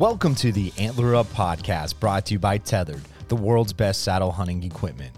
Welcome 0.00 0.34
to 0.36 0.50
the 0.50 0.72
Antler 0.78 1.14
Up 1.14 1.26
podcast 1.26 2.00
brought 2.00 2.24
to 2.24 2.32
you 2.32 2.38
by 2.38 2.56
Tethered, 2.56 3.02
the 3.28 3.36
world's 3.36 3.74
best 3.74 4.00
saddle 4.00 4.32
hunting 4.32 4.62
equipment. 4.62 5.12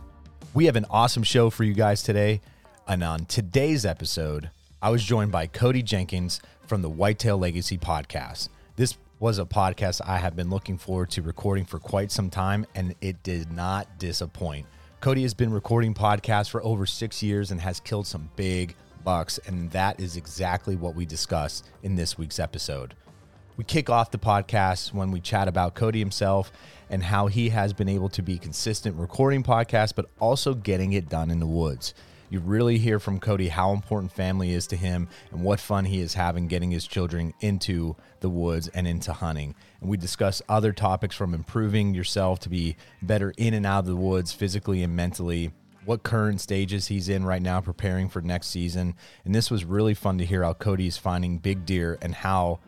We 0.54 0.64
have 0.64 0.74
an 0.74 0.86
awesome 0.90 1.22
show 1.22 1.50
for 1.50 1.62
you 1.62 1.72
guys 1.72 2.02
today. 2.02 2.40
And 2.88 3.04
on 3.04 3.26
today's 3.26 3.86
episode, 3.86 4.50
I 4.82 4.90
was 4.90 5.04
joined 5.04 5.30
by 5.30 5.46
Cody 5.46 5.84
Jenkins 5.84 6.40
from 6.66 6.82
the 6.82 6.90
Whitetail 6.90 7.38
Legacy 7.38 7.78
podcast. 7.78 8.48
This 8.74 8.96
was 9.20 9.38
a 9.38 9.44
podcast 9.44 10.00
I 10.04 10.18
have 10.18 10.34
been 10.34 10.50
looking 10.50 10.78
forward 10.78 11.12
to 11.12 11.22
recording 11.22 11.64
for 11.64 11.78
quite 11.78 12.10
some 12.10 12.28
time, 12.28 12.66
and 12.74 12.96
it 13.00 13.22
did 13.22 13.52
not 13.52 14.00
disappoint. 14.00 14.66
Cody 15.00 15.22
has 15.22 15.32
been 15.32 15.52
recording 15.52 15.94
podcasts 15.94 16.50
for 16.50 16.60
over 16.64 16.86
six 16.86 17.22
years 17.22 17.52
and 17.52 17.60
has 17.60 17.78
killed 17.78 18.08
some 18.08 18.30
big 18.34 18.74
bucks, 19.04 19.38
and 19.46 19.70
that 19.70 20.00
is 20.00 20.16
exactly 20.16 20.74
what 20.74 20.96
we 20.96 21.06
discuss 21.06 21.62
in 21.84 21.94
this 21.94 22.18
week's 22.18 22.40
episode. 22.40 22.96
We 23.54 23.64
kick 23.64 23.90
off 23.90 24.10
the 24.10 24.18
podcast 24.18 24.94
when 24.94 25.10
we 25.10 25.20
chat 25.20 25.46
about 25.46 25.74
Cody 25.74 25.98
himself 25.98 26.50
and 26.88 27.02
how 27.02 27.26
he 27.26 27.50
has 27.50 27.74
been 27.74 27.88
able 27.88 28.08
to 28.08 28.22
be 28.22 28.38
consistent 28.38 28.96
recording 28.96 29.42
podcasts, 29.42 29.94
but 29.94 30.08
also 30.18 30.54
getting 30.54 30.94
it 30.94 31.10
done 31.10 31.30
in 31.30 31.38
the 31.38 31.46
woods. 31.46 31.92
You 32.30 32.40
really 32.40 32.78
hear 32.78 32.98
from 32.98 33.20
Cody 33.20 33.48
how 33.48 33.72
important 33.72 34.10
family 34.10 34.54
is 34.54 34.66
to 34.68 34.76
him 34.76 35.06
and 35.30 35.42
what 35.44 35.60
fun 35.60 35.84
he 35.84 36.00
is 36.00 36.14
having 36.14 36.48
getting 36.48 36.70
his 36.70 36.86
children 36.86 37.34
into 37.40 37.94
the 38.20 38.30
woods 38.30 38.68
and 38.68 38.86
into 38.86 39.12
hunting. 39.12 39.54
And 39.82 39.90
we 39.90 39.98
discuss 39.98 40.40
other 40.48 40.72
topics 40.72 41.14
from 41.14 41.34
improving 41.34 41.94
yourself 41.94 42.40
to 42.40 42.48
be 42.48 42.76
better 43.02 43.34
in 43.36 43.52
and 43.52 43.66
out 43.66 43.80
of 43.80 43.86
the 43.86 43.96
woods 43.96 44.32
physically 44.32 44.82
and 44.82 44.96
mentally, 44.96 45.52
what 45.84 46.04
current 46.04 46.40
stages 46.40 46.86
he's 46.86 47.10
in 47.10 47.22
right 47.22 47.42
now 47.42 47.60
preparing 47.60 48.08
for 48.08 48.22
next 48.22 48.46
season. 48.46 48.94
And 49.26 49.34
this 49.34 49.50
was 49.50 49.66
really 49.66 49.92
fun 49.92 50.16
to 50.16 50.24
hear 50.24 50.42
how 50.42 50.54
Cody 50.54 50.86
is 50.86 50.96
finding 50.96 51.36
big 51.36 51.66
deer 51.66 51.98
and 52.00 52.14
how 52.14 52.60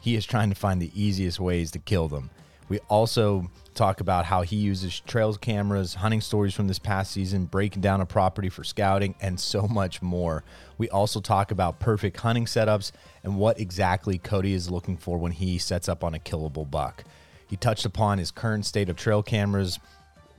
he 0.00 0.14
is 0.14 0.26
trying 0.26 0.48
to 0.50 0.54
find 0.54 0.80
the 0.80 0.92
easiest 0.94 1.40
ways 1.40 1.70
to 1.72 1.78
kill 1.78 2.08
them. 2.08 2.30
We 2.68 2.80
also 2.88 3.50
talk 3.74 4.00
about 4.00 4.26
how 4.26 4.42
he 4.42 4.56
uses 4.56 5.00
trails 5.00 5.38
cameras, 5.38 5.94
hunting 5.94 6.20
stories 6.20 6.52
from 6.52 6.68
this 6.68 6.78
past 6.78 7.12
season, 7.12 7.46
breaking 7.46 7.80
down 7.80 8.00
a 8.00 8.06
property 8.06 8.50
for 8.50 8.64
scouting, 8.64 9.14
and 9.20 9.40
so 9.40 9.66
much 9.66 10.02
more. 10.02 10.44
We 10.76 10.90
also 10.90 11.20
talk 11.20 11.50
about 11.50 11.80
perfect 11.80 12.18
hunting 12.18 12.44
setups 12.44 12.92
and 13.22 13.38
what 13.38 13.58
exactly 13.58 14.18
Cody 14.18 14.52
is 14.52 14.70
looking 14.70 14.96
for 14.96 15.16
when 15.16 15.32
he 15.32 15.58
sets 15.58 15.88
up 15.88 16.04
on 16.04 16.14
a 16.14 16.18
killable 16.18 16.70
buck. 16.70 17.04
He 17.46 17.56
touched 17.56 17.86
upon 17.86 18.18
his 18.18 18.30
current 18.30 18.66
state 18.66 18.90
of 18.90 18.96
trail 18.96 19.22
cameras 19.22 19.78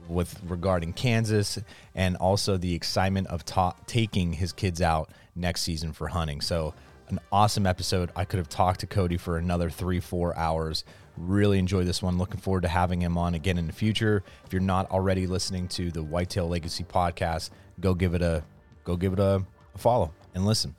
with 0.08 0.40
regarding 0.48 0.94
Kansas 0.94 1.60
and 1.96 2.16
also 2.18 2.58
the 2.58 2.76
excitement 2.76 3.28
of 3.28 3.46
ta- 3.46 3.76
taking 3.88 4.34
his 4.34 4.52
kids 4.52 4.82
out 4.82 5.10
next 5.36 5.62
season 5.62 5.94
for 5.94 6.08
hunting. 6.08 6.42
So 6.42 6.74
an 7.12 7.20
awesome 7.32 7.66
episode. 7.66 8.12
I 8.16 8.26
could 8.26 8.38
have 8.38 8.50
talked 8.50 8.82
to 8.82 8.88
Cody 8.88 9.18
for 9.18 9.38
another 9.38 9.70
three, 9.70 10.00
four 10.00 10.36
hours. 10.38 10.84
Really 11.18 11.60
enjoy 11.60 11.84
this 11.84 12.02
one. 12.02 12.18
Looking 12.18 12.40
forward 12.40 12.62
to 12.62 12.68
having 12.68 13.02
him 13.02 13.18
on 13.18 13.36
again 13.36 13.58
in 13.58 13.68
the 13.68 13.74
future. 13.74 14.24
If 14.46 14.54
you're 14.54 14.62
not 14.62 14.90
already 14.92 15.28
listening 15.28 15.68
to 15.70 15.92
the 15.92 16.04
Whitetail 16.04 16.48
Legacy 16.48 16.84
podcast, 16.84 17.50
go 17.80 17.94
give 17.94 18.14
it 18.14 18.22
a 18.22 18.44
go 18.84 18.96
give 18.96 19.14
it 19.14 19.20
a, 19.20 19.44
a 19.76 19.78
follow 19.78 20.14
and 20.34 20.46
listen. 20.46 20.76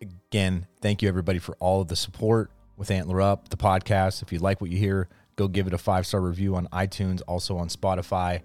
Again, 0.00 0.66
thank 0.80 1.02
you 1.02 1.08
everybody 1.08 1.38
for 1.38 1.56
all 1.60 1.80
of 1.80 1.88
the 1.88 1.96
support 1.96 2.50
with 2.76 2.90
Antler 2.90 3.20
Up, 3.20 3.48
the 3.48 3.56
podcast. 3.56 4.22
If 4.22 4.32
you 4.32 4.38
like 4.38 4.60
what 4.60 4.70
you 4.70 4.78
hear, 4.78 5.08
go 5.36 5.48
give 5.48 5.66
it 5.66 5.72
a 5.72 5.78
five 5.78 6.06
star 6.06 6.20
review 6.20 6.56
on 6.56 6.68
iTunes, 6.68 7.22
also 7.26 7.56
on 7.56 7.68
Spotify. 7.68 8.42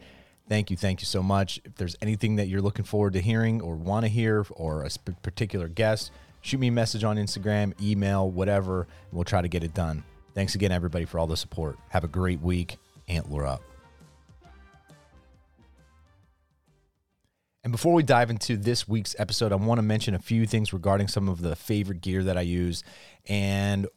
Thank 0.49 0.71
you. 0.71 0.77
Thank 0.77 0.99
you 0.99 1.05
so 1.05 1.21
much. 1.21 1.61
If 1.63 1.75
there's 1.75 1.95
anything 2.01 2.37
that 2.37 2.47
you're 2.47 2.61
looking 2.61 2.83
forward 2.83 3.13
to 3.13 3.21
hearing 3.21 3.61
or 3.61 3.75
want 3.75 4.03
to 4.05 4.09
hear 4.09 4.45
or 4.51 4.83
a 4.83 4.89
particular 5.21 5.67
guest, 5.67 6.11
shoot 6.41 6.59
me 6.59 6.69
a 6.69 6.71
message 6.71 7.03
on 7.03 7.17
Instagram, 7.17 7.79
email, 7.79 8.31
whatever, 8.31 8.81
and 8.81 9.13
we'll 9.13 9.23
try 9.23 9.43
to 9.43 9.47
get 9.47 9.63
it 9.63 9.75
done. 9.75 10.03
Thanks 10.33 10.55
again, 10.55 10.71
everybody, 10.71 11.05
for 11.05 11.19
all 11.19 11.27
the 11.27 11.37
support. 11.37 11.77
Have 11.89 12.03
a 12.03 12.07
great 12.07 12.41
week. 12.41 12.77
Antler 13.07 13.45
up. 13.45 13.61
And 17.63 17.71
before 17.71 17.93
we 17.93 18.01
dive 18.01 18.31
into 18.31 18.57
this 18.57 18.87
week's 18.87 19.15
episode, 19.19 19.51
I 19.51 19.55
want 19.55 19.77
to 19.77 19.83
mention 19.83 20.15
a 20.15 20.19
few 20.19 20.47
things 20.47 20.73
regarding 20.73 21.09
some 21.09 21.29
of 21.29 21.41
the 21.41 21.55
favorite 21.55 22.01
gear 22.01 22.23
that 22.23 22.37
I 22.37 22.41
use. 22.41 22.83
And 23.27 23.87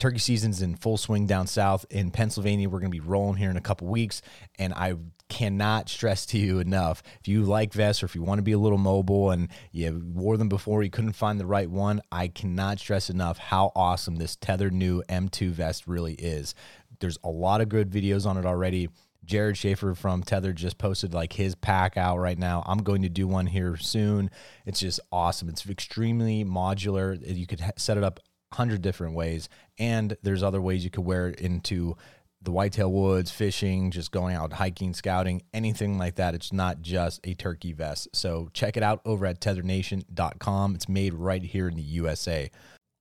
turkey 0.00 0.18
season's 0.18 0.60
in 0.60 0.74
full 0.74 0.96
swing 0.96 1.26
down 1.26 1.46
south 1.46 1.86
in 1.90 2.10
Pennsylvania. 2.10 2.68
We're 2.68 2.80
going 2.80 2.90
to 2.90 2.98
be 2.98 3.06
rolling 3.06 3.36
here 3.36 3.50
in 3.50 3.56
a 3.56 3.60
couple 3.60 3.86
weeks, 3.86 4.22
and 4.58 4.72
I 4.72 4.94
cannot 5.28 5.88
stress 5.88 6.26
to 6.26 6.38
you 6.38 6.58
enough. 6.58 7.02
If 7.20 7.28
you 7.28 7.42
like 7.44 7.72
vests 7.72 8.02
or 8.02 8.06
if 8.06 8.14
you 8.14 8.22
want 8.22 8.38
to 8.38 8.42
be 8.42 8.52
a 8.52 8.58
little 8.58 8.78
mobile 8.78 9.30
and 9.30 9.48
you 9.72 10.02
wore 10.14 10.36
them 10.36 10.48
before, 10.48 10.82
you 10.82 10.90
couldn't 10.90 11.14
find 11.14 11.40
the 11.40 11.46
right 11.46 11.70
one, 11.70 12.02
I 12.12 12.28
cannot 12.28 12.78
stress 12.78 13.10
enough 13.10 13.38
how 13.38 13.72
awesome 13.74 14.16
this 14.16 14.36
tethered 14.36 14.74
new 14.74 15.02
M2 15.08 15.50
vest 15.50 15.86
really 15.86 16.14
is. 16.14 16.54
There's 17.00 17.18
a 17.24 17.30
lot 17.30 17.60
of 17.60 17.68
good 17.68 17.90
videos 17.90 18.26
on 18.26 18.36
it 18.36 18.46
already. 18.46 18.88
Jared 19.24 19.56
Schaefer 19.56 19.94
from 19.94 20.22
Tether 20.22 20.52
just 20.52 20.76
posted 20.76 21.14
like 21.14 21.32
his 21.32 21.54
pack 21.54 21.96
out 21.96 22.18
right 22.18 22.38
now. 22.38 22.62
I'm 22.66 22.82
going 22.82 23.02
to 23.02 23.08
do 23.08 23.26
one 23.26 23.46
here 23.46 23.76
soon. 23.76 24.30
It's 24.66 24.80
just 24.80 25.00
awesome. 25.10 25.48
It's 25.48 25.68
extremely 25.68 26.44
modular. 26.44 27.18
You 27.26 27.46
could 27.46 27.62
set 27.76 27.96
it 27.96 28.04
up 28.04 28.20
100 28.50 28.82
different 28.82 29.14
ways 29.14 29.48
and 29.78 30.16
there's 30.22 30.42
other 30.42 30.60
ways 30.60 30.84
you 30.84 30.90
could 30.90 31.04
wear 31.04 31.28
it 31.28 31.40
into 31.40 31.96
the 32.44 32.50
whitetail 32.50 32.92
woods, 32.92 33.30
fishing, 33.30 33.90
just 33.90 34.12
going 34.12 34.36
out 34.36 34.52
hiking, 34.52 34.94
scouting, 34.94 35.42
anything 35.52 35.98
like 35.98 36.16
that. 36.16 36.34
It's 36.34 36.52
not 36.52 36.82
just 36.82 37.20
a 37.26 37.34
turkey 37.34 37.72
vest. 37.72 38.08
So 38.12 38.48
check 38.52 38.76
it 38.76 38.82
out 38.82 39.00
over 39.04 39.26
at 39.26 39.40
tetherednation.com. 39.40 40.74
It's 40.74 40.88
made 40.88 41.14
right 41.14 41.42
here 41.42 41.68
in 41.68 41.76
the 41.76 41.82
USA. 41.82 42.50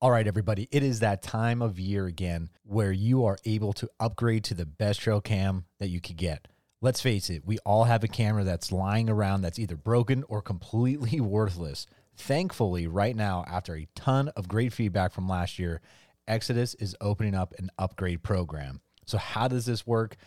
All 0.01 0.11
right, 0.11 0.27
everybody, 0.27 0.67
it 0.71 0.83
is 0.83 0.99
that 0.99 1.21
time 1.21 1.61
of 1.61 1.79
year 1.79 2.07
again 2.07 2.49
where 2.63 2.91
you 2.91 3.23
are 3.25 3.37
able 3.45 3.71
to 3.73 3.89
upgrade 3.99 4.43
to 4.45 4.53
the 4.53 4.65
best 4.65 4.99
trail 4.99 5.21
cam 5.21 5.65
that 5.79 5.89
you 5.89 6.01
could 6.01 6.17
get. 6.17 6.47
Let's 6.81 6.99
face 6.99 7.29
it, 7.29 7.45
we 7.45 7.59
all 7.59 7.85
have 7.85 8.03
a 8.03 8.09
camera 8.09 8.43
that's 8.43 8.71
lying 8.71 9.09
around 9.09 9.41
that's 9.41 9.59
either 9.59 9.77
broken 9.77 10.25
or 10.27 10.41
completely 10.41 11.21
worthless. 11.21 11.87
Thankfully, 12.17 12.85
right 12.87 13.15
now, 13.15 13.45
after 13.47 13.75
a 13.75 13.87
ton 13.95 14.27
of 14.35 14.49
great 14.49 14.73
feedback 14.73 15.13
from 15.13 15.29
last 15.29 15.57
year, 15.57 15.79
Exodus 16.27 16.73
is 16.75 16.95
opening 16.99 17.35
up 17.35 17.53
an 17.57 17.69
upgrade 17.77 18.23
program. 18.23 18.81
So, 19.05 19.17
how 19.17 19.47
does 19.47 19.65
this 19.65 19.85
work? 19.85 20.17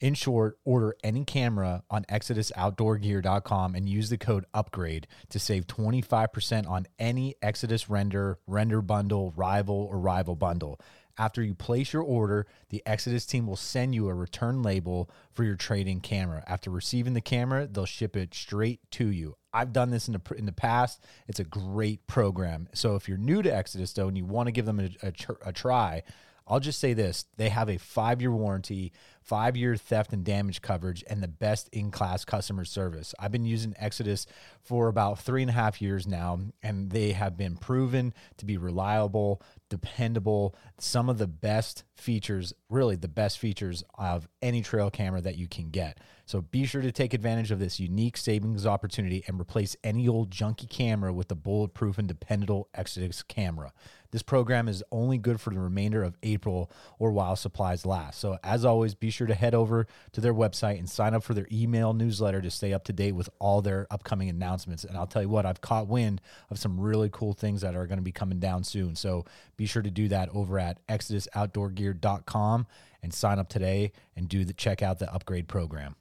In 0.00 0.14
short, 0.14 0.58
order 0.64 0.94
any 1.02 1.24
camera 1.24 1.82
on 1.90 2.04
ExodusOutdoorGear.com 2.04 3.74
and 3.74 3.88
use 3.88 4.10
the 4.10 4.16
code 4.16 4.44
UPGRADE 4.54 5.06
to 5.30 5.40
save 5.40 5.66
25% 5.66 6.68
on 6.70 6.86
any 7.00 7.34
Exodus 7.42 7.90
render, 7.90 8.38
render 8.46 8.80
bundle, 8.80 9.32
rival, 9.34 9.88
or 9.90 9.98
rival 9.98 10.36
bundle. 10.36 10.80
After 11.18 11.42
you 11.42 11.52
place 11.52 11.92
your 11.92 12.04
order, 12.04 12.46
the 12.68 12.80
Exodus 12.86 13.26
team 13.26 13.48
will 13.48 13.56
send 13.56 13.92
you 13.92 14.08
a 14.08 14.14
return 14.14 14.62
label 14.62 15.10
for 15.32 15.42
your 15.42 15.56
trading 15.56 16.00
camera. 16.00 16.44
After 16.46 16.70
receiving 16.70 17.14
the 17.14 17.20
camera, 17.20 17.66
they'll 17.66 17.86
ship 17.86 18.16
it 18.16 18.34
straight 18.34 18.88
to 18.92 19.08
you. 19.08 19.36
I've 19.52 19.72
done 19.72 19.90
this 19.90 20.06
in 20.06 20.14
the 20.14 20.34
in 20.36 20.46
the 20.46 20.52
past. 20.52 21.04
It's 21.26 21.40
a 21.40 21.44
great 21.44 22.06
program. 22.06 22.68
So 22.72 22.94
if 22.94 23.08
you're 23.08 23.18
new 23.18 23.42
to 23.42 23.52
Exodus 23.52 23.92
though 23.92 24.06
and 24.06 24.16
you 24.16 24.26
want 24.26 24.46
to 24.46 24.52
give 24.52 24.66
them 24.66 24.78
a, 24.78 24.90
a, 25.02 25.12
a 25.46 25.52
try, 25.52 26.04
I'll 26.48 26.60
just 26.60 26.80
say 26.80 26.94
this: 26.94 27.26
they 27.36 27.50
have 27.50 27.68
a 27.68 27.78
five 27.78 28.20
year 28.20 28.32
warranty 28.32 28.92
five 29.28 29.58
year 29.58 29.76
theft 29.76 30.14
and 30.14 30.24
damage 30.24 30.62
coverage, 30.62 31.04
and 31.06 31.22
the 31.22 31.28
best 31.28 31.68
in 31.68 31.90
class 31.90 32.24
customer 32.24 32.64
service. 32.64 33.14
I've 33.18 33.30
been 33.30 33.44
using 33.44 33.74
Exodus 33.78 34.26
for 34.62 34.88
about 34.88 35.18
three 35.18 35.42
and 35.42 35.50
a 35.50 35.54
half 35.54 35.82
years 35.82 36.06
now, 36.06 36.40
and 36.62 36.90
they 36.90 37.12
have 37.12 37.36
been 37.36 37.58
proven 37.58 38.14
to 38.38 38.46
be 38.46 38.56
reliable, 38.56 39.42
dependable, 39.68 40.56
some 40.78 41.10
of 41.10 41.18
the 41.18 41.26
best 41.26 41.84
features, 41.94 42.54
really 42.70 42.96
the 42.96 43.06
best 43.06 43.38
features 43.38 43.84
of 43.98 44.26
any 44.40 44.62
trail 44.62 44.90
camera 44.90 45.20
that 45.20 45.36
you 45.36 45.46
can 45.46 45.68
get. 45.68 45.98
So 46.24 46.40
be 46.40 46.64
sure 46.64 46.82
to 46.82 46.92
take 46.92 47.12
advantage 47.12 47.50
of 47.50 47.58
this 47.58 47.78
unique 47.78 48.16
savings 48.16 48.64
opportunity 48.64 49.24
and 49.26 49.38
replace 49.38 49.76
any 49.84 50.08
old 50.08 50.30
junky 50.30 50.68
camera 50.68 51.12
with 51.12 51.28
the 51.28 51.36
bulletproof 51.36 51.98
and 51.98 52.08
dependable 52.08 52.68
Exodus 52.74 53.22
camera. 53.22 53.72
This 54.10 54.22
program 54.22 54.68
is 54.68 54.82
only 54.90 55.18
good 55.18 55.40
for 55.40 55.50
the 55.50 55.60
remainder 55.60 56.02
of 56.02 56.16
April 56.22 56.70
or 56.98 57.12
while 57.12 57.36
supplies 57.36 57.84
last. 57.84 58.18
So, 58.18 58.38
as 58.42 58.64
always, 58.64 58.94
be 58.94 59.10
sure 59.10 59.26
to 59.26 59.34
head 59.34 59.54
over 59.54 59.86
to 60.12 60.20
their 60.20 60.32
website 60.32 60.78
and 60.78 60.88
sign 60.88 61.14
up 61.14 61.22
for 61.22 61.34
their 61.34 61.46
email 61.52 61.92
newsletter 61.92 62.40
to 62.40 62.50
stay 62.50 62.72
up 62.72 62.84
to 62.84 62.92
date 62.92 63.12
with 63.12 63.28
all 63.38 63.60
their 63.60 63.86
upcoming 63.90 64.30
announcements. 64.30 64.84
And 64.84 64.96
I'll 64.96 65.06
tell 65.06 65.22
you 65.22 65.28
what, 65.28 65.44
I've 65.44 65.60
caught 65.60 65.88
wind 65.88 66.22
of 66.50 66.58
some 66.58 66.80
really 66.80 67.10
cool 67.12 67.34
things 67.34 67.60
that 67.60 67.76
are 67.76 67.86
going 67.86 67.98
to 67.98 68.02
be 68.02 68.12
coming 68.12 68.38
down 68.38 68.64
soon. 68.64 68.96
So, 68.96 69.26
be 69.56 69.66
sure 69.66 69.82
to 69.82 69.90
do 69.90 70.08
that 70.08 70.30
over 70.30 70.58
at 70.58 70.86
exodusoutdoorgear.com 70.86 72.66
and 73.02 73.14
sign 73.14 73.38
up 73.38 73.48
today 73.48 73.92
and 74.16 74.28
do 74.28 74.44
the 74.44 74.54
check 74.54 74.82
out 74.82 74.98
the 74.98 75.12
upgrade 75.12 75.48
program. 75.48 75.96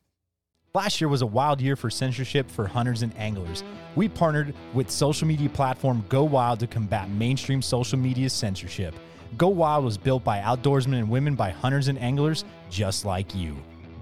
Last 0.74 1.00
year 1.00 1.08
was 1.08 1.22
a 1.22 1.26
wild 1.26 1.62
year 1.62 1.76
for 1.76 1.90
censorship 1.90 2.52
for 2.52 2.68
hunters 2.68 3.02
and 3.02 3.18
anglers. 3.18 3.64
We 3.96 4.10
partnered 4.10 4.54
with 4.74 4.92
social 4.92 5.26
media 5.28 5.48
platform 5.50 6.06
Go 6.10 6.24
Wild 6.24 6.60
to 6.60 6.68
combat 6.68 7.10
mainstream 7.10 7.62
social 7.62 7.98
media 7.98 8.30
censorship. 8.30 8.94
Go 9.38 9.48
Wild 9.48 9.86
was 9.86 9.98
built 9.98 10.24
by 10.26 10.40
outdoorsmen 10.40 11.00
and 11.00 11.10
women 11.10 11.36
by 11.36 11.52
hunters 11.52 11.88
and 11.88 11.98
anglers 12.00 12.44
just 12.70 13.06
like 13.06 13.34
you. 13.34 13.56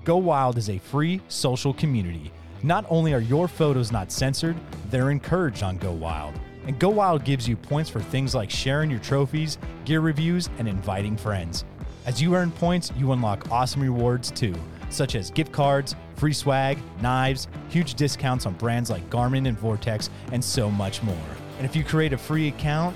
Go 0.04 0.18
Wild 0.18 0.58
is 0.58 0.70
a 0.70 0.80
free 0.80 1.22
social 1.28 1.74
community. 1.74 2.32
Not 2.64 2.86
only 2.90 3.14
are 3.14 3.22
your 3.22 3.48
photos 3.48 3.92
not 3.92 4.12
censored, 4.12 4.58
they're 4.90 5.12
encouraged 5.12 5.62
on 5.62 5.78
Go 5.78 5.92
Wild. 5.92 6.34
And 6.66 6.80
Go 6.80 6.90
Wild 6.90 7.24
gives 7.24 7.48
you 7.48 7.56
points 7.56 7.92
for 7.92 8.02
things 8.02 8.34
like 8.34 8.50
sharing 8.50 8.90
your 8.90 9.00
trophies, 9.00 9.60
gear 9.86 10.02
reviews, 10.02 10.50
and 10.58 10.68
inviting 10.68 11.16
friends. 11.16 11.64
As 12.08 12.22
you 12.22 12.36
earn 12.36 12.52
points, 12.52 12.92
you 12.98 13.12
unlock 13.12 13.52
awesome 13.52 13.84
rewards 13.84 14.32
too, 14.32 14.56
such 14.90 15.16
as 15.16 15.32
gift 15.32 15.52
cards, 15.52 15.96
free 16.16 16.34
swag, 16.34 16.78
knives, 17.02 17.48
huge 17.70 17.96
discounts 17.96 18.46
on 18.46 18.54
brands 18.54 18.90
like 18.90 19.10
Garmin 19.10 19.48
and 19.48 19.58
Vortex, 19.58 20.10
and 20.32 20.44
so 20.44 20.70
much 20.72 21.04
more. 21.04 21.16
And 21.58 21.66
if 21.66 21.76
you 21.76 21.84
create 21.84 22.14
a 22.14 22.18
free 22.18 22.48
account, 22.48 22.96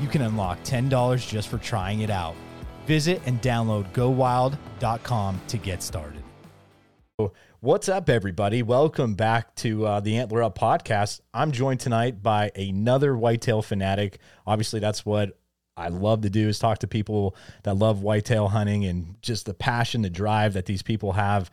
you 0.00 0.08
can 0.08 0.22
unlock 0.22 0.62
$10 0.64 1.28
just 1.28 1.48
for 1.48 1.58
trying 1.58 2.00
it 2.00 2.10
out. 2.10 2.34
Visit 2.86 3.20
and 3.26 3.40
download 3.40 3.92
gowild.com 3.92 5.40
to 5.48 5.56
get 5.56 5.82
started. 5.82 6.22
What's 7.60 7.88
up, 7.88 8.10
everybody? 8.10 8.64
Welcome 8.64 9.14
back 9.14 9.54
to 9.56 9.86
uh, 9.86 10.00
the 10.00 10.16
Antler 10.16 10.42
Up 10.42 10.58
podcast. 10.58 11.20
I'm 11.32 11.52
joined 11.52 11.78
tonight 11.78 12.20
by 12.20 12.50
another 12.56 13.16
whitetail 13.16 13.62
fanatic. 13.62 14.18
Obviously, 14.44 14.80
that's 14.80 15.06
what 15.06 15.38
I 15.76 15.88
love 15.88 16.22
to 16.22 16.30
do 16.30 16.48
is 16.48 16.58
talk 16.58 16.78
to 16.78 16.88
people 16.88 17.36
that 17.62 17.74
love 17.74 18.02
whitetail 18.02 18.48
hunting 18.48 18.84
and 18.84 19.14
just 19.22 19.46
the 19.46 19.54
passion, 19.54 20.02
the 20.02 20.10
drive 20.10 20.54
that 20.54 20.66
these 20.66 20.82
people 20.82 21.12
have. 21.12 21.52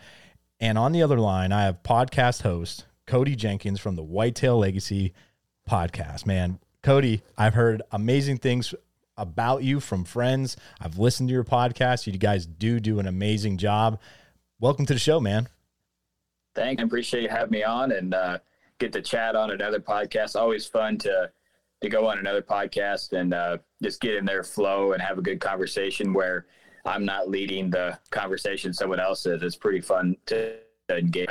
And 0.62 0.78
on 0.78 0.92
the 0.92 1.04
other 1.04 1.20
line, 1.20 1.54
I 1.54 1.64
have 1.64 1.84
podcast 1.84 2.42
host 2.42 2.86
Cody 3.08 3.36
Jenkins 3.36 3.80
from 3.80 3.96
the 3.96 4.04
Whitetail 4.04 4.58
Legacy 4.58 5.14
podcast. 5.70 6.26
Man, 6.26 6.60
Cody, 6.84 7.22
I've 7.38 7.54
heard 7.54 7.82
amazing 7.92 8.40
things 8.40 8.74
about 9.16 9.64
you 9.64 9.80
from 9.80 10.04
friends. 10.04 10.58
I've 10.82 10.98
listened 10.98 11.30
to 11.30 11.34
your 11.34 11.46
podcast. 11.46 12.08
You 12.08 12.18
guys 12.18 12.46
do 12.46 12.82
do 12.82 13.00
an 13.00 13.08
amazing 13.08 13.58
job. 13.58 14.02
Welcome 14.60 14.86
to 14.88 14.94
the 14.94 15.00
show, 15.00 15.22
man. 15.22 15.48
Thanks. 16.56 16.82
I 16.82 16.86
appreciate 16.86 17.24
you 17.24 17.30
having 17.30 17.52
me 17.52 17.64
on 17.64 17.94
and 17.94 18.14
uh, 18.14 18.40
get 18.80 18.92
to 18.94 19.02
chat 19.02 19.38
on 19.38 19.52
another 19.52 19.80
podcast. 19.80 20.36
Always 20.36 20.66
fun 20.66 20.98
to 21.00 21.32
to 21.82 21.88
go 21.88 22.06
on 22.06 22.20
another 22.20 22.42
podcast 22.42 23.14
and 23.14 23.34
uh, 23.34 23.60
just 23.82 24.02
get 24.02 24.16
in 24.16 24.26
their 24.26 24.44
flow 24.44 24.92
and 24.92 25.02
have 25.02 25.18
a 25.18 25.22
good 25.22 25.40
conversation 25.40 26.14
where 26.14 26.48
I'm 26.86 27.06
not 27.06 27.30
leading 27.30 27.70
the 27.70 27.98
conversation, 28.10 28.74
someone 28.74 29.00
else 29.00 29.26
is. 29.26 29.42
It's 29.42 29.56
pretty 29.56 29.82
fun 29.82 30.16
to 30.28 30.56
engage. 30.90 31.30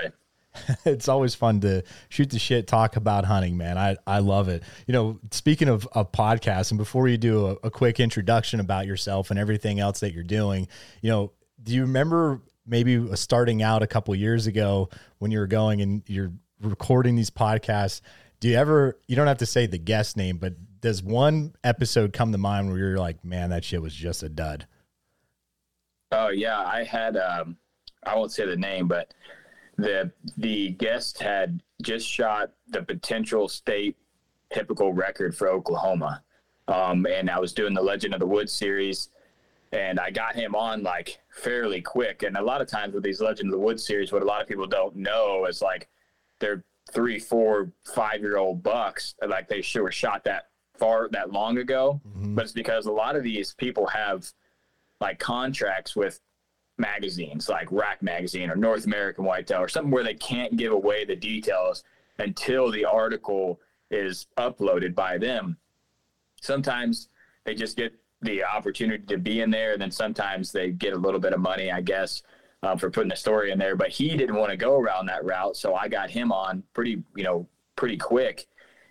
it's 0.85 1.09
always 1.09 1.35
fun 1.35 1.61
to 1.61 1.83
shoot 2.09 2.31
the 2.31 2.39
shit, 2.39 2.67
talk 2.67 2.97
about 2.97 3.25
hunting, 3.25 3.57
man. 3.57 3.79
I, 3.79 3.97
I 4.07 4.19
love 4.21 4.49
it. 4.49 4.63
You 4.87 4.93
know, 4.93 5.21
speaking 5.31 5.69
of, 5.69 5.87
of 5.93 6.13
podcasts, 6.13 6.71
and 6.71 6.79
before 6.79 7.09
you 7.09 7.17
do 7.17 7.47
a, 7.47 7.57
a 7.65 7.71
quick 7.71 8.01
introduction 8.01 8.61
about 8.61 8.87
yourself 8.87 9.31
and 9.31 9.39
everything 9.39 9.81
else 9.81 10.01
that 10.01 10.13
you're 10.13 10.23
doing, 10.23 10.69
you 11.03 11.11
know, 11.11 11.33
do 11.63 11.75
you 11.75 11.83
remember 11.83 12.41
maybe 12.67 13.15
starting 13.17 13.63
out 13.63 13.83
a 13.83 13.87
couple 13.87 14.15
years 14.15 14.47
ago 14.47 14.89
when 15.19 15.31
you 15.31 15.39
were 15.39 15.47
going 15.47 15.81
and 15.81 16.03
you're 16.07 16.33
recording 16.61 17.17
these 17.17 17.31
podcasts? 17.31 18.01
Do 18.41 18.49
you 18.49 18.57
ever, 18.57 18.99
you 19.07 19.17
don't 19.17 19.27
have 19.27 19.39
to 19.39 19.47
say 19.47 19.67
the 19.67 19.79
guest 19.79 20.17
name, 20.17 20.39
but 20.39 20.55
does 20.81 21.03
one 21.03 21.55
episode 21.65 22.13
come 22.13 22.31
to 22.33 22.39
mind 22.39 22.69
where 22.69 22.79
you're 22.79 22.99
like, 22.99 23.25
man, 23.25 23.51
that 23.51 23.65
shit 23.65 23.83
was 23.83 23.95
just 23.95 24.23
a 24.23 24.29
dud? 24.29 24.67
Oh 26.13 26.29
yeah, 26.29 26.61
I 26.61 26.85
had 26.85 27.17
um, 27.17 27.57
I 28.05 28.17
won't 28.17 28.33
say 28.33 28.47
the 28.47 28.57
name, 28.57 28.89
but 28.89 29.13
the 29.77 30.11
the 30.37 30.71
guest 30.71 31.21
had 31.21 31.63
just 31.83 32.09
shot 32.09 32.53
the 32.69 32.83
potential 32.83 33.49
state 33.49 33.97
typical 34.51 34.93
record 34.93 35.37
for 35.37 35.49
Oklahoma, 35.49 36.23
um, 36.67 37.07
and 37.07 37.31
I 37.31 37.39
was 37.39 37.53
doing 37.53 37.75
the 37.75 37.83
Legend 37.83 38.15
of 38.15 38.21
the 38.21 38.27
Woods 38.27 38.53
series, 38.53 39.11
and 39.73 40.01
I 40.01 40.11
got 40.11 40.35
him 40.35 40.55
on 40.55 40.83
like 40.83 41.21
fairly 41.31 41.83
quick. 41.83 42.23
And 42.23 42.37
a 42.37 42.43
lot 42.43 42.61
of 42.61 42.69
times 42.69 42.95
with 42.95 43.05
these 43.05 43.21
Legend 43.21 43.49
of 43.49 43.59
the 43.59 43.65
Woods 43.65 43.87
series, 43.87 44.11
what 44.11 44.23
a 44.23 44.27
lot 44.27 44.41
of 44.41 44.49
people 44.49 44.67
don't 44.67 44.97
know 44.97 45.47
is 45.47 45.61
like 45.61 45.89
they're 46.39 46.65
three, 46.91 47.19
four, 47.19 47.71
five 47.95 48.21
year 48.21 48.39
old 48.39 48.63
bucks, 48.63 49.15
like 49.27 49.49
they 49.49 49.61
sure 49.61 49.91
shot 49.91 50.25
that 50.25 50.49
far 50.79 51.09
that 51.11 51.33
long 51.33 51.59
ago, 51.59 52.01
mm-hmm. 52.09 52.35
but 52.35 52.45
it's 52.45 52.53
because 52.53 52.87
a 52.87 52.93
lot 52.93 53.17
of 53.17 53.23
these 53.23 53.53
people 53.55 53.87
have 53.87 54.33
like 55.01 55.19
contracts 55.19 55.95
with 55.95 56.21
magazines 56.79 57.49
like 57.49 57.71
Rack 57.71 58.03
Magazine 58.03 58.51
or 58.51 58.57
North 58.57 58.87
American 58.87 59.25
Whitetail 59.25 59.61
or 59.61 59.69
something 59.69 59.91
where 59.91 60.05
they 60.05 60.15
can't 60.15 60.57
give 60.57 60.73
away 60.73 61.05
the 61.05 61.17
details 61.17 61.83
until 62.19 62.71
the 62.71 62.85
article 62.85 63.61
is 63.91 64.27
uploaded 64.37 64.95
by 64.95 65.19
them. 65.19 65.57
Sometimes 66.41 67.09
they 67.45 67.55
just 67.55 67.77
get 67.77 67.93
the 68.23 68.45
opportunity 68.45 69.05
to 69.07 69.19
be 69.19 69.41
in 69.41 69.51
there, 69.51 69.73
and 69.73 69.83
then 69.83 69.91
sometimes 69.91 70.53
they 70.53 70.71
get 70.71 70.93
a 70.93 70.97
little 70.99 71.21
bit 71.21 71.33
of 71.33 71.41
money, 71.41 71.71
I 71.71 71.81
guess, 71.81 72.23
um, 72.63 72.79
for 72.79 72.91
putting 72.91 73.09
the 73.09 73.17
story 73.17 73.51
in 73.51 73.59
there. 73.59 73.77
But 73.77 73.91
he 73.91 74.17
didn't 74.17 74.35
want 74.35 74.51
to 74.51 74.57
go 74.57 74.79
around 74.79 75.07
that 75.07 75.25
route, 75.25 75.57
so 75.57 75.75
I 75.75 75.89
got 75.89 76.11
him 76.11 76.33
on 76.33 76.63
pretty, 76.75 77.03
you 77.17 77.25
know, 77.25 77.49
pretty 77.77 77.97
quick. 77.97 78.47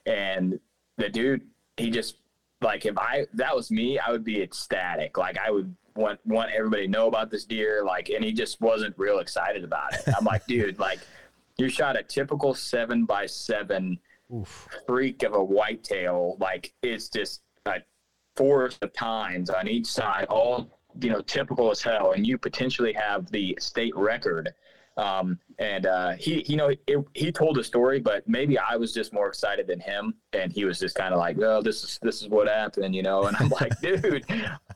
And 0.05 0.59
the 0.97 1.09
dude, 1.09 1.41
he 1.75 1.89
just 1.89 2.17
like 2.61 2.85
if 2.85 2.97
I 2.97 3.27
that 3.33 3.55
was 3.55 3.69
me, 3.69 3.99
I 3.99 4.11
would 4.11 4.23
be 4.23 4.41
ecstatic. 4.41 5.17
Like 5.17 5.37
I 5.37 5.51
would 5.51 5.75
want 5.97 6.19
want 6.25 6.51
everybody 6.51 6.85
to 6.85 6.91
know 6.91 7.07
about 7.07 7.29
this 7.29 7.45
deer. 7.45 7.83
Like, 7.85 8.09
and 8.09 8.23
he 8.23 8.31
just 8.31 8.61
wasn't 8.61 8.97
real 8.97 9.19
excited 9.19 9.63
about 9.63 9.93
it. 9.93 10.01
I'm 10.17 10.25
like, 10.25 10.45
dude, 10.47 10.79
like 10.79 10.99
you 11.57 11.69
shot 11.69 11.97
a 11.97 12.03
typical 12.03 12.53
seven 12.53 13.05
by 13.05 13.25
seven 13.25 13.99
Oof. 14.33 14.67
freak 14.85 15.23
of 15.23 15.33
a 15.33 15.43
whitetail. 15.43 16.37
Like 16.39 16.73
it's 16.83 17.09
just 17.09 17.41
a 17.65 17.79
forest 18.35 18.83
of 18.83 18.93
tines 18.93 19.49
on 19.49 19.67
each 19.67 19.87
side, 19.87 20.25
all 20.29 20.79
you 21.01 21.09
know, 21.09 21.21
typical 21.21 21.69
as 21.71 21.81
hell, 21.81 22.13
and 22.13 22.25
you 22.25 22.37
potentially 22.37 22.93
have 22.93 23.29
the 23.31 23.57
state 23.59 23.95
record 23.95 24.53
um, 24.97 25.37
and 25.59 25.85
uh, 25.85 26.11
he, 26.13 26.43
you 26.47 26.57
know, 26.57 26.69
it, 26.87 27.05
he 27.13 27.31
told 27.31 27.57
a 27.59 27.63
story, 27.63 27.99
but 27.99 28.27
maybe 28.27 28.57
I 28.57 28.75
was 28.75 28.93
just 28.93 29.13
more 29.13 29.27
excited 29.27 29.67
than 29.67 29.79
him, 29.79 30.15
and 30.33 30.51
he 30.51 30.65
was 30.65 30.79
just 30.79 30.95
kind 30.95 31.13
of 31.13 31.19
like, 31.19 31.37
"Well, 31.37 31.61
this 31.61 31.83
is 31.83 31.99
this 32.01 32.21
is 32.21 32.29
what 32.29 32.47
happened," 32.47 32.95
you 32.95 33.03
know. 33.03 33.25
And 33.25 33.37
I'm 33.39 33.49
like, 33.49 33.79
"Dude, 33.81 34.25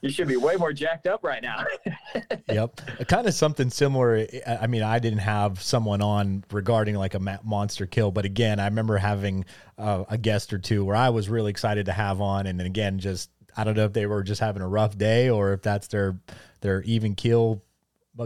you 0.01 0.09
should 0.09 0.27
be 0.27 0.37
way 0.37 0.55
more 0.55 0.73
jacked 0.73 1.07
up 1.07 1.23
right 1.23 1.41
now." 1.41 1.65
yep, 2.49 2.79
kind 3.07 3.27
of 3.27 3.33
something 3.33 3.69
similar. 3.69 4.27
I 4.47 4.67
mean, 4.67 4.83
I 4.83 4.99
didn't 4.99 5.19
have 5.19 5.61
someone 5.61 6.01
on 6.01 6.43
regarding 6.51 6.95
like 6.95 7.15
a 7.15 7.39
monster 7.43 7.87
kill, 7.87 8.11
but 8.11 8.25
again, 8.25 8.59
I 8.59 8.65
remember 8.65 8.97
having 8.97 9.45
uh, 9.77 10.03
a 10.07 10.17
guest 10.17 10.53
or 10.53 10.59
two 10.59 10.85
where 10.85 10.95
I 10.95 11.09
was 11.09 11.29
really 11.29 11.49
excited 11.49 11.87
to 11.87 11.93
have 11.93 12.21
on, 12.21 12.45
and 12.45 12.59
then 12.59 12.67
again, 12.67 12.99
just 12.99 13.31
I 13.57 13.63
don't 13.63 13.75
know 13.75 13.85
if 13.85 13.93
they 13.93 14.05
were 14.05 14.23
just 14.23 14.41
having 14.41 14.61
a 14.61 14.67
rough 14.67 14.97
day 14.97 15.29
or 15.29 15.53
if 15.53 15.63
that's 15.63 15.87
their 15.87 16.19
their 16.61 16.83
even 16.83 17.15
kill 17.15 17.63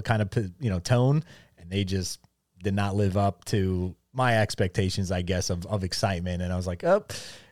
kind 0.03 0.21
of 0.21 0.29
you 0.59 0.69
know 0.69 0.79
tone 0.79 1.23
and 1.65 1.71
they 1.71 1.83
just 1.83 2.19
did 2.63 2.73
not 2.73 2.95
live 2.95 3.17
up 3.17 3.43
to 3.45 3.95
my 4.13 4.37
expectations, 4.37 5.11
I 5.11 5.21
guess, 5.21 5.49
of, 5.49 5.65
of 5.65 5.83
excitement. 5.83 6.41
And 6.41 6.53
I 6.53 6.55
was 6.55 6.67
like, 6.67 6.83
oh, 6.83 7.03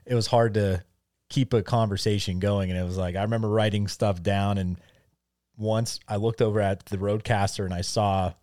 it 0.06 0.16
was 0.16 0.28
hard 0.28 0.54
to 0.54 0.84
keep 1.30 1.54
a 1.54 1.62
conversation 1.62 2.40
going. 2.40 2.70
And 2.70 2.80
it 2.80 2.84
was 2.84 2.98
like, 2.98 3.16
I 3.16 3.24
remember 3.24 3.50
writing 3.50 3.88
stuff 3.88 4.22
down. 4.22 4.58
And 4.58 4.80
once 5.58 6.00
I 6.08 6.16
looked 6.18 6.42
over 6.42 6.62
at 6.62 6.86
the 6.86 6.98
RODECaster 6.98 7.66
and 7.66 7.74
I 7.74 7.82
saw, 7.82 8.34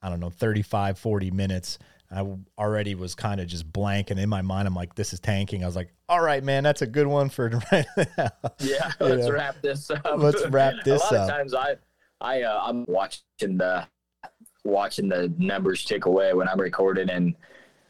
I 0.00 0.08
don't 0.08 0.20
know, 0.20 0.30
35, 0.30 0.98
40 0.98 1.30
minutes. 1.30 1.78
I 2.10 2.24
already 2.56 2.94
was 2.94 3.14
kind 3.14 3.38
of 3.38 3.48
just 3.48 3.70
blank. 3.70 4.10
And 4.10 4.18
in 4.18 4.30
my 4.30 4.40
mind, 4.40 4.66
I'm 4.66 4.74
like, 4.74 4.94
this 4.94 5.12
is 5.12 5.20
tanking. 5.20 5.62
I 5.62 5.66
was 5.66 5.76
like, 5.76 5.92
all 6.08 6.22
right, 6.22 6.42
man, 6.42 6.62
that's 6.62 6.80
a 6.80 6.86
good 6.86 7.06
one 7.06 7.28
for 7.28 7.48
right 7.72 7.86
now. 7.96 8.30
Yeah, 8.60 8.92
let's 8.98 9.26
know? 9.26 9.32
wrap 9.32 9.60
this 9.60 9.90
up. 9.90 10.06
Let's 10.16 10.46
wrap 10.46 10.74
this 10.84 11.02
a 11.10 11.14
lot 11.14 11.14
up. 11.14 11.28
Of 11.28 11.36
times 11.36 11.54
I, 11.54 11.76
I, 12.22 12.42
uh, 12.42 12.62
I'm 12.64 12.86
watching 12.88 13.58
the 13.58 13.86
watching 14.68 15.08
the 15.08 15.32
numbers 15.38 15.84
tick 15.84 16.06
away 16.06 16.34
when 16.34 16.48
I'm 16.48 16.60
recording, 16.60 17.10
and 17.10 17.34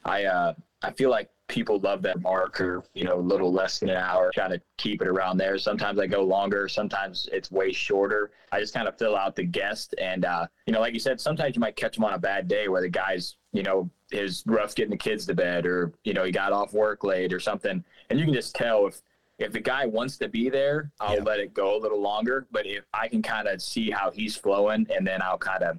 I 0.05 0.25
uh, 0.25 0.55
I 0.83 0.93
feel 0.93 1.11
like 1.11 1.31
people 1.49 1.79
love 1.81 2.03
that 2.03 2.21
marker, 2.21 2.85
you 2.95 3.05
know, 3.05 3.19
a 3.19 3.21
little 3.21 3.51
less 3.51 3.81
than 3.81 3.89
an 3.89 3.97
hour, 3.97 4.31
trying 4.35 4.51
to 4.51 4.61
keep 4.77 5.01
it 5.01 5.09
around 5.09 5.39
there. 5.39 5.57
Sometimes 5.59 5.99
I 5.99 6.07
go 6.07 6.23
longer, 6.23 6.69
sometimes 6.69 7.29
it's 7.33 7.51
way 7.51 7.73
shorter. 7.73 8.31
I 8.53 8.61
just 8.61 8.75
kind 8.75 8.87
of 8.87 8.99
fill 8.99 9.17
out 9.17 9.35
the 9.35 9.45
guest. 9.45 9.95
And, 9.99 10.25
uh, 10.25 10.47
you 10.67 10.73
know, 10.73 10.81
like 10.81 10.93
you 10.93 11.01
said, 11.01 11.21
sometimes 11.21 11.57
you 11.57 11.61
might 11.61 11.75
catch 11.75 11.97
them 11.97 12.05
on 12.05 12.13
a 12.13 12.19
bad 12.19 12.49
day 12.49 12.69
where 12.69 12.83
the 12.83 12.89
guy's, 12.89 13.37
you 13.53 13.63
know, 13.63 13.91
is 14.13 14.45
rough 14.47 14.75
getting 14.75 14.91
the 14.91 14.97
kids 14.97 15.27
to 15.27 15.35
bed 15.35 15.67
or, 15.67 15.93
you 16.05 16.13
know, 16.13 16.25
he 16.25 16.31
got 16.31 16.53
off 16.53 16.73
work 16.75 17.03
late 17.03 17.33
or 17.33 17.41
something. 17.41 17.83
And 18.11 18.19
you 18.19 18.27
can 18.27 18.35
just 18.35 18.55
tell 18.55 18.87
if, 18.87 19.01
if 19.39 19.53
the 19.53 19.61
guy 19.61 19.87
wants 19.87 20.19
to 20.19 20.29
be 20.29 20.51
there, 20.51 20.91
I'll 21.01 21.17
yeah. 21.17 21.23
let 21.23 21.41
it 21.41 21.55
go 21.55 21.77
a 21.77 21.81
little 21.81 22.01
longer. 22.01 22.47
But 22.51 22.67
if 22.67 22.85
I 22.93 23.09
can 23.09 23.23
kind 23.23 23.49
of 23.49 23.63
see 23.63 23.91
how 23.91 24.11
he's 24.11 24.37
flowing 24.37 24.87
and 24.95 25.07
then 25.07 25.23
I'll 25.23 25.39
kind 25.39 25.63
of 25.63 25.79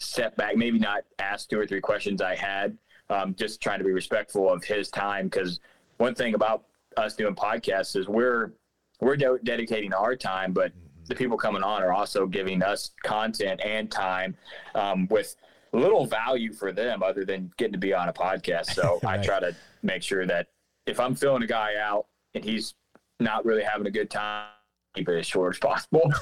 step 0.00 0.36
back, 0.36 0.56
maybe 0.56 0.78
not 0.78 1.04
ask 1.18 1.48
two 1.48 1.58
or 1.58 1.66
three 1.66 1.80
questions 1.80 2.20
I 2.20 2.34
had 2.34 2.76
um, 3.10 3.34
just 3.34 3.60
trying 3.60 3.78
to 3.78 3.84
be 3.84 3.92
respectful 3.92 4.50
of 4.50 4.64
his 4.64 4.90
time. 4.90 5.26
Because 5.26 5.60
one 5.98 6.14
thing 6.14 6.34
about 6.34 6.64
us 6.96 7.14
doing 7.14 7.34
podcasts 7.34 7.96
is 7.96 8.08
we're 8.08 8.52
we're 9.00 9.16
de- 9.16 9.38
dedicating 9.44 9.92
our 9.92 10.16
time, 10.16 10.52
but 10.52 10.72
the 11.06 11.14
people 11.14 11.36
coming 11.36 11.62
on 11.62 11.82
are 11.82 11.92
also 11.92 12.26
giving 12.26 12.62
us 12.62 12.92
content 13.02 13.60
and 13.64 13.90
time 13.90 14.36
um, 14.74 15.08
with 15.10 15.34
little 15.72 16.06
value 16.06 16.52
for 16.52 16.72
them 16.72 17.02
other 17.02 17.24
than 17.24 17.50
getting 17.56 17.72
to 17.72 17.78
be 17.78 17.92
on 17.92 18.08
a 18.08 18.12
podcast. 18.12 18.66
So 18.66 19.00
right. 19.02 19.18
I 19.18 19.22
try 19.22 19.40
to 19.40 19.54
make 19.82 20.02
sure 20.02 20.26
that 20.26 20.48
if 20.86 21.00
I'm 21.00 21.14
filling 21.14 21.42
a 21.42 21.46
guy 21.46 21.74
out 21.80 22.06
and 22.34 22.44
he's 22.44 22.74
not 23.18 23.44
really 23.44 23.62
having 23.62 23.86
a 23.86 23.90
good 23.90 24.10
time, 24.10 24.48
keep 24.94 25.08
it 25.08 25.18
as 25.18 25.26
short 25.26 25.54
as 25.54 25.58
possible. 25.58 26.12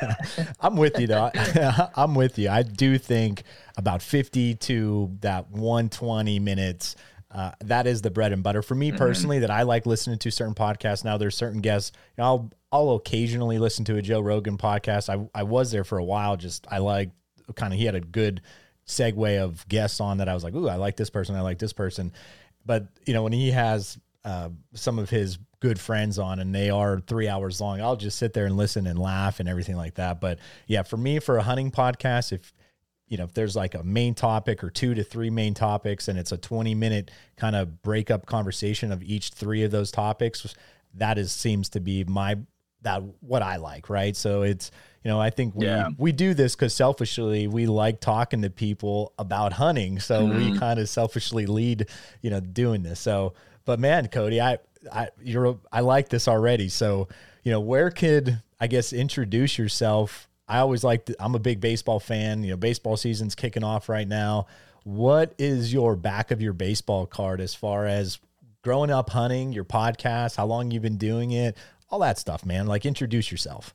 I'm 0.60 0.76
with 0.76 0.98
you 0.98 1.06
though. 1.06 1.30
I'm 1.96 2.14
with 2.14 2.38
you. 2.38 2.48
I 2.48 2.62
do 2.62 2.98
think 2.98 3.42
about 3.76 4.02
50 4.02 4.54
to 4.54 5.16
that 5.20 5.50
120 5.50 6.38
minutes. 6.38 6.96
Uh, 7.30 7.50
that 7.64 7.86
is 7.86 8.00
the 8.00 8.10
bread 8.10 8.32
and 8.32 8.42
butter 8.42 8.62
for 8.62 8.74
me 8.74 8.88
mm-hmm. 8.88 8.98
personally. 8.98 9.36
Mm-hmm. 9.36 9.42
That 9.42 9.50
I 9.50 9.62
like 9.62 9.86
listening 9.86 10.18
to 10.20 10.30
certain 10.30 10.54
podcasts. 10.54 11.04
Now 11.04 11.18
there's 11.18 11.36
certain 11.36 11.60
guests. 11.60 11.92
You 12.16 12.22
know, 12.22 12.24
I'll 12.24 12.52
I'll 12.70 12.90
occasionally 12.92 13.58
listen 13.58 13.84
to 13.86 13.96
a 13.96 14.02
Joe 14.02 14.20
Rogan 14.20 14.56
podcast. 14.56 15.08
I 15.08 15.28
I 15.38 15.42
was 15.42 15.70
there 15.70 15.84
for 15.84 15.98
a 15.98 16.04
while. 16.04 16.36
Just 16.36 16.66
I 16.70 16.78
like 16.78 17.10
kind 17.56 17.72
of 17.72 17.78
he 17.78 17.86
had 17.86 17.96
a 17.96 18.00
good 18.00 18.40
segue 18.86 19.38
of 19.38 19.66
guests 19.68 20.00
on 20.00 20.18
that 20.18 20.28
I 20.28 20.34
was 20.34 20.44
like, 20.44 20.54
ooh, 20.54 20.68
I 20.68 20.76
like 20.76 20.96
this 20.96 21.10
person. 21.10 21.34
I 21.34 21.40
like 21.40 21.58
this 21.58 21.72
person. 21.72 22.12
But 22.64 22.86
you 23.04 23.14
know 23.14 23.24
when 23.24 23.32
he 23.32 23.50
has 23.50 23.98
uh, 24.24 24.50
some 24.74 24.98
of 24.98 25.10
his 25.10 25.38
good 25.64 25.80
friends 25.80 26.18
on 26.18 26.40
and 26.40 26.54
they 26.54 26.68
are 26.68 27.00
three 27.00 27.26
hours 27.26 27.58
long, 27.58 27.80
I'll 27.80 27.96
just 27.96 28.18
sit 28.18 28.34
there 28.34 28.44
and 28.44 28.54
listen 28.54 28.86
and 28.86 28.98
laugh 28.98 29.40
and 29.40 29.48
everything 29.48 29.76
like 29.76 29.94
that. 29.94 30.20
But 30.20 30.38
yeah, 30.66 30.82
for 30.82 30.98
me, 30.98 31.20
for 31.20 31.38
a 31.38 31.42
hunting 31.42 31.70
podcast, 31.70 32.32
if 32.32 32.52
you 33.08 33.16
know, 33.16 33.24
if 33.24 33.32
there's 33.32 33.56
like 33.56 33.74
a 33.74 33.82
main 33.82 34.14
topic 34.14 34.62
or 34.62 34.68
two 34.68 34.94
to 34.94 35.02
three 35.02 35.30
main 35.30 35.54
topics 35.54 36.08
and 36.08 36.18
it's 36.18 36.32
a 36.32 36.36
20 36.36 36.74
minute 36.74 37.10
kind 37.38 37.56
of 37.56 37.80
breakup 37.80 38.26
conversation 38.26 38.92
of 38.92 39.02
each 39.02 39.30
three 39.30 39.62
of 39.62 39.70
those 39.70 39.90
topics, 39.90 40.54
that 40.96 41.16
is 41.16 41.32
seems 41.32 41.70
to 41.70 41.80
be 41.80 42.04
my 42.04 42.36
that 42.82 43.02
what 43.20 43.40
I 43.40 43.56
like, 43.56 43.88
right? 43.88 44.14
So 44.14 44.42
it's 44.42 44.70
you 45.02 45.10
know, 45.10 45.18
I 45.18 45.30
think 45.30 45.54
we 45.54 45.64
yeah. 45.64 45.88
we 45.96 46.12
do 46.12 46.34
this 46.34 46.54
because 46.54 46.74
selfishly 46.74 47.46
we 47.46 47.64
like 47.64 48.00
talking 48.00 48.42
to 48.42 48.50
people 48.50 49.14
about 49.18 49.54
hunting. 49.54 49.98
So 49.98 50.26
mm-hmm. 50.26 50.52
we 50.52 50.58
kind 50.58 50.78
of 50.78 50.90
selfishly 50.90 51.46
lead, 51.46 51.86
you 52.20 52.28
know, 52.28 52.40
doing 52.40 52.82
this. 52.82 53.00
So 53.00 53.32
but 53.64 53.80
man, 53.80 54.08
Cody, 54.08 54.40
I, 54.40 54.58
I, 54.92 55.08
you're, 55.22 55.58
I 55.72 55.80
like 55.80 56.08
this 56.08 56.28
already. 56.28 56.68
So, 56.68 57.08
you 57.42 57.52
know, 57.52 57.60
where 57.60 57.90
could 57.90 58.42
I 58.60 58.66
guess 58.66 58.92
introduce 58.92 59.58
yourself? 59.58 60.28
I 60.46 60.58
always 60.58 60.84
like. 60.84 61.10
I'm 61.18 61.34
a 61.34 61.38
big 61.38 61.60
baseball 61.60 62.00
fan. 62.00 62.42
You 62.42 62.50
know, 62.50 62.56
baseball 62.56 62.96
season's 62.96 63.34
kicking 63.34 63.64
off 63.64 63.88
right 63.88 64.06
now. 64.06 64.46
What 64.82 65.34
is 65.38 65.72
your 65.72 65.96
back 65.96 66.30
of 66.30 66.42
your 66.42 66.52
baseball 66.52 67.06
card 67.06 67.40
as 67.40 67.54
far 67.54 67.86
as 67.86 68.18
growing 68.62 68.90
up 68.90 69.10
hunting, 69.10 69.52
your 69.52 69.64
podcast, 69.64 70.36
how 70.36 70.44
long 70.46 70.70
you've 70.70 70.82
been 70.82 70.98
doing 70.98 71.30
it, 71.32 71.56
all 71.90 71.98
that 72.00 72.18
stuff, 72.18 72.44
man? 72.44 72.66
Like, 72.66 72.84
introduce 72.84 73.30
yourself. 73.30 73.74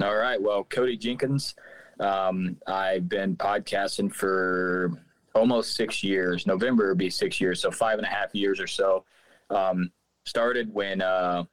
All 0.00 0.14
right. 0.14 0.40
Well, 0.40 0.64
Cody 0.64 0.96
Jenkins. 0.96 1.54
Um, 2.00 2.56
I've 2.66 3.08
been 3.08 3.36
podcasting 3.36 4.12
for 4.12 4.90
almost 5.34 5.76
six 5.76 6.02
years. 6.02 6.46
November 6.46 6.88
would 6.88 6.98
be 6.98 7.10
six 7.10 7.40
years, 7.40 7.60
so 7.60 7.70
five 7.70 7.98
and 7.98 8.06
a 8.06 8.10
half 8.10 8.34
years 8.34 8.60
or 8.60 8.66
so. 8.66 9.04
Um, 9.50 9.90
started 10.26 10.72
when 10.72 11.02
uh, 11.02 11.44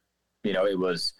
you 0.44 0.52
know 0.52 0.66
it 0.66 0.78
was. 0.78 1.14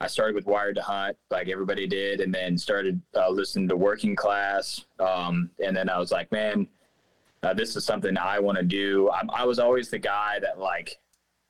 I 0.00 0.08
started 0.08 0.34
with 0.34 0.46
Wired 0.46 0.74
to 0.76 0.82
Hunt, 0.82 1.16
like 1.30 1.48
everybody 1.48 1.86
did, 1.86 2.20
and 2.20 2.34
then 2.34 2.58
started 2.58 3.00
uh, 3.14 3.30
listening 3.30 3.68
to 3.68 3.76
Working 3.76 4.16
Class. 4.16 4.84
Um, 4.98 5.48
and 5.64 5.76
then 5.76 5.88
I 5.88 5.96
was 5.98 6.10
like, 6.10 6.32
man, 6.32 6.66
uh, 7.44 7.54
this 7.54 7.76
is 7.76 7.84
something 7.84 8.18
I 8.18 8.40
want 8.40 8.58
to 8.58 8.64
do. 8.64 9.08
I, 9.10 9.22
I 9.32 9.44
was 9.44 9.60
always 9.60 9.90
the 9.90 10.00
guy 10.00 10.40
that 10.40 10.58
like 10.58 10.98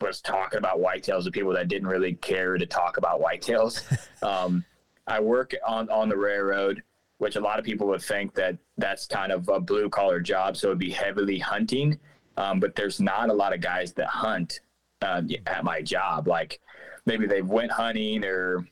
was 0.02 0.20
talking 0.20 0.58
about 0.58 0.80
whitetails 0.80 1.24
to 1.24 1.30
people 1.30 1.54
that 1.54 1.68
didn't 1.68 1.88
really 1.88 2.12
care 2.16 2.58
to 2.58 2.66
talk 2.66 2.98
about 2.98 3.22
whitetails. 3.22 3.80
um, 4.22 4.62
I 5.06 5.18
work 5.20 5.54
on 5.66 5.88
on 5.88 6.10
the 6.10 6.16
railroad 6.16 6.82
which 7.22 7.36
a 7.36 7.40
lot 7.40 7.60
of 7.60 7.64
people 7.64 7.86
would 7.86 8.02
think 8.02 8.34
that 8.34 8.58
that's 8.78 9.06
kind 9.06 9.30
of 9.30 9.48
a 9.48 9.60
blue 9.60 9.88
collar 9.88 10.18
job. 10.18 10.56
So 10.56 10.66
it'd 10.66 10.80
be 10.80 10.90
heavily 10.90 11.38
hunting. 11.38 12.00
Um, 12.36 12.60
but 12.60 12.74
there's 12.74 13.00
not 13.00 13.30
a 13.30 13.32
lot 13.32 13.52
of 13.52 13.60
guys 13.60 13.92
that 13.94 14.08
hunt 14.08 14.60
uh, 15.00 15.22
at 15.46 15.64
my 15.64 15.82
job. 15.82 16.28
Like 16.28 16.60
maybe 17.06 17.26
they 17.26 17.42
went 17.42 17.70
hunting 17.70 18.24
or, 18.24 18.66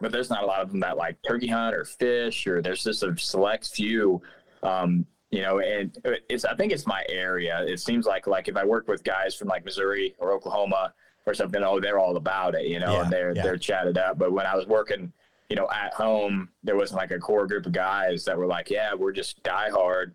but 0.00 0.12
there's 0.12 0.30
not 0.30 0.42
a 0.42 0.46
lot 0.46 0.60
of 0.60 0.70
them 0.70 0.80
that 0.80 0.96
like 0.96 1.16
turkey 1.26 1.46
hunt 1.46 1.74
or 1.74 1.84
fish, 1.84 2.46
or 2.46 2.60
there's 2.60 2.82
just 2.82 3.02
a 3.02 3.16
select 3.16 3.68
few. 3.68 4.20
Um, 4.62 5.06
you 5.30 5.42
know, 5.42 5.60
and 5.60 5.96
it's 6.28 6.44
I 6.44 6.54
think 6.54 6.72
it's 6.72 6.86
my 6.86 7.04
area. 7.08 7.64
It 7.66 7.80
seems 7.80 8.04
like 8.04 8.26
like 8.26 8.48
if 8.48 8.56
I 8.56 8.64
work 8.64 8.88
with 8.88 9.04
guys 9.04 9.34
from 9.34 9.48
like 9.48 9.64
Missouri 9.64 10.14
or 10.18 10.32
Oklahoma 10.32 10.92
or 11.24 11.34
something, 11.34 11.62
oh, 11.62 11.80
they're 11.80 11.98
all 11.98 12.16
about 12.16 12.54
it, 12.54 12.66
you 12.66 12.80
know, 12.80 12.94
yeah, 12.94 13.02
and 13.02 13.12
they're 13.12 13.34
yeah. 13.34 13.42
they're 13.42 13.56
chatted 13.56 13.96
up. 13.96 14.18
But 14.18 14.32
when 14.32 14.44
I 14.44 14.56
was 14.56 14.66
working 14.66 15.12
you 15.52 15.56
know, 15.56 15.68
at 15.70 15.92
home, 15.92 16.48
there 16.62 16.76
wasn't 16.76 16.96
like 16.96 17.10
a 17.10 17.18
core 17.18 17.46
group 17.46 17.66
of 17.66 17.72
guys 17.72 18.24
that 18.24 18.38
were 18.38 18.46
like, 18.46 18.70
yeah, 18.70 18.94
we're 18.94 19.12
just 19.12 19.42
diehard. 19.42 20.12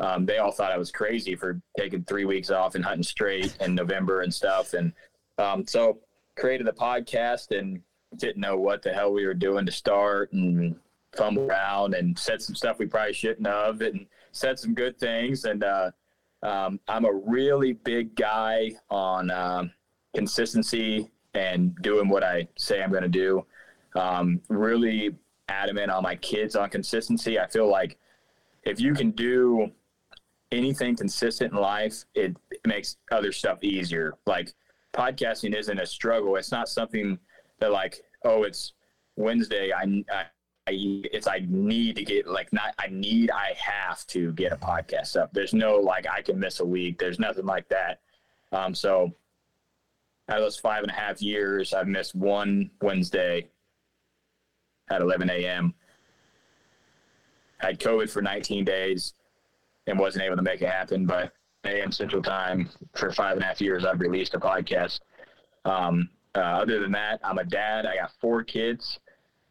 Um, 0.00 0.26
they 0.26 0.38
all 0.38 0.52
thought 0.52 0.72
I 0.72 0.78
was 0.78 0.92
crazy 0.92 1.34
for 1.34 1.60
taking 1.76 2.04
three 2.04 2.24
weeks 2.24 2.50
off 2.50 2.74
and 2.74 2.84
hunting 2.84 3.02
straight 3.02 3.56
in 3.60 3.74
November 3.74 4.20
and 4.22 4.32
stuff. 4.32 4.74
And 4.74 4.92
um, 5.38 5.66
so 5.66 5.98
created 6.36 6.68
a 6.68 6.72
podcast 6.72 7.56
and 7.56 7.82
didn't 8.16 8.40
know 8.40 8.56
what 8.56 8.82
the 8.82 8.92
hell 8.92 9.12
we 9.12 9.26
were 9.26 9.34
doing 9.34 9.66
to 9.66 9.72
start 9.72 10.32
and 10.32 10.76
fumble 11.16 11.50
around 11.50 11.94
and 11.94 12.18
said 12.18 12.40
some 12.40 12.54
stuff 12.54 12.78
we 12.78 12.86
probably 12.86 13.12
shouldn't 13.12 13.46
have 13.46 13.80
and 13.80 14.06
said 14.32 14.58
some 14.58 14.74
good 14.74 14.98
things. 14.98 15.44
And 15.44 15.64
uh, 15.64 15.90
um, 16.42 16.78
I'm 16.86 17.04
a 17.04 17.12
really 17.12 17.72
big 17.72 18.14
guy 18.14 18.72
on 18.90 19.30
uh, 19.30 19.64
consistency 20.14 21.10
and 21.34 21.74
doing 21.82 22.08
what 22.08 22.22
I 22.22 22.48
say 22.56 22.82
I'm 22.82 22.90
going 22.90 23.02
to 23.02 23.08
do 23.08 23.44
um, 23.94 24.40
really 24.48 25.14
adamant 25.48 25.90
on 25.90 26.02
my 26.02 26.16
kids 26.16 26.56
on 26.56 26.70
consistency. 26.70 27.38
I 27.38 27.46
feel 27.46 27.68
like 27.68 27.98
if 28.64 28.80
you 28.80 28.94
can 28.94 29.10
do 29.10 29.70
anything 30.52 30.96
consistent 30.96 31.52
in 31.52 31.58
life, 31.58 32.04
it, 32.14 32.36
it 32.50 32.60
makes 32.66 32.96
other 33.10 33.32
stuff 33.32 33.62
easier. 33.62 34.14
Like 34.26 34.54
podcasting 34.94 35.54
isn't 35.54 35.78
a 35.78 35.86
struggle. 35.86 36.36
It's 36.36 36.52
not 36.52 36.68
something 36.68 37.18
that 37.60 37.72
like, 37.72 38.00
oh, 38.24 38.44
it's 38.44 38.72
Wednesday. 39.16 39.72
I, 39.72 40.04
I, 40.12 40.24
I 40.66 41.02
it's 41.12 41.26
I 41.26 41.44
need 41.48 41.96
to 41.96 42.04
get 42.04 42.26
like 42.26 42.52
not 42.52 42.74
I 42.78 42.88
need 42.88 43.30
I 43.30 43.54
have 43.58 44.06
to 44.08 44.32
get 44.32 44.52
a 44.52 44.56
podcast 44.56 45.16
up. 45.16 45.32
There's 45.32 45.54
no 45.54 45.76
like 45.76 46.06
I 46.10 46.22
can 46.22 46.38
miss 46.38 46.60
a 46.60 46.64
week. 46.64 46.98
There's 46.98 47.18
nothing 47.18 47.46
like 47.46 47.68
that. 47.68 48.00
Um, 48.52 48.74
so 48.74 49.14
out 50.28 50.38
of 50.38 50.42
those 50.42 50.58
five 50.58 50.82
and 50.82 50.90
a 50.90 50.94
half 50.94 51.22
years, 51.22 51.72
I've 51.72 51.88
missed 51.88 52.14
one 52.14 52.70
Wednesday 52.82 53.48
at 54.90 55.00
11 55.00 55.30
a.m. 55.30 55.74
Had 57.58 57.80
COVID 57.80 58.10
for 58.10 58.22
19 58.22 58.64
days 58.64 59.14
and 59.88 59.98
wasn't 59.98 60.24
able 60.24 60.36
to 60.36 60.42
make 60.42 60.62
it 60.62 60.68
happen. 60.68 61.06
But 61.06 61.32
a.m. 61.64 61.92
Central 61.92 62.22
Time 62.22 62.68
for 62.94 63.10
five 63.10 63.34
and 63.34 63.42
a 63.42 63.46
half 63.46 63.60
years, 63.60 63.84
I've 63.84 64.00
released 64.00 64.34
a 64.34 64.40
podcast. 64.40 65.00
Um, 65.64 66.08
uh, 66.34 66.62
other 66.62 66.80
than 66.80 66.92
that, 66.92 67.20
I'm 67.24 67.38
a 67.38 67.44
dad. 67.44 67.86
I 67.86 67.96
got 67.96 68.12
four 68.20 68.44
kids. 68.44 69.00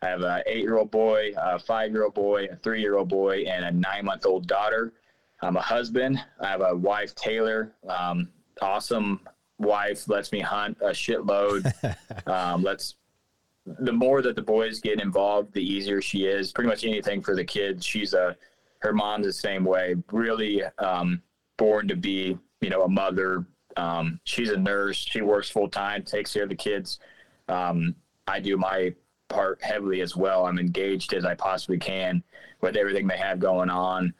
I 0.01 0.09
have 0.09 0.21
an 0.21 0.43
eight-year-old 0.45 0.91
boy, 0.91 1.31
a 1.35 1.57
five-year-old 1.57 2.13
boy, 2.13 2.45
a 2.51 2.55
three-year-old 2.55 3.09
boy, 3.09 3.43
and 3.43 3.65
a 3.65 3.71
nine-month-old 3.71 4.47
daughter. 4.47 4.93
I'm 5.41 5.57
a 5.57 5.61
husband. 5.61 6.23
I 6.39 6.47
have 6.47 6.61
a 6.61 6.75
wife, 6.75 7.15
Taylor. 7.15 7.73
Um, 7.87 8.29
awesome 8.61 9.21
wife. 9.57 10.07
Lets 10.07 10.31
me 10.31 10.39
hunt 10.39 10.77
a 10.81 10.89
shitload. 10.89 11.73
um, 12.27 12.63
lets 12.63 12.95
the 13.65 13.91
more 13.91 14.21
that 14.21 14.35
the 14.35 14.41
boys 14.41 14.79
get 14.79 15.01
involved, 15.01 15.53
the 15.53 15.61
easier 15.61 16.01
she 16.01 16.25
is. 16.25 16.51
Pretty 16.51 16.69
much 16.69 16.85
anything 16.85 17.21
for 17.21 17.35
the 17.35 17.43
kids. 17.43 17.85
She's 17.85 18.13
a 18.13 18.37
her 18.79 18.93
mom's 18.93 19.25
the 19.25 19.33
same 19.33 19.63
way. 19.63 19.95
Really 20.11 20.63
um, 20.79 21.21
born 21.57 21.87
to 21.87 21.95
be, 21.95 22.37
you 22.61 22.69
know, 22.69 22.83
a 22.83 22.89
mother. 22.89 23.45
Um, 23.75 24.19
she's 24.23 24.49
a 24.49 24.57
nurse. 24.57 24.97
She 24.97 25.21
works 25.21 25.49
full 25.49 25.69
time, 25.69 26.03
takes 26.03 26.33
care 26.33 26.43
of 26.43 26.49
the 26.49 26.55
kids. 26.55 26.99
Um, 27.47 27.95
I 28.27 28.39
do 28.39 28.57
my 28.57 28.93
part 29.29 29.61
heavily 29.61 30.01
as 30.01 30.15
well. 30.15 30.45
I'm 30.45 30.59
engaged 30.59 31.13
as 31.13 31.25
I 31.25 31.35
possibly 31.35 31.77
can 31.77 32.23
with 32.61 32.75
everything 32.75 33.07
they 33.07 33.17
have 33.17 33.39
going 33.39 33.69
on. 33.69 34.13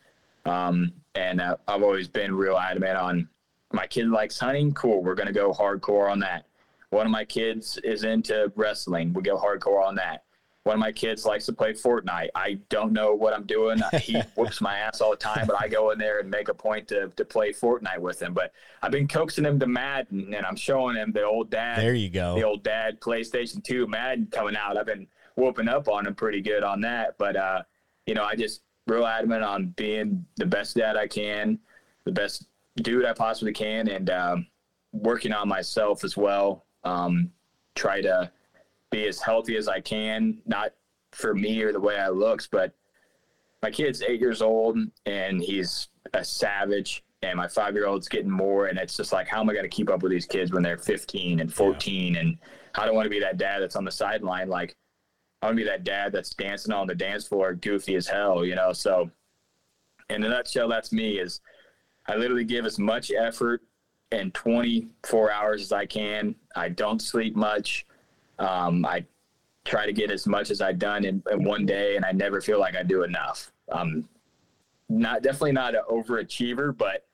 Um, 0.46 0.94
and 1.16 1.42
uh, 1.42 1.58
I've 1.68 1.84
always 1.84 2.08
been 2.08 2.34
real 2.34 2.58
adamant 2.58 2.98
on 2.98 3.30
my 3.74 3.88
kid 3.88 4.08
likes 4.08 4.40
hunting. 4.40 4.74
Cool. 4.74 5.04
We're 5.04 5.16
going 5.16 5.28
to 5.28 5.34
go 5.34 5.52
hardcore 5.52 6.10
on 6.10 6.20
that. 6.20 6.46
One 6.90 7.06
of 7.06 7.12
my 7.12 7.26
kids 7.26 7.78
is 7.84 8.04
into 8.04 8.52
wrestling. 8.56 9.14
We 9.14 9.22
go 9.22 9.38
hardcore 9.38 9.86
on 9.86 9.96
that. 9.96 10.24
One 10.68 10.74
of 10.74 10.82
my 10.82 10.92
kids 10.92 11.26
likes 11.26 11.46
to 11.46 11.54
play 11.54 11.72
Fortnite. 11.72 12.28
I 12.36 12.60
don't 12.68 12.92
know 12.92 13.16
what 13.16 13.34
I'm 13.34 13.46
doing. 13.46 13.82
He 14.02 14.20
whoops 14.36 14.60
my 14.60 14.78
ass 14.78 15.00
all 15.00 15.12
the 15.12 15.16
time, 15.16 15.48
but 15.48 15.56
I 15.58 15.70
go 15.70 15.92
in 15.92 15.98
there 15.98 16.20
and 16.20 16.30
make 16.30 16.50
a 16.50 16.54
point 16.54 16.90
to, 16.90 17.08
to 17.16 17.24
play 17.24 17.54
Fortnite 17.54 18.00
with 18.00 18.22
him. 18.22 18.34
But 18.34 18.52
I've 18.82 18.92
been 18.92 19.08
coaxing 19.08 19.46
him 19.46 19.60
to 19.62 19.66
Madden 19.66 20.34
and 20.34 20.46
I'm 20.46 20.58
showing 20.58 20.98
him 20.98 21.14
the 21.14 21.24
old 21.24 21.50
dad. 21.50 21.80
There 21.80 21.94
you 21.94 22.10
go. 22.10 22.36
The 22.36 22.44
old 22.44 22.64
dad 22.64 23.00
PlayStation 23.00 23.64
2 23.64 23.88
Madden 23.88 24.28
coming 24.30 24.58
out. 24.58 24.78
I've 24.78 24.86
been 24.86 25.08
whooping 25.36 25.70
up 25.70 25.88
on 25.88 26.06
him 26.06 26.16
pretty 26.16 26.42
good 26.42 26.64
on 26.64 26.82
that. 26.82 27.18
But, 27.18 27.38
uh, 27.38 27.64
you 28.06 28.14
know, 28.14 28.26
I 28.26 28.36
just 28.36 28.62
real 28.88 29.06
adamant 29.06 29.44
on 29.44 29.68
being 29.78 30.26
the 30.36 30.46
best 30.46 30.76
dad 30.76 30.98
I 30.98 31.08
can, 31.08 31.60
the 32.04 32.12
best 32.12 32.46
dude 32.76 33.06
I 33.06 33.14
possibly 33.14 33.54
can, 33.54 33.88
and 33.88 34.10
um, 34.10 34.48
working 34.92 35.32
on 35.32 35.48
myself 35.48 36.04
as 36.04 36.18
well. 36.18 36.66
Um, 36.84 37.32
try 37.76 38.02
to 38.02 38.32
be 38.92 39.08
as 39.08 39.20
healthy 39.20 39.58
as 39.58 39.68
I 39.68 39.80
can, 39.80 40.40
not 40.46 40.74
for 41.12 41.34
me 41.34 41.62
or 41.62 41.72
the 41.72 41.80
way 41.80 41.98
I 41.98 42.10
looks, 42.10 42.48
but 42.48 42.74
my 43.62 43.72
kid's 43.72 44.02
eight 44.02 44.20
years 44.20 44.42
old 44.42 44.78
and 45.06 45.42
he's 45.42 45.90
a 46.14 46.24
savage 46.24 47.04
and 47.24 47.38
my 47.38 47.48
five 47.48 47.74
year 47.74 47.88
old's 47.88 48.08
getting 48.08 48.30
more 48.30 48.68
and 48.68 48.78
it's 48.78 48.96
just 48.96 49.12
like 49.12 49.28
how 49.28 49.42
am 49.42 49.50
I 49.50 49.56
gonna 49.56 49.68
keep 49.68 49.90
up 49.90 50.04
with 50.04 50.12
these 50.12 50.28
kids 50.28 50.52
when 50.52 50.62
they're 50.62 50.78
fifteen 50.78 51.40
and 51.40 51.52
fourteen 51.52 52.14
yeah. 52.14 52.20
and 52.20 52.38
I 52.76 52.86
don't 52.86 52.94
want 52.94 53.08
to 53.08 53.10
be 53.10 53.20
that 53.20 53.38
dad 53.38 53.62
that's 53.62 53.76
on 53.76 53.84
the 53.84 53.92
sideline 53.92 54.48
like 54.48 54.78
I 55.42 55.46
want 55.46 55.58
to 55.58 55.64
be 55.64 55.70
that 55.70 55.84
dad 55.84 56.12
that's 56.12 56.32
dancing 56.32 56.74
on 56.74 56.88
the 56.88 56.96
dance 56.96 57.28
floor 57.28 57.54
goofy 57.54 57.96
as 57.96 58.08
hell, 58.08 58.44
you 58.44 58.56
know. 58.56 58.74
So 58.74 59.12
in 60.10 60.24
a 60.24 60.30
nutshell, 60.30 60.68
that's 60.68 60.92
me 60.92 61.20
is 61.20 61.42
I 62.08 62.16
literally 62.16 62.44
give 62.44 62.66
as 62.66 62.80
much 62.80 63.12
effort 63.12 63.62
in 64.12 64.32
24 64.32 65.32
hours 65.32 65.62
as 65.62 65.72
I 65.72 65.86
can. 65.86 66.36
I 66.56 66.70
don't 66.70 67.02
sleep 67.02 67.36
much. 67.36 67.86
Um, 68.40 68.86
I 68.86 69.06
try 69.66 69.86
to 69.86 69.94
get 69.94 70.12
as 70.12 70.26
much 70.26 70.50
as 70.50 70.62
I've 70.62 70.80
done 70.80 71.06
in, 71.06 71.22
in, 71.32 71.44
one 71.44 71.66
day, 71.66 71.96
and 71.96 72.06
I 72.06 72.12
never 72.12 72.42
feel 72.42 72.60
like 72.60 72.76
I 72.76 72.84
do 72.84 73.04
enough. 73.04 73.52
Um, 73.72 74.08
not 74.90 75.22
definitely 75.22 75.52
not 75.52 75.76
an 75.76 75.82
overachiever, 75.90 76.76
but 76.76 77.06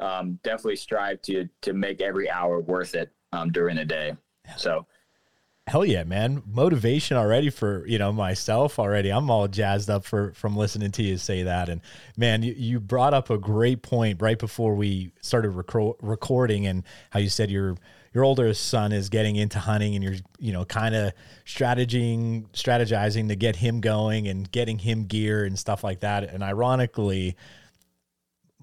um, 0.00 0.38
definitely 0.44 0.76
strive 0.76 1.20
to 1.22 1.48
to 1.62 1.72
make 1.72 2.00
every 2.00 2.30
hour 2.30 2.60
worth 2.60 2.94
it 2.94 3.10
um, 3.32 3.50
during 3.50 3.76
the 3.76 3.84
day. 3.84 4.14
So. 4.56 4.86
Hell 5.66 5.84
yeah, 5.84 6.02
man! 6.02 6.42
Motivation 6.46 7.18
already 7.18 7.50
for 7.50 7.86
you 7.86 7.98
know 7.98 8.10
myself 8.10 8.78
already. 8.78 9.10
I'm 9.10 9.30
all 9.30 9.46
jazzed 9.48 9.90
up 9.90 10.02
for 10.02 10.32
from 10.32 10.56
listening 10.56 10.92
to 10.92 11.02
you 11.02 11.18
say 11.18 11.42
that. 11.42 11.68
And 11.68 11.82
man, 12.16 12.42
you, 12.42 12.54
you 12.56 12.80
brought 12.80 13.12
up 13.12 13.28
a 13.28 13.36
great 13.36 13.82
point 13.82 14.22
right 14.22 14.38
before 14.38 14.74
we 14.74 15.12
started 15.20 15.50
rec- 15.50 15.96
recording, 16.00 16.66
and 16.66 16.84
how 17.10 17.20
you 17.20 17.28
said 17.28 17.50
you're 17.50 17.76
your 18.18 18.24
older 18.24 18.52
son 18.52 18.90
is 18.90 19.10
getting 19.10 19.36
into 19.36 19.60
hunting 19.60 19.94
and 19.94 20.02
you're 20.02 20.16
you 20.40 20.52
know 20.52 20.64
kind 20.64 20.92
of 20.92 21.12
strategizing 21.46 22.48
strategizing 22.50 23.28
to 23.28 23.36
get 23.36 23.54
him 23.54 23.80
going 23.80 24.26
and 24.26 24.50
getting 24.50 24.76
him 24.76 25.04
gear 25.04 25.44
and 25.44 25.56
stuff 25.56 25.84
like 25.84 26.00
that 26.00 26.24
and 26.24 26.42
ironically 26.42 27.36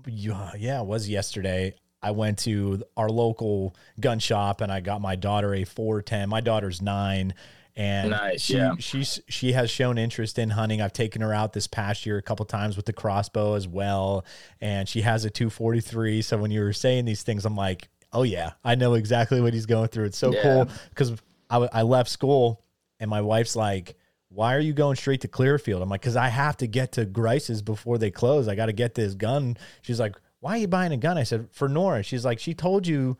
yeah 0.05 0.81
it 0.81 0.85
was 0.85 1.07
yesterday 1.07 1.74
I 2.03 2.12
went 2.12 2.39
to 2.39 2.83
our 2.97 3.07
local 3.07 3.77
gun 3.97 4.19
shop 4.19 4.59
and 4.59 4.69
I 4.69 4.81
got 4.81 5.00
my 5.01 5.15
daughter 5.15 5.55
a 5.55 5.63
410. 5.63 6.29
My 6.29 6.39
daughter's 6.41 6.79
9 6.79 7.33
and 7.77 8.12
nice, 8.12 8.41
she 8.41 8.57
yeah. 8.57 8.74
she's 8.77 9.19
she 9.27 9.51
has 9.53 9.71
shown 9.71 9.97
interest 9.97 10.38
in 10.38 10.51
hunting. 10.51 10.81
I've 10.81 10.93
taken 10.93 11.21
her 11.21 11.33
out 11.33 11.51
this 11.53 11.67
past 11.67 12.05
year 12.05 12.17
a 12.17 12.21
couple 12.21 12.45
times 12.45 12.77
with 12.77 12.85
the 12.85 12.93
crossbow 12.93 13.55
as 13.55 13.67
well, 13.67 14.24
and 14.62 14.88
she 14.88 15.01
has 15.01 15.25
a 15.25 15.29
243. 15.29 16.21
So 16.21 16.38
when 16.38 16.51
you 16.51 16.62
were 16.62 16.74
saying 16.74 17.03
these 17.03 17.24
things, 17.24 17.43
I'm 17.43 17.57
like, 17.57 17.89
oh 18.15 18.24
yeah, 18.24 18.51
I 18.63 18.75
know 18.75 18.95
exactly 18.95 19.41
what 19.41 19.53
he's 19.53 19.65
going 19.65 19.89
through. 19.89 20.06
It's 20.06 20.17
so 20.17 20.34
yeah. 20.34 20.41
cool 20.41 20.69
because 20.89 21.13
I, 21.49 21.58
I 21.71 21.82
left 21.84 22.10
school 22.10 22.63
and 22.99 23.10
my 23.10 23.21
wife's 23.21 23.56
like, 23.56 23.95
why 24.30 24.56
are 24.56 24.60
you 24.60 24.73
going 24.73 24.95
straight 24.95 25.21
to 25.21 25.28
Clearfield? 25.28 25.82
I'm 25.82 25.89
like, 25.89 26.01
because 26.01 26.15
I 26.15 26.30
have 26.30 26.58
to 26.58 26.67
get 26.67 26.93
to 26.93 27.06
Grice's 27.06 27.62
before 27.62 27.97
they 27.97 28.12
close. 28.12 28.47
I 28.47 28.56
got 28.56 28.65
to 28.67 28.73
get 28.73 28.95
this 28.95 29.13
gun. 29.13 29.58
She's 29.82 29.99
like, 29.99 30.15
why 30.39 30.51
are 30.51 30.58
you 30.58 30.67
buying 30.67 30.91
a 30.91 30.97
gun? 30.97 31.17
I 31.17 31.23
said, 31.23 31.49
for 31.51 31.69
Nora. 31.69 32.04
She's 32.04 32.25
like, 32.25 32.39
she 32.39 32.54
told 32.54 32.88
you 32.88 33.17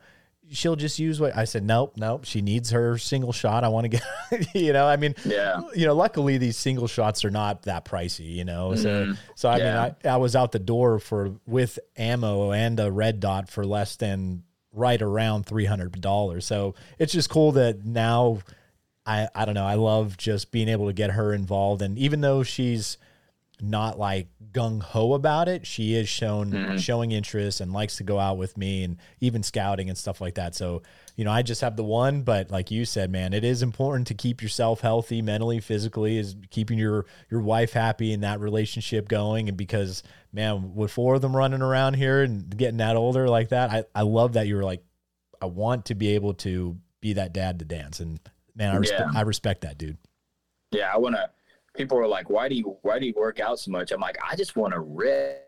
she'll 0.50 0.76
just 0.76 0.98
use 0.98 1.20
what 1.20 1.36
I 1.36 1.44
said. 1.44 1.64
Nope, 1.64 1.94
nope. 1.96 2.24
She 2.24 2.40
needs 2.40 2.70
her 2.70 2.98
single 2.98 3.32
shot. 3.32 3.64
I 3.64 3.68
want 3.68 3.84
to 3.84 3.88
get, 3.88 4.54
you 4.54 4.72
know, 4.72 4.86
I 4.86 4.96
mean, 4.96 5.14
yeah, 5.24 5.60
you 5.74 5.86
know, 5.86 5.94
luckily 5.94 6.38
these 6.38 6.56
single 6.56 6.86
shots 6.86 7.24
are 7.24 7.30
not 7.30 7.62
that 7.62 7.84
pricey, 7.84 8.34
you 8.34 8.44
know? 8.44 8.74
So, 8.74 8.88
mm-hmm. 8.88 9.12
so 9.34 9.48
I 9.48 9.58
yeah. 9.58 9.64
mean, 9.64 9.94
I, 10.04 10.08
I 10.14 10.16
was 10.16 10.36
out 10.36 10.52
the 10.52 10.58
door 10.58 10.98
for 10.98 11.34
with 11.46 11.78
ammo 11.96 12.52
and 12.52 12.78
a 12.78 12.90
red 12.90 13.20
dot 13.20 13.48
for 13.48 13.64
less 13.64 13.96
than 13.96 14.44
right 14.76 15.00
around 15.00 15.46
$300. 15.46 16.42
So 16.42 16.74
it's 16.98 17.12
just 17.12 17.30
cool 17.30 17.52
that 17.52 17.84
now 17.84 18.38
I, 19.06 19.28
I 19.34 19.44
don't 19.44 19.54
know. 19.54 19.66
I 19.66 19.74
love 19.74 20.16
just 20.16 20.50
being 20.50 20.68
able 20.68 20.86
to 20.86 20.92
get 20.92 21.12
her 21.12 21.32
involved. 21.32 21.80
And 21.82 21.96
even 21.98 22.20
though 22.20 22.42
she's 22.42 22.98
not 23.60 23.98
like 23.98 24.28
gung 24.52 24.82
ho 24.82 25.14
about 25.14 25.48
it, 25.48 25.66
she 25.66 25.94
is 25.94 26.08
shown 26.08 26.50
mm-hmm. 26.50 26.76
showing 26.76 27.12
interest 27.12 27.60
and 27.60 27.72
likes 27.72 27.96
to 27.96 28.04
go 28.04 28.18
out 28.18 28.36
with 28.36 28.58
me 28.58 28.84
and 28.84 28.98
even 29.20 29.42
scouting 29.42 29.88
and 29.88 29.96
stuff 29.96 30.20
like 30.20 30.34
that. 30.34 30.54
So 30.54 30.82
you 31.16 31.24
know, 31.24 31.32
I 31.32 31.40
just 31.40 31.62
have 31.62 31.76
the 31.76 31.84
one, 31.84 32.22
but 32.22 32.50
like 32.50 32.70
you 32.70 32.84
said, 32.84 33.10
man, 33.10 33.32
it 33.32 33.42
is 33.42 33.62
important 33.62 34.06
to 34.08 34.14
keep 34.14 34.42
yourself 34.42 34.82
healthy 34.82 35.22
mentally, 35.22 35.60
physically, 35.60 36.18
is 36.18 36.36
keeping 36.50 36.78
your 36.78 37.06
your 37.30 37.40
wife 37.40 37.72
happy 37.72 38.12
and 38.12 38.22
that 38.22 38.38
relationship 38.38 39.08
going. 39.08 39.48
And 39.48 39.56
because, 39.56 40.02
man, 40.32 40.74
with 40.74 40.92
four 40.92 41.14
of 41.14 41.22
them 41.22 41.34
running 41.34 41.62
around 41.62 41.94
here 41.94 42.22
and 42.22 42.54
getting 42.54 42.76
that 42.78 42.96
older 42.96 43.28
like 43.28 43.48
that, 43.48 43.70
I, 43.70 43.84
I 43.94 44.02
love 44.02 44.34
that 44.34 44.46
you 44.46 44.56
were 44.56 44.62
like, 44.62 44.84
I 45.40 45.46
want 45.46 45.86
to 45.86 45.94
be 45.94 46.14
able 46.14 46.34
to 46.34 46.76
be 47.00 47.14
that 47.14 47.32
dad 47.32 47.58
to 47.60 47.64
dance. 47.64 48.00
And 48.00 48.20
man, 48.54 48.74
I 48.74 48.76
respect 48.76 49.10
yeah. 49.12 49.18
I 49.18 49.22
respect 49.22 49.60
that, 49.62 49.78
dude. 49.78 49.96
Yeah, 50.70 50.90
I 50.92 50.98
wanna 50.98 51.30
people 51.74 51.98
are 51.98 52.06
like, 52.06 52.28
Why 52.28 52.50
do 52.50 52.54
you 52.54 52.76
why 52.82 52.98
do 52.98 53.06
you 53.06 53.14
work 53.16 53.40
out 53.40 53.58
so 53.58 53.70
much? 53.70 53.90
I'm 53.90 54.00
like, 54.00 54.18
I 54.22 54.36
just 54.36 54.54
wanna 54.54 54.80
rip 54.80 55.44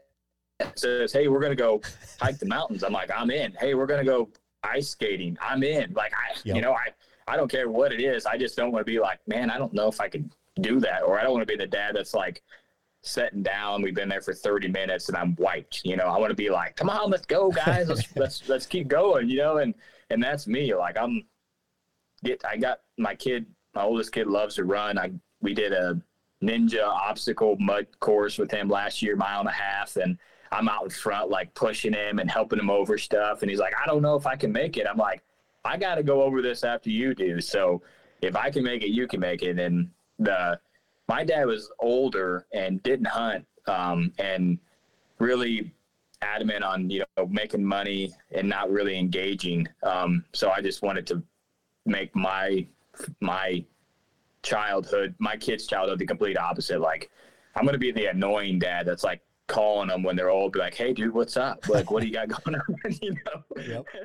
says, 0.75 1.13
"Hey, 1.13 1.29
we're 1.29 1.41
gonna 1.41 1.55
go 1.55 1.81
hike 2.21 2.39
the 2.39 2.47
mountains." 2.47 2.83
I'm 2.83 2.93
like, 2.93 3.11
"I'm 3.15 3.31
in." 3.31 3.53
Hey, 3.61 3.75
we're 3.75 3.87
gonna 3.87 4.05
go 4.05 4.29
ice 4.63 4.89
skating. 4.89 5.37
I'm 5.41 5.63
in. 5.63 5.93
Like 5.93 6.13
I, 6.15 6.37
yep. 6.45 6.57
you 6.57 6.63
know, 6.63 6.73
I, 6.73 6.89
I 7.27 7.37
don't 7.37 7.51
care 7.51 7.69
what 7.69 7.93
it 7.93 8.01
is. 8.01 8.27
I 8.27 8.37
just 8.37 8.57
don't 8.57 8.73
want 8.73 8.87
to 8.87 8.91
be 8.91 8.99
like, 8.99 9.21
man, 9.27 9.51
I 9.51 9.59
don't 9.59 9.73
know 9.73 9.89
if 9.89 10.01
I 10.01 10.09
could 10.09 10.31
do 10.61 10.81
that, 10.81 11.03
or 11.03 11.19
I 11.19 11.23
don't 11.23 11.33
want 11.33 11.47
to 11.47 11.53
be 11.53 11.57
the 11.57 11.67
dad 11.69 11.95
that's 11.95 12.15
like 12.15 12.43
sitting 13.03 13.43
down. 13.43 13.83
We've 13.83 13.95
been 13.95 14.09
there 14.09 14.21
for 14.21 14.35
30 14.35 14.69
minutes 14.69 15.09
and 15.09 15.17
I'm 15.17 15.35
wiped. 15.39 15.83
You 15.85 15.97
know, 15.97 16.05
I 16.05 16.19
want 16.19 16.31
to 16.31 16.37
be 16.37 16.51
like, 16.51 16.77
come 16.77 16.91
on, 16.91 17.11
let's 17.11 17.27
go, 17.27 17.51
guys. 17.51 17.89
Let's 17.89 18.05
let's 18.17 18.49
let's 18.49 18.67
keep 18.67 18.89
going. 18.89 19.29
You 19.29 19.39
know, 19.39 19.59
and 19.59 19.75
and 20.11 20.23
that's 20.23 20.47
me. 20.47 20.75
Like 20.75 20.97
I'm, 20.97 21.25
get. 22.25 22.45
I 22.45 22.57
got 22.57 22.81
my 22.97 23.15
kid. 23.15 23.47
My 23.75 23.83
oldest 23.83 24.13
kid 24.13 24.27
loves 24.27 24.57
to 24.57 24.65
run. 24.65 24.99
I 24.99 25.13
we 25.41 25.55
did 25.55 25.73
a 25.73 26.01
ninja 26.43 26.87
obstacle 26.87 27.57
mud 27.59 27.87
course 28.01 28.39
with 28.39 28.51
him 28.51 28.69
last 28.69 29.03
year, 29.03 29.17
mile 29.17 29.41
and 29.41 29.49
a 29.49 29.53
half, 29.53 29.97
and 29.97 30.19
I'm 30.53 30.69
out 30.69 30.85
in 30.85 30.91
front, 30.91 31.31
like 31.31 31.53
pushing 31.55 31.93
him 31.93 32.19
and 32.19 32.31
helping 32.31 32.59
him 32.59 32.71
over 32.71 32.99
stuff. 32.99 33.43
And 33.43 33.51
he's 33.51 33.61
like, 33.61 33.75
I 33.83 33.87
don't 33.87 34.03
know 34.03 34.17
if 34.17 34.27
I 34.27 34.37
can 34.37 34.53
make 34.53 34.77
it. 34.77 34.87
I'm 34.91 34.97
like, 34.97 35.23
I 35.65 35.77
got 35.77 35.97
to 35.97 36.03
go 36.03 36.23
over 36.23 36.41
this 36.41 36.65
after 36.65 36.91
you 36.91 37.15
do. 37.15 37.41
So 37.41 37.83
if 38.23 38.37
I 38.37 38.51
can 38.51 38.65
make 38.65 38.83
it, 38.83 38.91
you 38.91 39.07
can 39.07 39.21
make 39.21 39.43
it. 39.43 39.59
And 39.59 39.91
the, 40.19 40.59
my 41.09 41.25
dad 41.25 41.47
was 41.47 41.71
older 41.81 42.47
and 42.53 42.83
didn't 42.83 43.07
hunt 43.07 43.47
um, 43.67 44.13
and 44.19 44.59
really 45.19 45.73
adamant 46.23 46.65
on, 46.65 46.91
you 46.91 47.05
know, 47.17 47.27
making 47.27 47.65
money 47.65 48.13
and 48.33 48.49
not 48.49 48.71
really 48.71 48.99
engaging. 48.99 49.69
Um, 49.83 50.25
so 50.33 50.51
I 50.51 50.61
just 50.61 50.83
wanted 50.83 51.07
to 51.09 51.23
make 51.87 52.15
my, 52.17 52.67
my 53.21 53.65
childhood, 54.43 55.15
my 55.19 55.37
kid's 55.37 55.67
childhood, 55.67 55.99
the 55.99 56.07
complete 56.07 56.39
opposite. 56.39 56.81
Like, 56.81 57.11
I'm 57.55 57.65
going 57.65 57.75
to 57.75 57.79
be 57.79 57.93
the 57.93 58.07
annoying 58.07 58.59
dad 58.59 58.87
that's 58.87 59.05
like, 59.05 59.21
calling 59.49 59.89
them 59.89 60.03
when 60.03 60.15
they're 60.15 60.31
old, 60.31 60.53
be 60.53 60.61
like, 60.61 60.75
"Hey, 60.75 60.93
dude, 60.93 61.13
what's 61.13 61.37
up? 61.37 61.69
Like, 61.69 61.91
what 61.91 62.03
do 62.03 62.07
you 62.07 62.15
got 62.15 62.29
going 62.45 62.61
on?" 62.61 62.77
you 63.03 63.13
know. 63.13 63.63
Yep. 63.67 63.85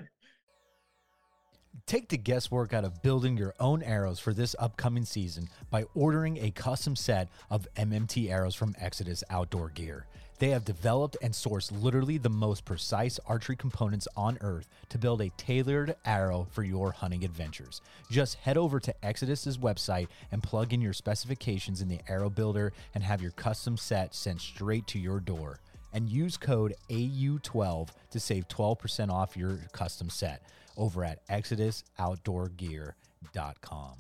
Take 1.85 2.07
the 2.07 2.17
guesswork 2.17 2.73
out 2.73 2.85
of 2.85 3.01
building 3.01 3.35
your 3.35 3.53
own 3.59 3.83
arrows 3.83 4.17
for 4.17 4.33
this 4.33 4.55
upcoming 4.57 5.03
season 5.03 5.49
by 5.69 5.83
ordering 5.93 6.37
a 6.37 6.49
custom 6.49 6.95
set 6.95 7.27
of 7.49 7.67
MMT 7.75 8.31
arrows 8.31 8.55
from 8.55 8.73
Exodus 8.79 9.21
Outdoor 9.29 9.69
Gear. 9.69 10.07
They 10.43 10.49
have 10.49 10.65
developed 10.65 11.15
and 11.21 11.33
sourced 11.33 11.71
literally 11.71 12.17
the 12.17 12.27
most 12.27 12.65
precise 12.65 13.17
archery 13.25 13.55
components 13.55 14.09
on 14.17 14.37
earth 14.41 14.67
to 14.89 14.97
build 14.97 15.21
a 15.21 15.29
tailored 15.37 15.95
arrow 16.03 16.47
for 16.51 16.63
your 16.63 16.91
hunting 16.91 17.23
adventures. 17.23 17.79
Just 18.11 18.35
head 18.35 18.57
over 18.57 18.81
to 18.81 19.05
Exodus's 19.05 19.57
website 19.57 20.09
and 20.33 20.43
plug 20.43 20.73
in 20.73 20.81
your 20.81 20.91
specifications 20.91 21.79
in 21.79 21.87
the 21.87 22.01
arrow 22.09 22.29
builder 22.29 22.73
and 22.93 23.05
have 23.05 23.21
your 23.21 23.31
custom 23.31 23.77
set 23.77 24.13
sent 24.13 24.41
straight 24.41 24.85
to 24.87 24.99
your 24.99 25.21
door. 25.21 25.61
And 25.93 26.09
use 26.09 26.35
code 26.35 26.75
AU12 26.89 27.87
to 28.11 28.19
save 28.19 28.49
12% 28.49 29.09
off 29.09 29.37
your 29.37 29.59
custom 29.71 30.09
set 30.09 30.41
over 30.75 31.05
at 31.05 31.25
ExodusOutdoorGear.com. 31.29 33.93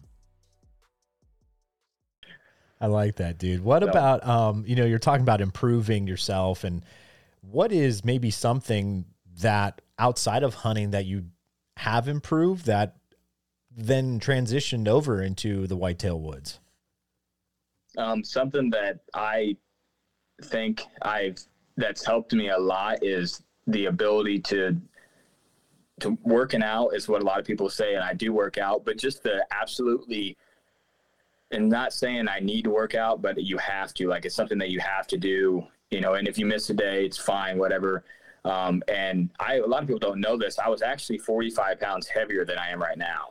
I 2.83 2.87
like 2.87 3.15
that, 3.15 3.37
dude. 3.37 3.63
What 3.63 3.81
So- 3.81 3.87
about 3.87 4.27
um, 4.27 4.65
you 4.67 4.75
know, 4.75 4.83
you're 4.83 4.99
talking 4.99 5.21
about 5.21 5.39
improving 5.39 6.05
yourself 6.05 6.65
and 6.65 6.83
what 7.39 7.71
is 7.71 8.03
maybe 8.03 8.29
something 8.29 9.05
that 9.39 9.81
outside 9.97 10.43
of 10.43 10.53
hunting 10.53 10.91
that 10.91 11.05
you 11.05 11.27
have 11.77 12.09
improved 12.09 12.65
that 12.65 12.97
then 13.71 14.19
transitioned 14.19 14.89
over 14.89 15.21
into 15.21 15.65
the 15.65 15.77
whitetail 15.77 16.19
woods? 16.19 16.59
Um, 17.97 18.21
something 18.21 18.69
that 18.71 18.99
I 19.13 19.55
think 20.43 20.83
I've 21.01 21.37
that's 21.77 22.05
helped 22.05 22.33
me 22.33 22.49
a 22.49 22.57
lot 22.57 23.01
is 23.01 23.41
the 23.65 23.85
ability 23.85 24.39
to 24.39 24.75
to 26.01 26.17
working 26.23 26.63
out 26.63 26.89
is 26.89 27.07
what 27.07 27.21
a 27.21 27.25
lot 27.25 27.39
of 27.39 27.45
people 27.45 27.69
say, 27.69 27.95
and 27.95 28.03
I 28.03 28.13
do 28.13 28.33
work 28.33 28.57
out, 28.57 28.83
but 28.83 28.97
just 28.97 29.23
the 29.23 29.45
absolutely 29.51 30.35
and 31.53 31.69
not 31.69 31.93
saying 31.93 32.27
I 32.27 32.39
need 32.39 32.63
to 32.63 32.69
work 32.69 32.95
out, 32.95 33.21
but 33.21 33.41
you 33.41 33.57
have 33.57 33.93
to. 33.95 34.07
Like 34.07 34.25
it's 34.25 34.35
something 34.35 34.57
that 34.57 34.69
you 34.69 34.79
have 34.79 35.07
to 35.07 35.17
do, 35.17 35.65
you 35.91 36.01
know. 36.01 36.15
And 36.15 36.27
if 36.27 36.37
you 36.37 36.45
miss 36.45 36.69
a 36.69 36.73
day, 36.73 37.05
it's 37.05 37.17
fine, 37.17 37.57
whatever. 37.57 38.03
Um, 38.45 38.83
and 38.87 39.29
I, 39.39 39.55
a 39.55 39.65
lot 39.65 39.81
of 39.81 39.87
people 39.87 39.99
don't 39.99 40.19
know 40.19 40.37
this. 40.37 40.59
I 40.59 40.67
was 40.67 40.81
actually 40.81 41.17
45 41.19 41.79
pounds 41.79 42.07
heavier 42.07 42.43
than 42.43 42.57
I 42.57 42.69
am 42.69 42.81
right 42.81 42.97
now. 42.97 43.29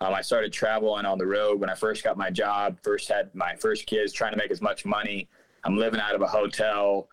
Um, 0.00 0.14
I 0.14 0.22
started 0.22 0.52
traveling 0.52 1.04
on 1.04 1.18
the 1.18 1.26
road 1.26 1.60
when 1.60 1.68
I 1.68 1.74
first 1.74 2.02
got 2.02 2.16
my 2.16 2.30
job, 2.30 2.78
first 2.82 3.08
had 3.08 3.32
my 3.34 3.54
first 3.56 3.86
kids, 3.86 4.12
trying 4.12 4.32
to 4.32 4.38
make 4.38 4.50
as 4.50 4.62
much 4.62 4.84
money. 4.84 5.28
I'm 5.62 5.76
living 5.76 6.00
out 6.00 6.14
of 6.14 6.22
a 6.22 6.26
hotel 6.26 7.08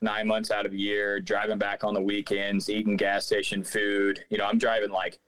nine 0.00 0.28
months 0.28 0.52
out 0.52 0.64
of 0.64 0.70
the 0.70 0.78
year, 0.78 1.20
driving 1.20 1.58
back 1.58 1.82
on 1.82 1.94
the 1.94 2.00
weekends, 2.00 2.70
eating 2.70 2.96
gas 2.96 3.26
station 3.26 3.64
food. 3.64 4.24
You 4.30 4.38
know, 4.38 4.46
I'm 4.46 4.58
driving 4.58 4.90
like 4.90 5.18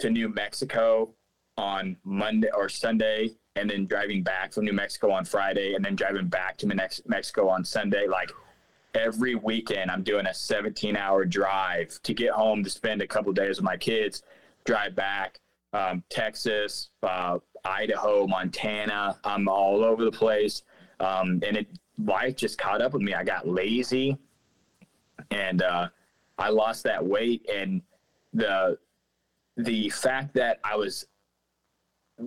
to 0.00 0.10
New 0.10 0.28
Mexico 0.28 1.14
on 1.56 1.96
Monday 2.04 2.50
or 2.54 2.68
Sunday, 2.68 3.30
and 3.58 3.68
then 3.68 3.86
driving 3.86 4.22
back 4.22 4.52
from 4.52 4.64
New 4.64 4.72
Mexico 4.72 5.10
on 5.10 5.24
Friday, 5.24 5.74
and 5.74 5.84
then 5.84 5.96
driving 5.96 6.28
back 6.28 6.56
to 6.58 6.66
Mex- 6.66 7.02
Mexico 7.06 7.48
on 7.48 7.64
Sunday. 7.64 8.06
Like 8.06 8.30
every 8.94 9.34
weekend, 9.34 9.90
I'm 9.90 10.02
doing 10.02 10.26
a 10.26 10.34
17 10.34 10.96
hour 10.96 11.24
drive 11.24 12.00
to 12.02 12.14
get 12.14 12.30
home 12.30 12.62
to 12.64 12.70
spend 12.70 13.02
a 13.02 13.06
couple 13.06 13.32
days 13.32 13.56
with 13.56 13.64
my 13.64 13.76
kids, 13.76 14.22
drive 14.64 14.94
back. 14.94 15.38
Um, 15.74 16.02
Texas, 16.08 16.88
uh, 17.02 17.38
Idaho, 17.64 18.26
Montana. 18.26 19.18
I'm 19.22 19.48
all 19.48 19.84
over 19.84 20.04
the 20.04 20.10
place. 20.10 20.62
Um, 20.98 21.42
and 21.46 21.56
it 21.58 21.68
life 22.02 22.36
just 22.36 22.58
caught 22.58 22.80
up 22.80 22.92
with 22.92 23.02
me. 23.02 23.12
I 23.12 23.24
got 23.24 23.46
lazy 23.46 24.16
and 25.30 25.62
uh, 25.62 25.88
I 26.38 26.50
lost 26.50 26.84
that 26.84 27.04
weight. 27.04 27.48
And 27.52 27.82
the 28.32 28.78
the 29.56 29.90
fact 29.90 30.34
that 30.34 30.60
I 30.64 30.76
was 30.76 31.06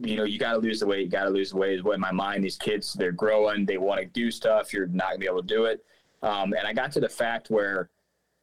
you 0.04 0.16
know, 0.16 0.24
you 0.24 0.40
got 0.40 0.54
to 0.54 0.58
lose 0.58 0.80
the 0.80 0.88
weight. 0.88 1.02
You 1.02 1.10
got 1.10 1.26
to 1.26 1.30
lose 1.30 1.52
the 1.52 1.58
weight 1.58 1.74
is 1.74 1.84
what 1.84 1.96
in 1.96 2.00
my 2.00 2.12
mind. 2.12 2.44
These 2.44 2.58
kids, 2.58 2.94
they're 2.94 3.12
growing. 3.12 3.66
They 3.66 3.78
want 3.78 4.00
to 4.00 4.06
do 4.06 4.32
stuff. 4.32 4.74
You're 4.74 4.88
not 4.88 5.10
gonna 5.10 5.20
be 5.20 5.26
able 5.26 5.42
to 5.42 5.48
do 5.48 5.66
it. 5.66 5.84
Um, 6.22 6.54
and 6.54 6.68
I 6.68 6.74
got 6.74 6.92
to 6.94 7.00
the 7.00 7.10
fact 7.10 7.50
where 7.50 7.90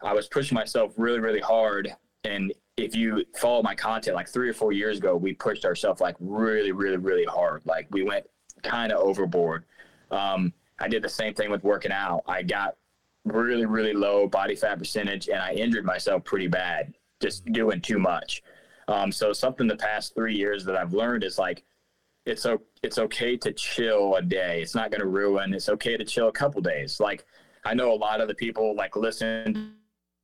I 0.03 0.13
was 0.13 0.29
pushing 0.29 0.55
myself 0.55 0.93
really, 0.97 1.21
really 1.21 1.41
hard. 1.41 1.95
And 2.25 2.53
if 2.77 2.95
you 2.95 3.25
follow 3.37 3.63
my 3.63 3.75
content, 3.75 4.15
like 4.15 4.29
three 4.29 4.49
or 4.49 4.53
four 4.53 4.73
years 4.73 4.99
ago, 4.99 5.17
we 5.17 5.33
pushed 5.33 5.65
ourselves 5.65 6.01
like 6.01 6.17
really, 6.21 6.73
really, 6.73 6.97
really 6.97 7.25
hard. 7.25 7.63
Like 7.65 7.89
we 7.91 8.03
went 8.03 8.27
kind 8.63 8.93
of 8.93 9.01
overboard. 9.01 9.65
Um, 10.11 10.53
I 10.79 10.89
did 10.89 11.03
the 11.03 11.09
same 11.09 11.35
thing 11.35 11.51
with 11.51 11.65
working 11.65 11.93
out. 11.93 12.23
I 12.27 12.43
got 12.43 12.77
really, 13.25 13.67
really 13.67 13.93
low 13.93 14.29
body 14.29 14.55
fat 14.55 14.79
percentage, 14.79 15.29
and 15.29 15.39
I 15.39 15.53
injured 15.53 15.85
myself 15.85 16.25
pretty 16.25 16.47
bad 16.47 16.95
just 17.21 17.45
doing 17.47 17.81
too 17.81 17.99
much. 17.99 18.43
Um, 18.89 19.13
so 19.13 19.33
something 19.33 19.67
the 19.67 19.77
past 19.77 20.15
three 20.15 20.35
years 20.35 20.65
that 20.65 20.75
I've 20.75 20.95
learned 20.95 21.23
is 21.23 21.39
like 21.39 21.63
it's 22.27 22.45
o- 22.47 22.63
it's 22.83 22.99
okay 22.99 23.37
to 23.37 23.53
chill 23.53 24.17
a 24.17 24.23
day. 24.23 24.61
It's 24.61 24.75
not 24.75 24.91
going 24.91 25.01
to 25.01 25.07
ruin. 25.07 25.55
It's 25.55 25.69
okay 25.69 25.97
to 25.97 26.05
chill 26.05 26.29
a 26.29 26.33
couple 26.33 26.61
days. 26.61 26.99
Like 26.99 27.25
I 27.65 27.75
know 27.75 27.93
a 27.93 27.95
lot 27.95 28.21
of 28.21 28.29
the 28.29 28.35
people 28.35 28.75
like 28.75 28.97
listen 28.97 29.75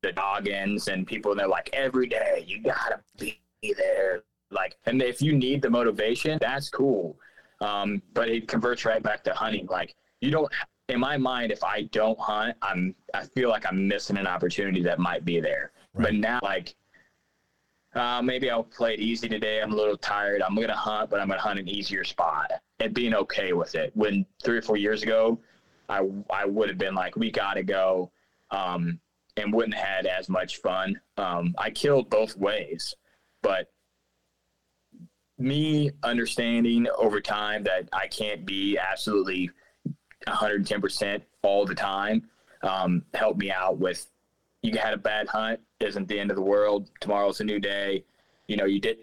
to 0.03 0.12
Goggins 0.12 0.88
and 0.88 1.07
people, 1.07 1.33
and 1.33 1.40
they're 1.40 1.48
like 1.48 1.70
every 1.72 2.07
day 2.07 2.44
you 2.46 2.62
gotta 2.62 3.00
be 3.18 3.40
there. 3.77 4.22
Like, 4.50 4.77
and 4.87 5.03
if 5.03 5.20
you 5.20 5.33
need 5.33 5.62
the 5.62 5.70
motivation, 5.70 6.38
that's 6.40 6.68
cool. 6.68 7.18
Um, 7.61 8.03
but 8.12 8.29
it 8.29 8.46
converts 8.48 8.85
right 8.85 9.03
back 9.03 9.24
to 9.24 9.35
hunting. 9.35 9.66
Like 9.66 9.94
you 10.20 10.31
don't. 10.31 10.50
In 10.90 11.00
my 11.00 11.16
mind, 11.16 11.50
if 11.50 11.64
I 11.64 11.83
don't 11.92 12.18
hunt, 12.20 12.57
I'm. 12.61 12.94
I 13.14 13.24
feel 13.24 13.48
like 13.48 13.66
I'm 13.66 13.88
missing 13.88 14.18
an 14.18 14.27
opportunity 14.27 14.83
that 14.83 14.98
might 14.98 15.24
be 15.24 15.40
there. 15.40 15.72
But 15.94 16.14
now, 16.14 16.40
like 16.42 16.74
uh, 17.94 18.20
maybe 18.22 18.50
I'll 18.50 18.64
play 18.64 18.94
it 18.94 19.00
easy 19.00 19.28
today. 19.28 19.61
I'm 19.61 19.72
a 19.72 19.76
little 19.76 19.96
tired. 19.96 20.42
I'm 20.42 20.54
going 20.54 20.68
to 20.68 20.74
hunt, 20.74 21.11
but 21.11 21.20
I'm 21.20 21.28
going 21.28 21.38
to 21.38 21.42
hunt 21.42 21.61
an 21.61 21.68
easier 21.68 22.04
spot 22.04 22.50
and 22.80 22.92
being 22.92 23.14
okay 23.14 23.52
with 23.52 23.74
it. 23.74 23.92
When 23.94 24.26
three 24.42 24.59
or 24.59 24.62
four 24.62 24.76
years 24.76 25.02
ago, 25.02 25.38
I, 25.88 26.09
I 26.30 26.44
would 26.44 26.68
have 26.68 26.78
been 26.78 26.94
like, 26.94 27.16
we 27.16 27.30
got 27.30 27.54
to 27.54 27.62
go 27.62 28.11
um, 28.50 28.98
and 29.37 29.52
wouldn't 29.52 29.74
have 29.74 29.87
had 29.87 30.07
as 30.07 30.28
much 30.28 30.59
fun. 30.59 31.00
Um, 31.16 31.54
I 31.59 31.70
killed 31.70 32.11
both 32.11 32.37
ways, 32.37 32.94
but 33.42 33.70
me 35.38 35.90
understanding 36.02 36.87
over 36.96 37.20
time 37.20 37.62
that 37.64 37.88
I 37.92 38.07
can't 38.09 38.44
be 38.44 38.78
absolutely 38.78 39.50
110% 40.26 41.22
all 41.42 41.66
the 41.66 41.74
time 41.74 42.28
um, 42.62 43.04
helped 43.14 43.38
me 43.38 43.50
out 43.50 43.78
with 43.78 44.07
you 44.62 44.78
had 44.78 44.94
a 44.94 44.98
bad 44.98 45.28
hunt 45.28 45.61
isn't 45.84 46.08
the 46.08 46.18
end 46.18 46.30
of 46.30 46.36
the 46.36 46.42
world. 46.42 46.90
Tomorrow's 47.00 47.40
a 47.40 47.44
new 47.44 47.60
day. 47.60 48.04
You 48.46 48.56
know 48.56 48.64
you 48.64 48.80
did 48.80 48.98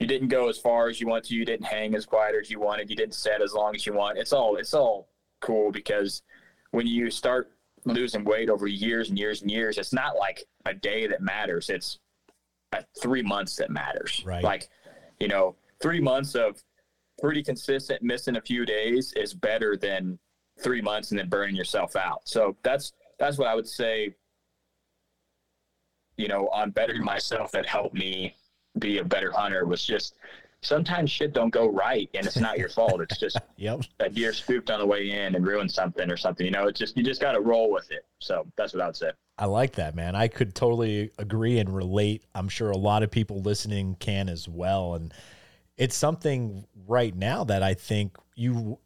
you 0.00 0.06
didn't 0.06 0.28
go 0.28 0.48
as 0.48 0.58
far 0.58 0.88
as 0.88 1.00
you 1.00 1.06
want 1.06 1.24
to. 1.24 1.34
You 1.34 1.44
didn't 1.44 1.66
hang 1.66 1.94
as 1.94 2.04
quiet 2.04 2.34
as 2.40 2.50
you 2.50 2.60
wanted. 2.60 2.90
You 2.90 2.96
didn't 2.96 3.14
set 3.14 3.40
as 3.40 3.54
long 3.54 3.74
as 3.74 3.86
you 3.86 3.92
want. 3.92 4.18
It's 4.18 4.32
all 4.32 4.56
it's 4.56 4.74
all 4.74 5.08
cool 5.40 5.70
because 5.70 6.22
when 6.70 6.86
you 6.86 7.10
start 7.10 7.52
losing 7.84 8.24
weight 8.24 8.48
over 8.48 8.66
years 8.66 9.10
and 9.10 9.18
years 9.18 9.42
and 9.42 9.50
years 9.50 9.76
it's 9.76 9.92
not 9.92 10.16
like 10.16 10.44
a 10.66 10.74
day 10.74 11.06
that 11.06 11.20
matters. 11.20 11.70
It's 11.70 11.98
uh, 12.72 12.80
three 13.00 13.22
months 13.22 13.56
that 13.56 13.70
matters. 13.70 14.22
Right. 14.26 14.42
like 14.42 14.68
you 15.20 15.28
know 15.28 15.56
three 15.80 16.00
months 16.00 16.34
of 16.34 16.62
pretty 17.20 17.42
consistent 17.42 18.02
missing 18.02 18.36
a 18.36 18.40
few 18.40 18.66
days 18.66 19.12
is 19.14 19.32
better 19.32 19.76
than 19.76 20.18
three 20.60 20.80
months 20.80 21.10
and 21.10 21.18
then 21.18 21.28
burning 21.28 21.54
yourself 21.54 21.94
out. 21.96 22.22
So 22.24 22.56
that's 22.62 22.92
that's 23.18 23.38
what 23.38 23.48
i 23.48 23.54
would 23.54 23.68
say 23.68 24.14
you 26.16 26.28
know, 26.28 26.48
on 26.48 26.70
bettering 26.70 27.04
myself 27.04 27.50
that 27.52 27.66
helped 27.66 27.94
me 27.94 28.36
be 28.78 28.98
a 28.98 29.04
better 29.04 29.30
hunter 29.32 29.64
was 29.66 29.84
just 29.84 30.14
sometimes 30.62 31.10
shit 31.10 31.32
don't 31.32 31.50
go 31.50 31.68
right 31.68 32.08
and 32.14 32.26
it's 32.26 32.36
not 32.38 32.58
your 32.58 32.68
fault. 32.78 33.00
It's 33.00 33.18
just 33.18 33.38
Yep. 33.56 33.82
a 34.00 34.08
deer 34.08 34.32
spooked 34.32 34.70
on 34.70 34.80
the 34.80 34.86
way 34.86 35.10
in 35.10 35.34
and 35.34 35.46
ruined 35.46 35.70
something 35.70 36.10
or 36.10 36.16
something. 36.16 36.44
You 36.44 36.52
know, 36.52 36.66
it's 36.66 36.78
just 36.78 36.96
you 36.96 37.02
just 37.02 37.20
gotta 37.20 37.40
roll 37.40 37.70
with 37.70 37.90
it. 37.90 38.04
So 38.20 38.46
that's 38.56 38.72
what 38.72 38.82
I 38.82 38.86
would 38.86 38.96
say. 38.96 39.10
I 39.38 39.46
like 39.46 39.72
that, 39.72 39.94
man. 39.94 40.14
I 40.14 40.28
could 40.28 40.54
totally 40.54 41.10
agree 41.18 41.58
and 41.58 41.74
relate. 41.74 42.24
I'm 42.34 42.48
sure 42.48 42.70
a 42.70 42.76
lot 42.76 43.02
of 43.02 43.10
people 43.10 43.40
listening 43.42 43.96
can 43.98 44.28
as 44.28 44.48
well. 44.48 44.94
And 44.94 45.12
it's 45.76 45.96
something 45.96 46.66
right 46.86 47.14
now 47.14 47.42
that 47.44 47.62
I 47.62 47.74
think 47.74 48.16
you 48.36 48.78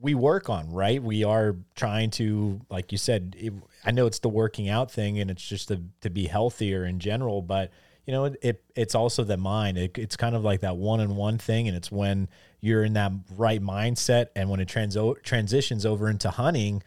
we 0.00 0.14
work 0.14 0.48
on, 0.48 0.70
right? 0.72 1.02
We 1.02 1.24
are 1.24 1.56
trying 1.74 2.10
to, 2.12 2.60
like 2.70 2.92
you 2.92 2.98
said, 2.98 3.36
it, 3.38 3.52
I 3.84 3.90
know 3.90 4.06
it's 4.06 4.18
the 4.18 4.28
working 4.28 4.68
out 4.68 4.90
thing 4.90 5.18
and 5.18 5.30
it's 5.30 5.46
just 5.46 5.68
to, 5.68 5.82
to 6.02 6.10
be 6.10 6.26
healthier 6.26 6.84
in 6.84 6.98
general, 6.98 7.42
but 7.42 7.70
you 8.06 8.12
know, 8.12 8.24
it, 8.24 8.36
it 8.42 8.64
it's 8.74 8.94
also 8.94 9.24
the 9.24 9.36
mind. 9.36 9.78
It, 9.78 9.96
it's 9.98 10.16
kind 10.16 10.34
of 10.34 10.42
like 10.42 10.60
that 10.60 10.76
one 10.76 11.00
on 11.00 11.16
one 11.16 11.38
thing. 11.38 11.68
And 11.68 11.76
it's 11.76 11.92
when 11.92 12.28
you're 12.60 12.82
in 12.82 12.94
that 12.94 13.12
right 13.36 13.62
mindset 13.62 14.28
and 14.34 14.50
when 14.50 14.60
it 14.60 14.68
trans- 14.68 14.96
transitions 15.22 15.86
over 15.86 16.08
into 16.08 16.30
hunting, 16.30 16.82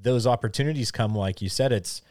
those 0.00 0.26
opportunities 0.26 0.90
come, 0.90 1.14
like 1.14 1.40
you 1.40 1.48
said, 1.48 1.72
it's, 1.72 2.02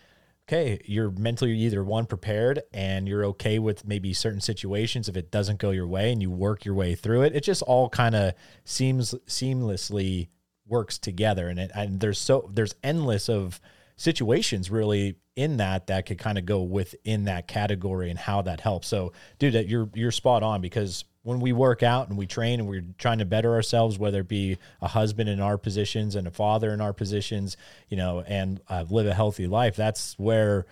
okay, 0.48 0.82
you're 0.86 1.12
mentally 1.12 1.58
either 1.58 1.84
one 1.84 2.06
prepared 2.06 2.64
and 2.74 3.08
you're 3.08 3.26
okay 3.26 3.60
with 3.60 3.88
maybe 3.88 4.14
certain 4.14 4.42
situations 4.42 5.08
if 5.08 5.16
it 5.16 5.32
doesn't 5.32 5.60
go 5.60 5.72
your 5.72 5.88
way 5.88 6.12
and 6.12 6.22
you 6.22 6.30
work 6.30 6.66
your 6.66 6.76
way 6.76 6.96
through 6.96 7.22
it. 7.22 7.36
It 7.36 7.44
just 7.44 7.62
all 7.62 7.90
kind 7.90 8.16
of 8.16 8.34
seems 8.66 9.14
seamlessly 9.28 10.28
works 10.66 10.98
together 10.98 11.50
and 11.50 11.60
it 11.60 11.72
and 11.76 12.00
there's 12.00 12.18
so 12.18 12.50
there's 12.54 12.74
endless 12.84 13.28
of 13.30 13.60
situations 13.98 14.72
really 14.72 15.16
in 15.36 15.58
that 15.58 15.88
that 15.88 16.06
could 16.06 16.18
kind 16.18 16.38
of 16.38 16.46
go 16.46 16.62
within 16.62 17.26
that 17.26 17.48
category 17.48 18.10
and 18.10 18.20
how 18.20 18.42
that 18.42 18.62
helps. 18.62 18.88
So, 18.88 19.14
dude, 19.40 19.70
you're 19.70 19.90
you're 19.94 20.12
spot 20.12 20.44
on 20.44 20.62
because 20.62 21.06
when 21.24 21.40
we 21.40 21.54
work 21.54 21.82
out 21.82 22.10
and 22.10 22.18
we 22.18 22.28
train 22.28 22.60
and 22.60 22.70
we're 22.70 22.84
trying 22.98 23.18
to 23.18 23.26
better 23.26 23.54
ourselves, 23.54 23.98
whether 23.98 24.20
it 24.20 24.28
be 24.28 24.58
a 24.82 24.88
husband 24.88 25.30
in 25.30 25.40
our 25.40 25.58
positions 25.58 26.16
and 26.16 26.28
a 26.28 26.32
father 26.32 26.72
in 26.72 26.82
our 26.82 26.94
positions, 26.94 27.58
you 27.90 27.98
know, 27.98 28.22
and 28.28 28.62
uh, 28.70 28.86
live 28.90 29.08
a 29.08 29.14
healthy 29.14 29.48
life, 29.48 29.76
that's 29.76 30.20
where 30.20 30.66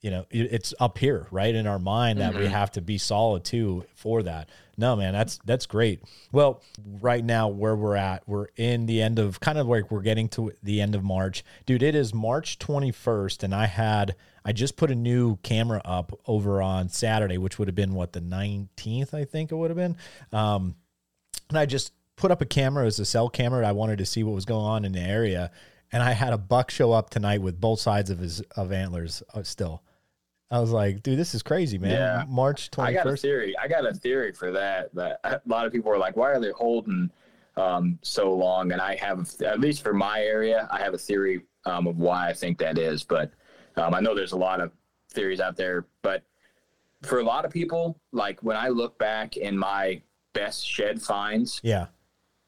you 0.00 0.10
know 0.10 0.24
it's 0.30 0.74
up 0.78 0.98
here 0.98 1.26
right 1.30 1.54
in 1.54 1.66
our 1.66 1.78
mind 1.78 2.20
that 2.20 2.34
we 2.34 2.46
have 2.46 2.70
to 2.72 2.80
be 2.80 2.98
solid 2.98 3.44
too 3.44 3.84
for 3.94 4.22
that. 4.22 4.48
No 4.76 4.94
man 4.94 5.12
that's 5.12 5.38
that's 5.44 5.66
great. 5.66 6.02
Well 6.32 6.62
right 7.00 7.24
now 7.24 7.48
where 7.48 7.74
we're 7.74 7.96
at 7.96 8.22
we're 8.28 8.46
in 8.56 8.86
the 8.86 9.02
end 9.02 9.18
of 9.18 9.40
kind 9.40 9.58
of 9.58 9.66
like 9.66 9.90
we're 9.90 10.02
getting 10.02 10.28
to 10.30 10.52
the 10.62 10.80
end 10.80 10.94
of 10.94 11.02
march. 11.02 11.44
Dude 11.66 11.82
it 11.82 11.94
is 11.94 12.14
march 12.14 12.58
21st 12.58 13.42
and 13.42 13.54
i 13.54 13.66
had 13.66 14.14
i 14.44 14.52
just 14.52 14.76
put 14.76 14.90
a 14.90 14.94
new 14.94 15.36
camera 15.38 15.80
up 15.84 16.18
over 16.26 16.62
on 16.62 16.88
saturday 16.88 17.38
which 17.38 17.58
would 17.58 17.68
have 17.68 17.74
been 17.74 17.94
what 17.94 18.12
the 18.12 18.20
19th 18.20 19.14
i 19.14 19.24
think 19.24 19.50
it 19.50 19.56
would 19.56 19.70
have 19.70 19.76
been. 19.76 19.96
Um 20.32 20.76
and 21.48 21.58
I 21.58 21.66
just 21.66 21.92
put 22.16 22.30
up 22.30 22.42
a 22.42 22.46
camera. 22.46 22.86
As 22.86 22.98
a 22.98 23.04
cell 23.04 23.28
camera. 23.28 23.66
I 23.66 23.72
wanted 23.72 23.98
to 23.98 24.06
see 24.06 24.22
what 24.22 24.34
was 24.34 24.44
going 24.44 24.64
on 24.64 24.84
in 24.84 24.92
the 24.92 25.00
area, 25.00 25.50
and 25.92 26.02
I 26.02 26.12
had 26.12 26.32
a 26.32 26.38
buck 26.38 26.70
show 26.70 26.92
up 26.92 27.10
tonight 27.10 27.40
with 27.40 27.60
both 27.60 27.80
sides 27.80 28.10
of 28.10 28.18
his 28.18 28.40
of 28.56 28.72
antlers 28.72 29.22
uh, 29.34 29.42
still. 29.42 29.82
I 30.50 30.60
was 30.60 30.70
like, 30.70 31.02
dude, 31.02 31.18
this 31.18 31.34
is 31.34 31.42
crazy, 31.42 31.76
man. 31.78 31.90
Yeah. 31.90 32.24
March 32.26 32.70
I 32.78 32.92
got 32.92 33.06
a 33.06 33.16
theory. 33.16 33.54
I 33.58 33.68
got 33.68 33.86
a 33.86 33.92
theory 33.92 34.32
for 34.32 34.50
that. 34.52 34.94
That 34.94 35.20
a 35.24 35.40
lot 35.46 35.66
of 35.66 35.72
people 35.72 35.92
are 35.92 35.98
like, 35.98 36.16
why 36.16 36.30
are 36.30 36.40
they 36.40 36.50
holding 36.52 37.10
um, 37.56 37.98
so 38.02 38.32
long? 38.32 38.72
And 38.72 38.80
I 38.80 38.96
have, 38.96 39.30
at 39.44 39.60
least 39.60 39.82
for 39.82 39.92
my 39.92 40.20
area, 40.22 40.66
I 40.70 40.78
have 40.78 40.94
a 40.94 40.98
theory 40.98 41.42
um, 41.66 41.86
of 41.86 41.98
why 41.98 42.28
I 42.28 42.32
think 42.32 42.56
that 42.58 42.78
is. 42.78 43.04
But 43.04 43.30
um, 43.76 43.92
I 43.92 44.00
know 44.00 44.14
there's 44.14 44.32
a 44.32 44.38
lot 44.38 44.60
of 44.60 44.72
theories 45.10 45.40
out 45.40 45.56
there. 45.56 45.86
But 46.02 46.22
for 47.02 47.18
a 47.18 47.24
lot 47.24 47.44
of 47.44 47.50
people, 47.50 48.00
like 48.12 48.42
when 48.42 48.56
I 48.56 48.68
look 48.68 48.98
back 48.98 49.36
in 49.36 49.56
my 49.56 50.00
best 50.32 50.66
shed 50.66 51.02
finds 51.02 51.60
Yeah. 51.62 51.86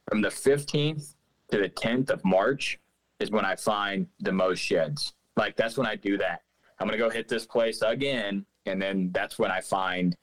from 0.08 0.22
the 0.22 0.28
15th 0.28 1.14
to 1.50 1.58
the 1.58 1.68
10th 1.68 2.08
of 2.10 2.24
March 2.24 2.78
is 3.18 3.30
when 3.30 3.44
I 3.44 3.56
find 3.56 4.06
the 4.20 4.32
most 4.32 4.60
sheds. 4.60 5.12
Like 5.36 5.56
that's 5.56 5.76
when 5.76 5.86
I 5.86 5.96
do 5.96 6.16
that. 6.18 6.42
I'm 6.80 6.86
gonna 6.86 6.98
go 6.98 7.10
hit 7.10 7.28
this 7.28 7.46
place 7.46 7.82
again, 7.82 8.44
and 8.66 8.80
then 8.80 9.10
that's 9.12 9.38
when 9.38 9.50
I 9.50 9.60
find, 9.60 10.16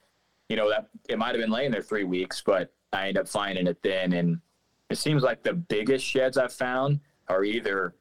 you 0.49 0.55
know, 0.55 0.69
that 0.69 0.89
it 1.07 1.17
might 1.17 1.35
have 1.35 1.37
been 1.41 1.51
laying 1.51 1.71
there 1.71 1.83
three 1.83 2.03
weeks, 2.03 2.41
but 2.45 2.73
I 2.91 3.07
end 3.07 3.17
up 3.17 3.27
finding 3.27 3.67
it 3.67 3.81
then. 3.83 4.13
And 4.13 4.41
it 4.89 4.97
seems 4.97 5.23
like 5.23 5.43
the 5.43 5.53
biggest 5.53 6.05
sheds 6.05 6.37
I've 6.37 6.53
found 6.53 6.99
are 7.27 7.43
either 7.43 7.93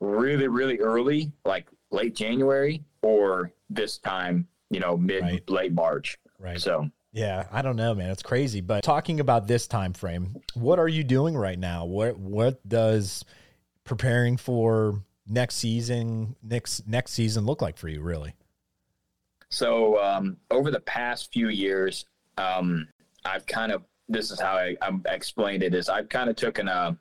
really, 0.00 0.46
really 0.46 0.78
early, 0.78 1.32
like 1.44 1.68
late 1.90 2.14
January, 2.14 2.84
or 3.02 3.52
this 3.70 3.98
time, 3.98 4.46
you 4.70 4.78
know, 4.80 4.96
mid 4.96 5.22
Right. 5.22 5.50
late 5.50 5.72
March. 5.72 6.18
Right. 6.38 6.60
So 6.60 6.90
Yeah, 7.12 7.46
I 7.50 7.62
don't 7.62 7.76
know, 7.76 7.94
man. 7.94 8.10
It's 8.10 8.22
crazy. 8.22 8.60
But 8.60 8.84
talking 8.84 9.20
about 9.20 9.46
this 9.46 9.66
time 9.66 9.94
frame, 9.94 10.36
what 10.54 10.78
are 10.78 10.88
you 10.88 11.02
doing 11.02 11.34
right 11.34 11.58
now? 11.58 11.86
What 11.86 12.18
what 12.18 12.68
does 12.68 13.24
preparing 13.84 14.36
for 14.36 15.00
next 15.26 15.56
season 15.56 16.36
next 16.42 16.86
next 16.86 17.12
season 17.12 17.44
look 17.44 17.62
like 17.62 17.76
for 17.76 17.88
you? 17.88 18.00
Really? 18.00 18.34
So 19.48 20.02
um, 20.02 20.36
over 20.50 20.70
the 20.70 20.80
past 20.80 21.32
few 21.32 21.48
years, 21.48 22.04
um, 22.38 22.88
I've 23.24 23.46
kind 23.46 23.72
of 23.72 23.84
this 24.08 24.30
is 24.30 24.40
how 24.40 24.56
I, 24.56 24.76
I 24.82 24.92
explained 25.06 25.62
it 25.62 25.74
is 25.74 25.88
I've 25.88 26.08
kind 26.08 26.30
of 26.30 26.36
taken 26.36 26.68
a 26.68 26.96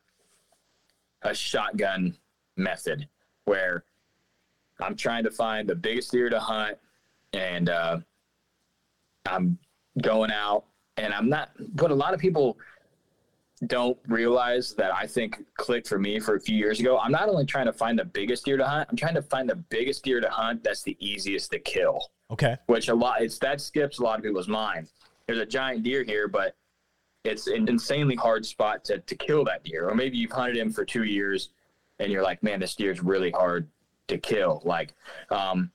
a 1.22 1.34
shotgun 1.34 2.16
method 2.56 3.08
where 3.46 3.84
I'm 4.80 4.96
trying 4.96 5.24
to 5.24 5.32
find 5.32 5.68
the 5.68 5.76
biggest 5.76 6.12
deer 6.12 6.30
to 6.30 6.40
hunt, 6.40 6.78
and 7.34 7.70
uh, 7.70 8.00
I'm 9.26 9.58
going 10.02 10.32
out, 10.32 10.66
and 10.98 11.14
I'm 11.14 11.30
not. 11.30 11.52
But 11.76 11.92
a 11.92 11.96
lot 11.96 12.14
of 12.14 12.20
people 12.20 12.58
don't 13.68 13.98
realize 14.08 14.74
that 14.74 14.94
I 14.94 15.08
think 15.08 15.42
clicked 15.56 15.88
for 15.88 15.98
me 15.98 16.20
for 16.20 16.36
a 16.36 16.40
few 16.40 16.58
years 16.58 16.80
ago. 16.80 17.00
I'm 17.00 17.12
not 17.12 17.30
only 17.30 17.46
trying 17.46 17.66
to 17.68 17.74
find 17.74 17.98
the 17.98 18.04
biggest 18.06 18.44
deer 18.46 18.58
to 18.58 18.66
hunt, 18.68 18.88
I'm 18.92 18.98
trying 18.98 19.16
to 19.16 19.22
find 19.22 19.50
the 19.50 19.56
biggest 19.56 20.04
deer 20.04 20.20
to 20.20 20.30
hunt 20.30 20.64
that's 20.64 20.84
the 20.84 20.98
easiest 21.00 21.52
to 21.52 21.60
kill 21.60 22.12
Okay. 22.32 22.58
which 22.66 22.90
a 22.90 22.94
lot 22.96 23.22
it's 23.22 23.38
that 23.40 23.62
skips 23.62 24.00
a 24.00 24.04
lot 24.04 24.18
of 24.20 24.26
people's 24.26 24.48
mind. 24.50 24.88
There's 25.26 25.40
a 25.40 25.46
giant 25.46 25.84
deer 25.84 26.04
here, 26.04 26.28
but 26.28 26.56
it's 27.24 27.48
an 27.48 27.68
insanely 27.70 28.16
hard 28.16 28.46
spot 28.46 28.84
to, 28.86 29.00
to 29.00 29.16
kill 29.16 29.44
that 29.46 29.64
deer. 29.64 29.90
Or 29.90 29.96
maybe 29.96 30.18
you've 30.18 30.32
hunted 30.32 30.58
him 30.58 30.72
for 30.72 30.84
two 30.86 31.04
years 31.04 31.50
and 32.00 32.12
you're 32.12 32.24
like, 32.24 32.44
man, 32.44 32.60
this 32.60 32.76
deer's 32.76 33.02
really 33.02 33.32
hard 33.32 33.68
to 34.10 34.18
kill. 34.18 34.62
Like, 34.66 34.94
um, 35.32 35.72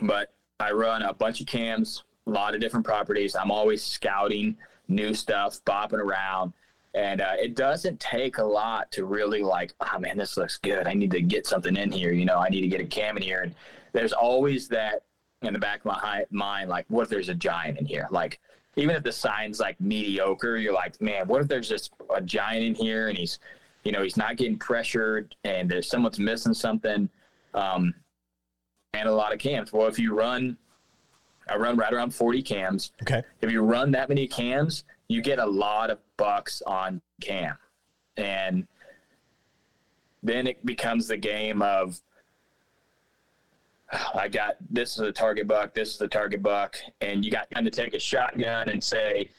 but 0.00 0.32
I 0.58 0.72
run 0.72 1.02
a 1.02 1.12
bunch 1.12 1.40
of 1.40 1.46
cams, 1.46 2.02
a 2.26 2.30
lot 2.30 2.54
of 2.54 2.60
different 2.60 2.86
properties. 2.86 3.36
I'm 3.36 3.50
always 3.50 3.84
scouting 3.84 4.56
new 4.88 5.12
stuff, 5.14 5.60
bopping 5.64 5.94
around. 6.00 6.52
And 6.94 7.20
uh, 7.20 7.34
it 7.40 7.56
doesn't 7.56 7.98
take 7.98 8.38
a 8.38 8.44
lot 8.44 8.90
to 8.92 9.04
really 9.04 9.42
like, 9.42 9.74
oh 9.80 9.98
man, 9.98 10.16
this 10.16 10.36
looks 10.36 10.58
good. 10.58 10.86
I 10.86 10.94
need 10.94 11.10
to 11.10 11.20
get 11.20 11.46
something 11.46 11.76
in 11.76 11.90
here. 11.90 12.12
You 12.12 12.24
know, 12.24 12.38
I 12.38 12.48
need 12.48 12.60
to 12.60 12.68
get 12.68 12.80
a 12.80 12.84
cam 12.84 13.16
in 13.16 13.22
here. 13.22 13.42
And 13.42 13.54
there's 13.92 14.12
always 14.12 14.68
that 14.68 15.02
in 15.42 15.52
the 15.52 15.58
back 15.58 15.80
of 15.80 15.86
my 15.86 16.24
mind, 16.30 16.70
like, 16.70 16.86
what 16.88 17.02
if 17.02 17.08
there's 17.08 17.28
a 17.28 17.34
giant 17.34 17.78
in 17.78 17.84
here? 17.84 18.06
Like, 18.10 18.40
even 18.76 18.94
if 18.94 19.02
the 19.02 19.12
sign's 19.12 19.60
like 19.60 19.80
mediocre, 19.80 20.56
you're 20.56 20.72
like, 20.72 21.00
man, 21.00 21.26
what 21.26 21.40
if 21.40 21.48
there's 21.48 21.68
just 21.68 21.92
a 22.14 22.20
giant 22.20 22.64
in 22.64 22.74
here 22.74 23.08
and 23.08 23.18
he's, 23.18 23.38
you 23.82 23.92
know, 23.92 24.02
he's 24.02 24.16
not 24.16 24.36
getting 24.36 24.58
pressured 24.58 25.34
and 25.44 25.68
there's 25.68 25.88
someone's 25.88 26.18
missing 26.18 26.54
something, 26.54 27.08
um, 27.54 27.94
and 28.94 29.08
a 29.08 29.12
lot 29.12 29.32
of 29.32 29.38
cams. 29.38 29.72
Well, 29.72 29.88
if 29.88 29.98
you 29.98 30.14
run, 30.14 30.56
I 31.48 31.56
run 31.56 31.76
right 31.76 31.92
around 31.92 32.14
40 32.14 32.42
cams. 32.42 32.92
Okay. 33.02 33.22
If 33.40 33.50
you 33.50 33.60
run 33.60 33.90
that 33.92 34.08
many 34.08 34.26
cams, 34.26 34.84
you 35.08 35.22
get 35.22 35.38
a 35.38 35.46
lot 35.46 35.90
of 35.90 35.98
bucks 36.16 36.62
on 36.66 37.00
cam, 37.20 37.56
and 38.16 38.66
then 40.22 40.46
it 40.46 40.64
becomes 40.64 41.08
the 41.08 41.16
game 41.16 41.62
of 41.62 42.00
I 44.14 44.28
got 44.28 44.56
this 44.70 44.94
is 44.94 45.00
a 45.00 45.12
target 45.12 45.46
buck, 45.46 45.74
this 45.74 45.94
is 45.94 46.00
a 46.00 46.08
target 46.08 46.42
buck, 46.42 46.76
and 47.00 47.24
you 47.24 47.30
got 47.30 47.48
kind 47.50 47.66
of 47.66 47.72
take 47.72 47.94
a 47.94 47.98
shotgun 47.98 48.68
and 48.68 48.82
say, 48.82 49.30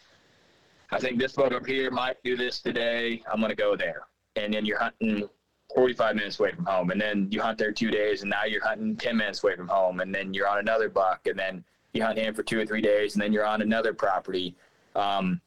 I 0.92 1.00
think 1.00 1.20
this 1.20 1.34
buck 1.34 1.52
up 1.52 1.66
here 1.66 1.92
might 1.92 2.18
do 2.24 2.38
this 2.38 2.60
today. 2.60 3.22
I'm 3.32 3.42
gonna 3.42 3.56
go 3.56 3.76
there, 3.76 4.04
and 4.36 4.54
then 4.54 4.66
you're 4.66 4.80
hunting 4.80 5.28
45 5.74 6.16
minutes 6.16 6.40
away 6.40 6.52
from 6.52 6.66
home, 6.66 6.92
and 6.92 7.02
then 7.02 7.28
you 7.32 7.42
hunt 7.42 7.58
there 7.58 7.72
two 7.72 7.92
days, 7.92 8.22
and 8.22 8.30
now 8.30 8.46
you're 8.46 8.64
hunting 8.64 8.96
10 8.96 9.18
minutes 9.18 9.44
away 9.44 9.56
from 9.56 9.68
home, 9.68 10.00
and 10.00 10.14
then 10.14 10.34
you're 10.34 10.48
on 10.48 10.60
another 10.60 10.90
buck, 10.90 11.26
and 11.26 11.38
then 11.38 11.64
you 11.94 12.04
hunt 12.04 12.18
him 12.18 12.34
for 12.34 12.44
two 12.44 12.60
or 12.60 12.66
three 12.66 12.82
days, 12.82 13.16
and 13.16 13.22
then 13.22 13.34
you're 13.34 13.46
on 13.46 13.62
another 13.62 13.94
property. 13.94 14.56
Um, 14.96 15.42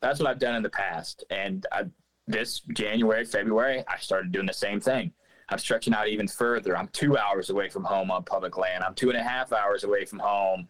that's 0.00 0.20
what 0.20 0.28
I've 0.28 0.38
done 0.38 0.54
in 0.54 0.62
the 0.62 0.70
past, 0.70 1.24
and 1.30 1.66
I, 1.72 1.84
this 2.26 2.60
January, 2.72 3.24
February, 3.24 3.82
I 3.88 3.98
started 3.98 4.32
doing 4.32 4.46
the 4.46 4.52
same 4.52 4.80
thing. 4.80 5.12
I'm 5.48 5.58
stretching 5.58 5.94
out 5.94 6.08
even 6.08 6.28
further. 6.28 6.76
I'm 6.76 6.88
two 6.88 7.16
hours 7.16 7.50
away 7.50 7.68
from 7.70 7.84
home 7.84 8.10
on 8.10 8.22
public 8.24 8.58
land. 8.58 8.84
I'm 8.84 8.94
two 8.94 9.08
and 9.08 9.18
a 9.18 9.22
half 9.22 9.52
hours 9.52 9.82
away 9.82 10.04
from 10.04 10.18
home. 10.18 10.68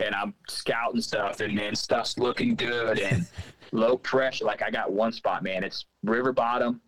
And 0.00 0.14
I'm 0.14 0.34
scouting 0.48 1.02
stuff 1.02 1.40
and 1.40 1.54
man, 1.54 1.76
stuff's 1.76 2.18
looking 2.18 2.56
good 2.56 2.98
and 2.98 3.26
low 3.72 3.96
pressure. 3.98 4.44
Like 4.44 4.62
I 4.62 4.70
got 4.70 4.90
one 4.90 5.12
spot, 5.12 5.42
man. 5.42 5.62
It's 5.62 5.84
river 6.02 6.32
bottom. 6.32 6.80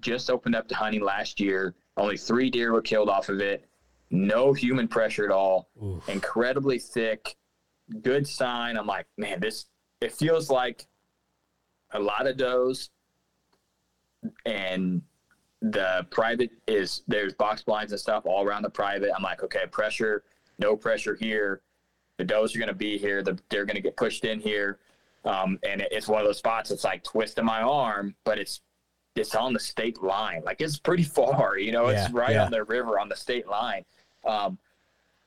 Just 0.00 0.30
opened 0.30 0.54
up 0.54 0.68
to 0.68 0.74
hunting 0.74 1.02
last 1.02 1.40
year. 1.40 1.74
Only 1.96 2.16
three 2.16 2.50
deer 2.50 2.72
were 2.72 2.82
killed 2.82 3.08
off 3.08 3.28
of 3.28 3.40
it. 3.40 3.66
No 4.10 4.52
human 4.52 4.88
pressure 4.88 5.24
at 5.24 5.30
all. 5.30 5.70
Oof. 5.82 6.06
Incredibly 6.08 6.78
thick. 6.78 7.36
Good 8.02 8.26
sign. 8.28 8.76
I'm 8.76 8.86
like, 8.86 9.06
man, 9.16 9.40
this 9.40 9.66
it 10.02 10.12
feels 10.12 10.50
like 10.50 10.86
a 11.92 11.98
lot 11.98 12.26
of 12.26 12.36
does 12.36 12.90
and 14.46 15.02
the 15.60 16.06
private 16.10 16.50
is 16.66 17.02
there's 17.06 17.34
box 17.34 17.62
blinds 17.62 17.92
and 17.92 18.00
stuff 18.00 18.24
all 18.26 18.44
around 18.44 18.62
the 18.62 18.70
private. 18.70 19.10
I'm 19.16 19.22
like, 19.22 19.42
okay, 19.44 19.64
pressure, 19.70 20.24
no 20.58 20.76
pressure 20.76 21.14
here. 21.14 21.60
The 22.16 22.24
does 22.24 22.54
are 22.54 22.58
going 22.58 22.68
to 22.68 22.74
be 22.74 22.98
here. 22.98 23.22
The, 23.22 23.38
they're 23.48 23.64
going 23.64 23.76
to 23.76 23.82
get 23.82 23.96
pushed 23.96 24.24
in 24.24 24.40
here. 24.40 24.78
Um, 25.24 25.58
and 25.62 25.80
it, 25.80 25.88
it's 25.92 26.08
one 26.08 26.20
of 26.20 26.26
those 26.26 26.38
spots. 26.38 26.70
It's 26.72 26.84
like 26.84 27.04
twisting 27.04 27.44
my 27.44 27.62
arm, 27.62 28.14
but 28.24 28.38
it's 28.38 28.60
it's 29.14 29.34
on 29.34 29.52
the 29.52 29.60
state 29.60 30.02
line. 30.02 30.42
Like 30.44 30.60
it's 30.60 30.78
pretty 30.78 31.02
far. 31.18 31.58
You 31.58 31.70
know, 31.72 31.90
Yeah, 31.90 32.04
it's 32.04 32.12
right 32.12 32.32
yeah. 32.32 32.44
on 32.44 32.50
the 32.50 32.64
river 32.64 32.98
on 32.98 33.08
the 33.08 33.16
state 33.16 33.46
line. 33.46 33.84
Um, 34.26 34.58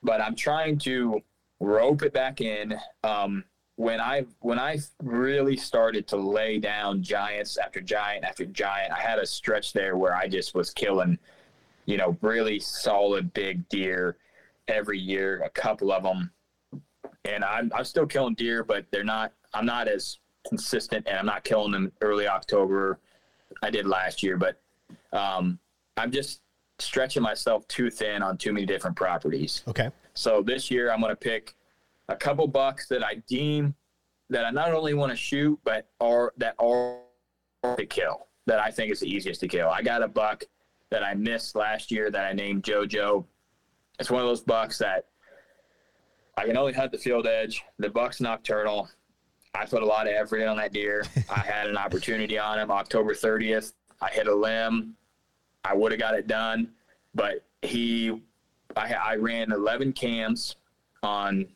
but 0.04 0.20
I'm 0.22 0.36
trying 0.36 0.78
to 0.80 1.22
rope 1.62 2.04
it 2.04 2.14
back 2.14 2.42
in. 2.42 2.76
Um, 3.04 3.46
when 3.78 4.00
I 4.00 4.26
when 4.40 4.60
I 4.60 4.80
really 5.04 5.58
started 5.58 6.08
to 6.08 6.18
lay 6.18 6.60
down 6.60 7.04
giants 7.04 7.58
after 7.58 7.82
giant 7.82 8.24
after 8.24 8.46
giant, 8.46 8.94
I 8.94 9.00
had 9.00 9.20
a 9.20 9.26
stretch 9.26 9.74
there 9.74 9.98
where 9.98 10.16
I 10.16 10.28
just 10.28 10.56
was 10.56 10.70
killing, 10.72 11.18
you 11.86 11.98
know, 11.98 12.18
really 12.22 12.60
solid 12.60 13.34
big 13.34 13.68
deer 13.70 14.18
every 14.68 15.00
year, 15.00 15.42
a 15.44 15.50
couple 15.50 15.92
of 15.92 16.04
them, 16.04 16.32
and 17.26 17.44
I'm 17.44 17.72
I'm 17.76 17.84
still 17.84 18.06
killing 18.06 18.36
deer, 18.36 18.64
but 18.64 18.86
they're 18.92 19.04
not. 19.04 19.34
I'm 19.54 19.66
not 19.66 19.88
as 19.88 20.20
consistent, 20.48 21.08
and 21.08 21.18
I'm 21.18 21.26
not 21.26 21.44
killing 21.44 21.72
them 21.72 21.92
early 22.02 22.28
October. 22.28 23.00
I 23.62 23.70
did 23.70 23.88
last 23.88 24.24
year, 24.24 24.38
but 24.38 24.62
um, 25.12 25.60
I'm 25.98 26.12
just 26.12 26.42
stretching 26.80 27.24
myself 27.24 27.68
too 27.68 27.90
thin 27.90 28.22
on 28.22 28.38
too 28.38 28.54
many 28.54 28.66
different 28.66 28.96
properties. 28.96 29.64
Okay. 29.68 29.90
So 30.14 30.42
this 30.42 30.70
year 30.70 30.92
I'm 30.92 31.00
going 31.00 31.12
to 31.12 31.16
pick 31.16 31.56
a 32.10 32.16
couple 32.16 32.48
bucks 32.48 32.88
that 32.88 33.04
I 33.04 33.16
deem 33.28 33.76
that 34.30 34.46
I 34.46 34.52
not 34.52 34.74
only 34.74 34.94
want 34.94 35.12
to 35.12 35.16
shoot, 35.16 35.60
but 35.64 35.88
are 36.00 36.34
that 36.38 36.56
are 36.60 37.00
to 37.78 37.86
kill. 37.86 38.28
That 38.48 38.60
I 38.60 38.70
think 38.70 38.92
is 38.92 39.00
the 39.00 39.08
easiest 39.08 39.40
to 39.42 39.48
kill. 39.48 39.70
I 39.70 39.82
got 39.82 40.04
a 40.04 40.08
buck 40.08 40.44
that 40.92 41.04
I 41.04 41.16
missed 41.16 41.56
last 41.56 41.92
year 41.92 42.12
that 42.12 42.26
I 42.26 42.34
named 42.34 42.64
JoJo. 42.64 43.26
It's 44.00 44.12
one 44.12 44.22
of 44.22 44.28
those 44.28 44.42
bucks 44.42 44.78
that 44.80 45.08
I 46.38 46.46
can 46.46 46.58
only 46.58 46.74
hunt 46.74 46.92
the 46.92 46.98
field 46.98 47.26
edge. 47.26 47.64
The 47.80 47.90
buck's 47.90 48.22
nocturnal. 48.22 48.90
I 49.56 49.66
put 49.66 49.82
a 49.82 49.86
lot 49.86 50.06
of 50.06 50.14
effort 50.14 50.38
in 50.38 50.48
on 50.48 50.58
that 50.58 50.74
deer. 50.74 51.06
I 51.30 51.40
had 51.40 51.68
an 51.68 51.78
opportunity 51.78 52.38
on 52.38 52.60
him 52.60 52.70
October 52.70 53.14
30th. 53.14 53.74
I 54.02 54.10
hit 54.10 54.28
a 54.28 54.36
limb. 54.36 54.96
I 55.64 55.74
would 55.74 55.92
have 55.92 56.00
got 56.00 56.14
it 56.14 56.28
done, 56.28 56.70
but 57.16 57.44
he 57.62 58.22
I, 58.76 58.94
I 58.94 59.16
ran 59.16 59.52
11 59.52 59.94
cams 59.94 60.58
on 61.02 61.48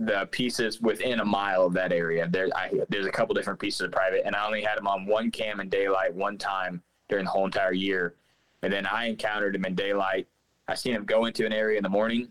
the 0.00 0.26
pieces 0.30 0.80
within 0.80 1.20
a 1.20 1.24
mile 1.24 1.66
of 1.66 1.74
that 1.74 1.92
area. 1.92 2.26
There, 2.26 2.48
I, 2.56 2.70
there's 2.88 3.06
a 3.06 3.10
couple 3.10 3.34
different 3.34 3.60
pieces 3.60 3.82
of 3.82 3.92
private, 3.92 4.22
and 4.24 4.34
I 4.34 4.46
only 4.46 4.62
had 4.62 4.78
them 4.78 4.86
on 4.86 5.04
one 5.04 5.30
cam 5.30 5.60
in 5.60 5.68
daylight 5.68 6.14
one 6.14 6.38
time 6.38 6.82
during 7.10 7.26
the 7.26 7.30
whole 7.30 7.44
entire 7.44 7.74
year. 7.74 8.14
And 8.62 8.72
then 8.72 8.86
I 8.86 9.08
encountered 9.08 9.54
him 9.54 9.66
in 9.66 9.74
daylight. 9.74 10.26
I 10.68 10.74
seen 10.74 10.94
him 10.94 11.04
go 11.04 11.26
into 11.26 11.44
an 11.44 11.52
area 11.52 11.76
in 11.76 11.82
the 11.82 11.90
morning, 11.90 12.28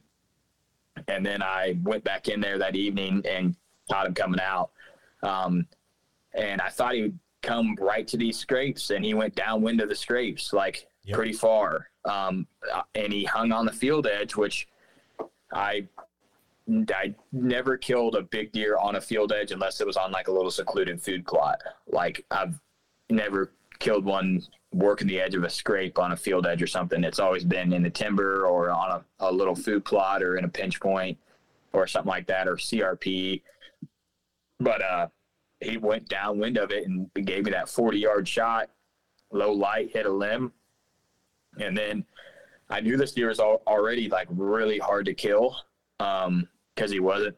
and 1.08 1.24
then 1.24 1.44
I 1.44 1.78
went 1.84 2.04
back 2.04 2.28
in 2.28 2.42
there 2.42 2.58
that 2.58 2.76
evening 2.76 3.24
and 3.30 3.56
caught 3.92 4.08
him 4.08 4.16
coming 4.16 4.40
out. 4.40 4.72
Um, 5.22 5.68
and 6.34 6.62
I 6.62 6.70
thought 6.70 6.96
he 6.96 7.04
would 7.04 7.20
come 7.44 7.76
right 7.80 8.08
to 8.08 8.18
these 8.18 8.38
scrapes, 8.38 8.90
and 8.90 9.06
he 9.06 9.14
went 9.14 9.36
downwind 9.36 9.80
of 9.82 9.90
the 9.90 9.96
scrapes, 9.96 10.54
like 10.54 10.88
yep. 11.04 11.16
pretty 11.16 11.34
far. 11.34 11.92
Um, 12.06 12.48
and 12.96 13.14
he 13.14 13.26
hung 13.26 13.52
on 13.52 13.68
the 13.68 13.72
field 13.72 14.08
edge, 14.08 14.36
which 14.36 14.68
I 15.54 15.88
I 16.70 17.16
never 17.32 17.78
killed 17.78 18.16
a 18.16 18.22
big 18.22 18.52
deer 18.52 18.78
on 18.78 18.96
a 18.96 19.02
field 19.02 19.32
edge 19.32 19.52
unless 19.52 19.82
it 19.82 19.88
was 19.88 19.98
on 19.98 20.12
like 20.12 20.28
a 20.28 20.32
little 20.32 20.52
secluded 20.52 21.02
food 21.02 21.26
plot. 21.26 21.62
Like 21.88 22.26
I've 22.30 22.60
never 23.10 23.54
killed 23.80 24.06
one 24.06 24.42
working 24.72 25.08
the 25.08 25.20
edge 25.20 25.34
of 25.34 25.44
a 25.44 25.50
scrape 25.50 25.98
on 25.98 26.12
a 26.12 26.18
field 26.18 26.46
edge 26.46 26.62
or 26.62 26.68
something. 26.68 27.04
It's 27.04 27.20
always 27.20 27.44
been 27.44 27.74
in 27.74 27.82
the 27.82 27.90
timber 27.90 28.46
or 28.46 28.70
on 28.70 28.92
a, 28.92 29.06
a 29.20 29.32
little 29.32 29.56
food 29.56 29.84
plot 29.84 30.22
or 30.22 30.38
in 30.38 30.46
a 30.46 30.50
pinch 30.50 30.80
point 30.80 31.18
or 31.74 31.88
something 31.88 32.10
like 32.10 32.28
that 32.28 32.48
or 32.48 32.56
CRP. 32.56 33.42
But 34.60 34.82
uh, 34.82 35.08
he 35.62 35.78
went 35.78 36.08
downwind 36.08 36.58
of 36.58 36.72
it 36.72 36.86
and 36.86 37.10
gave 37.26 37.46
me 37.46 37.52
that 37.52 37.70
40 37.70 37.98
yard 37.98 38.28
shot, 38.28 38.70
low 39.32 39.52
light, 39.52 39.92
hit 39.92 40.06
a 40.06 40.12
limb. 40.12 40.52
And 41.60 41.76
then 41.76 42.06
I 42.70 42.82
knew 42.82 42.96
this 42.96 43.14
deer 43.14 43.30
was 43.30 43.40
already 43.40 44.08
like 44.08 44.28
really 44.30 44.78
hard 44.78 45.06
to 45.08 45.14
kill. 45.16 45.56
Um, 46.00 46.48
because 46.80 46.92
he 46.94 47.02
wasn't 47.02 47.36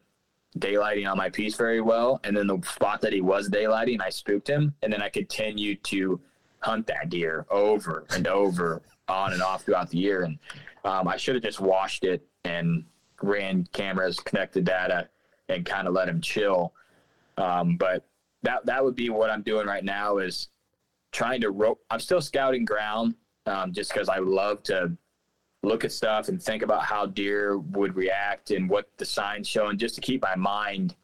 daylighting 0.60 1.10
on 1.10 1.16
my 1.18 1.28
piece 1.28 1.56
very 1.56 1.80
well. 1.80 2.20
And 2.22 2.36
then 2.36 2.46
the 2.46 2.60
spot 2.62 3.00
that 3.00 3.12
he 3.12 3.20
was 3.20 3.50
daylighting, 3.50 4.00
I 4.00 4.08
spooked 4.08 4.48
him. 4.48 4.72
And 4.82 4.92
then 4.92 5.02
I 5.02 5.08
continued 5.08 5.82
to 5.84 6.20
hunt 6.60 6.86
that 6.86 7.08
deer 7.08 7.44
over 7.50 8.06
and 8.10 8.28
over 8.28 8.82
on 9.08 9.32
and 9.32 9.42
off 9.42 9.64
throughout 9.64 9.90
the 9.90 9.98
year. 9.98 10.22
And 10.22 10.38
um, 10.84 11.08
I 11.08 11.16
should 11.16 11.34
have 11.34 11.42
just 11.42 11.58
washed 11.58 12.04
it 12.04 12.24
and 12.44 12.84
ran 13.20 13.66
cameras, 13.72 14.20
connected 14.20 14.64
data, 14.64 15.08
and 15.48 15.66
kind 15.66 15.88
of 15.88 15.94
let 15.94 16.08
him 16.08 16.20
chill. 16.20 16.72
Um, 17.36 17.76
but 17.76 18.06
that 18.44 18.64
that 18.66 18.84
would 18.84 18.94
be 18.94 19.10
what 19.10 19.28
I'm 19.28 19.42
doing 19.42 19.66
right 19.66 19.84
now 19.84 20.18
is 20.18 20.50
trying 21.10 21.40
to 21.40 21.50
rope. 21.50 21.80
I'm 21.90 22.00
still 22.00 22.20
scouting 22.20 22.64
ground 22.64 23.16
um, 23.46 23.72
just 23.72 23.92
because 23.92 24.08
I 24.08 24.18
love 24.18 24.62
to 24.64 24.96
look 25.62 25.84
at 25.84 25.92
stuff 25.92 26.28
and 26.28 26.42
think 26.42 26.62
about 26.62 26.82
how 26.82 27.06
deer 27.06 27.58
would 27.58 27.94
react 27.94 28.50
and 28.50 28.68
what 28.68 28.90
the 28.98 29.04
signs 29.04 29.46
showing 29.46 29.78
just 29.78 29.94
to 29.94 30.00
keep 30.00 30.22
my 30.22 30.34
mind 30.34 30.96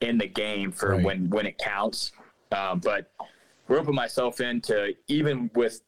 in 0.00 0.18
the 0.18 0.26
game 0.26 0.70
for 0.70 0.90
right. 0.90 1.02
when 1.02 1.30
when 1.30 1.46
it 1.46 1.56
counts 1.58 2.12
um, 2.52 2.80
but 2.80 3.10
roping 3.68 3.94
myself 3.94 4.40
into 4.40 4.94
even 5.08 5.50
with 5.54 5.82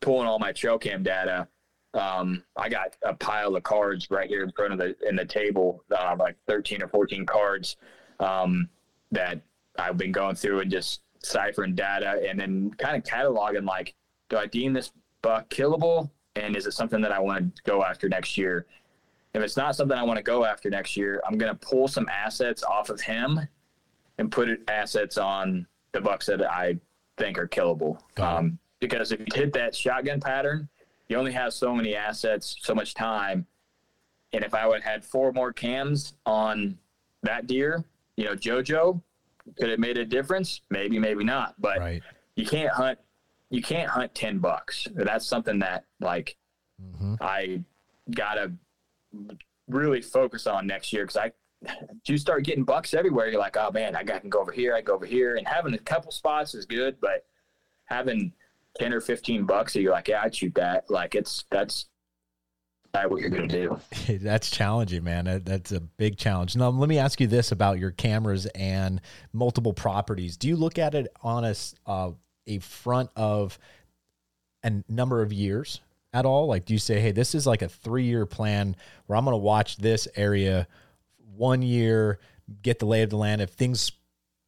pulling 0.00 0.26
all 0.26 0.38
my 0.38 0.52
trail 0.52 0.78
cam 0.78 1.02
data 1.02 1.46
um, 1.92 2.42
i 2.56 2.68
got 2.68 2.96
a 3.04 3.12
pile 3.12 3.54
of 3.54 3.62
cards 3.62 4.10
right 4.10 4.28
here 4.28 4.42
in 4.42 4.52
front 4.52 4.72
of 4.72 4.78
the 4.78 4.96
in 5.06 5.14
the 5.14 5.24
table 5.24 5.84
uh, 5.96 6.16
like 6.18 6.36
13 6.48 6.82
or 6.82 6.88
14 6.88 7.26
cards 7.26 7.76
um, 8.20 8.68
that 9.12 9.40
i've 9.78 9.98
been 9.98 10.12
going 10.12 10.34
through 10.34 10.60
and 10.60 10.70
just 10.70 11.02
ciphering 11.22 11.74
data 11.74 12.22
and 12.26 12.40
then 12.40 12.72
kind 12.78 12.96
of 12.96 13.02
cataloging 13.02 13.66
like 13.66 13.94
do 14.30 14.38
i 14.38 14.46
deem 14.46 14.72
this 14.72 14.92
buck 15.20 15.50
killable 15.50 16.08
and 16.36 16.56
is 16.56 16.66
it 16.66 16.72
something 16.72 17.00
that 17.00 17.12
I 17.12 17.18
want 17.18 17.56
to 17.56 17.62
go 17.62 17.84
after 17.84 18.08
next 18.08 18.36
year? 18.38 18.66
If 19.34 19.42
it's 19.42 19.56
not 19.56 19.76
something 19.76 19.96
I 19.96 20.02
want 20.02 20.16
to 20.16 20.22
go 20.22 20.44
after 20.44 20.70
next 20.70 20.96
year, 20.96 21.22
I'm 21.26 21.38
going 21.38 21.52
to 21.52 21.66
pull 21.66 21.88
some 21.88 22.08
assets 22.08 22.62
off 22.62 22.90
of 22.90 23.00
him 23.00 23.40
and 24.18 24.30
put 24.30 24.48
assets 24.68 25.18
on 25.18 25.66
the 25.92 26.00
bucks 26.00 26.26
that 26.26 26.42
I 26.42 26.78
think 27.16 27.38
are 27.38 27.48
killable. 27.48 28.00
Um, 28.18 28.58
because 28.80 29.12
if 29.12 29.20
you 29.20 29.26
hit 29.34 29.52
that 29.52 29.74
shotgun 29.74 30.20
pattern, 30.20 30.68
you 31.08 31.16
only 31.16 31.32
have 31.32 31.52
so 31.52 31.74
many 31.74 31.94
assets, 31.94 32.56
so 32.60 32.74
much 32.74 32.94
time. 32.94 33.46
And 34.32 34.44
if 34.44 34.54
I 34.54 34.66
would 34.66 34.82
have 34.82 34.92
had 34.92 35.04
four 35.04 35.32
more 35.32 35.52
cams 35.52 36.14
on 36.24 36.78
that 37.22 37.46
deer, 37.46 37.84
you 38.16 38.24
know, 38.24 38.34
JoJo, 38.34 39.00
could 39.58 39.70
it 39.70 39.80
made 39.80 39.98
a 39.98 40.04
difference? 40.04 40.60
Maybe, 40.70 40.98
maybe 40.98 41.24
not. 41.24 41.54
But 41.58 41.78
right. 41.78 42.02
you 42.36 42.46
can't 42.46 42.70
hunt 42.70 42.98
you 43.50 43.62
can't 43.62 43.90
hunt 43.90 44.14
10 44.14 44.38
bucks. 44.38 44.86
That's 44.94 45.26
something 45.26 45.58
that 45.58 45.84
like 46.00 46.36
mm-hmm. 46.80 47.14
I 47.20 47.62
gotta 48.10 48.52
really 49.68 50.00
focus 50.00 50.46
on 50.46 50.66
next 50.66 50.92
year. 50.92 51.04
Cause 51.06 51.16
I, 51.16 51.32
you 52.06 52.16
start 52.16 52.44
getting 52.44 52.64
bucks 52.64 52.94
everywhere. 52.94 53.28
You're 53.28 53.40
like, 53.40 53.56
oh 53.56 53.70
man, 53.72 53.96
I 53.96 54.04
can 54.04 54.30
go 54.30 54.40
over 54.40 54.52
here. 54.52 54.74
I 54.74 54.80
go 54.80 54.94
over 54.94 55.04
here 55.04 55.36
and 55.36 55.46
having 55.46 55.74
a 55.74 55.78
couple 55.78 56.12
spots 56.12 56.54
is 56.54 56.64
good, 56.64 56.96
but 57.00 57.26
having 57.84 58.32
10 58.78 58.94
or 58.94 59.00
15 59.00 59.44
bucks, 59.44 59.74
you're 59.74 59.92
like, 59.92 60.08
yeah, 60.08 60.22
I'd 60.22 60.34
shoot 60.34 60.54
that. 60.54 60.88
Like 60.88 61.14
it's, 61.16 61.44
that's 61.50 61.86
what 62.92 63.20
you're 63.20 63.30
going 63.30 63.48
to 63.48 63.66
do. 63.66 63.80
That's 64.18 64.50
challenging, 64.50 65.04
man. 65.04 65.42
That's 65.44 65.70
a 65.70 65.80
big 65.80 66.16
challenge. 66.16 66.56
Now, 66.56 66.70
let 66.70 66.88
me 66.88 66.98
ask 66.98 67.20
you 67.20 67.28
this 67.28 67.52
about 67.52 67.78
your 67.78 67.92
cameras 67.92 68.46
and 68.46 69.00
multiple 69.32 69.72
properties. 69.72 70.36
Do 70.36 70.48
you 70.48 70.56
look 70.56 70.76
at 70.76 70.94
it 70.94 71.06
on 71.22 71.44
a, 71.44 71.54
uh, 71.86 72.10
a 72.50 72.58
front 72.58 73.10
of 73.16 73.58
a 74.62 74.82
number 74.88 75.22
of 75.22 75.32
years 75.32 75.80
at 76.12 76.26
all? 76.26 76.46
Like, 76.46 76.64
do 76.64 76.72
you 76.72 76.78
say, 76.78 77.00
hey, 77.00 77.12
this 77.12 77.34
is 77.34 77.46
like 77.46 77.62
a 77.62 77.68
three 77.68 78.04
year 78.04 78.26
plan 78.26 78.76
where 79.06 79.16
I'm 79.16 79.24
going 79.24 79.34
to 79.34 79.38
watch 79.38 79.76
this 79.76 80.08
area 80.16 80.66
one 81.36 81.62
year, 81.62 82.18
get 82.62 82.78
the 82.78 82.86
lay 82.86 83.02
of 83.02 83.10
the 83.10 83.16
land? 83.16 83.40
If 83.40 83.50
things 83.50 83.92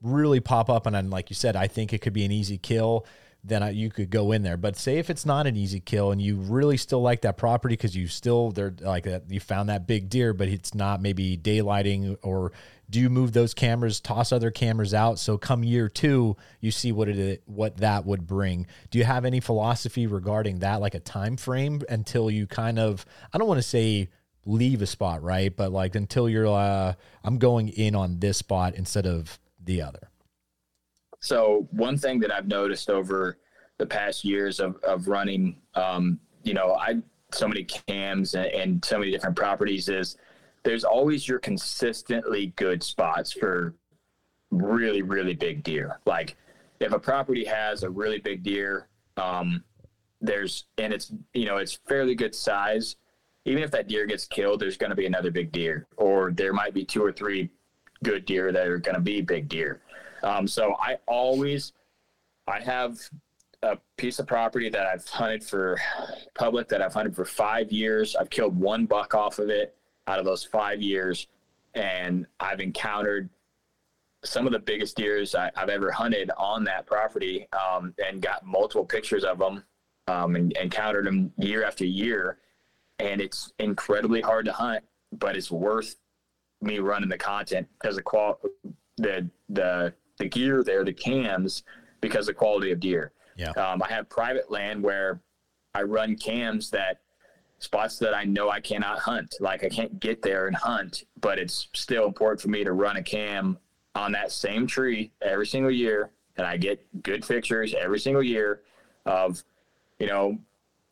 really 0.02 0.40
pop 0.40 0.68
up, 0.68 0.86
and 0.86 0.96
I'm, 0.96 1.10
like 1.10 1.30
you 1.30 1.36
said, 1.36 1.56
I 1.56 1.68
think 1.68 1.92
it 1.92 2.00
could 2.00 2.12
be 2.12 2.24
an 2.24 2.32
easy 2.32 2.58
kill, 2.58 3.06
then 3.44 3.62
I, 3.62 3.70
you 3.70 3.90
could 3.90 4.10
go 4.10 4.32
in 4.32 4.42
there. 4.42 4.56
But 4.56 4.76
say 4.76 4.98
if 4.98 5.10
it's 5.10 5.26
not 5.26 5.46
an 5.46 5.56
easy 5.56 5.80
kill 5.80 6.12
and 6.12 6.22
you 6.22 6.36
really 6.36 6.76
still 6.76 7.02
like 7.02 7.22
that 7.22 7.36
property 7.36 7.74
because 7.74 7.96
you 7.96 8.06
still 8.06 8.52
they're 8.52 8.74
like 8.80 9.04
that 9.04 9.30
you 9.30 9.40
found 9.40 9.68
that 9.68 9.86
big 9.86 10.08
deer, 10.08 10.32
but 10.32 10.48
it's 10.48 10.74
not 10.74 11.02
maybe 11.02 11.36
daylighting 11.36 12.16
or 12.22 12.52
do 12.92 13.00
you 13.00 13.08
move 13.08 13.32
those 13.32 13.54
cameras, 13.54 14.00
toss 14.00 14.32
other 14.32 14.50
cameras 14.50 14.92
out? 14.92 15.18
So 15.18 15.38
come 15.38 15.64
year 15.64 15.88
two, 15.88 16.36
you 16.60 16.70
see 16.70 16.92
what 16.92 17.08
it 17.08 17.42
what 17.46 17.78
that 17.78 18.04
would 18.04 18.26
bring. 18.26 18.66
Do 18.90 18.98
you 18.98 19.04
have 19.04 19.24
any 19.24 19.40
philosophy 19.40 20.06
regarding 20.06 20.58
that, 20.58 20.82
like 20.82 20.94
a 20.94 21.00
time 21.00 21.38
frame 21.38 21.80
until 21.88 22.30
you 22.30 22.46
kind 22.46 22.78
of 22.78 23.06
I 23.32 23.38
don't 23.38 23.48
want 23.48 23.58
to 23.58 23.66
say 23.66 24.10
leave 24.44 24.82
a 24.82 24.86
spot, 24.86 25.22
right? 25.22 25.56
But 25.56 25.72
like 25.72 25.94
until 25.94 26.28
you're 26.28 26.46
uh 26.46 26.92
I'm 27.24 27.38
going 27.38 27.70
in 27.70 27.94
on 27.94 28.20
this 28.20 28.36
spot 28.36 28.74
instead 28.74 29.06
of 29.06 29.40
the 29.64 29.80
other. 29.80 30.10
So 31.20 31.66
one 31.70 31.96
thing 31.96 32.20
that 32.20 32.30
I've 32.30 32.48
noticed 32.48 32.90
over 32.90 33.38
the 33.78 33.86
past 33.86 34.22
years 34.22 34.60
of, 34.60 34.76
of 34.82 35.08
running, 35.08 35.56
um, 35.74 36.20
you 36.42 36.52
know, 36.52 36.74
I 36.74 37.00
so 37.32 37.48
many 37.48 37.64
cams 37.64 38.34
and, 38.34 38.46
and 38.48 38.84
so 38.84 38.98
many 38.98 39.10
different 39.10 39.34
properties 39.34 39.88
is 39.88 40.18
there's 40.64 40.84
always 40.84 41.26
your 41.26 41.38
consistently 41.38 42.52
good 42.56 42.82
spots 42.82 43.32
for 43.32 43.74
really, 44.50 45.02
really 45.02 45.34
big 45.34 45.62
deer. 45.62 45.98
Like 46.06 46.36
if 46.80 46.92
a 46.92 46.98
property 46.98 47.44
has 47.44 47.82
a 47.82 47.90
really 47.90 48.18
big 48.18 48.42
deer, 48.42 48.88
um, 49.16 49.64
there's 50.20 50.66
and 50.78 50.92
it's 50.92 51.12
you 51.34 51.46
know 51.46 51.56
it's 51.56 51.78
fairly 51.88 52.14
good 52.14 52.34
size. 52.34 52.96
Even 53.44 53.62
if 53.64 53.72
that 53.72 53.88
deer 53.88 54.06
gets 54.06 54.24
killed, 54.24 54.60
there's 54.60 54.76
going 54.76 54.90
to 54.90 54.96
be 54.96 55.06
another 55.06 55.32
big 55.32 55.50
deer, 55.50 55.88
or 55.96 56.30
there 56.30 56.52
might 56.52 56.74
be 56.74 56.84
two 56.84 57.04
or 57.04 57.12
three 57.12 57.50
good 58.04 58.24
deer 58.24 58.52
that 58.52 58.68
are 58.68 58.78
going 58.78 58.94
to 58.94 59.00
be 59.00 59.20
big 59.20 59.48
deer. 59.48 59.80
Um, 60.22 60.46
so 60.46 60.76
I 60.80 60.98
always 61.06 61.72
I 62.46 62.60
have 62.60 62.98
a 63.64 63.78
piece 63.96 64.20
of 64.20 64.28
property 64.28 64.68
that 64.68 64.86
I've 64.86 65.06
hunted 65.08 65.42
for 65.42 65.80
public 66.34 66.68
that 66.68 66.82
I've 66.82 66.94
hunted 66.94 67.16
for 67.16 67.24
five 67.24 67.72
years. 67.72 68.14
I've 68.14 68.30
killed 68.30 68.56
one 68.56 68.86
buck 68.86 69.14
off 69.14 69.40
of 69.40 69.50
it 69.50 69.76
out 70.06 70.18
of 70.18 70.24
those 70.24 70.44
five 70.44 70.82
years, 70.82 71.26
and 71.74 72.26
I've 72.40 72.60
encountered 72.60 73.28
some 74.24 74.46
of 74.46 74.52
the 74.52 74.58
biggest 74.58 74.96
deers 74.96 75.34
I, 75.34 75.50
have 75.56 75.68
ever 75.68 75.90
hunted 75.90 76.30
on 76.36 76.64
that 76.64 76.86
property, 76.86 77.48
um, 77.52 77.94
and 78.04 78.20
got 78.20 78.44
multiple 78.46 78.84
pictures 78.84 79.24
of 79.24 79.38
them, 79.38 79.64
um, 80.08 80.36
and, 80.36 80.70
counted 80.70 81.06
them 81.06 81.32
year 81.38 81.64
after 81.64 81.84
year. 81.84 82.38
And 82.98 83.20
it's 83.20 83.52
incredibly 83.58 84.20
hard 84.20 84.44
to 84.46 84.52
hunt, 84.52 84.84
but 85.12 85.36
it's 85.36 85.50
worth 85.50 85.96
me 86.60 86.78
running 86.78 87.08
the 87.08 87.18
content 87.18 87.66
because 87.80 87.96
the 87.96 88.02
qual 88.02 88.38
the 88.96 89.28
the 89.48 89.92
the 90.18 90.28
gear 90.28 90.62
there, 90.62 90.84
the 90.84 90.92
cams, 90.92 91.64
because 92.00 92.26
the 92.26 92.34
quality 92.34 92.70
of 92.70 92.78
deer. 92.78 93.12
Yeah. 93.36 93.50
Um, 93.50 93.82
I 93.82 93.88
have 93.88 94.08
private 94.08 94.50
land 94.50 94.82
where 94.82 95.20
I 95.74 95.82
run 95.82 96.16
cams 96.16 96.70
that 96.70 97.00
spots 97.62 97.98
that 97.98 98.14
I 98.14 98.24
know 98.24 98.50
I 98.50 98.60
cannot 98.60 98.98
hunt. 98.98 99.36
Like 99.40 99.64
I 99.64 99.68
can't 99.68 100.00
get 100.00 100.22
there 100.22 100.46
and 100.46 100.56
hunt, 100.56 101.04
but 101.20 101.38
it's 101.38 101.68
still 101.74 102.06
important 102.06 102.40
for 102.40 102.48
me 102.48 102.64
to 102.64 102.72
run 102.72 102.96
a 102.96 103.02
cam 103.02 103.58
on 103.94 104.12
that 104.12 104.32
same 104.32 104.66
tree 104.66 105.12
every 105.22 105.46
single 105.46 105.70
year. 105.70 106.10
And 106.36 106.46
I 106.46 106.56
get 106.56 106.84
good 107.02 107.26
pictures 107.26 107.74
every 107.74 108.00
single 108.00 108.22
year 108.22 108.62
of, 109.06 109.44
you 109.98 110.06
know, 110.06 110.38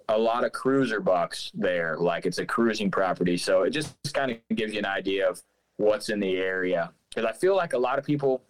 a 0.08 0.18
lot 0.18 0.44
of 0.44 0.52
cruiser 0.52 1.00
bucks 1.00 1.50
there. 1.54 1.96
Like 1.96 2.26
it's 2.26 2.38
a 2.38 2.46
cruising 2.46 2.90
property. 2.90 3.36
So 3.36 3.62
it 3.62 3.70
just 3.70 3.94
kind 4.12 4.30
of 4.30 4.56
gives 4.56 4.72
you 4.72 4.78
an 4.80 4.86
idea 4.86 5.28
of 5.28 5.42
what's 5.76 6.08
in 6.08 6.20
the 6.20 6.36
area 6.36 6.92
because 7.08 7.24
I 7.24 7.32
feel 7.32 7.56
like 7.56 7.72
a 7.72 7.78
lot 7.78 7.98
of 7.98 8.04
people 8.04 8.42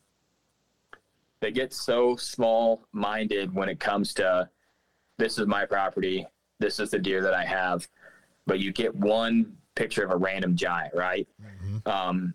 they 1.41 1.51
get 1.51 1.73
so 1.73 2.17
small 2.17 2.83
minded 2.93 3.55
when 3.55 3.69
it 3.69 3.81
comes 3.81 4.13
to 4.15 4.49
this 5.17 5.39
is 5.39 5.47
my 5.47 5.65
property, 5.65 6.27
this 6.59 6.79
is 6.81 6.91
the 6.91 6.99
deer 6.99 7.23
that 7.23 7.35
I 7.35 7.45
have, 7.45 7.89
but 8.47 8.61
you 8.61 8.73
get 8.73 8.95
one 8.95 9.57
picture 9.75 10.05
of 10.05 10.11
a 10.11 10.17
random 10.17 10.57
giant, 10.57 10.95
right? 10.95 11.29
Mm-hmm. 11.43 11.89
Um, 11.89 12.35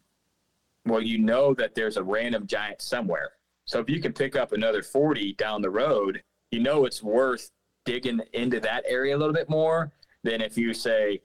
well, 0.86 1.02
you 1.02 1.18
know 1.18 1.54
that 1.56 1.76
there's 1.76 1.98
a 1.98 2.04
random 2.04 2.48
giant 2.48 2.82
somewhere. 2.82 3.32
So 3.66 3.80
if 3.80 3.90
you 3.90 4.00
can 4.00 4.14
pick 4.14 4.36
up 4.36 4.54
another 4.54 4.84
40 4.84 5.34
down 5.34 5.62
the 5.62 5.70
road, 5.70 6.22
you 6.52 6.60
know 6.60 6.86
it's 6.86 7.02
worth 7.02 7.52
digging 7.86 8.22
into 8.34 8.60
that 8.60 8.84
area 8.88 9.16
a 9.16 9.18
little 9.18 9.34
bit 9.34 9.50
more 9.50 9.92
than 10.24 10.42
if 10.42 10.58
you 10.58 10.74
say, 10.74 11.22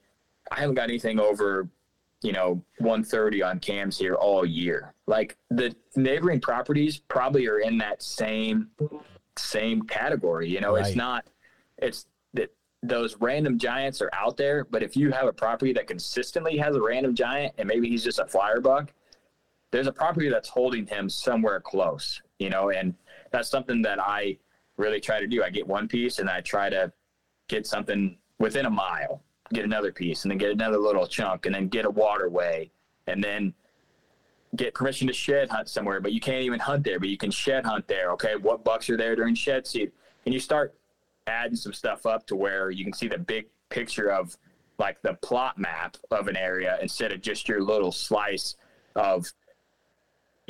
I 0.50 0.60
haven't 0.60 0.74
got 0.74 0.88
anything 0.88 1.20
over, 1.20 1.68
you 2.22 2.32
know, 2.32 2.62
130 2.78 3.42
on 3.42 3.60
cams 3.60 3.98
here 3.98 4.14
all 4.14 4.44
year. 4.44 4.94
Like 5.06 5.36
the 5.50 5.74
neighboring 5.96 6.40
properties 6.40 6.98
probably 6.98 7.46
are 7.46 7.58
in 7.58 7.78
that 7.78 8.02
same 8.02 8.68
same 9.36 9.82
category. 9.82 10.48
You 10.48 10.60
know, 10.60 10.74
right. 10.74 10.86
it's 10.86 10.96
not 10.96 11.24
it's 11.78 12.06
those 12.82 13.16
random 13.20 13.58
giants 13.58 14.00
are 14.00 14.10
out 14.12 14.36
there, 14.36 14.64
but 14.64 14.82
if 14.82 14.96
you 14.96 15.10
have 15.10 15.26
a 15.26 15.32
property 15.32 15.72
that 15.74 15.86
consistently 15.86 16.56
has 16.56 16.74
a 16.74 16.80
random 16.80 17.14
giant 17.14 17.54
and 17.58 17.68
maybe 17.68 17.88
he's 17.88 18.02
just 18.02 18.18
a 18.18 18.26
flyer 18.26 18.60
buck, 18.60 18.92
there's 19.70 19.86
a 19.86 19.92
property 19.92 20.28
that's 20.28 20.48
holding 20.48 20.86
him 20.86 21.08
somewhere 21.08 21.60
close, 21.60 22.20
you 22.38 22.50
know, 22.50 22.70
and 22.70 22.94
that's 23.30 23.48
something 23.48 23.82
that 23.82 24.00
I 24.00 24.38
really 24.76 25.00
try 25.00 25.20
to 25.20 25.26
do. 25.26 25.42
I 25.42 25.50
get 25.50 25.66
one 25.66 25.88
piece 25.88 26.18
and 26.18 26.28
I 26.28 26.40
try 26.40 26.70
to 26.70 26.90
get 27.48 27.66
something 27.66 28.16
within 28.38 28.66
a 28.66 28.70
mile, 28.70 29.22
get 29.52 29.64
another 29.64 29.92
piece, 29.92 30.24
and 30.24 30.30
then 30.30 30.38
get 30.38 30.50
another 30.50 30.78
little 30.78 31.06
chunk, 31.06 31.46
and 31.46 31.54
then 31.54 31.68
get 31.68 31.84
a 31.84 31.90
waterway, 31.90 32.70
and 33.06 33.22
then 33.22 33.52
get 34.56 34.74
permission 34.74 35.06
to 35.06 35.12
shed 35.12 35.50
hunt 35.50 35.68
somewhere, 35.68 36.00
but 36.00 36.12
you 36.12 36.20
can't 36.20 36.42
even 36.42 36.58
hunt 36.58 36.82
there, 36.82 36.98
but 36.98 37.08
you 37.08 37.18
can 37.18 37.30
shed 37.30 37.64
hunt 37.64 37.86
there. 37.86 38.10
Okay, 38.12 38.36
what 38.36 38.64
bucks 38.64 38.88
are 38.90 38.96
there 38.96 39.14
during 39.14 39.34
shed 39.34 39.66
season? 39.66 39.92
And 40.24 40.34
you 40.34 40.40
start 40.40 40.74
adding 41.30 41.56
some 41.56 41.72
stuff 41.72 42.06
up 42.06 42.26
to 42.26 42.36
where 42.36 42.70
you 42.70 42.84
can 42.84 42.92
see 42.92 43.08
the 43.08 43.18
big 43.18 43.46
picture 43.68 44.10
of 44.10 44.36
like 44.78 45.00
the 45.02 45.14
plot 45.14 45.58
map 45.58 45.96
of 46.10 46.28
an 46.28 46.36
area 46.36 46.78
instead 46.82 47.12
of 47.12 47.20
just 47.20 47.48
your 47.48 47.62
little 47.62 47.92
slice 47.92 48.56
of 48.96 49.32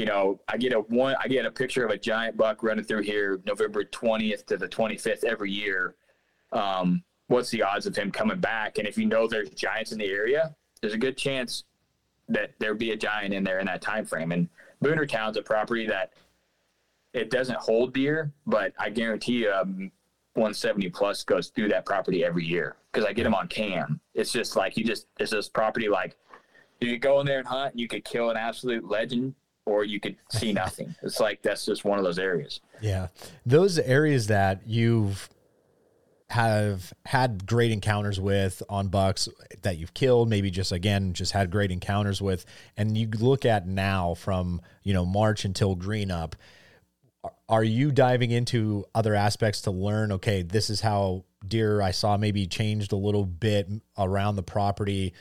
you 0.01 0.07
know, 0.07 0.41
I 0.49 0.57
get 0.57 0.73
a 0.73 0.81
one, 0.81 1.15
I 1.23 1.29
get 1.29 1.45
a 1.45 1.51
picture 1.51 1.85
of 1.85 1.91
a 1.91 1.99
giant 1.99 2.39
buck 2.39 2.63
running 2.63 2.85
through 2.85 3.03
here 3.03 3.39
November 3.45 3.85
20th 3.85 4.47
to 4.47 4.57
the 4.57 4.67
25th 4.67 5.25
every 5.25 5.53
year. 5.53 5.95
Um, 6.53 7.05
what's 7.27 7.51
the 7.51 7.63
odds 7.63 7.85
of 7.85 7.95
him 7.95 8.11
coming 8.11 8.41
back? 8.41 8.79
And 8.79 8.89
if 8.89 8.97
you 8.97 9.05
know 9.05 9.29
there's 9.29 9.51
giants 9.51 9.93
in 9.93 9.99
the 9.99 10.07
area, 10.07 10.57
there's 10.81 10.95
a 10.95 10.99
good 10.99 11.19
chance 11.19 11.65
that 12.31 12.53
there'd 12.59 12.79
be 12.79 12.93
a 12.93 12.97
giant 12.97 13.35
in 13.35 13.45
there 13.45 13.59
in 13.59 13.67
that 13.67 13.83
time 13.83 14.07
frame. 14.07 14.33
And 14.33 14.49
Booner 14.83 15.07
Town's 15.07 15.37
a 15.37 15.43
property 15.43 15.87
that 15.89 16.15
it 17.13 17.31
doesn't 17.31 17.59
hold 17.59 17.93
deer, 17.93 18.33
but 18.47 18.73
I 18.79 18.89
guarantee 18.89 19.43
you, 19.43 19.53
um, 19.53 19.93
170 20.41 20.89
plus 20.91 21.23
goes 21.23 21.49
through 21.49 21.69
that 21.69 21.85
property 21.85 22.25
every 22.25 22.45
year 22.45 22.77
because 22.91 23.07
I 23.07 23.13
get 23.13 23.25
them 23.25 23.35
on 23.35 23.47
cam. 23.49 24.01
It's 24.15 24.33
just 24.33 24.57
like 24.57 24.77
you 24.77 24.85
just 24.85 25.07
it's 25.19 25.31
this 25.31 25.49
property 25.49 25.89
like 25.89 26.17
you 26.81 26.93
could 26.93 27.03
go 27.03 27.21
in 27.21 27.27
there 27.27 27.39
and 27.39 27.47
hunt, 27.47 27.73
and 27.73 27.81
you 27.81 27.89
could 27.89 28.05
kill 28.05 28.31
an 28.31 28.37
absolute 28.37 28.89
legend 28.89 29.35
or 29.67 29.85
you 29.85 30.01
could 30.01 30.17
see 30.31 30.53
nothing. 30.65 30.95
it's 31.03 31.21
like 31.21 31.43
that's 31.43 31.67
just 31.67 31.85
one 31.85 31.99
of 31.99 32.05
those 32.05 32.19
areas. 32.19 32.61
Yeah. 32.81 33.09
Those 33.47 33.79
areas 33.79 34.27
that 34.29 34.63
you've 34.67 35.29
have 36.31 36.93
had 37.07 37.45
great 37.45 37.73
encounters 37.73 38.21
with 38.21 38.63
on 38.69 38.87
bucks 38.87 39.29
that 39.63 39.79
you've 39.79 39.93
killed 39.95 40.29
maybe 40.29 40.49
just 40.49 40.71
again 40.71 41.13
just 41.13 41.33
had 41.33 41.51
great 41.51 41.73
encounters 41.73 42.23
with 42.23 42.47
and 42.77 42.97
you 42.97 43.09
look 43.19 43.45
at 43.45 43.67
now 43.67 44.15
from 44.15 44.61
you 44.85 44.95
know 44.95 45.05
march 45.05 45.45
until 45.45 45.75
green 45.75 46.09
up 46.09 46.37
are 47.51 47.65
you 47.65 47.91
diving 47.91 48.31
into 48.31 48.87
other 48.95 49.15
aspects 49.15 49.61
to 49.63 49.71
learn 49.71 50.13
okay 50.13 50.41
this 50.41 50.71
is 50.71 50.81
how 50.81 51.25
deer 51.47 51.83
i 51.83 51.91
saw 51.91 52.17
maybe 52.17 52.47
changed 52.47 52.93
a 52.93 52.97
little 52.97 53.27
bit 53.27 53.69
around 53.99 54.37
the 54.37 54.43
property 54.43 55.13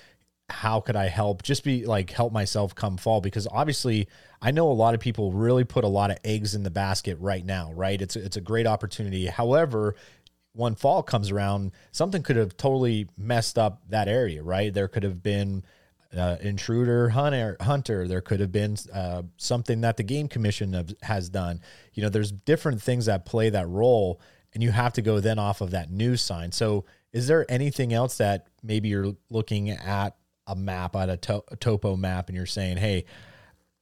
how 0.49 0.79
could 0.79 0.95
I 0.95 1.07
help? 1.07 1.43
Just 1.43 1.63
be 1.63 1.85
like 1.85 2.09
help 2.09 2.33
myself 2.33 2.75
come 2.75 2.97
fall 2.97 3.21
because 3.21 3.47
obviously 3.51 4.07
I 4.41 4.51
know 4.51 4.71
a 4.71 4.73
lot 4.73 4.93
of 4.93 4.99
people 4.99 5.31
really 5.31 5.63
put 5.63 5.83
a 5.83 5.87
lot 5.87 6.11
of 6.11 6.17
eggs 6.23 6.55
in 6.55 6.63
the 6.63 6.71
basket 6.71 7.17
right 7.19 7.45
now, 7.45 7.71
right? 7.73 8.01
It's 8.01 8.15
it's 8.15 8.37
a 8.37 8.41
great 8.41 8.67
opportunity. 8.67 9.27
However, 9.27 9.95
when 10.53 10.75
fall 10.75 11.03
comes 11.03 11.31
around, 11.31 11.71
something 11.91 12.23
could 12.23 12.35
have 12.35 12.57
totally 12.57 13.07
messed 13.17 13.57
up 13.57 13.81
that 13.89 14.07
area, 14.07 14.43
right? 14.43 14.73
There 14.73 14.87
could 14.87 15.03
have 15.03 15.21
been 15.21 15.63
uh, 16.15 16.37
intruder 16.41 17.09
hunter, 17.09 17.57
hunter. 17.61 18.07
There 18.07 18.21
could 18.21 18.39
have 18.39 18.51
been 18.51 18.77
uh, 18.93 19.23
something 19.37 19.81
that 19.81 19.97
the 19.97 20.03
game 20.03 20.27
commission 20.27 20.73
have, 20.73 20.93
has 21.03 21.29
done. 21.29 21.61
You 21.93 22.03
know, 22.03 22.09
there's 22.09 22.31
different 22.31 22.81
things 22.81 23.05
that 23.05 23.25
play 23.25 23.49
that 23.49 23.67
role, 23.67 24.19
and 24.53 24.63
you 24.63 24.71
have 24.71 24.93
to 24.93 25.01
go 25.01 25.19
then 25.19 25.39
off 25.39 25.61
of 25.61 25.71
that 25.71 25.91
news 25.91 26.21
sign. 26.21 26.51
So, 26.51 26.85
is 27.11 27.27
there 27.27 27.45
anything 27.49 27.93
else 27.93 28.17
that 28.17 28.47
maybe 28.61 28.89
you're 28.89 29.15
looking 29.29 29.69
at 29.69 30.15
a 30.49 30.55
map 30.55 30.95
at 30.95 31.09
a, 31.09 31.17
to- 31.17 31.43
a 31.49 31.55
topo 31.55 31.95
map 31.95 32.27
and 32.27 32.35
you're 32.35 32.45
saying, 32.45 32.77
hey, 32.77 33.05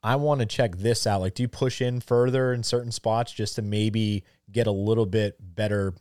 I 0.04 0.18
want 0.18 0.42
to 0.42 0.46
check 0.46 0.78
this 0.78 1.08
out. 1.08 1.22
Like, 1.22 1.34
do 1.34 1.44
you 1.44 1.48
push 1.48 1.82
in 1.82 2.02
further 2.02 2.54
in 2.54 2.62
certain 2.64 2.92
spots 2.92 3.32
just 3.32 3.56
to 3.56 3.62
maybe 3.62 4.24
get 4.52 4.68
a 4.68 4.72
little 4.72 5.06
bit 5.06 5.36
better 5.40 5.94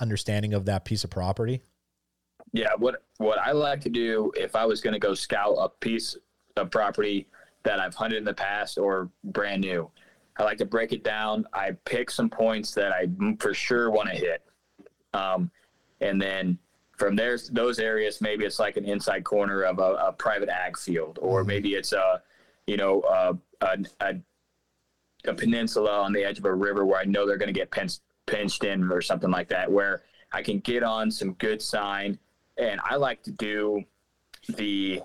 understanding 0.00 0.54
of 0.54 0.64
that 0.64 0.84
piece 0.84 1.04
of 1.04 1.10
property? 1.10 1.62
Yeah, 2.52 2.70
what 2.76 3.02
what 3.18 3.38
I 3.38 3.52
like 3.52 3.80
to 3.82 3.88
do 3.88 4.32
if 4.36 4.54
I 4.54 4.64
was 4.64 4.80
going 4.80 4.92
to 4.92 4.98
go 4.98 5.14
scout 5.14 5.56
a 5.58 5.68
piece 5.68 6.16
of 6.56 6.70
property 6.70 7.28
that 7.62 7.80
I've 7.80 7.94
hunted 7.94 8.18
in 8.18 8.24
the 8.24 8.34
past 8.34 8.78
or 8.78 9.08
brand 9.24 9.62
new, 9.62 9.90
I 10.36 10.42
like 10.42 10.58
to 10.58 10.66
break 10.66 10.92
it 10.92 11.02
down. 11.02 11.46
I 11.54 11.72
pick 11.84 12.10
some 12.10 12.28
points 12.28 12.72
that 12.74 12.92
I 12.92 13.08
for 13.38 13.54
sure 13.54 13.90
want 13.90 14.10
to 14.10 14.16
hit, 14.16 14.42
um, 15.14 15.50
and 16.00 16.20
then 16.20 16.58
from 17.02 17.16
there 17.16 17.36
those 17.50 17.80
areas 17.80 18.20
maybe 18.20 18.44
it's 18.44 18.60
like 18.60 18.76
an 18.76 18.84
inside 18.84 19.24
corner 19.24 19.62
of 19.62 19.80
a, 19.80 19.94
a 19.94 20.12
private 20.12 20.48
ag 20.48 20.78
field 20.78 21.18
or 21.20 21.40
mm-hmm. 21.40 21.48
maybe 21.48 21.74
it's 21.74 21.92
a 21.92 22.22
you 22.68 22.76
know 22.76 23.02
a, 23.02 23.36
a, 24.00 24.14
a, 25.26 25.34
peninsula 25.34 25.90
on 25.90 26.12
the 26.12 26.22
edge 26.22 26.38
of 26.38 26.44
a 26.44 26.54
river 26.54 26.84
where 26.84 27.00
i 27.00 27.04
know 27.04 27.26
they're 27.26 27.36
going 27.36 27.52
to 27.52 27.58
get 27.58 27.70
pinched, 27.72 28.02
pinched 28.26 28.62
in 28.62 28.90
or 28.92 29.00
something 29.00 29.30
like 29.30 29.48
that 29.48 29.70
where 29.70 30.02
i 30.32 30.40
can 30.40 30.60
get 30.60 30.84
on 30.84 31.10
some 31.10 31.32
good 31.34 31.60
sign 31.60 32.16
and 32.70 32.80
i 32.84 32.96
like 32.96 33.22
to 33.22 33.30
do 33.32 33.82
the 34.56 35.00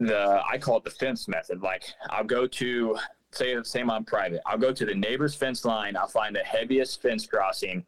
the 0.00 0.42
i 0.50 0.58
call 0.58 0.78
it 0.78 0.84
the 0.84 0.90
fence 0.90 1.28
method 1.28 1.62
like 1.62 1.84
i'll 2.10 2.24
go 2.24 2.46
to 2.46 2.96
say 3.30 3.54
the 3.54 3.64
same 3.64 3.90
on 3.90 4.04
private 4.04 4.40
i'll 4.46 4.58
go 4.58 4.72
to 4.72 4.84
the 4.84 4.94
neighbor's 4.94 5.34
fence 5.34 5.64
line 5.64 5.96
i'll 5.96 6.06
find 6.08 6.34
the 6.34 6.40
heaviest 6.40 7.00
fence 7.00 7.26
crossing 7.26 7.84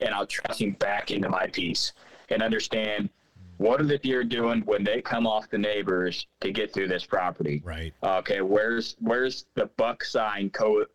and 0.00 0.14
I'll 0.14 0.26
tracking 0.26 0.72
back 0.72 1.10
into 1.10 1.28
my 1.28 1.46
piece 1.46 1.92
and 2.30 2.42
understand 2.42 3.10
what 3.56 3.80
are 3.80 3.84
the 3.84 3.98
deer 3.98 4.22
doing 4.22 4.60
when 4.60 4.84
they 4.84 5.02
come 5.02 5.26
off 5.26 5.50
the 5.50 5.58
neighbors 5.58 6.26
to 6.40 6.52
get 6.52 6.72
through 6.72 6.88
this 6.88 7.04
property. 7.04 7.60
Right. 7.64 7.92
Okay. 8.02 8.40
Where's 8.40 8.96
where's 9.00 9.46
the 9.54 9.66
buck 9.76 10.04
sign 10.04 10.50
co- 10.50 10.86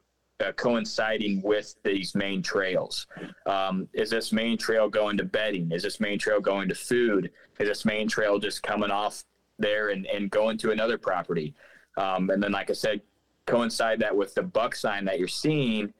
uh, 0.43 0.51
coinciding 0.53 1.41
with 1.41 1.75
these 1.83 2.15
main 2.15 2.41
trails? 2.41 3.07
Um, 3.45 3.87
is 3.93 4.09
this 4.09 4.31
main 4.31 4.57
trail 4.57 4.89
going 4.89 5.17
to 5.17 5.23
bedding? 5.23 5.71
Is 5.71 5.83
this 5.83 5.99
main 5.99 6.19
trail 6.19 6.39
going 6.39 6.69
to 6.69 6.75
food? 6.75 7.31
Is 7.59 7.67
this 7.67 7.85
main 7.85 8.07
trail 8.07 8.39
just 8.39 8.63
coming 8.63 8.91
off 8.91 9.23
there 9.59 9.89
and, 9.89 10.05
and 10.07 10.29
going 10.29 10.57
to 10.59 10.71
another 10.71 10.97
property? 10.97 11.53
Um, 11.97 12.29
and 12.29 12.41
then, 12.41 12.51
like 12.51 12.69
I 12.69 12.73
said, 12.73 13.01
coincide 13.45 13.99
that 13.99 14.15
with 14.15 14.33
the 14.33 14.43
buck 14.43 14.75
sign 14.75 15.05
that 15.05 15.19
you're 15.19 15.27
seeing 15.27 15.93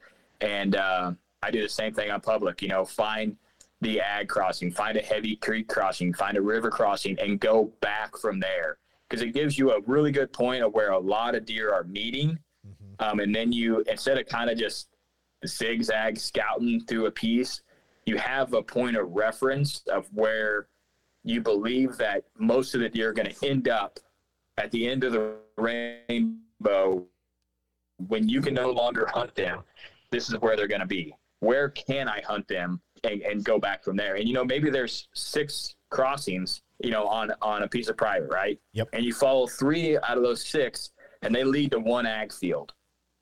and 0.43 0.75
uh, 0.75 1.11
I 1.41 1.51
do 1.51 1.61
the 1.61 1.69
same 1.69 1.93
thing 1.93 2.11
on 2.11 2.21
public. 2.21 2.61
You 2.61 2.67
know, 2.67 2.85
find 2.85 3.35
the 3.81 3.99
ag 3.99 4.27
crossing, 4.27 4.71
find 4.71 4.97
a 4.97 5.01
heavy 5.01 5.35
creek 5.37 5.67
crossing, 5.67 6.13
find 6.13 6.37
a 6.37 6.41
river 6.41 6.69
crossing, 6.69 7.17
and 7.19 7.39
go 7.39 7.71
back 7.81 8.17
from 8.17 8.39
there 8.39 8.77
because 9.09 9.21
it 9.21 9.33
gives 9.33 9.57
you 9.57 9.71
a 9.71 9.81
really 9.81 10.11
good 10.11 10.31
point 10.31 10.63
of 10.63 10.73
where 10.73 10.91
a 10.91 10.99
lot 10.99 11.35
of 11.35 11.45
deer 11.45 11.73
are 11.73 11.83
meeting. 11.83 12.37
Um, 12.99 13.19
and 13.19 13.33
then 13.33 13.51
you, 13.51 13.83
instead 13.87 14.17
of 14.17 14.27
kind 14.27 14.49
of 14.49 14.57
just 14.57 14.89
zigzag 15.45 16.17
scouting 16.17 16.81
through 16.87 17.07
a 17.07 17.11
piece, 17.11 17.61
you 18.05 18.17
have 18.17 18.53
a 18.53 18.61
point 18.61 18.97
of 18.97 19.11
reference 19.11 19.83
of 19.91 20.07
where 20.13 20.67
you 21.23 21.41
believe 21.41 21.97
that 21.97 22.23
most 22.37 22.75
of 22.75 22.81
the 22.81 22.89
deer 22.89 23.09
are 23.09 23.13
going 23.13 23.33
to 23.33 23.47
end 23.47 23.67
up 23.67 23.99
at 24.57 24.71
the 24.71 24.87
end 24.87 25.03
of 25.03 25.13
the 25.13 25.35
rainbow 25.57 27.05
when 28.07 28.27
you 28.27 28.41
can 28.41 28.53
no 28.53 28.71
longer 28.71 29.07
hunt 29.13 29.33
them. 29.35 29.63
This 30.11 30.29
is 30.29 30.35
where 30.39 30.55
they're 30.55 30.67
going 30.67 30.81
to 30.81 30.87
be 30.87 31.15
where 31.43 31.69
can 31.69 32.07
I 32.07 32.21
hunt 32.21 32.47
them 32.47 32.79
and, 33.03 33.21
and 33.21 33.43
go 33.43 33.59
back 33.59 33.83
from 33.83 33.97
there? 33.97 34.15
And 34.15 34.27
you 34.27 34.33
know, 34.33 34.45
maybe 34.45 34.69
there's 34.69 35.07
six 35.13 35.75
crossings, 35.89 36.61
you 36.79 36.89
know, 36.89 37.05
on 37.07 37.31
on 37.41 37.63
a 37.63 37.67
piece 37.67 37.89
of 37.89 37.97
private, 37.97 38.29
right? 38.31 38.59
Yep. 38.71 38.89
And 38.93 39.03
you 39.03 39.13
follow 39.13 39.45
three 39.45 39.97
out 39.97 40.17
of 40.17 40.23
those 40.23 40.43
six, 40.45 40.91
and 41.21 41.35
they 41.35 41.43
lead 41.43 41.71
to 41.71 41.79
one 41.79 42.05
ag 42.05 42.31
field. 42.31 42.73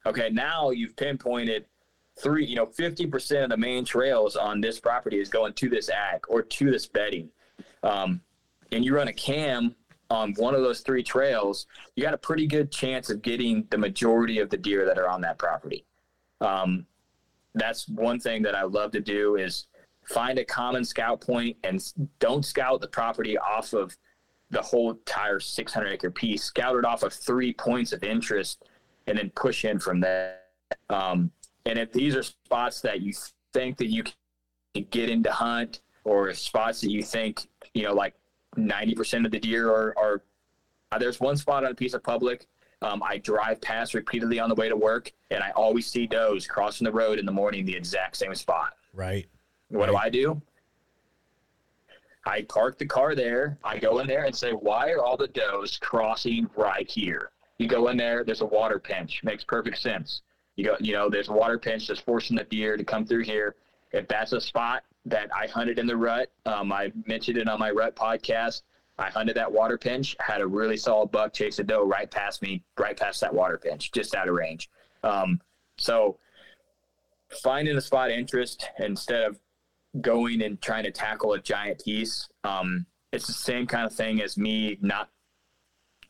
Okay, 0.05 0.29
now 0.31 0.71
you've 0.71 0.95
pinpointed 0.95 1.65
three. 2.19 2.45
You 2.45 2.55
know, 2.55 2.65
fifty 2.65 3.05
percent 3.05 3.43
of 3.43 3.49
the 3.49 3.57
main 3.57 3.85
trails 3.85 4.35
on 4.35 4.61
this 4.61 4.79
property 4.79 5.19
is 5.19 5.29
going 5.29 5.53
to 5.53 5.69
this 5.69 5.89
ag 5.89 6.21
or 6.27 6.41
to 6.41 6.71
this 6.71 6.87
bedding. 6.87 7.29
Um, 7.83 8.21
and 8.71 8.85
you 8.85 8.95
run 8.95 9.07
a 9.07 9.13
cam 9.13 9.75
on 10.11 10.33
one 10.33 10.53
of 10.53 10.61
those 10.61 10.81
three 10.81 11.01
trails, 11.01 11.65
you 11.95 12.03
got 12.03 12.13
a 12.13 12.17
pretty 12.17 12.45
good 12.45 12.71
chance 12.71 13.09
of 13.09 13.21
getting 13.21 13.65
the 13.71 13.77
majority 13.77 14.39
of 14.39 14.49
the 14.49 14.57
deer 14.57 14.85
that 14.85 14.97
are 14.97 15.07
on 15.07 15.21
that 15.21 15.37
property. 15.37 15.85
Um, 16.41 16.85
that's 17.55 17.87
one 17.87 18.19
thing 18.19 18.41
that 18.43 18.55
I 18.55 18.63
love 18.63 18.91
to 18.91 18.99
do 18.99 19.37
is 19.37 19.67
find 20.03 20.37
a 20.37 20.45
common 20.45 20.83
scout 20.83 21.21
point 21.21 21.55
and 21.63 21.81
don't 22.19 22.45
scout 22.45 22.81
the 22.81 22.87
property 22.87 23.37
off 23.37 23.73
of 23.73 23.95
the 24.49 24.61
whole 24.61 24.91
entire 24.91 25.39
600 25.39 25.87
acre 25.87 26.11
piece. 26.11 26.43
Scout 26.43 26.75
it 26.75 26.85
off 26.85 27.03
of 27.03 27.13
three 27.13 27.53
points 27.53 27.93
of 27.93 28.03
interest 28.03 28.63
and 29.07 29.17
then 29.17 29.31
push 29.31 29.65
in 29.65 29.79
from 29.79 29.99
there. 29.99 30.37
Um, 30.89 31.31
and 31.65 31.77
if 31.77 31.91
these 31.91 32.15
are 32.15 32.23
spots 32.23 32.81
that 32.81 33.01
you 33.01 33.13
think 33.53 33.77
that 33.77 33.87
you 33.87 34.03
can 34.03 34.85
get 34.89 35.09
into 35.09 35.31
hunt 35.31 35.81
or 36.03 36.33
spots 36.33 36.81
that 36.81 36.91
you 36.91 37.03
think, 37.03 37.47
you 37.73 37.83
know, 37.83 37.93
like 37.93 38.15
90% 38.57 39.25
of 39.25 39.31
the 39.31 39.39
deer 39.39 39.69
are, 39.69 39.97
are 39.97 40.21
uh, 40.91 40.97
there's 40.97 41.19
one 41.19 41.37
spot 41.37 41.63
on 41.63 41.71
a 41.71 41.75
piece 41.75 41.93
of 41.93 42.03
public 42.03 42.47
um, 42.81 43.03
I 43.03 43.19
drive 43.19 43.61
past 43.61 43.93
repeatedly 43.93 44.39
on 44.39 44.49
the 44.49 44.55
way 44.55 44.67
to 44.67 44.75
work, 44.75 45.11
and 45.29 45.43
I 45.43 45.51
always 45.51 45.85
see 45.87 46.07
does 46.07 46.47
crossing 46.47 46.85
the 46.85 46.91
road 46.91 47.19
in 47.19 47.25
the 47.25 47.31
morning, 47.31 47.65
the 47.65 47.75
exact 47.75 48.17
same 48.17 48.33
spot. 48.33 48.73
Right. 48.93 49.27
What 49.69 49.89
right. 49.89 49.91
do 49.91 49.97
I 49.97 50.09
do? 50.09 50.41
I 52.25 52.41
park 52.43 52.77
the 52.77 52.85
car 52.85 53.15
there. 53.15 53.57
I 53.63 53.77
go 53.77 53.99
in 53.99 54.07
there 54.07 54.25
and 54.25 54.35
say, 54.35 54.51
why 54.51 54.91
are 54.91 55.03
all 55.03 55.17
the 55.17 55.27
does 55.27 55.77
crossing 55.77 56.49
right 56.55 56.89
here? 56.89 57.31
You 57.61 57.67
go 57.67 57.89
in 57.89 57.97
there, 57.97 58.23
there's 58.23 58.41
a 58.41 58.45
water 58.45 58.79
pinch. 58.79 59.21
Makes 59.23 59.43
perfect 59.43 59.77
sense. 59.77 60.23
You 60.55 60.65
go, 60.65 60.77
you 60.79 60.93
know, 60.93 61.11
there's 61.11 61.29
a 61.29 61.31
water 61.31 61.59
pinch 61.59 61.87
that's 61.87 61.99
forcing 61.99 62.35
the 62.35 62.43
deer 62.43 62.75
to 62.75 62.83
come 62.83 63.05
through 63.05 63.23
here. 63.23 63.55
If 63.91 64.07
that's 64.07 64.33
a 64.33 64.41
spot 64.41 64.81
that 65.05 65.29
I 65.31 65.45
hunted 65.45 65.77
in 65.77 65.85
the 65.85 65.95
rut, 65.95 66.31
um, 66.47 66.71
I 66.71 66.91
mentioned 67.05 67.37
it 67.37 67.47
on 67.47 67.59
my 67.59 67.69
rut 67.69 67.95
podcast. 67.95 68.63
I 68.97 69.11
hunted 69.11 69.35
that 69.35 69.51
water 69.51 69.77
pinch, 69.77 70.15
had 70.19 70.41
a 70.41 70.47
really 70.47 70.75
solid 70.75 71.11
buck 71.11 71.33
chase 71.33 71.59
a 71.59 71.63
doe 71.63 71.83
right 71.83 72.09
past 72.09 72.41
me, 72.41 72.63
right 72.79 72.97
past 72.97 73.21
that 73.21 73.31
water 73.31 73.59
pinch, 73.59 73.91
just 73.91 74.15
out 74.15 74.27
of 74.27 74.33
range. 74.33 74.67
Um, 75.03 75.39
so 75.77 76.17
finding 77.43 77.77
a 77.77 77.81
spot 77.81 78.09
of 78.09 78.17
interest 78.17 78.67
instead 78.79 79.21
of 79.21 79.39
going 80.01 80.41
and 80.41 80.59
trying 80.63 80.85
to 80.85 80.91
tackle 80.91 81.33
a 81.33 81.39
giant 81.39 81.83
piece, 81.85 82.27
um, 82.43 82.87
it's 83.11 83.27
the 83.27 83.33
same 83.33 83.67
kind 83.67 83.85
of 83.85 83.93
thing 83.93 84.19
as 84.19 84.35
me 84.35 84.79
not 84.81 85.09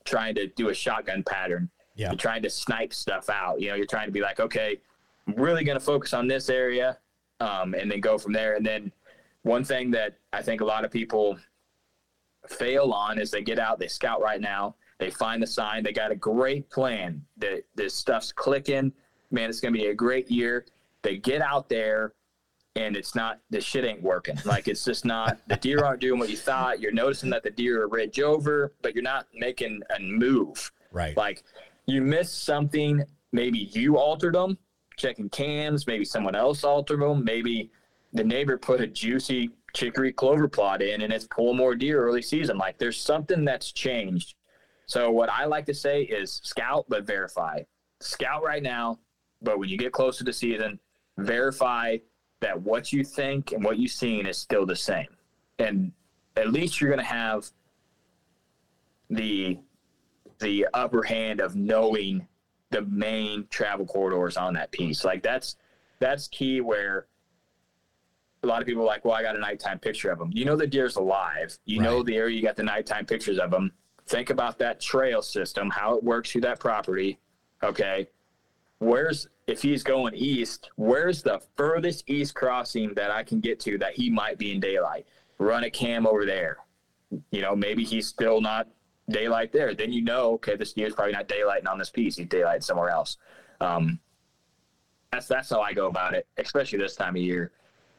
trying 0.06 0.36
to 0.36 0.48
do 0.48 0.70
a 0.70 0.74
shotgun 0.74 1.24
pattern. 1.24 1.70
Yeah. 1.96 2.08
You're 2.08 2.18
trying 2.18 2.42
to 2.44 2.50
snipe 2.50 2.94
stuff 2.94 3.30
out. 3.30 3.62
You 3.62 3.70
know, 3.70 3.76
you're 3.76 3.86
trying 3.86 4.08
to 4.08 4.12
be 4.12 4.22
like, 4.22 4.40
okay, 4.40 4.80
I'm 5.28 5.36
really 5.36 5.64
going 5.64 5.78
to 5.78 5.84
focus 5.84 6.14
on 6.14 6.28
this 6.28 6.50
area 6.50 6.98
um, 7.40 7.74
and 7.74 7.92
then 7.92 8.00
go 8.00 8.18
from 8.18 8.34
there. 8.34 8.56
And 8.56 8.66
then 8.66 8.92
one 9.44 9.64
thing 9.64 9.92
that 9.92 10.18
I 10.34 10.42
think 10.42 10.62
a 10.62 10.66
lot 10.66 10.86
of 10.86 10.92
people 10.92 11.38
fail 12.48 12.92
on 12.92 13.20
is 13.20 13.32
they 13.32 13.42
get 13.42 13.60
out, 13.60 13.80
they 13.80 13.88
scout 13.88 14.22
right 14.22 14.42
now, 14.42 14.76
they 15.00 15.10
find 15.10 15.42
the 15.42 15.48
sign, 15.48 15.84
they 15.84 15.94
got 15.94 16.12
a 16.12 16.16
great 16.16 16.70
plan. 16.70 17.24
That 17.38 17.64
this 17.76 17.94
stuff's 17.94 18.32
clicking, 18.32 18.92
man, 19.32 19.50
it's 19.50 19.60
gonna 19.60 19.74
be 19.74 19.88
a 19.88 19.94
great 19.94 20.30
year. 20.30 20.66
They 21.02 21.18
get 21.18 21.42
out 21.42 21.70
there 21.70 22.14
and 22.76 22.96
it's 22.96 23.16
not 23.16 23.40
the 23.50 23.60
shit 23.60 23.84
ain't 23.84 24.02
working. 24.02 24.38
Like 24.46 24.68
it's 24.68 24.86
just 24.86 25.06
not 25.06 25.40
the 25.48 25.58
deer 25.58 25.84
aren't 25.84 26.02
doing 26.02 26.20
what 26.20 26.30
you 26.30 26.38
thought. 26.38 26.80
You're 26.80 26.94
noticing 26.94 27.30
that 27.32 27.44
the 27.44 27.50
deer 27.50 27.84
are 27.84 27.88
ridge 27.88 28.20
over, 28.20 28.74
but 28.82 28.94
you're 28.94 29.04
not 29.04 29.28
making 29.34 29.82
a 29.96 30.02
move. 30.02 30.72
Right. 30.92 31.16
Like 31.18 31.44
you 31.86 32.02
missed 32.02 32.46
something, 32.46 33.04
maybe 33.32 33.70
you 33.74 33.98
altered 33.98 34.36
them, 34.36 34.58
checking 34.98 35.30
cams, 35.30 35.86
maybe 35.86 36.06
someone 36.06 36.36
else 36.36 36.64
altered 36.64 37.02
them, 37.02 37.26
maybe 37.26 37.72
the 38.14 38.24
neighbor 38.24 38.58
put 38.58 38.82
a 38.82 38.88
juicy 38.88 39.50
chicory 39.74 40.12
clover 40.12 40.48
plot 40.48 40.82
in 40.82 41.02
and 41.02 41.14
it's 41.14 41.28
pull 41.28 41.54
more 41.54 41.76
deer 41.76 42.04
early 42.04 42.22
season. 42.22 42.58
Like 42.58 42.78
there's 42.78 42.98
something 43.00 43.44
that's 43.46 43.72
changed. 43.72 44.36
So 44.86 45.12
what 45.12 45.30
I 45.30 45.46
like 45.46 45.66
to 45.68 45.74
say 45.74 46.04
is 46.04 46.42
scout 46.44 46.86
but 46.90 47.06
verify. 47.06 47.62
Scout 48.00 48.44
right 48.44 48.64
now, 48.64 49.00
but 49.42 49.60
when 49.60 49.70
you 49.70 49.78
get 49.78 49.92
closer 49.92 50.24
to 50.24 50.34
season, 50.34 50.80
verify 51.18 51.98
that 52.42 52.60
what 52.62 52.92
you 52.92 53.04
think 53.04 53.54
and 53.54 53.64
what 53.64 53.78
you've 53.78 53.92
seen 53.92 54.26
is 54.26 54.38
still 54.38 54.66
the 54.66 54.76
same. 54.76 55.08
And 55.60 55.92
at 56.36 56.52
least 56.52 56.82
you're 56.82 56.90
going 56.90 57.00
to 57.00 57.06
have 57.06 57.50
the 59.10 59.58
the 60.40 60.68
upper 60.74 61.04
hand 61.04 61.40
of 61.40 61.56
knowing 61.56 62.28
the 62.72 62.82
main 62.84 63.46
travel 63.50 63.86
corridors 63.86 64.38
on 64.38 64.54
that 64.56 64.72
piece. 64.72 65.06
Like 65.06 65.22
that's 65.22 65.56
that's 66.00 66.28
key 66.28 66.62
where 66.62 67.08
a 68.44 68.48
lot 68.48 68.60
of 68.60 68.68
people 68.68 68.82
are 68.82 68.88
like, 68.88 69.06
well, 69.06 69.14
I 69.14 69.22
got 69.22 69.36
a 69.36 69.40
nighttime 69.40 69.78
picture 69.78 70.10
of 70.10 70.18
them. 70.18 70.32
You 70.34 70.46
know 70.46 70.56
the 70.56 70.66
deer's 70.66 70.96
alive. 70.96 71.58
You 71.66 71.80
right. 71.80 71.86
know 71.86 72.02
the 72.02 72.16
area. 72.16 72.36
You 72.36 72.42
got 72.42 72.56
the 72.56 72.64
nighttime 72.64 73.06
pictures 73.06 73.38
of 73.38 73.52
them. 73.52 73.72
Think 74.08 74.32
about 74.32 74.58
that 74.58 74.82
trail 74.82 75.22
system, 75.22 75.70
how 75.70 75.96
it 75.96 76.04
works 76.04 76.32
through 76.32 76.42
that 76.42 76.60
property. 76.60 77.20
Okay, 77.64 78.08
where's 78.82 79.28
if 79.46 79.62
he's 79.62 79.84
going 79.84 80.16
east? 80.16 80.72
Where's 80.76 81.22
the 81.22 81.40
furthest 81.56 82.04
east 82.10 82.34
crossing 82.34 82.94
that 82.96 83.12
I 83.12 83.24
can 83.24 83.40
get 83.40 83.60
to 83.62 83.78
that 83.78 83.94
he 83.94 84.10
might 84.10 84.38
be 84.40 84.52
in 84.52 84.60
daylight? 84.60 85.06
Run 85.38 85.64
a 85.64 85.70
cam 85.70 86.08
over 86.08 86.26
there. 86.26 86.58
You 87.32 87.42
know, 87.42 87.56
maybe 87.56 87.84
he's 87.84 88.08
still 88.08 88.42
not 88.42 88.68
daylight 89.10 89.52
there. 89.52 89.76
Then 89.76 89.94
you 89.94 90.02
know, 90.02 90.34
okay, 90.34 90.56
this 90.56 90.74
deer's 90.74 90.96
probably 90.96 91.14
not 91.14 91.28
daylighting 91.28 91.70
on 91.70 91.78
this 91.78 91.92
piece. 91.92 92.18
He's 92.18 92.28
daylight 92.28 92.64
somewhere 92.64 92.90
else. 92.90 93.18
Um, 93.60 94.00
that's 95.12 95.28
that's 95.28 95.50
how 95.52 95.62
I 95.62 95.74
go 95.74 95.88
about 95.88 96.16
it, 96.16 96.26
especially 96.38 96.80
this 96.80 96.96
time 96.96 97.16
of 97.16 97.22
year. 97.22 97.52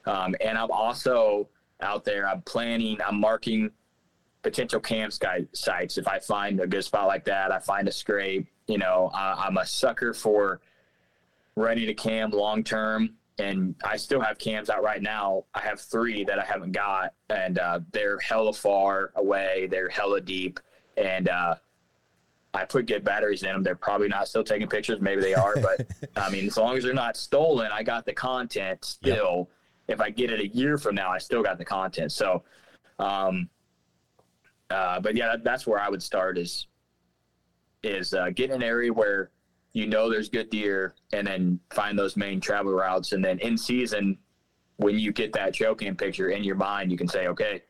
Um, 0.06 0.34
and 0.40 0.58
I'm 0.58 0.70
also 0.72 1.48
out 1.80 2.04
there. 2.04 2.28
I'm 2.28 2.42
planning. 2.42 2.98
I'm 3.06 3.20
marking 3.20 3.70
potential 4.42 4.80
campsite 4.80 5.46
sites. 5.56 5.96
If 5.96 6.08
I 6.08 6.18
find 6.18 6.58
a 6.58 6.66
good 6.66 6.84
spot 6.84 7.06
like 7.06 7.24
that, 7.26 7.52
I 7.52 7.60
find 7.60 7.86
a 7.86 7.92
scrape. 7.92 8.48
You 8.66 8.78
know, 8.78 9.12
I'm 9.14 9.58
a 9.58 9.66
sucker 9.66 10.12
for 10.12 10.60
running 11.56 11.88
a 11.88 11.94
cam 11.94 12.30
long 12.30 12.64
term. 12.64 13.14
And 13.38 13.74
I 13.84 13.96
still 13.96 14.20
have 14.20 14.38
cams 14.38 14.70
out 14.70 14.82
right 14.82 15.02
now. 15.02 15.44
I 15.54 15.60
have 15.60 15.80
three 15.80 16.22
that 16.24 16.38
I 16.38 16.44
haven't 16.44 16.72
got, 16.72 17.14
and 17.30 17.58
uh, 17.58 17.80
they're 17.90 18.18
hella 18.18 18.52
far 18.52 19.10
away. 19.16 19.66
They're 19.70 19.88
hella 19.88 20.20
deep, 20.20 20.60
and 20.98 21.28
uh, 21.30 21.54
I 22.52 22.66
put 22.66 22.86
good 22.86 23.02
batteries 23.02 23.42
in 23.42 23.48
them. 23.48 23.62
They're 23.62 23.74
probably 23.74 24.08
not 24.08 24.28
still 24.28 24.44
taking 24.44 24.68
pictures. 24.68 25.00
Maybe 25.00 25.22
they 25.22 25.34
are, 25.34 25.56
but 25.56 25.86
I 26.16 26.30
mean, 26.30 26.46
as 26.46 26.58
long 26.58 26.76
as 26.76 26.84
they're 26.84 26.92
not 26.92 27.16
stolen, 27.16 27.70
I 27.72 27.82
got 27.82 28.04
the 28.04 28.12
content 28.12 28.84
still. 28.84 29.48
Yep 29.48 29.56
if 29.88 30.00
I 30.00 30.10
get 30.10 30.30
it 30.30 30.40
a 30.40 30.46
year 30.48 30.78
from 30.78 30.94
now, 30.94 31.10
I 31.10 31.18
still 31.18 31.42
got 31.42 31.58
the 31.58 31.64
content. 31.64 32.12
So, 32.12 32.42
um, 32.98 33.48
uh, 34.70 35.00
but 35.00 35.16
yeah, 35.16 35.28
that, 35.28 35.44
that's 35.44 35.66
where 35.66 35.80
I 35.80 35.88
would 35.88 36.02
start 36.02 36.38
is 36.38 36.66
is 37.82 38.14
uh, 38.14 38.30
get 38.30 38.50
an 38.50 38.62
area 38.62 38.92
where 38.92 39.30
you 39.72 39.86
know 39.86 40.10
there's 40.10 40.28
good 40.28 40.50
deer, 40.50 40.94
and 41.12 41.26
then 41.26 41.58
find 41.70 41.98
those 41.98 42.16
main 42.16 42.40
travel 42.40 42.72
routes, 42.72 43.12
and 43.12 43.24
then 43.24 43.38
in 43.38 43.56
season, 43.56 44.18
when 44.76 44.98
you 44.98 45.12
get 45.12 45.32
that 45.32 45.54
trail 45.54 45.74
cam 45.74 45.96
picture 45.96 46.30
in 46.30 46.44
your 46.44 46.56
mind, 46.56 46.90
you 46.90 46.98
can 46.98 47.08
say, 47.08 47.26
okay, 47.28 47.62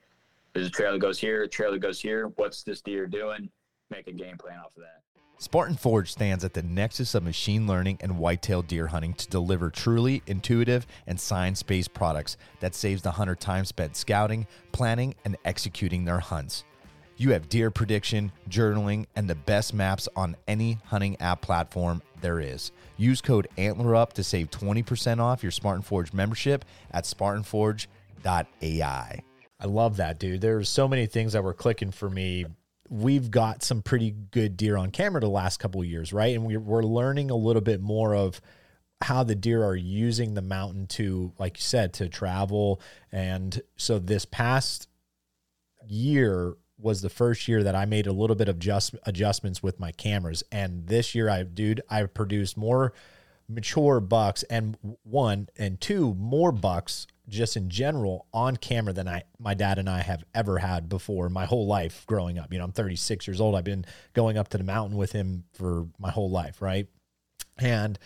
there's 0.53 0.67
a 0.67 0.71
trail 0.71 0.93
that 0.93 0.99
goes 0.99 1.19
here, 1.19 1.43
a 1.43 1.49
trail 1.49 1.73
that 1.73 1.81
goes 1.81 2.01
here. 2.01 2.29
What's 2.37 2.63
this 2.63 2.81
deer 2.81 3.07
doing? 3.07 3.49
Make 3.91 4.07
a 4.07 4.13
game 4.13 4.37
plan 4.37 4.59
off 4.59 4.77
of 4.77 4.83
that. 4.83 5.03
Spartan 5.39 5.77
Forge 5.77 6.13
stands 6.13 6.45
at 6.45 6.55
the 6.55 6.63
nexus 6.63 7.17
of 7.17 7.25
machine 7.25 7.67
learning 7.67 7.99
and 8.01 8.17
whitetail 8.17 8.63
deer 8.63 8.87
hunting 8.87 9.13
to 9.15 9.29
deliver 9.29 9.71
truly 9.71 10.23
intuitive 10.29 10.87
and 11.09 11.19
science 11.19 11.65
based 11.65 11.93
products 11.93 12.37
that 12.61 12.77
saves 12.77 13.03
the 13.03 13.11
hunter 13.11 13.35
time 13.35 13.65
spent 13.65 13.97
scouting, 13.97 14.47
planning, 14.71 15.15
and 15.25 15.37
executing 15.45 16.05
their 16.05 16.21
hunts. 16.21 16.65
You 17.23 17.31
have 17.31 17.49
deer 17.49 17.71
prediction, 17.71 18.33
journaling, 18.51 19.07
and 19.15 19.31
the 19.31 19.37
best 19.37 19.75
maps 19.75 20.09
on 20.17 20.35
any 20.49 20.79
hunting 20.87 21.17
app 21.21 21.41
platform 21.41 22.03
there 22.21 22.41
is. 22.41 22.73
Use 22.97 23.21
code 23.21 23.47
ANTLERUP 23.57 24.13
to 24.15 24.25
save 24.25 24.51
20% 24.51 25.21
off 25.21 25.41
your 25.41 25.53
Spartan 25.53 25.83
Forge 25.83 26.13
membership 26.13 26.65
at 26.91 27.05
spartanforge.ai. 27.05 29.23
I 29.61 29.67
love 29.67 29.99
that, 29.99 30.19
dude. 30.19 30.41
There's 30.41 30.69
so 30.69 30.89
many 30.89 31.07
things 31.07 31.35
that 31.35 31.45
were 31.45 31.55
clicking 31.55 31.93
for 31.93 32.11
me 32.11 32.47
we've 32.91 33.31
got 33.31 33.63
some 33.63 33.83
pretty 33.83 34.17
good 34.33 34.57
deer 34.57 34.77
on 34.77 34.91
camera 34.91 35.21
the 35.21 35.29
last 35.29 35.61
couple 35.61 35.85
years, 35.85 36.13
right? 36.13 36.35
And 36.35 36.45
we're 36.45 36.83
learning 36.83 37.31
a 37.31 37.37
little 37.37 37.63
bit 37.63 37.81
more 37.81 38.17
of 38.17 38.41
how 39.01 39.23
the 39.23 39.37
deer 39.37 39.65
are 39.65 39.77
using 39.77 40.35
the 40.35 40.43
mountain 40.43 40.89
to, 40.89 41.31
like 41.39 41.59
you 41.59 41.63
said, 41.63 41.93
to 41.95 42.09
travel. 42.09 42.81
And 43.13 43.63
so 43.77 44.01
this 44.01 44.25
past 44.25 44.89
year 45.87 46.57
was 46.83 47.03
the 47.03 47.09
first 47.09 47.49
year 47.49 47.63
that 47.63 47.75
I 47.75 47.85
made 47.85 48.07
a 48.07 48.13
little 48.13 48.37
bit 48.37 48.49
of 48.49 48.59
just 48.59 48.95
adjustments 49.05 49.63
with 49.63 49.81
my 49.81 49.93
cameras. 49.93 50.43
And 50.51 50.87
this 50.87 51.15
year, 51.15 51.29
I, 51.29 51.45
dude, 51.45 51.81
I 51.89 52.05
produced 52.05 52.57
more 52.57 52.93
mature 53.49 54.01
bucks 54.01 54.43
and 54.45 54.77
one 55.03 55.49
and 55.57 55.81
two 55.81 56.15
more 56.15 56.53
bucks 56.53 57.07
just 57.29 57.57
in 57.57 57.69
general 57.69 58.27
on 58.33 58.57
camera 58.57 58.93
than 58.93 59.09
I 59.09 59.23
my 59.39 59.55
dad 59.55 59.79
and 59.79 59.89
I 59.89 60.01
have 60.01 60.25
ever 60.35 60.59
had 60.59 60.89
before 60.89 61.29
my 61.29 61.45
whole 61.45 61.67
life 61.67 62.05
growing 62.07 62.39
up. 62.39 62.53
You 62.53 62.59
know, 62.59 62.65
I'm 62.65 62.73
36 62.73 63.27
years 63.27 63.41
old. 63.41 63.55
I've 63.55 63.65
been 63.65 63.85
going 64.13 64.37
up 64.37 64.49
to 64.49 64.59
the 64.59 64.65
mountain 64.65 64.97
with 64.97 65.13
him 65.13 65.45
for 65.53 65.87
my 65.99 66.11
whole 66.11 66.31
life, 66.31 66.61
right? 66.61 66.89
And 67.59 67.99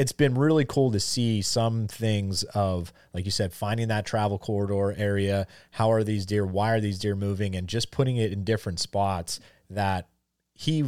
it's 0.00 0.12
been 0.12 0.34
really 0.34 0.64
cool 0.64 0.90
to 0.90 1.00
see 1.00 1.42
some 1.42 1.86
things 1.86 2.42
of 2.42 2.92
like 3.12 3.24
you 3.24 3.30
said 3.30 3.52
finding 3.52 3.88
that 3.88 4.06
travel 4.06 4.38
corridor 4.38 4.94
area 4.96 5.46
how 5.72 5.92
are 5.92 6.02
these 6.02 6.24
deer 6.24 6.46
why 6.46 6.70
are 6.70 6.80
these 6.80 6.98
deer 6.98 7.14
moving 7.14 7.54
and 7.54 7.68
just 7.68 7.90
putting 7.90 8.16
it 8.16 8.32
in 8.32 8.42
different 8.44 8.80
spots 8.80 9.40
that 9.68 10.08
he 10.54 10.84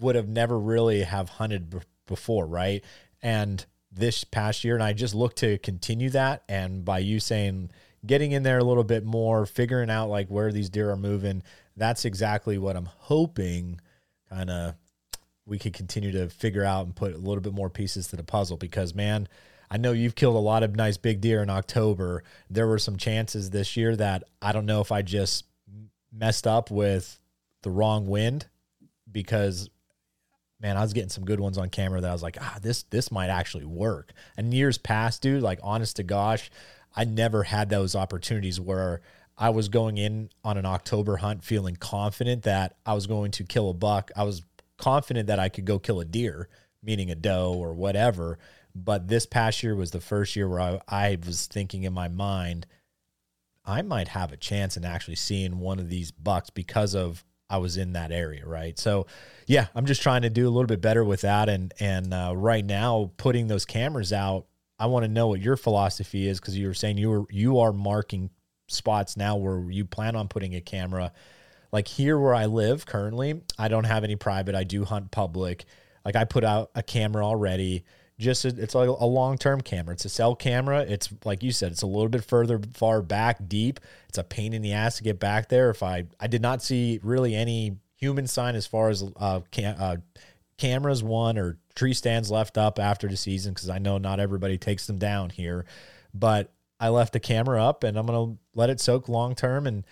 would 0.00 0.16
have 0.16 0.28
never 0.28 0.58
really 0.58 1.02
have 1.02 1.28
hunted 1.28 1.70
b- 1.70 1.78
before, 2.06 2.46
right? 2.46 2.84
And 3.22 3.64
this 3.90 4.24
past 4.24 4.64
year, 4.64 4.74
and 4.74 4.82
I 4.82 4.92
just 4.92 5.14
look 5.14 5.36
to 5.36 5.58
continue 5.58 6.10
that. 6.10 6.42
And 6.48 6.84
by 6.84 7.00
you 7.00 7.20
saying 7.20 7.70
getting 8.04 8.32
in 8.32 8.42
there 8.42 8.58
a 8.58 8.64
little 8.64 8.84
bit 8.84 9.04
more, 9.04 9.46
figuring 9.46 9.90
out 9.90 10.08
like 10.08 10.28
where 10.28 10.50
these 10.50 10.70
deer 10.70 10.90
are 10.90 10.96
moving, 10.96 11.42
that's 11.76 12.04
exactly 12.04 12.58
what 12.58 12.76
I'm 12.76 12.86
hoping 12.86 13.80
kind 14.28 14.50
of 14.50 14.74
we 15.46 15.58
could 15.58 15.72
continue 15.72 16.12
to 16.12 16.28
figure 16.28 16.64
out 16.64 16.86
and 16.86 16.94
put 16.94 17.14
a 17.14 17.18
little 17.18 17.40
bit 17.40 17.52
more 17.52 17.70
pieces 17.70 18.08
to 18.08 18.16
the 18.16 18.22
puzzle 18.22 18.56
because 18.56 18.94
man 18.94 19.28
I 19.70 19.78
know 19.78 19.92
you've 19.92 20.14
killed 20.14 20.36
a 20.36 20.38
lot 20.38 20.62
of 20.62 20.76
nice 20.76 20.98
big 20.98 21.22
deer 21.22 21.42
in 21.42 21.48
October. 21.48 22.24
There 22.50 22.66
were 22.66 22.78
some 22.78 22.98
chances 22.98 23.48
this 23.48 23.74
year 23.74 23.96
that 23.96 24.22
I 24.42 24.52
don't 24.52 24.66
know 24.66 24.82
if 24.82 24.92
I 24.92 25.00
just 25.00 25.46
messed 26.12 26.46
up 26.46 26.70
with 26.70 27.18
the 27.62 27.70
wrong 27.70 28.06
wind 28.06 28.48
because 29.10 29.70
man, 30.60 30.76
I 30.76 30.82
was 30.82 30.92
getting 30.92 31.08
some 31.08 31.24
good 31.24 31.40
ones 31.40 31.56
on 31.56 31.70
camera 31.70 32.02
that 32.02 32.10
I 32.10 32.12
was 32.12 32.22
like, 32.22 32.36
ah, 32.38 32.58
this 32.60 32.82
this 32.84 33.10
might 33.10 33.28
actually 33.28 33.64
work. 33.64 34.12
And 34.36 34.52
years 34.52 34.76
past, 34.76 35.22
dude, 35.22 35.42
like 35.42 35.58
honest 35.62 35.96
to 35.96 36.02
gosh, 36.02 36.50
I 36.94 37.04
never 37.04 37.42
had 37.42 37.70
those 37.70 37.96
opportunities 37.96 38.60
where 38.60 39.00
I 39.38 39.48
was 39.50 39.70
going 39.70 39.96
in 39.96 40.28
on 40.44 40.58
an 40.58 40.66
October 40.66 41.16
hunt 41.16 41.42
feeling 41.42 41.76
confident 41.76 42.42
that 42.42 42.76
I 42.84 42.92
was 42.92 43.06
going 43.06 43.30
to 43.32 43.44
kill 43.44 43.70
a 43.70 43.74
buck. 43.74 44.10
I 44.14 44.24
was 44.24 44.42
confident 44.82 45.28
that 45.28 45.38
I 45.38 45.48
could 45.48 45.64
go 45.64 45.78
kill 45.78 46.00
a 46.00 46.04
deer, 46.04 46.48
meaning 46.82 47.10
a 47.10 47.14
doe 47.14 47.54
or 47.54 47.72
whatever. 47.72 48.38
But 48.74 49.06
this 49.06 49.26
past 49.26 49.62
year 49.62 49.76
was 49.76 49.92
the 49.92 50.00
first 50.00 50.34
year 50.34 50.48
where 50.48 50.60
I, 50.60 50.80
I 50.88 51.18
was 51.24 51.46
thinking 51.46 51.84
in 51.84 51.92
my 51.92 52.08
mind, 52.08 52.66
I 53.64 53.82
might 53.82 54.08
have 54.08 54.32
a 54.32 54.36
chance 54.36 54.76
in 54.76 54.84
actually 54.84 55.14
seeing 55.14 55.60
one 55.60 55.78
of 55.78 55.88
these 55.88 56.10
bucks 56.10 56.50
because 56.50 56.96
of 56.96 57.24
I 57.48 57.58
was 57.58 57.76
in 57.76 57.92
that 57.92 58.10
area, 58.10 58.44
right? 58.44 58.76
So, 58.76 59.06
yeah, 59.46 59.68
I'm 59.74 59.86
just 59.86 60.02
trying 60.02 60.22
to 60.22 60.30
do 60.30 60.48
a 60.48 60.50
little 60.50 60.66
bit 60.66 60.80
better 60.80 61.04
with 61.04 61.20
that, 61.20 61.48
and 61.48 61.72
and 61.78 62.12
uh, 62.12 62.32
right 62.34 62.64
now 62.64 63.12
putting 63.18 63.46
those 63.46 63.64
cameras 63.64 64.12
out, 64.12 64.46
I 64.78 64.86
want 64.86 65.04
to 65.04 65.08
know 65.08 65.28
what 65.28 65.40
your 65.40 65.56
philosophy 65.56 66.26
is 66.26 66.40
because 66.40 66.58
you 66.58 66.66
were 66.66 66.74
saying 66.74 66.98
you 66.98 67.10
were 67.10 67.24
you 67.30 67.60
are 67.60 67.72
marking 67.72 68.30
spots 68.68 69.16
now 69.16 69.36
where 69.36 69.70
you 69.70 69.84
plan 69.84 70.16
on 70.16 70.26
putting 70.28 70.54
a 70.54 70.60
camera. 70.60 71.12
Like 71.72 71.88
here 71.88 72.18
where 72.18 72.34
I 72.34 72.46
live 72.46 72.84
currently, 72.86 73.40
I 73.58 73.68
don't 73.68 73.84
have 73.84 74.04
any 74.04 74.16
private. 74.16 74.54
I 74.54 74.64
do 74.64 74.84
hunt 74.84 75.10
public. 75.10 75.64
Like 76.04 76.16
I 76.16 76.24
put 76.24 76.44
out 76.44 76.70
a 76.74 76.82
camera 76.82 77.24
already 77.24 77.84
just 78.22 78.44
a, 78.44 78.48
it's 78.48 78.74
like 78.74 78.88
a 78.88 79.06
long 79.06 79.36
term 79.36 79.60
camera. 79.60 79.94
It's 79.94 80.04
a 80.04 80.08
cell 80.08 80.34
camera. 80.34 80.80
It's 80.80 81.10
like 81.24 81.42
you 81.42 81.52
said, 81.52 81.72
it's 81.72 81.82
a 81.82 81.86
little 81.86 82.08
bit 82.08 82.24
further 82.24 82.60
far 82.72 83.02
back 83.02 83.48
deep. 83.48 83.80
It's 84.08 84.18
a 84.18 84.24
pain 84.24 84.52
in 84.52 84.62
the 84.62 84.72
ass 84.72 84.96
to 84.96 85.02
get 85.02 85.18
back 85.18 85.48
there. 85.48 85.70
If 85.70 85.82
I 85.82 86.04
I 86.20 86.26
did 86.26 86.40
not 86.40 86.62
see 86.62 87.00
really 87.02 87.34
any 87.34 87.76
human 87.96 88.26
sign 88.26 88.54
as 88.54 88.66
far 88.66 88.88
as 88.88 89.04
uh, 89.16 89.40
cam- 89.50 89.76
uh 89.78 89.96
cameras 90.58 91.02
one 91.02 91.38
or 91.38 91.58
tree 91.74 91.94
stands 91.94 92.30
left 92.30 92.56
up 92.56 92.78
after 92.78 93.08
the 93.08 93.16
season 93.16 93.52
because 93.52 93.68
I 93.68 93.78
know 93.78 93.98
not 93.98 94.20
everybody 94.20 94.58
takes 94.58 94.86
them 94.86 94.98
down 94.98 95.30
here, 95.30 95.64
but 96.14 96.52
I 96.78 96.88
left 96.88 97.12
the 97.12 97.20
camera 97.20 97.62
up 97.62 97.84
and 97.84 97.96
I'm 97.96 98.06
gonna 98.06 98.36
let 98.54 98.70
it 98.70 98.80
soak 98.80 99.08
long 99.08 99.34
term 99.34 99.66
and 99.66 99.84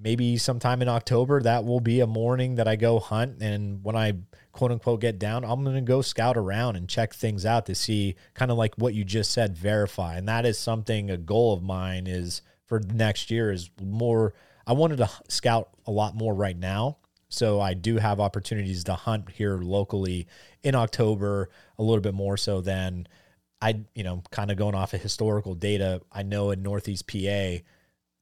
maybe 0.00 0.36
sometime 0.36 0.82
in 0.82 0.88
October 0.88 1.40
that 1.42 1.64
will 1.64 1.80
be 1.80 2.00
a 2.00 2.06
morning 2.06 2.56
that 2.56 2.68
I 2.68 2.76
go 2.76 2.98
hunt 2.98 3.42
and 3.42 3.82
when 3.82 3.96
I 3.96 4.14
quote 4.52 4.72
unquote 4.72 5.00
get 5.00 5.18
down, 5.18 5.44
I'm 5.44 5.62
going 5.62 5.76
to 5.76 5.82
go 5.82 6.02
scout 6.02 6.36
around 6.36 6.76
and 6.76 6.88
check 6.88 7.14
things 7.14 7.46
out 7.46 7.66
to 7.66 7.74
see 7.74 8.16
kind 8.34 8.50
of 8.50 8.56
like 8.56 8.74
what 8.76 8.94
you 8.94 9.04
just 9.04 9.30
said, 9.30 9.56
verify. 9.56 10.16
And 10.16 10.28
that 10.28 10.46
is 10.46 10.58
something 10.58 11.10
a 11.10 11.16
goal 11.16 11.52
of 11.52 11.62
mine 11.62 12.06
is 12.06 12.42
for 12.64 12.80
next 12.80 13.30
year 13.30 13.52
is 13.52 13.70
more. 13.80 14.34
I 14.66 14.72
wanted 14.72 14.96
to 14.98 15.10
scout 15.28 15.70
a 15.86 15.92
lot 15.92 16.16
more 16.16 16.34
right 16.34 16.56
now. 16.56 16.98
So 17.28 17.60
I 17.60 17.74
do 17.74 17.96
have 17.96 18.20
opportunities 18.20 18.84
to 18.84 18.94
hunt 18.94 19.30
here 19.30 19.58
locally 19.58 20.26
in 20.62 20.74
October 20.74 21.50
a 21.78 21.82
little 21.82 22.00
bit 22.00 22.14
more 22.14 22.36
so 22.36 22.60
than 22.60 23.06
I, 23.60 23.80
you 23.94 24.04
know, 24.04 24.22
kind 24.30 24.50
of 24.50 24.56
going 24.56 24.74
off 24.74 24.94
of 24.94 25.02
historical 25.02 25.54
data. 25.54 26.02
I 26.12 26.22
know 26.22 26.50
in 26.50 26.62
Northeast 26.62 27.06
PA, 27.06 27.56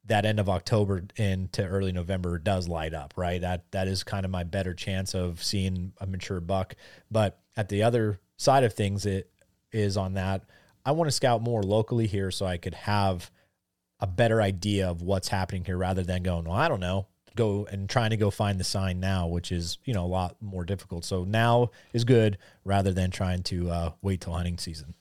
that 0.07 0.27
end 0.27 0.39
of 0.39 0.49
October 0.49 1.05
into 1.17 1.65
early 1.65 1.93
November 1.93 2.39
does 2.39 2.69
light 2.69 2.95
up, 2.95 3.15
right? 3.17 3.41
That 3.41 3.71
that 3.73 3.89
is 3.89 4.03
kind 4.03 4.25
of 4.25 4.31
my 4.31 4.45
better 4.45 4.75
chance 4.75 5.15
of 5.15 5.43
seeing 5.43 5.93
a 5.99 6.07
mature 6.07 6.41
buck. 6.41 6.77
But 7.11 7.41
at 7.57 7.69
the 7.69 7.83
other 7.83 8.21
side 8.37 8.65
of 8.65 8.75
things, 8.75 9.07
it 9.07 9.31
is 9.73 9.97
on 9.97 10.15
that 10.15 10.45
I 10.85 10.93
want 10.93 11.09
to 11.09 11.13
scout 11.13 11.43
more 11.43 11.63
locally 11.63 12.07
here 12.07 12.31
so 12.31 12.45
I 12.47 12.59
could 12.59 12.75
have 12.75 13.31
a 14.01 14.07
better 14.07 14.43
idea 14.43 14.89
of 14.89 15.03
what's 15.03 15.29
happening 15.29 15.65
here 15.65 15.79
rather 15.79 16.03
than 16.03 16.23
going, 16.23 16.45
well, 16.45 16.57
I 16.57 16.69
don't 16.69 16.81
know, 16.81 17.07
go 17.37 17.67
and 17.71 17.89
trying 17.89 18.11
to 18.11 18.17
go 18.17 18.31
find 18.31 18.61
the 18.61 18.65
sign 18.65 19.01
now, 19.01 19.27
which 19.27 19.51
is 19.51 19.79
you 19.85 19.95
know 19.95 20.05
a 20.05 20.07
lot 20.07 20.37
more 20.43 20.65
difficult. 20.65 21.05
So 21.05 21.25
now 21.25 21.71
is 21.93 22.05
good 22.05 22.39
rather 22.65 22.93
than 22.93 23.11
trying 23.11 23.43
to 23.45 23.71
uh, 23.71 23.91
wait 24.03 24.21
till 24.21 24.35
hunting 24.35 24.59
season. 24.59 24.95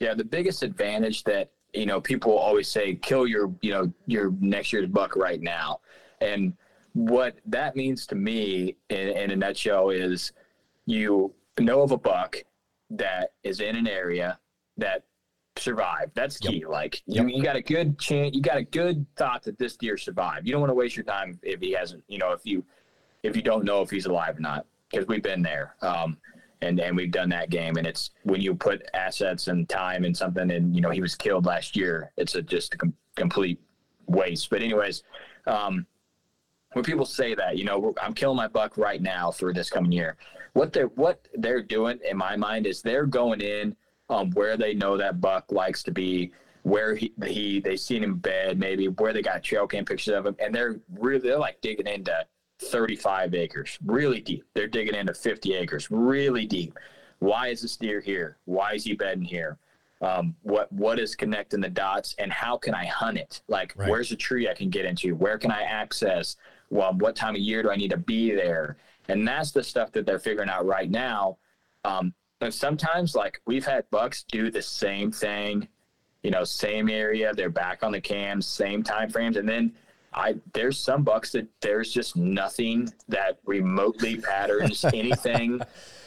Yeah, 0.00 0.14
the 0.14 0.24
biggest 0.24 0.62
advantage 0.62 1.24
that 1.24 1.52
you 1.72 1.86
know, 1.86 2.00
people 2.00 2.36
always 2.36 2.68
say, 2.68 2.94
kill 2.96 3.26
your, 3.26 3.52
you 3.60 3.70
know, 3.70 3.92
your 4.06 4.32
next 4.40 4.72
year's 4.72 4.88
buck 4.88 5.16
right 5.16 5.40
now. 5.40 5.80
And 6.20 6.54
what 6.92 7.36
that 7.46 7.76
means 7.76 8.06
to 8.08 8.14
me 8.14 8.76
in, 8.90 9.08
in 9.08 9.30
a 9.30 9.36
nutshell 9.36 9.90
is 9.90 10.32
you 10.86 11.34
know 11.58 11.82
of 11.82 11.92
a 11.92 11.96
buck 11.96 12.36
that 12.90 13.32
is 13.42 13.60
in 13.60 13.76
an 13.76 13.86
area 13.86 14.38
that 14.76 15.04
survived. 15.56 16.12
That's 16.14 16.38
key. 16.38 16.60
Yep. 16.60 16.68
Like 16.68 17.02
you, 17.06 17.22
yep. 17.22 17.36
you 17.36 17.42
got 17.42 17.56
a 17.56 17.62
good 17.62 17.98
chance, 17.98 18.34
you 18.34 18.42
got 18.42 18.58
a 18.58 18.64
good 18.64 19.06
thought 19.16 19.42
that 19.44 19.58
this 19.58 19.76
deer 19.76 19.96
survived. 19.96 20.46
You 20.46 20.52
don't 20.52 20.60
want 20.60 20.70
to 20.70 20.74
waste 20.74 20.96
your 20.96 21.04
time 21.04 21.38
if 21.42 21.60
he 21.60 21.72
hasn't, 21.72 22.04
you 22.08 22.18
know, 22.18 22.32
if 22.32 22.40
you, 22.44 22.64
if 23.22 23.36
you 23.36 23.42
don't 23.42 23.64
know 23.64 23.82
if 23.82 23.90
he's 23.90 24.06
alive 24.06 24.36
or 24.36 24.40
not, 24.40 24.66
because 24.90 25.06
we've 25.06 25.22
been 25.22 25.42
there. 25.42 25.76
Um, 25.80 26.18
and 26.62 26.80
and 26.80 26.96
we've 26.96 27.10
done 27.10 27.28
that 27.30 27.50
game. 27.50 27.76
And 27.76 27.86
it's 27.86 28.10
when 28.22 28.40
you 28.40 28.54
put 28.54 28.88
assets 28.94 29.48
and 29.48 29.68
time 29.68 30.04
and 30.04 30.16
something, 30.16 30.50
and 30.50 30.74
you 30.74 30.80
know 30.80 30.90
he 30.90 31.00
was 31.00 31.14
killed 31.14 31.44
last 31.44 31.76
year. 31.76 32.12
It's 32.16 32.34
a 32.34 32.42
just 32.42 32.74
a 32.74 32.78
com- 32.78 32.94
complete 33.16 33.60
waste. 34.06 34.48
But 34.48 34.62
anyways, 34.62 35.02
um, 35.46 35.86
when 36.72 36.84
people 36.84 37.04
say 37.04 37.34
that, 37.34 37.58
you 37.58 37.64
know, 37.64 37.94
I'm 38.00 38.14
killing 38.14 38.36
my 38.36 38.48
buck 38.48 38.78
right 38.78 39.02
now 39.02 39.30
for 39.30 39.52
this 39.52 39.68
coming 39.68 39.92
year. 39.92 40.16
What 40.54 40.72
they're 40.72 40.86
what 40.86 41.26
they're 41.34 41.62
doing 41.62 41.98
in 42.08 42.16
my 42.16 42.36
mind 42.36 42.66
is 42.66 42.80
they're 42.80 43.06
going 43.06 43.40
in 43.40 43.76
um, 44.08 44.30
where 44.32 44.56
they 44.56 44.74
know 44.74 44.96
that 44.96 45.20
buck 45.20 45.50
likes 45.50 45.82
to 45.84 45.90
be, 45.90 46.32
where 46.62 46.94
he, 46.94 47.12
he 47.26 47.60
they 47.60 47.76
seen 47.76 48.04
him 48.04 48.16
bed, 48.16 48.58
maybe 48.58 48.88
where 48.88 49.12
they 49.12 49.22
got 49.22 49.42
trail 49.42 49.66
cam 49.66 49.84
pictures 49.84 50.14
of 50.14 50.26
him, 50.26 50.36
and 50.38 50.54
they're 50.54 50.80
really 50.98 51.20
they're 51.20 51.38
like 51.38 51.60
digging 51.60 51.86
into 51.86 52.14
35 52.62 53.34
acres, 53.34 53.78
really 53.84 54.20
deep. 54.20 54.44
They're 54.54 54.68
digging 54.68 54.94
into 54.94 55.14
50 55.14 55.54
acres, 55.54 55.90
really 55.90 56.46
deep. 56.46 56.78
Why 57.18 57.48
is 57.48 57.62
this 57.62 57.76
deer 57.76 58.00
here? 58.00 58.38
Why 58.46 58.74
is 58.74 58.84
he 58.84 58.94
bedding 58.94 59.24
here? 59.24 59.58
Um, 60.00 60.34
what 60.42 60.72
what 60.72 60.98
is 60.98 61.14
connecting 61.14 61.60
the 61.60 61.68
dots, 61.68 62.16
and 62.18 62.32
how 62.32 62.56
can 62.56 62.74
I 62.74 62.86
hunt 62.86 63.18
it? 63.18 63.40
Like, 63.46 63.72
right. 63.76 63.88
where's 63.88 64.10
a 64.10 64.16
tree 64.16 64.48
I 64.48 64.54
can 64.54 64.68
get 64.68 64.84
into? 64.84 65.14
Where 65.14 65.38
can 65.38 65.52
I 65.52 65.62
access? 65.62 66.36
Well, 66.70 66.92
what 66.94 67.14
time 67.14 67.36
of 67.36 67.40
year 67.40 67.62
do 67.62 67.70
I 67.70 67.76
need 67.76 67.92
to 67.92 67.96
be 67.96 68.34
there? 68.34 68.76
And 69.08 69.26
that's 69.26 69.52
the 69.52 69.62
stuff 69.62 69.92
that 69.92 70.04
they're 70.04 70.18
figuring 70.18 70.48
out 70.48 70.66
right 70.66 70.90
now. 70.90 71.38
Um, 71.84 72.14
and 72.40 72.52
sometimes, 72.52 73.14
like 73.14 73.40
we've 73.46 73.64
had 73.64 73.88
bucks 73.90 74.24
do 74.24 74.50
the 74.50 74.62
same 74.62 75.12
thing, 75.12 75.68
you 76.24 76.32
know, 76.32 76.42
same 76.42 76.88
area. 76.88 77.32
They're 77.32 77.50
back 77.50 77.84
on 77.84 77.92
the 77.92 78.00
cams, 78.00 78.46
same 78.46 78.82
time 78.82 79.08
frames, 79.08 79.36
and 79.36 79.48
then 79.48 79.72
I 80.14 80.36
there's 80.52 80.78
some 80.78 81.02
bucks 81.02 81.32
that 81.32 81.46
there's 81.60 81.92
just 81.92 82.16
nothing 82.16 82.92
that 83.08 83.38
remotely 83.44 84.16
patterns 84.20 84.84
anything. 84.84 85.60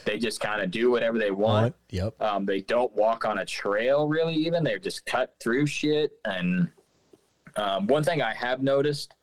They 0.04 0.18
just 0.18 0.40
kind 0.40 0.62
of 0.62 0.70
do 0.70 0.90
whatever 0.90 1.18
they 1.18 1.32
want. 1.32 1.74
Yep. 1.90 2.20
Um, 2.22 2.46
they 2.46 2.60
don't 2.60 2.94
walk 2.94 3.24
on 3.24 3.38
a 3.38 3.44
trail 3.44 4.06
really. 4.08 4.34
Even 4.34 4.62
they 4.62 4.78
just 4.78 5.04
cut 5.06 5.34
through 5.40 5.66
shit. 5.66 6.12
And 6.24 6.68
um, 7.56 7.86
one 7.86 8.04
thing 8.04 8.22
I 8.22 8.34
have 8.34 8.62
noticed, 8.62 9.14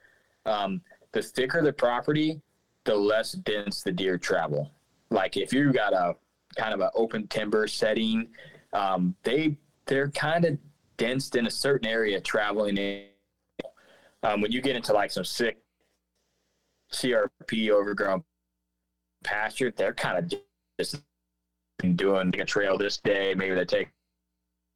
um, 0.45 0.81
the 1.13 1.21
thicker 1.21 1.61
the 1.61 1.71
property, 1.71 2.41
the 2.83 2.95
less 2.95 3.33
dense 3.33 3.83
the 3.83 3.91
deer 3.91 4.17
travel. 4.17 4.71
Like 5.09 5.37
if 5.37 5.53
you've 5.53 5.73
got 5.73 5.93
a 5.93 6.15
kind 6.57 6.73
of 6.73 6.81
an 6.81 6.89
open 6.95 7.27
timber 7.27 7.67
setting, 7.67 8.27
um, 8.73 9.15
they 9.23 9.57
they're 9.85 10.09
kind 10.11 10.45
of 10.45 10.57
dense 10.97 11.29
in 11.29 11.47
a 11.47 11.51
certain 11.51 11.87
area 11.87 12.19
traveling 12.19 12.77
in 12.77 13.05
um, 14.23 14.41
when 14.41 14.51
you 14.51 14.61
get 14.61 14.75
into 14.75 14.93
like 14.93 15.11
some 15.11 15.25
sick 15.25 15.57
CRP 16.91 17.69
overgrown 17.69 18.23
pasture, 19.23 19.73
they're 19.75 19.93
kind 19.93 20.17
of 20.17 20.39
just 20.79 21.01
doing 21.95 22.33
a 22.39 22.45
trail 22.45 22.77
this 22.77 22.97
day. 22.97 23.33
Maybe 23.35 23.53
they 23.53 23.65
take 23.65 23.89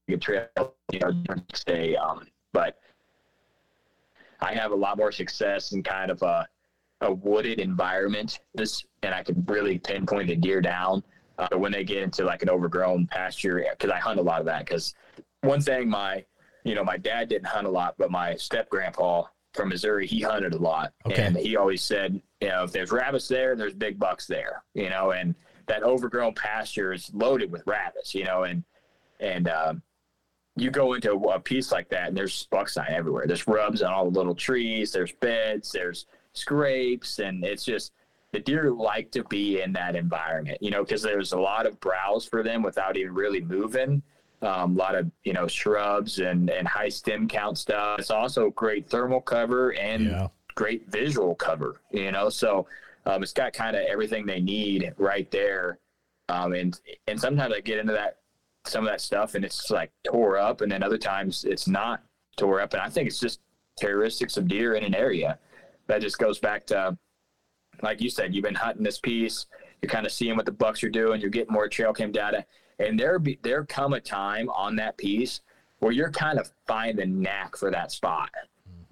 a 0.10 0.18
trail, 0.18 0.48
you 0.92 1.00
know, 1.00 1.12
next 1.30 1.66
day. 1.66 1.96
Um, 1.96 2.28
but 2.54 2.80
I 4.42 4.54
have 4.54 4.72
a 4.72 4.76
lot 4.76 4.98
more 4.98 5.12
success 5.12 5.72
in 5.72 5.82
kind 5.84 6.12
of 6.12 6.22
a, 6.22 6.48
a 7.02 7.12
wooded 7.12 7.60
environment. 7.60 8.40
This, 8.54 8.84
and 9.04 9.14
I 9.14 9.24
can 9.24 9.44
really 9.48 9.80
pinpoint 9.80 10.28
the 10.28 10.36
deer 10.36 10.62
down. 10.62 11.04
Uh, 11.40 11.56
when 11.56 11.72
they 11.72 11.84
get 11.84 12.02
into 12.02 12.26
like 12.26 12.42
an 12.42 12.50
overgrown 12.50 13.06
pasture, 13.06 13.64
because 13.70 13.92
I 13.92 14.00
hunt 14.00 14.20
a 14.20 14.24
lot 14.24 14.40
of 14.40 14.48
that. 14.48 14.66
Because 14.66 14.96
one 15.42 15.62
thing, 15.62 15.88
my, 15.88 16.26
you 16.64 16.74
know, 16.74 16.84
my 16.84 16.98
dad 16.98 17.30
didn't 17.30 17.46
hunt 17.46 17.68
a 17.68 17.70
lot, 17.70 17.94
but 18.00 18.10
my 18.10 18.36
step 18.38 18.68
grandpa 18.72 19.26
from 19.54 19.70
Missouri, 19.70 20.08
he 20.08 20.22
hunted 20.22 20.54
a 20.54 20.58
lot, 20.58 20.94
okay. 21.06 21.24
and 21.24 21.36
he 21.36 21.56
always 21.56 21.82
said 21.82 22.22
you 22.42 22.50
know, 22.50 22.64
if 22.64 22.72
there's 22.72 22.92
rabbits 22.92 23.28
there, 23.28 23.56
there's 23.56 23.74
big 23.74 23.98
bucks 23.98 24.28
there, 24.28 24.64
you 24.74 24.90
know, 24.90 25.12
and 25.12 25.36
that 25.66 25.84
overgrown 25.84 26.34
pasture 26.34 26.94
is 26.94 27.12
loaded 27.14 27.52
with 27.52 27.66
rabbits, 27.66 28.14
you 28.14 28.24
know, 28.24 28.44
and, 28.44 28.64
and, 29.20 29.50
um, 29.50 29.82
you 30.56 30.72
go 30.72 30.94
into 30.94 31.12
a 31.12 31.40
piece 31.40 31.72
like 31.72 31.88
that 31.90 32.08
and 32.08 32.18
there's 32.18 32.48
buck 32.48 32.68
sign 32.68 32.88
everywhere. 32.90 33.28
There's 33.28 33.48
rubs 33.48 33.84
on 33.84 33.94
all 33.94 34.10
the 34.10 34.18
little 34.18 34.34
trees. 34.34 34.92
There's 34.92 35.12
beds. 35.12 35.72
There's 35.72 36.08
scrapes, 36.34 37.20
and 37.20 37.44
it's 37.44 37.64
just 37.64 37.94
the 38.32 38.40
deer 38.40 38.72
like 38.72 39.12
to 39.12 39.24
be 39.26 39.62
in 39.62 39.72
that 39.74 39.96
environment, 39.96 40.58
you 40.60 40.72
know, 40.72 40.84
because 40.84 41.04
there's 41.04 41.34
a 41.34 41.40
lot 41.40 41.68
of 41.68 41.80
browse 41.80 42.26
for 42.26 42.42
them 42.42 42.64
without 42.64 42.98
even 42.98 43.14
really 43.14 43.42
moving. 43.42 44.02
Um, 44.42 44.76
a 44.76 44.78
lot 44.78 44.96
of 44.96 45.10
you 45.24 45.34
know 45.34 45.48
shrubs 45.48 46.20
and 46.20 46.50
and 46.50 46.68
high 46.68 46.90
stem 46.90 47.28
count 47.28 47.58
stuff. 47.58 48.00
It's 48.00 48.12
also 48.12 48.52
great 48.52 48.88
thermal 48.88 49.22
cover 49.22 49.72
and 49.72 50.06
yeah. 50.06 50.28
great 50.56 50.88
visual 50.92 51.34
cover. 51.36 51.82
You 51.92 52.12
know, 52.12 52.30
so 52.30 52.68
um, 53.06 53.24
it's 53.24 53.34
got 53.34 53.54
kind 53.54 53.76
of 53.76 53.84
everything 53.84 54.26
they 54.26 54.40
need 54.40 54.94
right 54.98 55.30
there. 55.32 55.80
Um, 56.30 56.54
and 56.54 56.80
and 57.08 57.20
sometimes 57.20 57.54
I 57.54 57.62
get 57.62 57.80
into 57.80 57.94
that 57.94 58.18
some 58.66 58.86
of 58.86 58.92
that 58.92 59.00
stuff 59.00 59.36
and 59.36 59.46
it's 59.46 59.72
like 59.72 59.92
tore 60.06 60.38
up, 60.38 60.62
and 60.62 60.72
then 60.72 60.84
other 60.84 60.98
times 60.98 61.44
it's 61.44 61.68
not 61.68 62.04
tore 62.36 62.62
up. 62.62 62.74
And 62.74 62.82
I 62.82 62.90
think 62.90 63.08
it's 63.08 63.20
just 63.20 63.40
characteristics 63.80 64.38
of 64.38 64.48
deer 64.48 64.76
in 64.76 64.84
an 64.84 64.96
area. 64.96 65.40
That 65.88 66.02
just 66.02 66.18
goes 66.20 66.40
back 66.40 66.66
to, 66.68 66.98
like 67.82 68.02
you 68.02 68.10
said, 68.10 68.36
you've 68.36 68.44
been 68.44 68.56
hunting 68.56 68.84
this 68.84 69.00
piece. 69.00 69.46
You're 69.82 69.90
kind 69.90 70.06
of 70.06 70.12
seeing 70.12 70.36
what 70.36 70.46
the 70.46 70.52
bucks 70.52 70.84
are 70.84 70.90
doing. 70.90 71.22
You're 71.22 71.30
getting 71.30 71.54
more 71.54 71.70
trail 71.70 71.94
cam 71.94 72.12
data, 72.12 72.46
and 72.80 73.00
there 73.00 73.20
be 73.20 73.40
there 73.44 73.66
come 73.66 73.94
a 73.94 74.00
time 74.00 74.50
on 74.50 74.76
that 74.76 74.98
piece 74.98 75.42
where 75.80 75.92
you're 75.92 76.12
kind 76.12 76.40
of 76.40 76.52
finding 76.66 76.96
the 76.98 77.06
knack 77.06 77.56
for 77.56 77.70
that 77.72 77.92
spot 77.92 78.30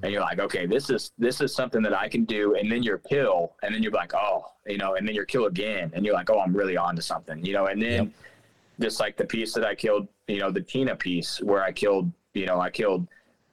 and 0.04 0.12
you're 0.12 0.22
like, 0.22 0.40
okay, 0.40 0.66
this 0.66 0.90
is 0.90 1.12
this 1.18 1.42
is 1.42 1.56
something 1.56 1.82
that 1.82 1.98
I 1.98 2.10
can 2.10 2.26
do, 2.26 2.56
and 2.56 2.72
then 2.72 2.84
you're 2.84 2.98
kill, 2.98 3.54
and 3.64 3.74
then 3.74 3.82
you're 3.82 3.94
like, 3.94 4.14
oh, 4.14 4.46
you 4.68 4.78
know, 4.78 4.96
and 4.96 5.08
then 5.08 5.16
you're 5.16 5.26
kill 5.26 5.46
again, 5.46 5.92
and 5.96 6.06
you're 6.06 6.14
like, 6.14 6.30
oh, 6.30 6.40
I'm 6.40 6.56
really 6.56 6.78
on 6.78 6.96
to 6.98 7.02
something, 7.02 7.44
you 7.46 7.54
know, 7.54 7.68
and 7.68 7.82
then 7.82 8.06
yep 8.06 8.14
just 8.80 9.00
like 9.00 9.18
the 9.18 9.26
piece 9.26 9.54
that 9.54 9.66
I 9.66 9.76
killed, 9.76 10.08
you 10.28 10.40
know, 10.40 10.52
the 10.52 10.62
Tina 10.62 10.96
piece 10.96 11.42
where 11.42 11.64
I 11.64 11.72
killed, 11.72 12.12
you 12.34 12.46
know, 12.46 12.60
I 12.60 12.70
killed 12.70 13.08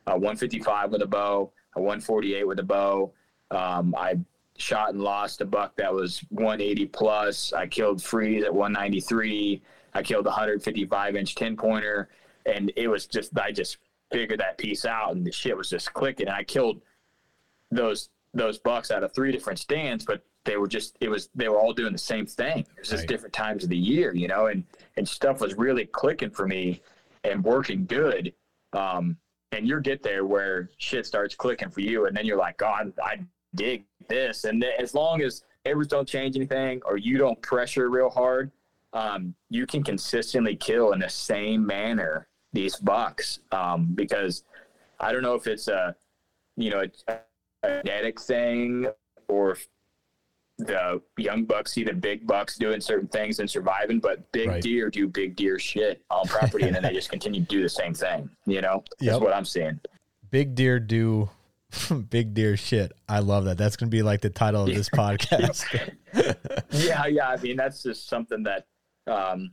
a 0.07 0.13
155 0.13 0.93
with 0.93 1.03
a 1.03 1.07
bow, 1.07 1.53
a 1.77 1.81
148 1.81 2.47
with 2.47 2.59
a 2.59 2.65
bow. 2.65 3.13
Um, 3.51 3.95
I 3.97 4.19
shot 4.57 4.91
and 4.91 5.03
lost 5.03 5.41
a 5.41 5.45
buck 5.45 5.77
that 5.77 5.93
was 5.93 6.25
180 6.31 6.87
plus. 6.87 7.53
I 7.53 7.67
killed 7.67 8.03
Freeze 8.03 8.45
at 8.45 8.53
193. 8.53 9.63
I 9.95 10.03
killed 10.03 10.27
a 10.27 10.31
155 10.31 11.17
inch 11.17 11.35
10 11.35 11.57
pointer, 11.57 12.09
and 12.47 12.73
it 12.77 12.89
was 12.89 13.07
just 13.07 13.39
I 13.39 13.53
just 13.53 13.79
figured 14.11 14.41
that 14.41 14.59
piece 14.59 14.85
out, 14.85 15.15
and 15.15 15.27
the 15.27 15.33
shit 15.33 15.57
was 15.57 15.71
just 15.71 15.93
clicking. 15.93 16.29
And 16.29 16.37
I 16.37 16.45
killed 16.45 16.81
those 17.71 18.11
those 18.35 18.59
bucks 18.59 18.91
out 18.91 19.05
of 19.05 19.13
three 19.13 19.33
different 19.33 19.59
stands, 19.59 20.05
but 20.05 20.23
they 20.45 20.57
were 20.57 20.69
just 20.69 20.97
it 21.01 21.09
was 21.09 21.29
they 21.35 21.49
were 21.49 21.59
all 21.59 21.73
doing 21.73 21.93
the 21.93 21.99
same 21.99 22.27
thing. 22.27 22.61
It 22.61 22.67
was 22.79 22.89
just 22.89 23.03
right. 23.03 23.09
different 23.09 23.35
times 23.35 23.65
of 23.65 23.71
the 23.71 23.77
year, 23.77 24.15
you 24.15 24.29
know, 24.29 24.47
and 24.47 24.65
and 24.97 25.09
stuff 25.09 25.41
was 25.41 25.55
really 25.55 25.87
clicking 25.87 26.31
for 26.31 26.47
me 26.47 26.83
and 27.25 27.45
working 27.45 27.87
good. 27.87 28.33
Um, 28.73 29.17
and 29.53 29.69
you 29.69 29.81
get 29.81 30.03
there 30.03 30.25
where 30.25 30.71
shit 30.79 31.07
starts 31.07 31.35
clicking 31.35 31.69
for 31.69 31.81
you, 31.81 32.07
and 32.07 32.17
then 32.17 32.25
you're 32.25 32.39
like, 32.39 32.57
God, 32.57 32.93
I 33.03 33.21
dig 33.55 33.85
this. 34.09 34.45
And 34.45 34.65
as 34.65 34.95
long 34.95 35.21
as 35.21 35.45
errors 35.67 35.89
don't 35.89 36.09
change 36.09 36.37
anything 36.37 36.81
or 36.87 36.97
you 36.97 37.19
don't 37.19 37.41
pressure 37.43 37.91
real 37.91 38.09
hard, 38.09 38.51
um, 38.93 39.35
you 39.51 39.67
can 39.67 39.83
consistently 39.83 40.57
kill 40.57 40.93
in 40.93 41.01
the 41.01 41.09
same 41.09 41.67
manner 41.67 42.27
these 42.53 42.77
bucks. 42.77 43.41
Um, 43.51 43.93
because 43.95 44.45
I 45.01 45.13
don't 45.13 45.23
know 45.23 45.35
if 45.35 45.47
it's 45.47 45.69
a, 45.69 45.97
you 46.57 46.71
know, 46.71 46.85
a, 47.09 47.19
a 47.63 47.83
genetic 47.83 48.21
thing 48.21 48.87
or 49.29 49.57
the 50.59 51.01
young 51.17 51.45
bucks 51.45 51.73
see 51.73 51.85
the 51.85 51.95
big 51.95 52.27
bucks 52.27 52.57
doing 52.57 52.81
certain 52.81 53.09
things 53.09 53.41
and 53.41 53.51
surviving, 53.51 53.99
but 53.99 54.31
big 54.33 54.49
right. 54.49 54.63
deer 54.63 54.91
do 54.91 55.09
big 55.09 55.35
deer 55.35 55.59
shit 55.59 56.03
on 56.11 56.27
property, 56.27 56.67
and 56.67 56.75
then 56.75 56.83
they 56.83 56.93
just 56.95 57.11
continue 57.11 57.41
to 57.41 57.47
do 57.47 57.63
the 57.63 57.69
same 57.69 57.95
thing. 57.95 58.29
You 58.47 58.61
know, 58.61 58.85
yep. 59.01 59.13
that's 59.13 59.21
what 59.21 59.33
I'm 59.33 59.45
seeing. 59.45 59.81
Big 60.31 60.55
deer 60.55 60.79
do 60.79 61.31
big 62.11 62.35
deer 62.35 62.57
shit. 62.57 62.93
I 63.09 63.21
love 63.21 63.47
that. 63.47 63.59
That's 63.59 63.77
going 63.77 63.91
to 63.91 63.95
be 63.95 64.03
like 64.03 64.21
the 64.21 64.31
title 64.31 64.63
of 64.63 64.69
this 64.69 64.89
podcast. 64.95 65.65
yeah, 66.71 67.07
yeah. 67.07 67.29
I 67.29 67.37
mean, 67.39 67.57
that's 67.57 67.83
just 67.83 68.09
something 68.09 68.43
that 68.45 68.67
um, 69.07 69.53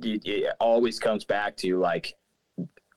it, 0.00 0.54
always 0.60 0.98
comes 0.98 1.24
back 1.24 1.56
to. 1.58 1.78
Like, 1.78 2.14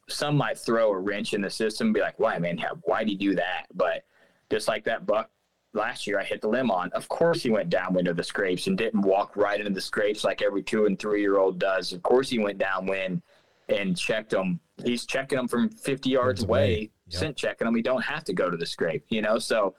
some 0.10 0.38
might 0.38 0.58
throw 0.58 0.92
a 0.92 0.98
wrench 0.98 1.34
in 1.34 1.42
the 1.42 1.50
system, 1.50 1.88
and 1.88 1.94
be 1.94 2.02
like, 2.02 2.20
"Why, 2.20 2.38
man? 2.40 2.60
Why 2.84 3.04
do 3.04 3.12
you 3.12 3.18
do 3.18 3.36
that?" 3.36 3.66
But 3.74 4.04
just 4.50 4.68
like 4.68 4.84
that 4.86 5.06
buck 5.06 5.30
last 5.74 6.08
year 6.08 6.20
I 6.20 6.24
hit 6.24 6.42
the 6.42 6.48
limb 6.48 6.72
on. 6.72 6.92
Of 6.92 7.08
course, 7.08 7.44
he 7.44 7.50
went 7.50 7.70
downwind 7.70 8.08
of 8.08 8.18
the 8.18 8.24
scrapes 8.24 8.68
and 8.68 8.78
didn't 8.78 9.02
walk 9.02 9.36
right 9.38 9.60
into 9.60 9.72
the 9.72 9.82
scrapes 9.82 10.24
like 10.24 10.42
every 10.42 10.64
two 10.64 10.86
and 10.86 10.98
three 10.98 11.22
year 11.22 11.38
old 11.38 11.60
does. 11.60 11.94
Of 11.94 12.02
course, 12.04 12.30
he 12.30 12.40
went 12.40 12.58
downwind 12.58 13.22
and 13.70 13.98
checked 13.98 14.32
them. 14.32 14.60
He's 14.84 15.06
checking 15.06 15.38
them 15.38 15.48
from 15.48 15.70
50 15.70 16.10
yards 16.10 16.44
away, 16.44 16.92
yep. 17.08 17.20
scent 17.20 17.38
checking 17.38 17.66
them. 17.66 17.74
We 17.74 17.82
don't 17.82 18.04
have 18.04 18.24
to 18.26 18.34
go 18.34 18.50
to 18.50 18.58
the 18.58 18.66
scrape, 18.66 19.06
you 19.10 19.22
know? 19.22 19.40
So 19.40 19.76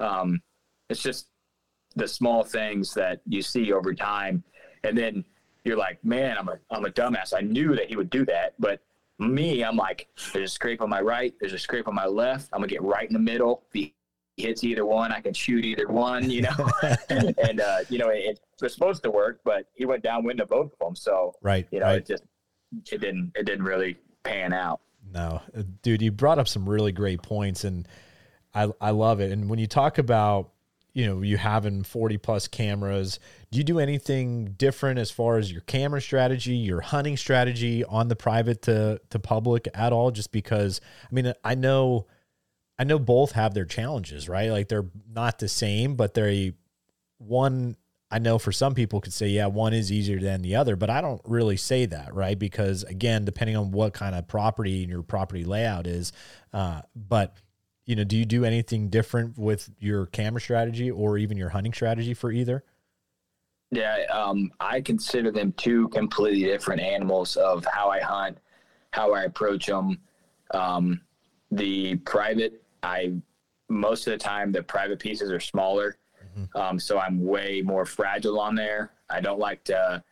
um, 0.00 0.40
it's 0.88 1.02
just 1.02 1.28
the 1.96 2.08
small 2.08 2.44
things 2.44 2.94
that 2.94 3.20
you 3.26 3.42
see 3.42 3.72
over 3.72 3.94
time. 3.94 4.44
And 4.82 4.96
then 4.96 5.24
you're 5.64 5.76
like, 5.76 6.04
man, 6.04 6.36
I'm 6.38 6.48
a, 6.48 6.58
I'm 6.70 6.84
a 6.84 6.90
dumbass. 6.90 7.32
I 7.36 7.40
knew 7.40 7.74
that 7.74 7.88
he 7.88 7.96
would 7.96 8.10
do 8.10 8.24
that. 8.26 8.54
But 8.58 8.80
me, 9.18 9.64
I'm 9.64 9.76
like, 9.76 10.08
there's 10.32 10.50
a 10.50 10.54
scrape 10.54 10.82
on 10.82 10.90
my 10.90 11.00
right, 11.00 11.34
there's 11.40 11.52
a 11.52 11.58
scrape 11.58 11.88
on 11.88 11.94
my 11.94 12.06
left. 12.06 12.48
I'm 12.52 12.60
going 12.60 12.68
to 12.68 12.74
get 12.74 12.82
right 12.82 13.08
in 13.08 13.14
the 13.14 13.18
middle. 13.18 13.64
He 13.72 13.94
hits 14.36 14.64
either 14.64 14.84
one. 14.84 15.12
I 15.12 15.20
can 15.20 15.32
shoot 15.32 15.64
either 15.64 15.88
one, 15.88 16.28
you 16.30 16.42
know. 16.42 16.70
and 17.08 17.60
uh, 17.60 17.78
you 17.88 17.98
know, 17.98 18.08
it, 18.08 18.24
it, 18.24 18.40
was 18.60 18.74
supposed 18.74 19.02
to 19.02 19.10
work, 19.10 19.40
but 19.44 19.66
he 19.74 19.84
went 19.84 20.02
downwind 20.02 20.40
of 20.40 20.48
both 20.48 20.72
of 20.72 20.78
them. 20.78 20.96
So 20.96 21.34
right, 21.42 21.66
you 21.70 21.80
know, 21.80 21.86
right. 21.86 21.98
it 21.98 22.06
just 22.06 22.24
it 22.90 23.00
didn't 23.00 23.32
it 23.34 23.46
didn't 23.46 23.64
really 23.64 23.96
pan 24.22 24.52
out. 24.52 24.80
No, 25.12 25.40
uh, 25.56 25.62
dude, 25.82 26.02
you 26.02 26.10
brought 26.10 26.38
up 26.38 26.48
some 26.48 26.68
really 26.68 26.92
great 26.92 27.22
points, 27.22 27.64
and 27.64 27.86
I 28.54 28.70
I 28.80 28.90
love 28.90 29.20
it. 29.20 29.32
And 29.32 29.48
when 29.48 29.58
you 29.58 29.66
talk 29.66 29.98
about 29.98 30.50
you 30.94 31.06
know 31.06 31.20
you 31.20 31.36
having 31.36 31.82
40 31.82 32.16
plus 32.18 32.48
cameras 32.48 33.18
do 33.50 33.58
you 33.58 33.64
do 33.64 33.78
anything 33.78 34.54
different 34.56 34.98
as 34.98 35.10
far 35.10 35.36
as 35.36 35.52
your 35.52 35.60
camera 35.62 36.00
strategy 36.00 36.54
your 36.54 36.80
hunting 36.80 37.16
strategy 37.16 37.84
on 37.84 38.08
the 38.08 38.16
private 38.16 38.62
to 38.62 39.00
to 39.10 39.18
public 39.18 39.68
at 39.74 39.92
all 39.92 40.10
just 40.10 40.32
because 40.32 40.80
i 41.10 41.14
mean 41.14 41.32
i 41.44 41.54
know 41.54 42.06
I 42.78 42.84
know 42.84 42.98
both 42.98 43.32
have 43.32 43.54
their 43.54 43.64
challenges, 43.64 44.28
right? 44.28 44.50
Like 44.50 44.68
they're 44.68 44.90
not 45.08 45.38
the 45.38 45.48
same, 45.48 45.94
but 45.94 46.14
they're 46.14 46.52
one. 47.18 47.76
I 48.10 48.18
know 48.18 48.38
for 48.38 48.52
some 48.52 48.74
people 48.74 49.00
could 49.00 49.12
say, 49.12 49.28
yeah, 49.28 49.46
one 49.46 49.74
is 49.74 49.90
easier 49.90 50.20
than 50.20 50.42
the 50.42 50.56
other, 50.56 50.76
but 50.76 50.90
I 50.90 51.00
don't 51.00 51.20
really 51.24 51.56
say 51.56 51.86
that, 51.86 52.14
right? 52.14 52.38
Because 52.38 52.84
again, 52.84 53.24
depending 53.24 53.56
on 53.56 53.72
what 53.72 53.92
kind 53.92 54.14
of 54.14 54.28
property 54.28 54.82
and 54.82 54.90
your 54.90 55.02
property 55.02 55.44
layout 55.44 55.86
is, 55.86 56.12
uh, 56.52 56.82
but 56.94 57.36
you 57.86 57.96
know, 57.96 58.04
do 58.04 58.16
you 58.16 58.24
do 58.24 58.44
anything 58.44 58.88
different 58.88 59.36
with 59.38 59.70
your 59.78 60.06
camera 60.06 60.40
strategy 60.40 60.90
or 60.90 61.18
even 61.18 61.36
your 61.36 61.50
hunting 61.50 61.72
strategy 61.72 62.14
for 62.14 62.32
either? 62.32 62.64
Yeah, 63.70 64.04
um, 64.12 64.52
I 64.60 64.80
consider 64.80 65.30
them 65.30 65.52
two 65.56 65.88
completely 65.88 66.44
different 66.44 66.80
animals 66.80 67.36
of 67.36 67.64
how 67.70 67.90
I 67.90 68.00
hunt, 68.00 68.38
how 68.92 69.12
I 69.12 69.24
approach 69.24 69.66
them. 69.66 69.98
Um, 70.52 71.00
the 71.50 71.96
private 71.96 72.62
I 72.82 73.14
most 73.68 74.06
of 74.06 74.12
the 74.12 74.18
time 74.18 74.52
the 74.52 74.62
private 74.62 74.98
pieces 74.98 75.30
are 75.30 75.40
smaller, 75.40 75.96
mm-hmm. 76.38 76.56
um, 76.56 76.78
so 76.78 76.98
I'm 76.98 77.24
way 77.24 77.62
more 77.64 77.84
fragile 77.84 78.38
on 78.38 78.54
there. 78.54 78.92
I 79.10 79.20
don't 79.20 79.40
like 79.40 79.64
to 79.64 80.02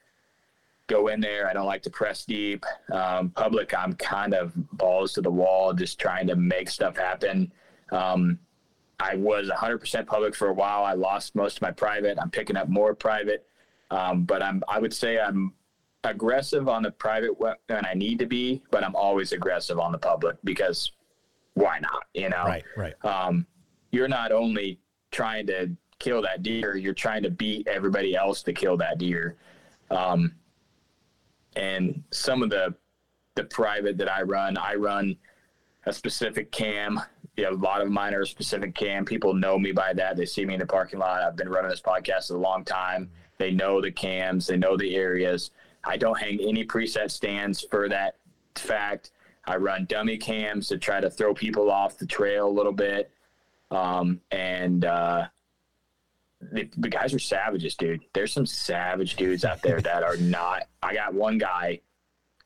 go 0.89 1.09
in 1.09 1.21
there. 1.21 1.49
I 1.49 1.53
don't 1.53 1.67
like 1.67 1.83
to 1.83 1.91
press 1.91 2.25
deep. 2.25 2.65
Um, 2.93 3.31
public, 3.31 3.73
I'm 3.77 3.95
kind 3.95 4.35
of 4.35 4.53
balls 4.77 5.13
to 5.15 5.21
the 5.21 5.31
wall, 5.31 5.73
just 5.73 6.01
trying 6.01 6.27
to 6.27 6.37
make 6.37 6.69
stuff 6.69 6.97
happen. 6.97 7.53
Um, 7.93 8.39
I 8.99 9.17
was 9.17 9.49
100% 9.49 10.07
public 10.07 10.35
for 10.35 10.49
a 10.49 10.53
while. 10.53 10.85
I 10.85 10.95
lost 10.95 11.35
most 11.35 11.59
of 11.59 11.63
my 11.63 11.71
private. 11.71 12.19
I'm 12.21 12.31
picking 12.31 12.57
up 12.57 12.69
more 12.69 12.95
private, 12.95 13.47
um, 13.91 14.25
but 14.25 14.43
I'm 14.43 14.63
I 14.69 14.79
would 14.79 14.95
say 14.95 15.19
I'm 15.21 15.53
aggressive 16.05 16.69
on 16.69 16.83
the 16.83 16.91
private 16.91 17.39
when 17.39 17.57
I 17.69 17.95
need 17.95 18.19
to 18.21 18.27
be, 18.27 18.63
but 18.71 18.83
I'm 18.85 18.97
always 18.97 19.33
aggressive 19.33 19.79
on 19.79 19.93
the 19.93 19.99
public 19.99 20.37
because 20.45 20.93
why 21.55 21.79
not? 21.81 22.05
You 22.15 22.29
know, 22.29 22.45
right, 22.45 22.65
right. 22.77 22.95
Um, 23.05 23.47
you're 23.91 24.09
not 24.09 24.33
only 24.33 24.79
trying 25.11 25.47
to 25.49 25.71
kill 25.99 26.23
that 26.23 26.43
deer, 26.43 26.77
you're 26.77 26.95
trying 26.95 27.23
to 27.23 27.31
beat 27.31 27.69
everybody 27.69 28.17
else 28.17 28.43
to 28.45 28.53
kill 28.53 28.77
that 28.79 28.99
deer. 28.99 29.37
Um, 29.91 30.35
and 31.57 32.03
some 32.11 32.43
of 32.43 32.51
the 32.51 32.75
the 33.35 33.45
private 33.45 33.97
that 33.99 34.13
I 34.13 34.23
run, 34.23 34.57
I 34.59 34.75
run 34.75 35.17
a 35.87 35.93
specific 35.93 36.53
cam. 36.53 37.01
You 37.37 37.45
know, 37.45 37.51
a 37.51 37.57
lot 37.57 37.81
of 37.81 37.91
mine 37.91 38.15
are 38.15 38.27
specific 38.27 38.75
cam. 38.75 39.05
People 39.05 39.33
know 39.33 39.59
me 39.59 39.73
by 39.73 39.93
that. 39.95 40.17
They 40.17 40.27
see 40.27 40.45
me 40.45 40.55
in 40.55 40.61
the 40.61 40.67
parking 40.67 40.99
lot. 40.99 41.23
I've 41.23 41.37
been 41.37 41.49
running 41.49 41.71
this 41.71 41.81
podcast 41.81 42.31
a 42.31 42.37
long 42.37 42.65
time. 42.65 43.11
They 43.39 43.51
know 43.51 43.81
the 43.81 43.91
cams. 43.91 44.47
They 44.47 44.57
know 44.57 44.77
the 44.77 44.95
areas. 44.95 45.51
I 45.85 45.97
don't 45.97 46.19
hang 46.19 46.41
any 46.41 46.65
preset 46.65 47.11
stands 47.11 47.63
for 47.63 47.89
that 47.89 48.17
fact. 48.55 49.13
I 49.45 49.57
run 49.57 49.87
dummy 49.87 50.19
cams 50.19 50.69
to 50.69 50.79
try 50.79 51.01
to 51.01 51.11
throw 51.11 51.35
people 51.35 51.71
off 51.71 51.99
the 51.99 52.07
trail 52.07 52.49
a 52.49 52.51
little 52.51 52.73
bit. 52.73 53.11
Um, 53.71 54.21
and 54.31 54.85
uh, 54.85 55.27
the, 56.41 56.69
the 56.77 56.89
guys 56.89 57.15
are 57.15 57.19
savages, 57.19 57.75
dude. 57.75 58.03
There's 58.13 58.33
some 58.33 58.47
savage 58.47 59.17
dudes 59.17 59.45
out 59.45 59.63
there 59.63 59.81
that 59.81 60.03
are 60.03 60.17
not. 60.19 60.69
I 60.83 60.95
got 60.95 61.15
one 61.15 61.39
guy, 61.39 61.81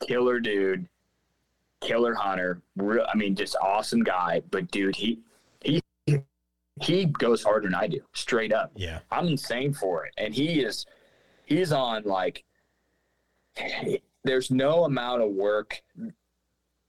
killer 0.06 0.40
dude, 0.40 0.88
killer 1.80 2.14
hunter. 2.14 2.62
Real, 2.76 3.06
I 3.12 3.16
mean, 3.16 3.34
just 3.34 3.56
awesome 3.60 4.02
guy. 4.02 4.42
But 4.50 4.70
dude, 4.70 4.96
he 4.96 5.20
he 5.62 5.82
he 6.80 7.04
goes 7.06 7.42
harder 7.42 7.68
than 7.68 7.74
I 7.74 7.86
do, 7.86 8.00
straight 8.12 8.52
up. 8.52 8.72
Yeah. 8.76 9.00
I'm 9.10 9.28
insane 9.28 9.72
for 9.72 10.04
it, 10.06 10.12
and 10.18 10.34
he 10.34 10.60
is 10.60 10.86
he's 11.44 11.72
on 11.72 12.04
like. 12.04 12.44
There's 14.24 14.50
no 14.50 14.84
amount 14.84 15.22
of 15.22 15.30
work 15.30 15.80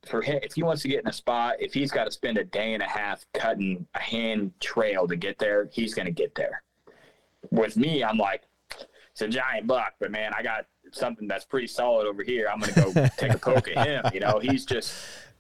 for 0.06 0.22
him 0.22 0.40
if 0.42 0.54
he 0.56 0.64
wants 0.64 0.82
to 0.82 0.88
get 0.88 1.02
in 1.02 1.08
a 1.08 1.14
spot. 1.14 1.56
If 1.60 1.74
he's 1.74 1.92
got 1.92 2.06
to 2.06 2.12
spend 2.12 2.38
a 2.38 2.44
day 2.44 2.74
and 2.74 2.84
a 2.84 2.88
half 2.88 3.26
cutting 3.34 3.88
a 3.94 4.00
hand 4.00 4.52
trail 4.60 5.08
to 5.08 5.16
get 5.16 5.38
there, 5.38 5.70
he's 5.72 5.94
going 5.94 6.08
to 6.08 6.12
get 6.12 6.36
there. 6.36 6.64
With 7.52 7.78
me, 7.78 8.04
I'm 8.04 8.18
like, 8.18 8.44
it's 9.12 9.22
a 9.22 9.28
giant 9.28 9.68
buck, 9.68 9.94
but 10.00 10.12
man, 10.12 10.32
I 10.38 10.44
got 10.44 10.66
something 10.92 11.28
that's 11.28 11.46
pretty 11.46 11.68
solid 11.68 12.08
over 12.08 12.24
here. 12.24 12.48
I'm 12.52 12.60
going 12.60 12.74
to 12.74 12.82
go 12.94 13.08
take 13.18 13.34
a 13.34 13.38
poke 13.38 13.70
at 13.76 13.88
him. 13.88 14.04
You 14.14 14.20
know, 14.20 14.40
he's 14.40 14.66
just 14.66 14.94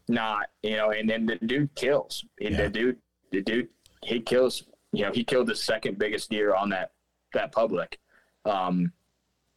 not. 0.08 0.48
You 0.64 0.78
know, 0.78 0.92
and 0.92 1.10
then 1.10 1.26
the 1.26 1.36
dude 1.36 1.74
kills. 1.76 2.26
And 2.40 2.52
Yeah. 2.52 2.64
The 2.64 2.70
dude, 2.70 2.98
the 3.32 3.42
dude, 3.42 3.70
he 4.04 4.20
kills. 4.20 4.64
You 4.94 5.06
know, 5.06 5.12
he 5.12 5.24
killed 5.24 5.48
the 5.48 5.56
second 5.56 5.98
biggest 6.00 6.30
deer 6.30 6.56
on 6.56 6.70
that 6.70 6.92
that 7.34 7.52
public. 7.52 8.00
Um, 8.46 8.92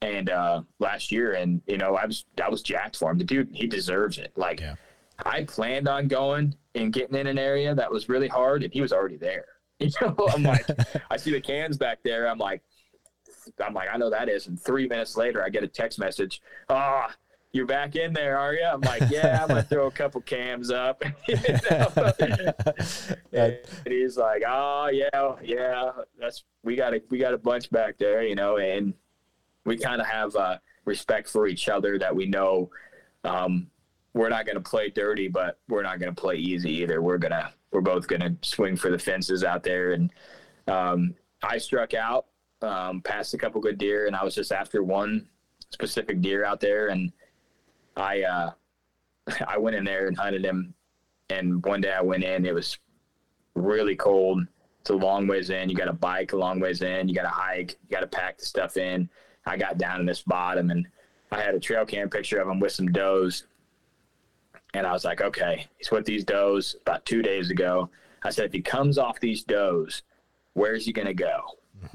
and 0.02 0.30
uh, 0.30 0.62
last 0.78 1.12
year, 1.12 1.34
and 1.34 1.60
you 1.66 1.76
know, 1.78 1.94
I 1.94 2.06
was 2.06 2.24
I 2.42 2.48
was 2.48 2.62
jacked 2.62 2.96
for 2.96 3.10
him. 3.10 3.18
The 3.18 3.24
dude, 3.24 3.48
he 3.52 3.66
deserves 3.66 4.18
it. 4.18 4.32
Like, 4.36 4.60
Yeah. 4.60 4.74
I 5.24 5.44
planned 5.44 5.86
on 5.86 6.08
going 6.08 6.54
and 6.74 6.92
getting 6.92 7.14
in 7.14 7.26
an 7.26 7.38
area 7.38 7.74
that 7.74 7.90
was 7.90 8.08
really 8.08 8.28
hard, 8.28 8.62
and 8.62 8.72
he 8.72 8.80
was 8.80 8.92
already 8.92 9.16
there. 9.16 9.44
You 9.80 9.88
know, 10.02 10.14
I'm 10.34 10.42
like, 10.42 10.66
I 11.10 11.16
see 11.16 11.30
the 11.32 11.40
cans 11.40 11.78
back 11.78 12.00
there. 12.04 12.28
I'm 12.28 12.36
like, 12.36 12.60
I'm 13.64 13.74
like, 13.74 13.88
I 13.92 13.96
know 13.96 14.10
that 14.10 14.28
is. 14.28 14.46
And 14.46 14.60
three 14.60 14.88
minutes 14.88 15.16
later, 15.16 15.44
I 15.44 15.48
get 15.48 15.62
a 15.64 15.68
text 15.68 15.98
message. 15.98 16.42
Ah, 16.68 17.14
you're 17.52 17.66
back 17.66 17.96
in 17.96 18.12
there, 18.12 18.38
are 18.38 18.54
you? 18.54 18.64
I'm 18.64 18.80
like, 18.80 19.02
yeah, 19.10 19.40
I'm 19.42 19.48
gonna 19.48 19.62
throw 19.62 19.86
a 19.86 19.90
couple 19.90 20.20
cams 20.20 20.70
up. 20.70 21.02
And 23.32 23.58
he's 23.86 24.16
like, 24.16 24.42
oh 24.46 24.88
yeah, 24.92 25.34
yeah, 25.42 25.90
that's 26.18 26.44
we 26.62 26.76
got 26.76 26.94
a 26.94 27.02
we 27.10 27.18
got 27.18 27.34
a 27.34 27.38
bunch 27.38 27.70
back 27.70 27.98
there, 27.98 28.22
you 28.22 28.34
know, 28.34 28.58
and 28.58 28.94
we 29.64 29.76
kind 29.76 30.00
of 30.00 30.06
have 30.06 30.36
uh, 30.36 30.58
respect 30.84 31.28
for 31.28 31.46
each 31.46 31.68
other 31.68 31.98
that 31.98 32.14
we 32.14 32.26
know 32.26 32.70
um, 33.24 33.68
we're 34.14 34.28
not 34.28 34.46
going 34.46 34.56
to 34.56 34.62
play 34.62 34.90
dirty, 34.90 35.28
but 35.28 35.58
we're 35.68 35.82
not 35.82 35.98
going 35.98 36.14
to 36.14 36.20
play 36.20 36.36
easy 36.36 36.70
either. 36.70 37.02
We're 37.02 37.18
gonna 37.18 37.52
we're 37.70 37.80
both 37.80 38.06
going 38.06 38.20
to 38.20 38.36
swing 38.42 38.76
for 38.76 38.90
the 38.90 38.98
fences 38.98 39.44
out 39.44 39.62
there. 39.62 39.92
And 39.92 40.10
um, 40.66 41.14
I 41.42 41.58
struck 41.58 41.94
out, 41.94 42.26
um, 42.62 43.00
passed 43.02 43.34
a 43.34 43.38
couple 43.38 43.60
good 43.60 43.78
deer, 43.78 44.06
and 44.06 44.16
I 44.16 44.24
was 44.24 44.34
just 44.34 44.52
after 44.52 44.82
one 44.82 45.26
specific 45.70 46.20
deer 46.20 46.44
out 46.44 46.60
there, 46.60 46.88
and 46.88 47.12
I 47.96 48.22
uh, 48.22 48.50
I 49.46 49.58
went 49.58 49.76
in 49.76 49.84
there 49.84 50.06
and 50.08 50.16
hunted 50.16 50.44
him. 50.44 50.74
And 51.28 51.64
one 51.64 51.80
day 51.80 51.92
I 51.92 52.02
went 52.02 52.24
in, 52.24 52.44
it 52.44 52.54
was 52.54 52.78
really 53.54 53.96
cold. 53.96 54.44
It's 54.80 54.90
a 54.90 54.94
long 54.94 55.26
ways 55.26 55.50
in. 55.50 55.68
You 55.68 55.76
got 55.76 55.84
to 55.84 55.92
bike 55.92 56.32
a 56.32 56.36
long 56.36 56.58
ways 56.58 56.82
in. 56.82 57.08
You 57.08 57.14
got 57.14 57.22
to 57.22 57.28
hike. 57.28 57.76
You 57.82 57.90
got 57.90 58.00
to 58.00 58.06
pack 58.06 58.38
the 58.38 58.46
stuff 58.46 58.76
in. 58.76 59.08
I 59.46 59.56
got 59.56 59.78
down 59.78 60.00
in 60.00 60.06
this 60.06 60.22
bottom 60.22 60.70
and 60.70 60.86
I 61.30 61.40
had 61.40 61.54
a 61.54 61.60
trail 61.60 61.84
cam 61.86 62.10
picture 62.10 62.40
of 62.40 62.48
him 62.48 62.60
with 62.60 62.72
some 62.72 62.90
does. 62.90 63.44
And 64.74 64.86
I 64.86 64.92
was 64.92 65.04
like, 65.04 65.20
okay, 65.20 65.66
he's 65.78 65.90
with 65.90 66.04
these 66.04 66.24
does 66.24 66.76
about 66.82 67.04
two 67.04 67.22
days 67.22 67.50
ago. 67.50 67.90
I 68.22 68.30
said, 68.30 68.46
if 68.46 68.52
he 68.52 68.60
comes 68.60 68.98
off 68.98 69.20
these 69.20 69.44
does, 69.44 70.02
where's 70.54 70.84
he 70.84 70.92
going 70.92 71.06
to 71.06 71.14
go? 71.14 71.40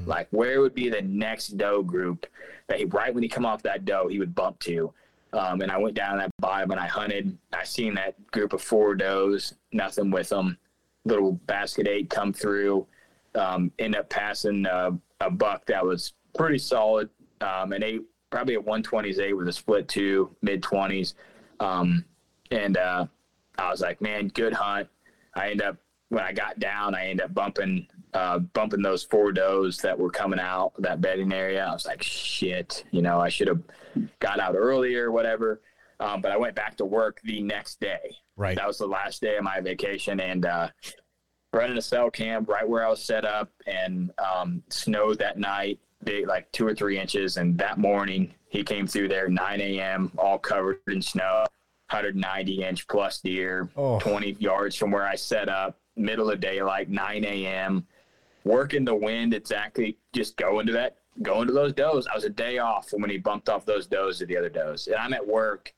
Like, 0.05 0.27
where 0.31 0.61
would 0.61 0.73
be 0.73 0.89
the 0.89 1.01
next 1.01 1.57
doe 1.57 1.83
group 1.83 2.25
that 2.67 2.79
he, 2.79 2.86
right 2.86 3.13
when 3.13 3.23
he 3.23 3.29
come 3.29 3.45
off 3.45 3.63
that 3.63 3.86
doe, 3.86 4.07
he 4.07 4.19
would 4.19 4.36
bump 4.36 4.59
to? 4.59 4.93
Um, 5.33 5.61
and 5.61 5.71
I 5.71 5.77
went 5.77 5.95
down 5.95 6.17
that 6.17 6.31
bottom 6.39 6.71
and 6.71 6.79
I 6.79 6.88
hunted. 6.88 7.38
I 7.53 7.63
seen 7.63 7.93
that 7.95 8.15
group 8.31 8.53
of 8.53 8.61
four 8.61 8.95
does, 8.95 9.53
nothing 9.73 10.09
with 10.09 10.29
them. 10.29 10.57
Little 11.03 11.33
basket 11.33 11.88
eight 11.88 12.09
come 12.09 12.31
through. 12.31 12.88
Um, 13.36 13.71
end 13.79 13.95
up 13.95 14.09
passing 14.09 14.65
uh, 14.65 14.91
a 15.19 15.29
buck 15.29 15.65
that 15.65 15.86
was 15.86 16.13
pretty 16.38 16.57
solid. 16.57 17.09
Um, 17.41 17.73
an 17.73 17.83
eight, 17.83 18.01
probably 18.29 18.55
a 18.55 18.61
120s 18.61 19.19
eight 19.19 19.33
with 19.33 19.47
a 19.49 19.53
split 19.53 19.88
two, 19.88 20.33
mid 20.41 20.61
20s. 20.61 21.13
Um, 21.59 22.05
and 22.51 22.77
uh, 22.77 23.05
I 23.57 23.69
was 23.69 23.81
like, 23.81 24.01
man, 24.01 24.29
good 24.29 24.53
hunt. 24.53 24.88
I 25.36 25.49
end 25.49 25.61
up 25.61 25.77
when 26.09 26.23
I 26.23 26.31
got 26.31 26.59
down, 26.59 26.95
I 26.95 27.07
end 27.07 27.19
up 27.19 27.33
bumping 27.33 27.88
uh, 28.16 28.39
bumping 28.39 28.82
those 28.82 29.03
four 29.03 29.32
does 29.32 29.78
that 29.80 29.99
were 29.99 30.09
coming 30.09 30.39
out 30.39 30.72
that 30.80 31.01
bedding 31.01 31.32
area. 31.34 31.63
I 31.66 31.74
was 31.74 31.86
like, 31.86 32.01
shit, 32.01 32.84
you 32.91 33.01
know, 33.01 33.20
I 33.20 33.28
should 33.30 33.47
have 33.49 33.61
got 34.20 34.39
out 34.39 34.55
earlier, 34.55 35.11
whatever. 35.11 35.61
Um, 35.99 36.22
but 36.22 36.32
I 36.32 36.38
went 36.38 36.55
back 36.55 36.78
to 36.78 36.86
work 36.86 37.20
the 37.24 37.41
next 37.43 37.80
day. 37.80 38.16
Right. 38.38 38.55
That 38.55 38.68
was 38.68 38.78
the 38.78 38.88
last 38.88 39.22
day 39.22 39.38
of 39.38 39.43
my 39.43 39.59
vacation, 39.61 40.20
and 40.20 40.45
uh, 40.45 40.70
running 41.53 41.78
a 41.78 41.82
cell 41.82 42.09
camp 42.09 42.49
right 42.49 42.68
where 42.68 42.86
I 42.86 42.89
was 42.89 43.03
set 43.03 43.24
up, 43.26 43.49
and 43.68 44.11
um, 44.18 44.63
snowed 44.70 45.20
that 45.20 45.38
night, 45.38 45.80
big 46.03 46.28
like 46.28 46.51
two 46.51 46.66
or 46.68 46.74
three 46.76 46.97
inches. 46.99 47.38
And 47.38 47.57
that 47.59 47.78
morning, 47.78 48.34
he 48.49 48.63
came 48.63 48.88
through 48.88 49.07
there 49.09 49.30
9 49.30 49.61
a.m. 49.61 50.11
all 50.18 50.38
covered 50.39 50.80
in 50.88 51.01
snow, 51.01 51.45
190 51.91 52.63
inch 52.63 52.88
plus 52.88 53.20
deer, 53.20 53.70
Oh. 53.78 53.99
20 53.99 54.38
yards 54.39 54.76
from 54.76 54.91
where 54.91 55.05
I 55.07 55.16
set 55.16 55.47
up, 55.49 55.80
middle 55.95 56.30
of 56.30 56.39
daylight, 56.41 56.89
9 56.89 57.24
a.m. 57.26 57.88
Working 58.46 58.86
the 58.86 58.96
wind 58.96 59.34
exactly, 59.34 59.98
just 60.14 60.38
going 60.38 60.66
to 60.68 60.74
that, 60.74 60.98
going 61.24 61.48
to 61.48 61.54
those 61.54 61.74
does. 61.74 62.08
I 62.08 62.16
was 62.16 62.24
a 62.24 62.30
day 62.30 62.60
off 62.60 62.89
from 62.89 63.02
when 63.02 63.10
he 63.10 63.18
bumped 63.18 63.50
off 63.50 63.66
those 63.66 63.88
does 63.88 64.20
to 64.20 64.26
the 64.26 64.38
other 64.38 64.50
does, 64.50 64.88
and 64.88 64.96
I'm 64.96 65.14
at 65.14 65.26
work. 65.26 65.74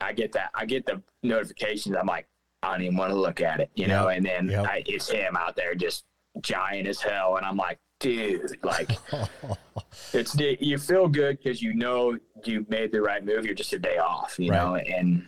I 0.00 0.12
get 0.12 0.32
that. 0.32 0.50
I 0.54 0.64
get 0.66 0.86
the 0.86 1.02
notifications. 1.22 1.96
I'm 1.96 2.06
like, 2.06 2.26
I 2.62 2.70
don't 2.72 2.82
even 2.82 2.96
want 2.96 3.10
to 3.12 3.18
look 3.18 3.40
at 3.40 3.60
it, 3.60 3.70
you 3.74 3.86
know. 3.88 4.08
And 4.08 4.24
then 4.24 4.48
Yep. 4.48 4.66
I, 4.66 4.82
it's 4.86 5.08
him 5.10 5.36
out 5.36 5.56
there 5.56 5.74
just 5.74 6.04
giant 6.40 6.86
as 6.88 7.00
hell, 7.00 7.36
and 7.36 7.44
I'm 7.44 7.56
like, 7.56 7.78
dude, 8.00 8.56
like, 8.62 8.90
it's 10.12 10.36
you 10.38 10.78
feel 10.78 11.08
good 11.08 11.38
because 11.42 11.60
you 11.62 11.74
know 11.74 12.16
you 12.44 12.64
made 12.68 12.92
the 12.92 13.00
right 13.02 13.24
move. 13.24 13.44
You're 13.44 13.54
just 13.54 13.72
a 13.72 13.78
day 13.78 13.98
off, 13.98 14.38
you 14.38 14.50
Right. 14.50 14.62
know. 14.62 14.76
And 14.76 15.26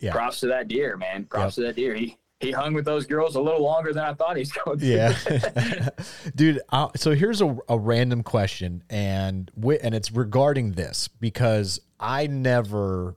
Yeah. 0.00 0.12
props 0.12 0.40
to 0.40 0.46
that 0.48 0.68
deer, 0.68 0.96
man. 0.98 1.24
Props 1.24 1.54
to 1.56 1.62
that 1.62 1.76
deer. 1.76 1.94
He 1.94 2.18
he 2.40 2.50
hung 2.50 2.74
with 2.74 2.84
those 2.84 3.06
girls 3.06 3.36
a 3.36 3.40
little 3.40 3.62
longer 3.62 3.92
than 3.92 4.04
I 4.04 4.14
thought 4.14 4.36
he's 4.36 4.52
going 4.52 4.78
to. 4.78 4.86
Yeah, 4.86 5.16
dude. 6.34 6.60
Uh, 6.70 6.88
so 6.96 7.12
here's 7.12 7.40
a, 7.40 7.56
a 7.68 7.78
random 7.78 8.22
question, 8.22 8.82
and 8.90 9.50
and 9.56 9.94
it's 9.94 10.12
regarding 10.12 10.72
this 10.72 11.08
because 11.08 11.80
I 11.98 12.26
never, 12.26 13.16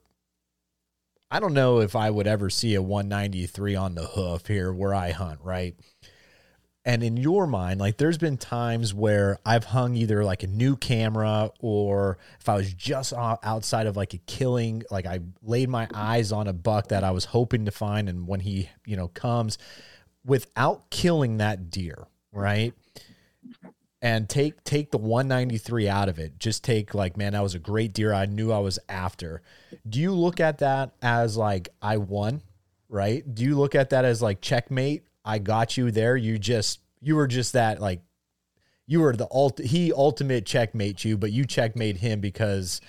I 1.30 1.40
don't 1.40 1.54
know 1.54 1.80
if 1.80 1.96
I 1.96 2.10
would 2.10 2.28
ever 2.28 2.50
see 2.50 2.76
a 2.76 2.82
193 2.82 3.76
on 3.76 3.96
the 3.96 4.06
hoof 4.06 4.48
here 4.48 4.72
where 4.72 4.94
I 4.94 5.12
hunt, 5.12 5.40
right? 5.44 5.76
And 6.88 7.04
in 7.04 7.18
your 7.18 7.48
mind, 7.48 7.82
like 7.82 7.98
there's 7.98 8.18
been 8.18 8.38
times 8.38 8.94
where 8.94 9.40
I've 9.46 9.66
hung 9.66 9.94
either 9.96 10.24
like 10.24 10.44
a 10.44 10.48
new 10.48 10.78
camera 10.78 11.52
or 11.60 12.18
if 12.40 12.48
I 12.48 12.56
was 12.56 12.74
just 12.74 13.12
outside 13.14 13.88
of 13.88 13.98
like 13.98 14.14
a 14.14 14.20
killing, 14.20 14.84
like 14.90 15.06
I 15.06 15.20
laid 15.44 15.68
my 15.68 15.90
eyes 15.94 16.32
on 16.32 16.48
a 16.48 16.54
buck 16.54 16.88
that 16.88 17.04
I 17.04 17.12
was 17.12 17.26
hoping 17.26 17.66
to 17.66 17.72
find. 17.72 18.08
And 18.08 18.26
when 18.26 18.40
he, 18.40 18.70
you 18.86 18.96
know, 18.96 19.10
comes 19.10 19.58
without 20.26 20.90
killing 20.90 21.40
that 21.40 21.70
deer, 21.70 22.08
right? 22.32 22.74
And 24.02 24.30
take 24.30 24.64
take 24.64 24.92
the 24.92 24.98
193 24.98 25.90
out 25.90 26.08
of 26.08 26.20
it. 26.20 26.40
Just 26.40 26.64
take 26.64 26.94
like, 26.94 27.18
man, 27.18 27.34
that 27.34 27.44
was 27.44 27.54
a 27.54 27.60
great 27.60 27.92
deer. 27.92 28.14
I 28.14 28.28
knew 28.28 28.54
I 28.54 28.60
was 28.60 28.80
after. 28.88 29.42
Do 29.90 30.00
you 30.00 30.14
look 30.14 30.40
at 30.40 30.60
that 30.60 30.92
as 31.02 31.36
like 31.36 31.68
I 31.82 31.98
won, 31.98 32.44
right? 32.88 33.24
Do 33.36 33.44
you 33.44 33.58
look 33.58 33.76
at 33.76 33.90
that 33.90 34.06
as 34.06 34.22
like 34.22 34.40
checkmate? 34.40 35.04
I 35.28 35.40
got 35.40 35.78
you 35.78 35.92
there. 35.92 36.16
You 36.16 36.40
just 36.40 36.80
you 37.02 37.16
were 37.16 37.28
just 37.28 37.54
that 37.54 37.82
like 37.82 38.02
you 38.88 39.02
were 39.02 39.16
the 39.16 39.28
ult 39.30 39.60
he 39.60 39.92
ultimate 39.92 40.46
checkmate 40.46 41.04
you, 41.04 41.18
but 41.18 41.32
you 41.32 41.46
checkmate 41.46 41.98
him 41.98 42.22
because 42.22 42.80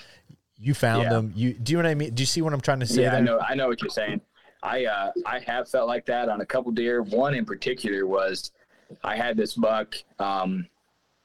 you 0.57 0.73
found 0.73 1.03
Yeah. 1.03 1.19
him. 1.19 1.33
You 1.35 1.53
do 1.55 1.73
you 1.73 1.79
know 1.79 1.85
what 1.85 1.91
I 1.91 1.95
mean? 1.95 2.15
Do 2.15 2.23
you 2.23 2.27
see 2.27 2.41
what 2.41 2.53
I'm 2.53 2.61
trying 2.61 2.81
to 2.81 2.87
say 2.87 3.03
yeah, 3.03 3.11
there? 3.11 3.19
I 3.19 3.23
know. 3.23 3.41
I 3.41 3.55
know 3.55 3.67
what 3.67 3.83
you're 3.83 3.91
saying. 3.91 4.21
I 4.63 4.87
uh, 4.87 5.13
I 5.27 5.41
have 5.41 5.69
felt 5.69 5.89
like 5.89 6.07
that 6.07 6.29
on 6.29 6.41
a 6.41 6.47
couple 6.47 6.71
deer. 6.73 7.03
One 7.03 7.35
in 7.35 7.45
particular 7.45 8.07
was 8.07 8.53
I 9.03 9.17
had 9.17 9.37
this 9.37 9.55
buck, 9.55 9.97
um, 10.21 10.67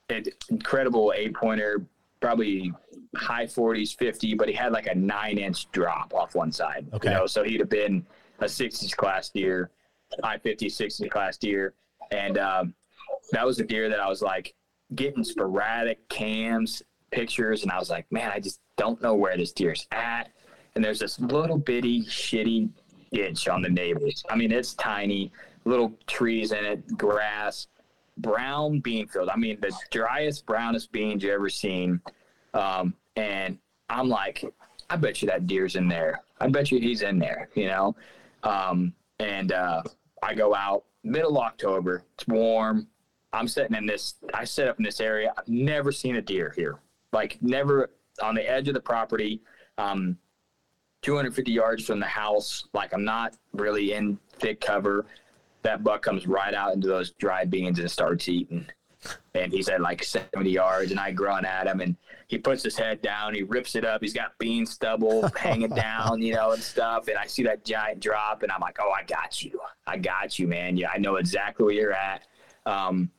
an 0.09 0.25
incredible 0.49 1.13
eight 1.15 1.33
pointer, 1.35 1.85
probably 2.19 2.73
high 3.15 3.45
40s, 3.45 3.95
50, 3.95 4.33
but 4.33 4.47
he 4.49 4.53
had 4.53 4.71
like 4.71 4.87
a 4.87 4.95
nine 4.95 5.37
inch 5.37 5.71
drop 5.71 6.13
off 6.13 6.35
one 6.35 6.51
side. 6.51 6.87
Okay. 6.93 7.09
You 7.11 7.15
know, 7.15 7.27
so 7.27 7.43
he'd 7.43 7.59
have 7.59 7.69
been 7.69 8.05
a 8.39 8.45
60s 8.45 8.95
class 8.95 9.29
deer, 9.29 9.69
high 10.23 10.37
50s, 10.37 10.65
60s 10.65 11.09
class 11.09 11.37
deer, 11.37 11.73
and 12.11 12.37
um, 12.37 12.73
that 13.31 13.45
was 13.45 13.59
a 13.59 13.63
deer 13.63 13.89
that 13.89 13.99
I 13.99 14.07
was 14.07 14.21
like 14.21 14.53
getting 14.95 15.23
sporadic 15.23 16.07
cams, 16.09 16.83
pictures, 17.11 17.63
and 17.63 17.71
I 17.71 17.79
was 17.79 17.89
like, 17.89 18.11
man, 18.11 18.31
I 18.31 18.39
just 18.39 18.59
don't 18.77 19.01
know 19.01 19.15
where 19.15 19.37
this 19.37 19.51
deer's 19.51 19.87
at. 19.91 20.29
And 20.75 20.83
there's 20.83 20.99
this 20.99 21.19
little 21.19 21.57
bitty 21.57 22.03
shitty 22.03 22.69
ditch 23.11 23.47
on 23.47 23.61
the 23.61 23.69
neighbors. 23.69 24.23
I 24.29 24.35
mean, 24.35 24.51
it's 24.51 24.73
tiny, 24.73 25.31
little 25.65 25.93
trees 26.07 26.51
in 26.51 26.65
it, 26.65 26.97
grass. 26.97 27.67
brown 28.17 28.79
bean 28.79 29.07
field. 29.07 29.29
I 29.29 29.37
mean, 29.37 29.59
the 29.61 29.71
driest, 29.91 30.45
brownest 30.45 30.91
beans 30.91 31.23
you 31.23 31.31
ever 31.31 31.49
seen. 31.49 32.01
Um, 32.53 32.93
and 33.15 33.57
I'm 33.89 34.09
like, 34.09 34.45
I 34.89 34.95
bet 34.95 35.21
you 35.21 35.27
that 35.27 35.47
deer's 35.47 35.75
in 35.75 35.87
there. 35.87 36.21
I 36.39 36.47
bet 36.47 36.71
you 36.71 36.79
he's 36.79 37.01
in 37.01 37.19
there, 37.19 37.49
you 37.55 37.67
know? 37.67 37.95
Um, 38.43 38.93
and 39.19 39.51
uh, 39.51 39.83
I 40.23 40.33
go 40.33 40.55
out 40.55 40.85
middle 41.03 41.37
October. 41.37 42.03
It's 42.15 42.27
warm. 42.27 42.87
I'm 43.33 43.47
sitting 43.47 43.75
in 43.75 43.85
this, 43.85 44.15
I 44.33 44.43
set 44.45 44.67
up 44.67 44.77
in 44.77 44.83
this 44.83 44.99
area. 45.01 45.33
I've 45.37 45.47
never 45.47 45.91
seen 45.91 46.15
a 46.15 46.21
deer 46.21 46.53
here. 46.55 46.79
Like, 47.11 47.37
never 47.41 47.89
on 48.21 48.35
the 48.35 48.49
edge 48.49 48.67
of 48.67 48.73
the 48.73 48.79
property. 48.79 49.41
Um, 49.77 50.17
250 51.03 51.51
yards 51.51 51.85
from 51.85 51.99
the 51.99 52.05
house. 52.07 52.67
Like 52.73 52.93
I'm 52.93 53.03
not 53.03 53.35
really 53.53 53.93
in 53.93 54.17
thick 54.39 54.59
cover. 54.59 55.05
That 55.61 55.83
buck 55.83 56.01
comes 56.01 56.27
right 56.27 56.53
out 56.53 56.73
into 56.73 56.87
those 56.87 57.11
dry 57.11 57.45
beans 57.45 57.79
and 57.79 57.91
starts 57.91 58.27
eating. 58.27 58.65
And 59.35 59.51
he's 59.51 59.69
at 59.69 59.81
like 59.81 60.03
70 60.03 60.49
yards, 60.49 60.91
and 60.91 60.99
I 60.99 61.11
grunt 61.11 61.45
at 61.45 61.67
him, 61.67 61.81
and 61.81 61.95
he 62.27 62.37
puts 62.37 62.63
his 62.63 62.77
head 62.77 63.01
down. 63.01 63.33
He 63.33 63.43
rips 63.43 63.75
it 63.75 63.85
up. 63.85 64.01
He's 64.01 64.13
got 64.13 64.37
bean 64.37 64.65
stubble 64.65 65.29
hanging 65.35 65.69
down, 65.69 66.21
you 66.21 66.33
know, 66.33 66.51
and 66.51 66.61
stuff. 66.61 67.07
And 67.07 67.17
I 67.17 67.25
see 67.25 67.43
that 67.43 67.65
giant 67.65 67.99
drop, 67.99 68.43
and 68.43 68.51
I'm 68.51 68.61
like, 68.61 68.77
"Oh, 68.81 68.91
I 68.91 69.03
got 69.03 69.43
you. 69.43 69.59
I 69.87 69.97
got 69.97 70.37
you, 70.39 70.47
man. 70.47 70.77
Yeah, 70.77 70.89
I 70.93 70.97
know 70.97 71.15
exactly 71.15 71.65
where 71.65 71.73
you're 71.73 71.93
at." 71.93 72.23
Um, 72.65 73.09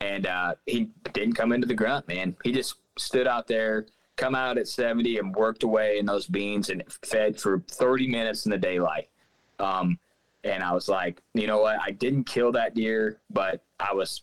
and 0.00 0.26
uh, 0.26 0.54
he 0.66 0.90
didn't 1.12 1.34
come 1.34 1.52
into 1.52 1.66
the 1.66 1.74
grunt, 1.74 2.06
man. 2.08 2.36
He 2.44 2.52
just 2.52 2.76
stood 2.96 3.26
out 3.26 3.46
there 3.46 3.86
come 4.16 4.34
out 4.34 4.58
at 4.58 4.66
70 4.66 5.18
and 5.18 5.34
worked 5.34 5.62
away 5.62 5.98
in 5.98 6.06
those 6.06 6.26
beans 6.26 6.70
and 6.70 6.82
fed 7.04 7.38
for 7.38 7.62
30 7.70 8.08
minutes 8.08 8.46
in 8.46 8.50
the 8.50 8.58
daylight. 8.58 9.08
Um, 9.58 9.98
and 10.44 10.62
I 10.62 10.72
was 10.72 10.88
like, 10.88 11.22
you 11.34 11.46
know 11.46 11.58
what? 11.60 11.78
I 11.80 11.90
didn't 11.90 12.24
kill 12.24 12.52
that 12.52 12.74
deer, 12.74 13.20
but 13.30 13.62
I 13.78 13.92
was 13.92 14.22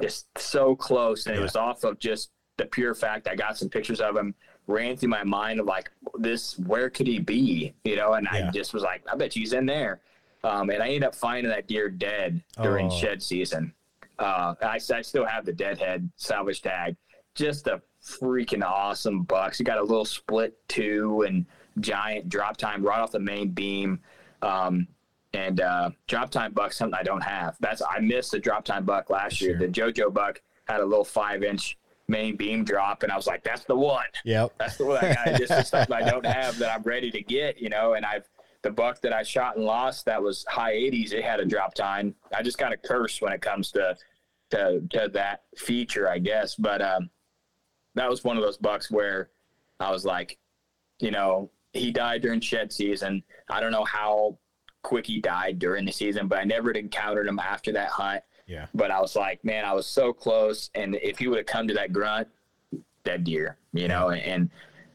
just 0.00 0.26
so 0.38 0.74
close. 0.74 1.26
And 1.26 1.34
yeah. 1.34 1.40
it 1.40 1.42
was 1.42 1.56
off 1.56 1.84
of 1.84 1.98
just 1.98 2.30
the 2.56 2.66
pure 2.66 2.94
fact 2.94 3.28
I 3.28 3.34
got 3.34 3.58
some 3.58 3.68
pictures 3.68 4.00
of 4.00 4.16
him, 4.16 4.34
ran 4.66 4.96
through 4.96 5.08
my 5.08 5.24
mind 5.24 5.60
of 5.60 5.66
like, 5.66 5.90
this, 6.18 6.58
where 6.58 6.88
could 6.90 7.06
he 7.06 7.18
be? 7.18 7.74
You 7.84 7.96
know, 7.96 8.14
and 8.14 8.28
yeah. 8.32 8.48
I 8.48 8.50
just 8.50 8.74
was 8.74 8.82
like, 8.82 9.02
I 9.10 9.16
bet 9.16 9.32
he's 9.32 9.52
in 9.52 9.66
there. 9.66 10.00
Um, 10.44 10.70
and 10.70 10.82
I 10.82 10.86
ended 10.86 11.04
up 11.04 11.14
finding 11.14 11.50
that 11.50 11.68
deer 11.68 11.88
dead 11.88 12.42
during 12.60 12.86
oh. 12.86 12.96
shed 12.96 13.22
season. 13.22 13.72
Uh, 14.18 14.54
I, 14.62 14.78
I 14.94 15.02
still 15.02 15.24
have 15.24 15.44
the 15.44 15.52
deadhead 15.52 16.08
salvage 16.16 16.62
tag. 16.62 16.96
Just 17.34 17.66
a 17.66 17.80
freaking 18.04 18.64
awesome 18.64 19.22
bucks. 19.22 19.58
He 19.58 19.64
got 19.64 19.78
a 19.78 19.82
little 19.82 20.04
split 20.04 20.56
two 20.68 21.22
and 21.26 21.46
giant 21.80 22.28
drop 22.28 22.56
tine 22.56 22.82
right 22.82 23.00
off 23.00 23.12
the 23.12 23.20
main 23.20 23.50
beam. 23.50 24.00
Um, 24.42 24.86
and 25.34 25.60
uh, 25.60 25.90
drop 26.06 26.30
tine 26.30 26.52
buck 26.52 26.72
something 26.72 26.98
I 26.98 27.02
don't 27.02 27.22
have. 27.22 27.56
That's 27.60 27.82
I 27.82 28.00
missed 28.00 28.32
the 28.32 28.38
drop 28.38 28.64
tine 28.64 28.84
buck 28.84 29.10
last 29.10 29.36
sure. 29.36 29.50
year. 29.50 29.58
The 29.58 29.68
JoJo 29.68 30.12
buck 30.12 30.40
had 30.66 30.80
a 30.80 30.84
little 30.84 31.04
five 31.04 31.42
inch 31.42 31.78
main 32.08 32.36
beam 32.36 32.64
drop, 32.64 33.02
and 33.02 33.10
I 33.10 33.16
was 33.16 33.26
like, 33.26 33.42
"That's 33.42 33.64
the 33.64 33.76
one. 33.76 34.04
Yep, 34.24 34.52
that's 34.58 34.76
the 34.76 34.86
one. 34.86 35.04
I 35.04 35.14
got. 35.14 35.38
just 35.38 35.70
something 35.70 35.94
I 35.94 36.08
don't 36.08 36.26
have 36.26 36.58
that 36.58 36.74
I'm 36.74 36.82
ready 36.82 37.10
to 37.10 37.22
get. 37.22 37.58
You 37.58 37.70
know, 37.70 37.94
and 37.94 38.04
I've 38.04 38.28
the 38.62 38.70
buck 38.70 39.00
that 39.02 39.12
I 39.12 39.22
shot 39.22 39.56
and 39.56 39.64
lost 39.64 40.04
that 40.06 40.22
was 40.22 40.44
high 40.48 40.74
80s. 40.74 41.12
It 41.12 41.24
had 41.24 41.40
a 41.40 41.44
drop 41.44 41.74
tine. 41.74 42.14
I 42.34 42.42
just 42.42 42.58
kind 42.58 42.72
of 42.72 42.80
curse 42.82 43.20
when 43.20 43.32
it 43.32 43.42
comes 43.42 43.72
to 43.72 43.96
to 44.50 44.82
to 44.90 45.10
that 45.12 45.42
feature, 45.56 46.08
I 46.08 46.18
guess. 46.18 46.54
But 46.54 46.80
um, 46.80 47.10
that 47.94 48.08
was 48.08 48.24
one 48.24 48.36
of 48.36 48.42
those 48.42 48.58
bucks 48.58 48.90
where 48.90 49.30
I 49.80 49.90
was 49.90 50.04
like, 50.04 50.38
you 51.00 51.10
know, 51.10 51.50
he 51.72 51.90
died 51.90 52.22
during 52.22 52.40
shed 52.40 52.72
season. 52.72 53.22
I 53.50 53.60
don't 53.60 53.72
know 53.72 53.84
how 53.84 54.38
quick 54.82 55.06
he 55.06 55.20
died 55.20 55.58
during 55.58 55.84
the 55.84 55.92
season, 55.92 56.28
but 56.28 56.38
I 56.38 56.44
never 56.44 56.70
encountered 56.72 57.26
him 57.26 57.38
after 57.38 57.72
that 57.72 57.88
hunt. 57.88 58.22
Yeah. 58.46 58.66
But 58.74 58.90
I 58.90 59.00
was 59.00 59.16
like, 59.16 59.44
man, 59.44 59.64
I 59.64 59.72
was 59.72 59.86
so 59.86 60.12
close. 60.12 60.70
And 60.74 60.96
if 60.96 61.18
he 61.18 61.28
would 61.28 61.38
have 61.38 61.46
come 61.46 61.68
to 61.68 61.74
that 61.74 61.92
grunt, 61.92 62.28
dead 63.04 63.24
deer, 63.24 63.56
you 63.72 63.88
know, 63.88 64.10
and, 64.10 64.22
and 64.22 64.50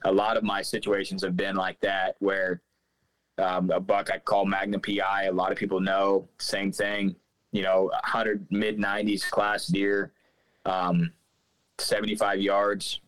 a 0.06 0.12
lot 0.12 0.38
of 0.38 0.44
my 0.44 0.62
situations 0.62 1.24
have 1.24 1.36
been 1.36 1.56
like 1.56 1.80
that 1.82 2.16
where 2.20 2.62
um, 3.38 3.70
a 3.72 3.80
buck 3.80 4.12
I 4.12 4.20
call 4.20 4.46
Magnum 4.46 4.82
PI, 4.82 5.26
a 5.26 5.32
lot 5.32 5.52
of 5.52 5.58
people 5.58 5.80
know, 5.80 6.28
same 6.40 6.72
thing, 6.72 7.16
you 7.52 7.64
know, 7.64 7.84
100 8.04 8.48
mid 8.52 8.78
90s 8.78 9.30
class 9.30 9.68
deer. 9.68 10.12
Um, 10.66 11.14
75 11.80 12.42
yards, 12.42 13.02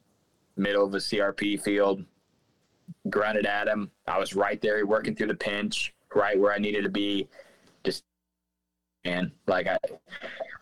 middle 0.56 0.86
of 0.86 0.92
the 0.92 1.00
CRP 1.00 1.62
field, 1.62 2.04
grunted 3.10 3.46
at 3.46 3.68
him. 3.68 3.92
I 4.08 4.20
was 4.20 4.36
right 4.36 4.62
there 4.62 4.86
working 4.86 5.16
through 5.16 5.28
the 5.28 5.36
pinch, 5.36 5.94
right 6.14 6.40
where 6.40 6.54
I 6.54 6.58
needed 6.58 6.84
to 6.84 6.90
be. 6.90 7.28
Just, 7.84 8.04
and 9.04 9.32
like 9.48 9.68
I, 9.68 9.78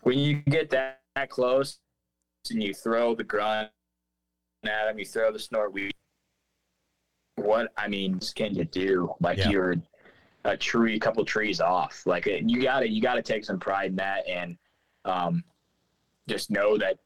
when 0.02 0.18
you 0.18 0.42
get 0.48 0.70
that, 0.70 1.00
that 1.16 1.30
close 1.30 1.78
and 2.50 2.62
you 2.62 2.72
throw 2.74 3.14
the 3.14 3.24
grunt 3.24 3.70
at 4.64 4.88
him, 4.88 4.98
you 4.98 5.04
throw 5.04 5.32
the 5.32 5.38
snort, 5.38 5.72
we, 5.72 5.90
what, 7.36 7.72
I 7.76 7.88
mean, 7.88 8.20
can 8.34 8.54
you 8.54 8.64
do? 8.64 9.14
Like 9.20 9.38
yeah. 9.38 9.48
you're 9.50 9.76
a 10.44 10.56
tree, 10.56 10.96
a 10.96 11.00
couple 11.00 11.24
trees 11.24 11.60
off. 11.60 12.02
Like 12.06 12.26
you 12.26 12.62
gotta, 12.62 12.88
you 12.88 13.00
gotta 13.00 13.22
take 13.22 13.44
some 13.44 13.58
pride 13.58 13.90
in 13.90 13.96
that 13.96 14.28
and, 14.28 14.56
um, 15.04 15.44
just 16.28 16.50
know 16.50 16.76
that 16.76 16.98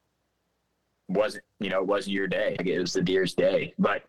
wasn't 1.08 1.44
you 1.60 1.70
know 1.70 1.80
it 1.80 1.86
wasn't 1.86 2.12
your 2.12 2.26
day 2.26 2.56
it 2.58 2.78
was 2.78 2.92
the 2.92 3.02
deer's 3.02 3.34
day 3.34 3.72
but 3.78 4.02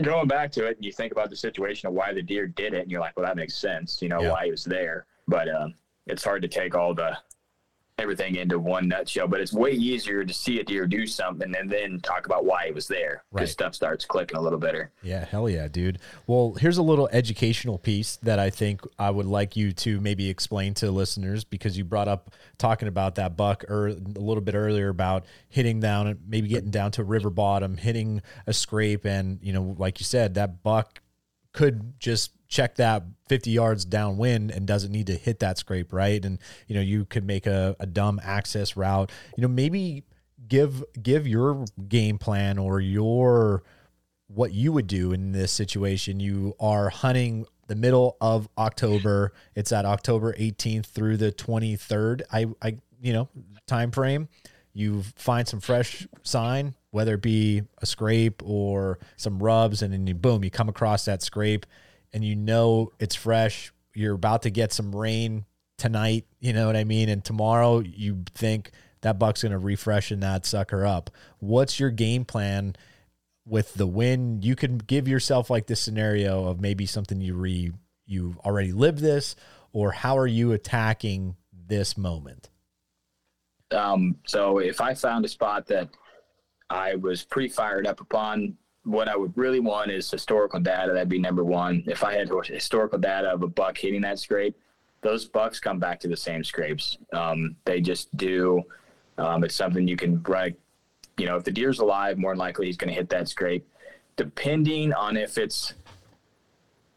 going 0.00 0.28
back 0.28 0.50
to 0.52 0.66
it 0.66 0.76
and 0.76 0.84
you 0.84 0.92
think 0.92 1.12
about 1.12 1.30
the 1.30 1.36
situation 1.36 1.88
of 1.88 1.94
why 1.94 2.12
the 2.12 2.22
deer 2.22 2.46
did 2.46 2.74
it 2.74 2.82
and 2.82 2.90
you're 2.90 3.00
like 3.00 3.16
well 3.16 3.26
that 3.26 3.36
makes 3.36 3.54
sense 3.54 4.00
you 4.00 4.08
know 4.08 4.20
yeah. 4.20 4.30
why 4.30 4.44
he 4.44 4.50
was 4.50 4.64
there 4.64 5.06
but 5.28 5.48
um, 5.48 5.74
it's 6.06 6.24
hard 6.24 6.42
to 6.42 6.48
take 6.48 6.74
all 6.74 6.94
the 6.94 7.16
everything 7.98 8.36
into 8.36 8.58
one 8.58 8.88
nutshell. 8.88 9.28
But 9.28 9.40
it's 9.40 9.52
way 9.52 9.72
easier 9.72 10.24
to 10.24 10.34
see 10.34 10.60
a 10.60 10.64
deer 10.64 10.86
do 10.86 11.06
something 11.06 11.54
and 11.54 11.70
then 11.70 12.00
talk 12.00 12.26
about 12.26 12.44
why 12.44 12.64
it 12.66 12.74
was 12.74 12.88
there 12.88 13.24
because 13.32 13.48
right. 13.48 13.52
stuff 13.52 13.74
starts 13.74 14.04
clicking 14.04 14.36
a 14.36 14.40
little 14.40 14.58
better. 14.58 14.90
Yeah, 15.02 15.24
hell 15.24 15.48
yeah, 15.48 15.68
dude. 15.68 15.98
Well, 16.26 16.54
here's 16.58 16.78
a 16.78 16.82
little 16.82 17.08
educational 17.12 17.78
piece 17.78 18.16
that 18.22 18.38
I 18.38 18.50
think 18.50 18.82
I 18.98 19.10
would 19.10 19.26
like 19.26 19.56
you 19.56 19.72
to 19.72 20.00
maybe 20.00 20.28
explain 20.28 20.74
to 20.74 20.90
listeners 20.90 21.44
because 21.44 21.76
you 21.76 21.84
brought 21.84 22.08
up 22.08 22.30
talking 22.58 22.88
about 22.88 23.16
that 23.16 23.36
buck 23.36 23.64
or 23.68 23.88
a 23.88 23.92
little 23.92 24.42
bit 24.42 24.54
earlier 24.54 24.88
about 24.88 25.24
hitting 25.48 25.80
down 25.80 26.06
and 26.06 26.20
maybe 26.26 26.48
getting 26.48 26.70
down 26.70 26.90
to 26.92 27.04
river 27.04 27.30
bottom, 27.30 27.76
hitting 27.76 28.22
a 28.46 28.52
scrape, 28.52 29.04
and 29.04 29.38
you 29.42 29.52
know, 29.52 29.74
like 29.78 30.00
you 30.00 30.04
said, 30.04 30.34
that 30.34 30.62
buck 30.62 31.00
could 31.52 31.98
just 32.00 32.32
check 32.52 32.76
that 32.76 33.02
50 33.28 33.50
yards 33.50 33.84
downwind 33.86 34.50
and 34.50 34.66
doesn't 34.66 34.92
need 34.92 35.06
to 35.06 35.14
hit 35.14 35.40
that 35.40 35.56
scrape, 35.56 35.92
right? 35.92 36.22
And 36.22 36.38
you 36.68 36.74
know, 36.74 36.82
you 36.82 37.06
could 37.06 37.24
make 37.24 37.46
a, 37.46 37.74
a 37.80 37.86
dumb 37.86 38.20
access 38.22 38.76
route. 38.76 39.10
You 39.36 39.42
know, 39.42 39.48
maybe 39.48 40.04
give 40.46 40.84
give 41.02 41.26
your 41.26 41.64
game 41.88 42.18
plan 42.18 42.58
or 42.58 42.78
your 42.78 43.62
what 44.28 44.52
you 44.52 44.70
would 44.72 44.86
do 44.86 45.12
in 45.12 45.32
this 45.32 45.50
situation. 45.50 46.20
You 46.20 46.54
are 46.60 46.90
hunting 46.90 47.46
the 47.68 47.74
middle 47.74 48.18
of 48.20 48.48
October. 48.58 49.32
It's 49.54 49.72
at 49.72 49.86
October 49.86 50.34
18th 50.34 50.86
through 50.86 51.16
the 51.16 51.32
23rd. 51.32 52.22
I 52.30 52.46
I 52.60 52.76
you 53.00 53.14
know, 53.14 53.28
time 53.66 53.90
frame. 53.90 54.28
You 54.74 55.02
find 55.16 55.48
some 55.48 55.60
fresh 55.60 56.06
sign, 56.22 56.74
whether 56.90 57.14
it 57.14 57.22
be 57.22 57.62
a 57.78 57.86
scrape 57.86 58.42
or 58.44 58.98
some 59.16 59.42
rubs, 59.42 59.82
and 59.82 59.92
then 59.92 60.06
you 60.06 60.14
boom, 60.14 60.44
you 60.44 60.50
come 60.50 60.68
across 60.68 61.06
that 61.06 61.22
scrape 61.22 61.64
and 62.12 62.24
you 62.24 62.36
know 62.36 62.92
it's 62.98 63.14
fresh. 63.14 63.72
You're 63.94 64.14
about 64.14 64.42
to 64.42 64.50
get 64.50 64.72
some 64.72 64.94
rain 64.94 65.44
tonight, 65.78 66.26
you 66.40 66.52
know 66.52 66.66
what 66.66 66.76
I 66.76 66.84
mean? 66.84 67.08
And 67.08 67.24
tomorrow 67.24 67.80
you 67.80 68.24
think 68.34 68.70
that 69.00 69.18
buck's 69.18 69.42
going 69.42 69.52
to 69.52 69.58
refresh 69.58 70.10
and 70.10 70.22
that 70.22 70.46
sucker 70.46 70.86
up. 70.86 71.10
What's 71.40 71.80
your 71.80 71.90
game 71.90 72.24
plan 72.24 72.76
with 73.44 73.74
the 73.74 73.86
wind? 73.86 74.44
You 74.44 74.54
can 74.54 74.78
give 74.78 75.08
yourself 75.08 75.50
like 75.50 75.66
this 75.66 75.80
scenario 75.80 76.46
of 76.46 76.60
maybe 76.60 76.86
something 76.86 77.20
you 77.20 77.34
re 77.34 77.72
you 78.06 78.36
already 78.44 78.72
lived 78.72 78.98
this 78.98 79.34
or 79.72 79.92
how 79.92 80.16
are 80.18 80.26
you 80.26 80.52
attacking 80.52 81.36
this 81.66 81.96
moment? 81.96 82.50
Um, 83.70 84.16
so 84.26 84.58
if 84.58 84.80
I 84.80 84.94
found 84.94 85.24
a 85.24 85.28
spot 85.28 85.66
that 85.68 85.88
I 86.68 86.94
was 86.94 87.24
pretty 87.24 87.48
fired 87.48 87.86
up 87.86 88.00
upon, 88.00 88.56
what 88.84 89.08
I 89.08 89.16
would 89.16 89.36
really 89.36 89.60
want 89.60 89.90
is 89.90 90.10
historical 90.10 90.60
data. 90.60 90.92
That'd 90.92 91.08
be 91.08 91.18
number 91.18 91.44
one. 91.44 91.84
If 91.86 92.02
I 92.02 92.14
had 92.14 92.30
historical 92.44 92.98
data 92.98 93.28
of 93.28 93.42
a 93.42 93.48
buck 93.48 93.78
hitting 93.78 94.00
that 94.02 94.18
scrape, 94.18 94.56
those 95.02 95.24
bucks 95.24 95.60
come 95.60 95.78
back 95.78 96.00
to 96.00 96.08
the 96.08 96.16
same 96.16 96.44
scrapes. 96.44 96.98
Um, 97.12 97.56
they 97.64 97.80
just 97.80 98.16
do. 98.16 98.62
Um, 99.18 99.44
it's 99.44 99.54
something 99.54 99.86
you 99.86 99.96
can 99.96 100.22
write. 100.22 100.56
You 101.16 101.26
know, 101.26 101.36
if 101.36 101.44
the 101.44 101.50
deer's 101.50 101.80
alive, 101.80 102.18
more 102.18 102.32
than 102.32 102.38
likely 102.38 102.66
he's 102.66 102.76
going 102.76 102.88
to 102.88 102.94
hit 102.94 103.08
that 103.10 103.28
scrape. 103.28 103.68
Depending 104.16 104.92
on 104.92 105.16
if 105.16 105.38
it's, 105.38 105.74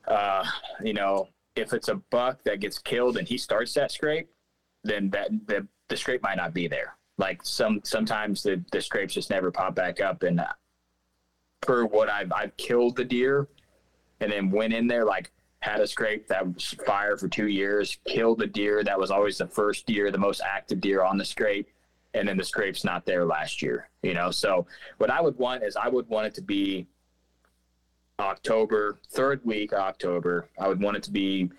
uh, 0.08 0.46
you 0.84 0.94
know, 0.94 1.30
if 1.56 1.74
it's 1.74 1.88
a 1.88 1.96
buck 1.96 2.44
that 2.44 2.60
gets 2.60 2.78
killed 2.78 3.18
and 3.18 3.28
he 3.28 3.38
starts 3.38 3.74
that 3.74 3.92
scrape, 3.92 4.30
then 4.84 5.10
that 5.12 5.30
the, 5.48 5.68
the 5.90 5.98
scrape 5.98 6.22
might 6.22 6.38
not 6.38 6.54
be 6.54 6.68
there. 6.68 6.96
Like 7.18 7.42
some 7.44 7.82
sometimes 7.84 8.44
the, 8.44 8.64
the 8.72 8.82
scrapes 8.82 9.14
just 9.14 9.30
never 9.30 9.52
pop 9.52 9.76
back 9.76 10.02
up, 10.02 10.24
and 10.24 10.42
for 11.66 11.86
what 11.86 12.10
I've 12.10 12.32
I've 12.32 12.56
killed 12.58 12.96
the 12.96 13.06
deer, 13.06 13.48
and 14.20 14.32
then 14.32 14.52
went 14.52 14.74
in 14.74 14.88
there 14.88 15.06
like 15.06 15.32
had 15.60 15.82
a 15.82 15.88
scrape 15.88 16.28
that 16.28 16.54
was 16.54 16.76
fire 16.86 17.18
for 17.18 17.28
two 17.28 17.48
years, 17.48 17.98
killed 18.06 18.40
the 18.40 18.48
deer 18.48 18.84
that 18.84 19.00
was 19.00 19.10
always 19.10 19.40
the 19.40 19.48
first 19.48 19.88
deer, 19.88 20.12
the 20.12 20.18
most 20.18 20.42
active 20.46 20.80
deer 20.80 21.04
on 21.04 21.18
the 21.18 21.26
scrape, 21.26 21.68
and 22.14 22.28
then 22.28 22.38
the 22.38 22.44
scrape's 22.44 22.84
not 22.84 23.06
there 23.06 23.26
last 23.26 23.62
year. 23.62 23.90
You 24.04 24.14
know, 24.14 24.30
so 24.30 24.68
what 24.98 25.10
I 25.10 25.22
would 25.22 25.38
want 25.38 25.64
is 25.64 25.76
I 25.76 25.88
would 25.88 26.08
want 26.08 26.28
it 26.28 26.36
to 26.36 26.42
be 26.42 26.86
October, 28.20 29.00
third 29.10 29.42
week 29.44 29.74
October. 29.74 30.48
I 30.60 30.68
would 30.68 30.80
want 30.80 30.98
it 30.98 31.04
to 31.04 31.12
be 31.12 31.50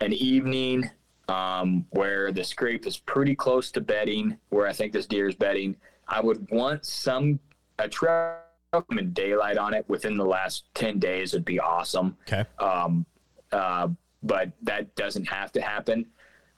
an 0.00 0.12
evening 0.12 0.88
um, 1.28 1.86
where 1.90 2.32
the 2.32 2.44
scrape 2.44 2.86
is 2.86 2.98
pretty 2.98 3.34
close 3.34 3.70
to 3.72 3.80
bedding, 3.80 4.38
where 4.48 4.66
I 4.66 4.72
think 4.72 4.92
this 4.92 5.06
deer 5.06 5.28
is 5.28 5.34
bedding. 5.34 5.76
I 6.08 6.20
would 6.20 6.48
want 6.50 6.84
some 6.84 7.38
a 7.78 7.88
trail 7.88 8.36
and 8.72 9.14
daylight 9.14 9.58
on 9.58 9.74
it 9.74 9.84
within 9.88 10.16
the 10.16 10.24
last 10.24 10.64
10 10.74 10.98
days 10.98 11.32
would 11.32 11.44
be 11.44 11.58
awesome. 11.58 12.16
Okay. 12.28 12.44
Um, 12.58 13.04
uh, 13.52 13.88
but 14.22 14.52
that 14.62 14.94
doesn't 14.94 15.24
have 15.24 15.50
to 15.52 15.60
happen. 15.60 16.06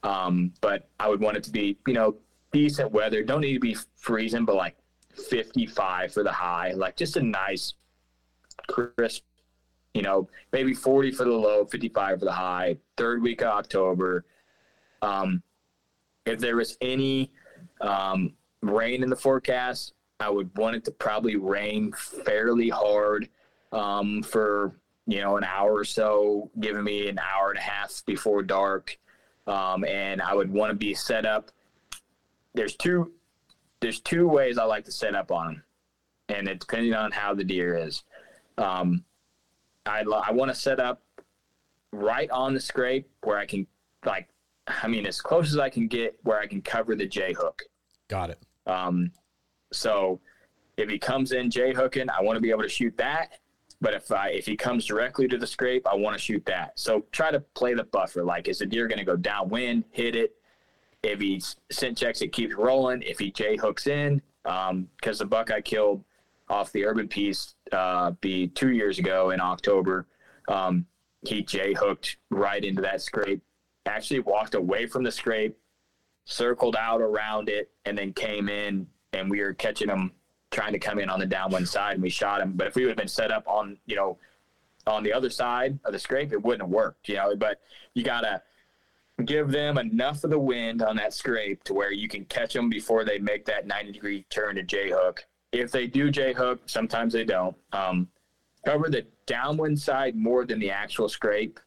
Um, 0.03 0.53
but 0.61 0.89
I 0.99 1.09
would 1.09 1.21
want 1.21 1.37
it 1.37 1.43
to 1.45 1.51
be, 1.51 1.77
you 1.87 1.93
know, 1.93 2.17
decent 2.51 2.91
weather. 2.91 3.23
Don't 3.23 3.41
need 3.41 3.53
to 3.53 3.59
be 3.59 3.77
freezing, 3.95 4.45
but 4.45 4.55
like 4.55 4.75
55 5.29 6.13
for 6.13 6.23
the 6.23 6.31
high, 6.31 6.73
like 6.73 6.97
just 6.97 7.17
a 7.17 7.21
nice, 7.21 7.73
crisp, 8.67 9.23
you 9.93 10.01
know, 10.01 10.27
maybe 10.51 10.73
40 10.73 11.11
for 11.11 11.23
the 11.23 11.31
low, 11.31 11.65
55 11.65 12.19
for 12.19 12.25
the 12.25 12.31
high, 12.31 12.77
third 12.97 13.23
week 13.23 13.41
of 13.41 13.47
October. 13.47 14.25
Um, 15.01 15.41
if 16.25 16.39
there 16.39 16.57
was 16.57 16.77
any 16.81 17.31
um, 17.81 18.33
rain 18.61 19.03
in 19.03 19.09
the 19.09 19.15
forecast, 19.15 19.93
I 20.19 20.29
would 20.29 20.55
want 20.57 20.75
it 20.75 20.85
to 20.85 20.91
probably 20.91 21.35
rain 21.35 21.91
fairly 21.93 22.69
hard 22.69 23.29
um, 23.71 24.23
for 24.23 24.75
you 25.05 25.21
know 25.21 25.37
an 25.37 25.43
hour 25.43 25.73
or 25.73 25.85
so, 25.85 26.49
giving 26.59 26.83
me 26.83 27.09
an 27.09 27.19
hour 27.19 27.49
and 27.49 27.59
a 27.59 27.61
half 27.61 28.03
before 28.05 28.41
dark, 28.43 28.97
um, 29.47 29.83
and 29.83 30.21
I 30.21 30.33
would 30.33 30.51
want 30.51 30.71
to 30.71 30.75
be 30.75 30.93
set 30.93 31.25
up. 31.25 31.51
There's 32.53 32.75
two 32.75 33.11
there's 33.81 33.99
two 33.99 34.27
ways 34.27 34.57
I 34.57 34.63
like 34.63 34.85
to 34.85 34.91
set 34.91 35.15
up 35.15 35.31
on 35.31 35.47
them, 35.47 35.63
and 36.29 36.47
it 36.47 36.59
depending 36.59 36.93
on 36.93 37.11
how 37.11 37.33
the 37.33 37.43
deer 37.43 37.75
is. 37.75 38.03
Um, 38.57 39.03
I 39.85 40.01
I 40.01 40.31
want 40.31 40.49
to 40.49 40.55
set 40.55 40.79
up 40.79 41.01
right 41.91 42.29
on 42.31 42.53
the 42.53 42.59
scrape 42.59 43.09
where 43.23 43.37
I 43.37 43.45
can 43.45 43.67
like 44.05 44.29
I 44.67 44.87
mean 44.87 45.05
as 45.05 45.19
close 45.19 45.51
as 45.51 45.57
I 45.57 45.69
can 45.69 45.87
get 45.87 46.17
where 46.23 46.39
I 46.39 46.47
can 46.47 46.61
cover 46.61 46.95
the 46.95 47.05
J 47.07 47.33
hook. 47.33 47.63
Got 48.07 48.29
it. 48.29 48.39
Um, 48.67 49.11
so 49.73 50.19
if 50.77 50.89
he 50.89 50.97
comes 50.97 51.31
in 51.31 51.49
J 51.49 51.73
hooking, 51.73 52.09
I 52.09 52.21
want 52.21 52.37
to 52.37 52.41
be 52.41 52.49
able 52.49 52.63
to 52.63 52.69
shoot 52.69 52.95
that. 52.97 53.39
But 53.81 53.93
if 53.93 54.11
I 54.11 54.29
if 54.29 54.45
he 54.45 54.55
comes 54.55 54.85
directly 54.85 55.27
to 55.27 55.37
the 55.37 55.47
scrape, 55.47 55.85
I 55.87 55.95
want 55.95 56.15
to 56.15 56.21
shoot 56.21 56.45
that. 56.45 56.79
So 56.79 57.05
try 57.11 57.31
to 57.31 57.39
play 57.41 57.73
the 57.73 57.83
buffer. 57.83 58.23
Like, 58.23 58.47
is 58.47 58.59
the 58.59 58.65
deer 58.65 58.87
going 58.87 58.99
to 58.99 59.05
go 59.05 59.17
downwind, 59.17 59.83
hit 59.91 60.15
it? 60.15 60.35
If 61.03 61.19
he 61.19 61.41
scent 61.69 61.97
checks, 61.97 62.21
it 62.21 62.31
keeps 62.31 62.55
rolling. 62.55 63.01
If 63.01 63.19
he 63.19 63.29
J 63.29 63.57
hooks 63.57 63.87
in, 63.87 64.21
because 64.43 64.69
um, 64.69 64.87
the 65.03 65.25
buck 65.25 65.51
I 65.51 65.59
killed 65.59 66.03
off 66.49 66.71
the 66.71 66.85
urban 66.85 67.07
piece 67.07 67.55
uh, 67.71 68.11
be 68.21 68.47
two 68.47 68.71
years 68.71 68.99
ago 68.99 69.31
in 69.31 69.41
October, 69.41 70.07
um, 70.47 70.85
he 71.27 71.41
J 71.41 71.73
hooked 71.73 72.17
right 72.29 72.63
into 72.63 72.81
that 72.81 73.01
scrape. 73.01 73.41
Actually 73.85 74.21
walked 74.21 74.55
away 74.55 74.85
from 74.85 75.03
the 75.03 75.11
scrape, 75.11 75.57
circled 76.23 76.77
out 76.77 77.01
around 77.01 77.49
it, 77.49 77.69
and 77.83 77.97
then 77.97 78.13
came 78.13 78.47
in, 78.47 78.87
and 79.13 79.29
we 79.29 79.41
were 79.41 79.53
catching 79.53 79.89
him 79.89 80.11
trying 80.51 80.73
to 80.73 80.79
come 80.79 80.99
in 80.99 81.09
on 81.09 81.19
the 81.19 81.25
downwind 81.25 81.67
side, 81.67 81.93
and 81.93 82.03
we 82.03 82.09
shot 82.09 82.41
him. 82.41 82.53
But 82.53 82.67
if 82.67 82.75
we 82.75 82.83
would 82.83 82.89
have 82.89 82.97
been 82.97 83.07
set 83.07 83.31
up 83.31 83.47
on, 83.47 83.77
you 83.85 83.95
know, 83.95 84.17
on 84.85 85.03
the 85.03 85.13
other 85.13 85.29
side 85.29 85.79
of 85.85 85.93
the 85.93 85.99
scrape, 85.99 86.31
it 86.31 86.41
wouldn't 86.41 86.61
have 86.61 86.69
worked, 86.69 87.09
you 87.09 87.15
know. 87.15 87.35
But 87.35 87.59
you 87.93 88.03
gotta 88.03 88.41
give 89.25 89.51
them 89.51 89.77
enough 89.77 90.23
of 90.23 90.29
the 90.29 90.39
wind 90.39 90.81
on 90.81 90.95
that 90.97 91.13
scrape 91.13 91.63
to 91.63 91.73
where 91.73 91.91
you 91.91 92.07
can 92.07 92.25
catch 92.25 92.53
them 92.53 92.69
before 92.69 93.05
they 93.05 93.19
make 93.19 93.45
that 93.45 93.67
90 93.67 93.91
degree 93.91 94.25
turn 94.29 94.55
to 94.55 94.63
J 94.63 94.89
hook. 94.89 95.25
If 95.51 95.71
they 95.71 95.87
do 95.87 96.09
J 96.09 96.33
hook, 96.33 96.61
sometimes 96.65 97.13
they 97.13 97.23
don't. 97.23 97.55
Um, 97.71 98.07
cover 98.65 98.89
the 98.89 99.05
downwind 99.25 99.79
side 99.79 100.15
more 100.15 100.45
than 100.45 100.59
the 100.59 100.71
actual 100.71 101.09
scrape, 101.09 101.59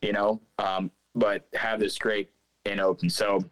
you 0.00 0.12
know, 0.12 0.40
um, 0.58 0.90
but 1.14 1.46
have 1.54 1.80
the 1.80 1.88
scrape 1.88 2.30
in 2.64 2.78
open. 2.80 3.08
So 3.08 3.44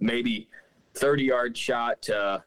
maybe 0.00 0.48
30 0.94 1.24
yard 1.24 1.56
shot 1.56 2.02
to 2.02 2.42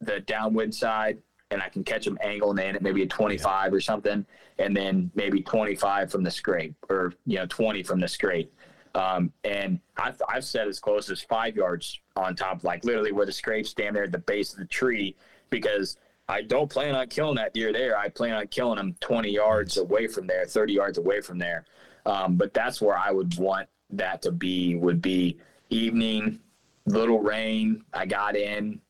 the 0.00 0.20
downwind 0.20 0.74
side 0.74 1.18
and 1.50 1.62
I 1.62 1.68
can 1.68 1.82
catch 1.82 2.04
them 2.04 2.18
angling 2.22 2.64
in 2.64 2.76
at 2.76 2.82
maybe 2.82 3.02
a 3.02 3.06
25 3.06 3.72
or 3.72 3.80
something, 3.80 4.24
and 4.58 4.76
then 4.76 5.10
maybe 5.14 5.42
25 5.42 6.10
from 6.10 6.22
the 6.22 6.30
scrape 6.30 6.74
or, 6.88 7.12
you 7.26 7.38
know, 7.38 7.46
20 7.46 7.82
from 7.82 8.00
the 8.00 8.08
scrape. 8.08 8.52
Um, 8.94 9.32
and 9.44 9.80
I've, 9.96 10.20
I've 10.28 10.44
set 10.44 10.68
as 10.68 10.78
close 10.80 11.10
as 11.10 11.22
five 11.22 11.56
yards 11.56 12.00
on 12.16 12.36
top, 12.36 12.64
like 12.64 12.84
literally 12.84 13.12
where 13.12 13.26
the 13.26 13.32
scrapes 13.32 13.70
stand 13.70 13.96
there 13.96 14.04
at 14.04 14.12
the 14.12 14.18
base 14.18 14.52
of 14.52 14.58
the 14.58 14.64
tree, 14.64 15.16
because 15.50 15.96
I 16.28 16.42
don't 16.42 16.70
plan 16.70 16.94
on 16.94 17.08
killing 17.08 17.36
that 17.36 17.54
deer 17.54 17.72
there. 17.72 17.98
I 17.98 18.08
plan 18.08 18.34
on 18.34 18.46
killing 18.48 18.76
them 18.76 18.94
20 19.00 19.30
yards 19.30 19.76
away 19.76 20.06
from 20.06 20.26
there, 20.26 20.44
30 20.44 20.72
yards 20.72 20.98
away 20.98 21.20
from 21.20 21.38
there. 21.38 21.64
Um, 22.06 22.36
but 22.36 22.54
that's 22.54 22.80
where 22.80 22.96
I 22.96 23.10
would 23.10 23.36
want 23.38 23.68
that 23.90 24.22
to 24.22 24.32
be, 24.32 24.76
would 24.76 25.02
be 25.02 25.38
evening, 25.70 26.38
little 26.86 27.20
rain. 27.20 27.84
I 27.92 28.06
got 28.06 28.36
in. 28.36 28.80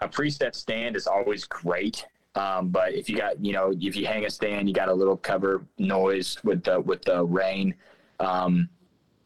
A 0.00 0.08
preset 0.08 0.54
stand 0.54 0.96
is 0.96 1.06
always 1.06 1.44
great. 1.44 2.06
Um, 2.34 2.70
but 2.70 2.94
if 2.94 3.08
you 3.08 3.16
got, 3.16 3.42
you 3.44 3.52
know, 3.52 3.72
if 3.78 3.94
you 3.96 4.06
hang 4.06 4.24
a 4.24 4.30
stand, 4.30 4.68
you 4.68 4.74
got 4.74 4.88
a 4.88 4.94
little 4.94 5.16
cover 5.16 5.64
noise 5.78 6.38
with 6.42 6.64
the 6.64 6.80
with 6.80 7.02
the 7.02 7.24
rain. 7.24 7.74
Um, 8.20 8.68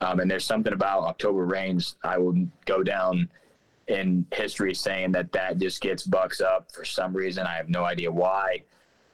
um, 0.01 0.21
and 0.21 0.31
there's 0.31 0.45
something 0.45 0.73
about 0.73 1.05
October 1.05 1.45
rains. 1.45 1.97
I 2.05 2.19
will 2.19 2.47
go 2.67 2.83
down 2.83 3.29
in 3.89 4.27
history 4.33 4.75
saying 4.75 5.13
that 5.13 5.33
that 5.33 5.59
just 5.59 5.81
gets 5.81 6.03
bucks 6.05 6.41
up 6.41 6.71
for 6.71 6.85
some 6.85 7.17
reason. 7.17 7.47
I 7.47 7.55
have 7.55 7.69
no 7.69 7.85
idea 7.85 8.11
why. 8.11 8.63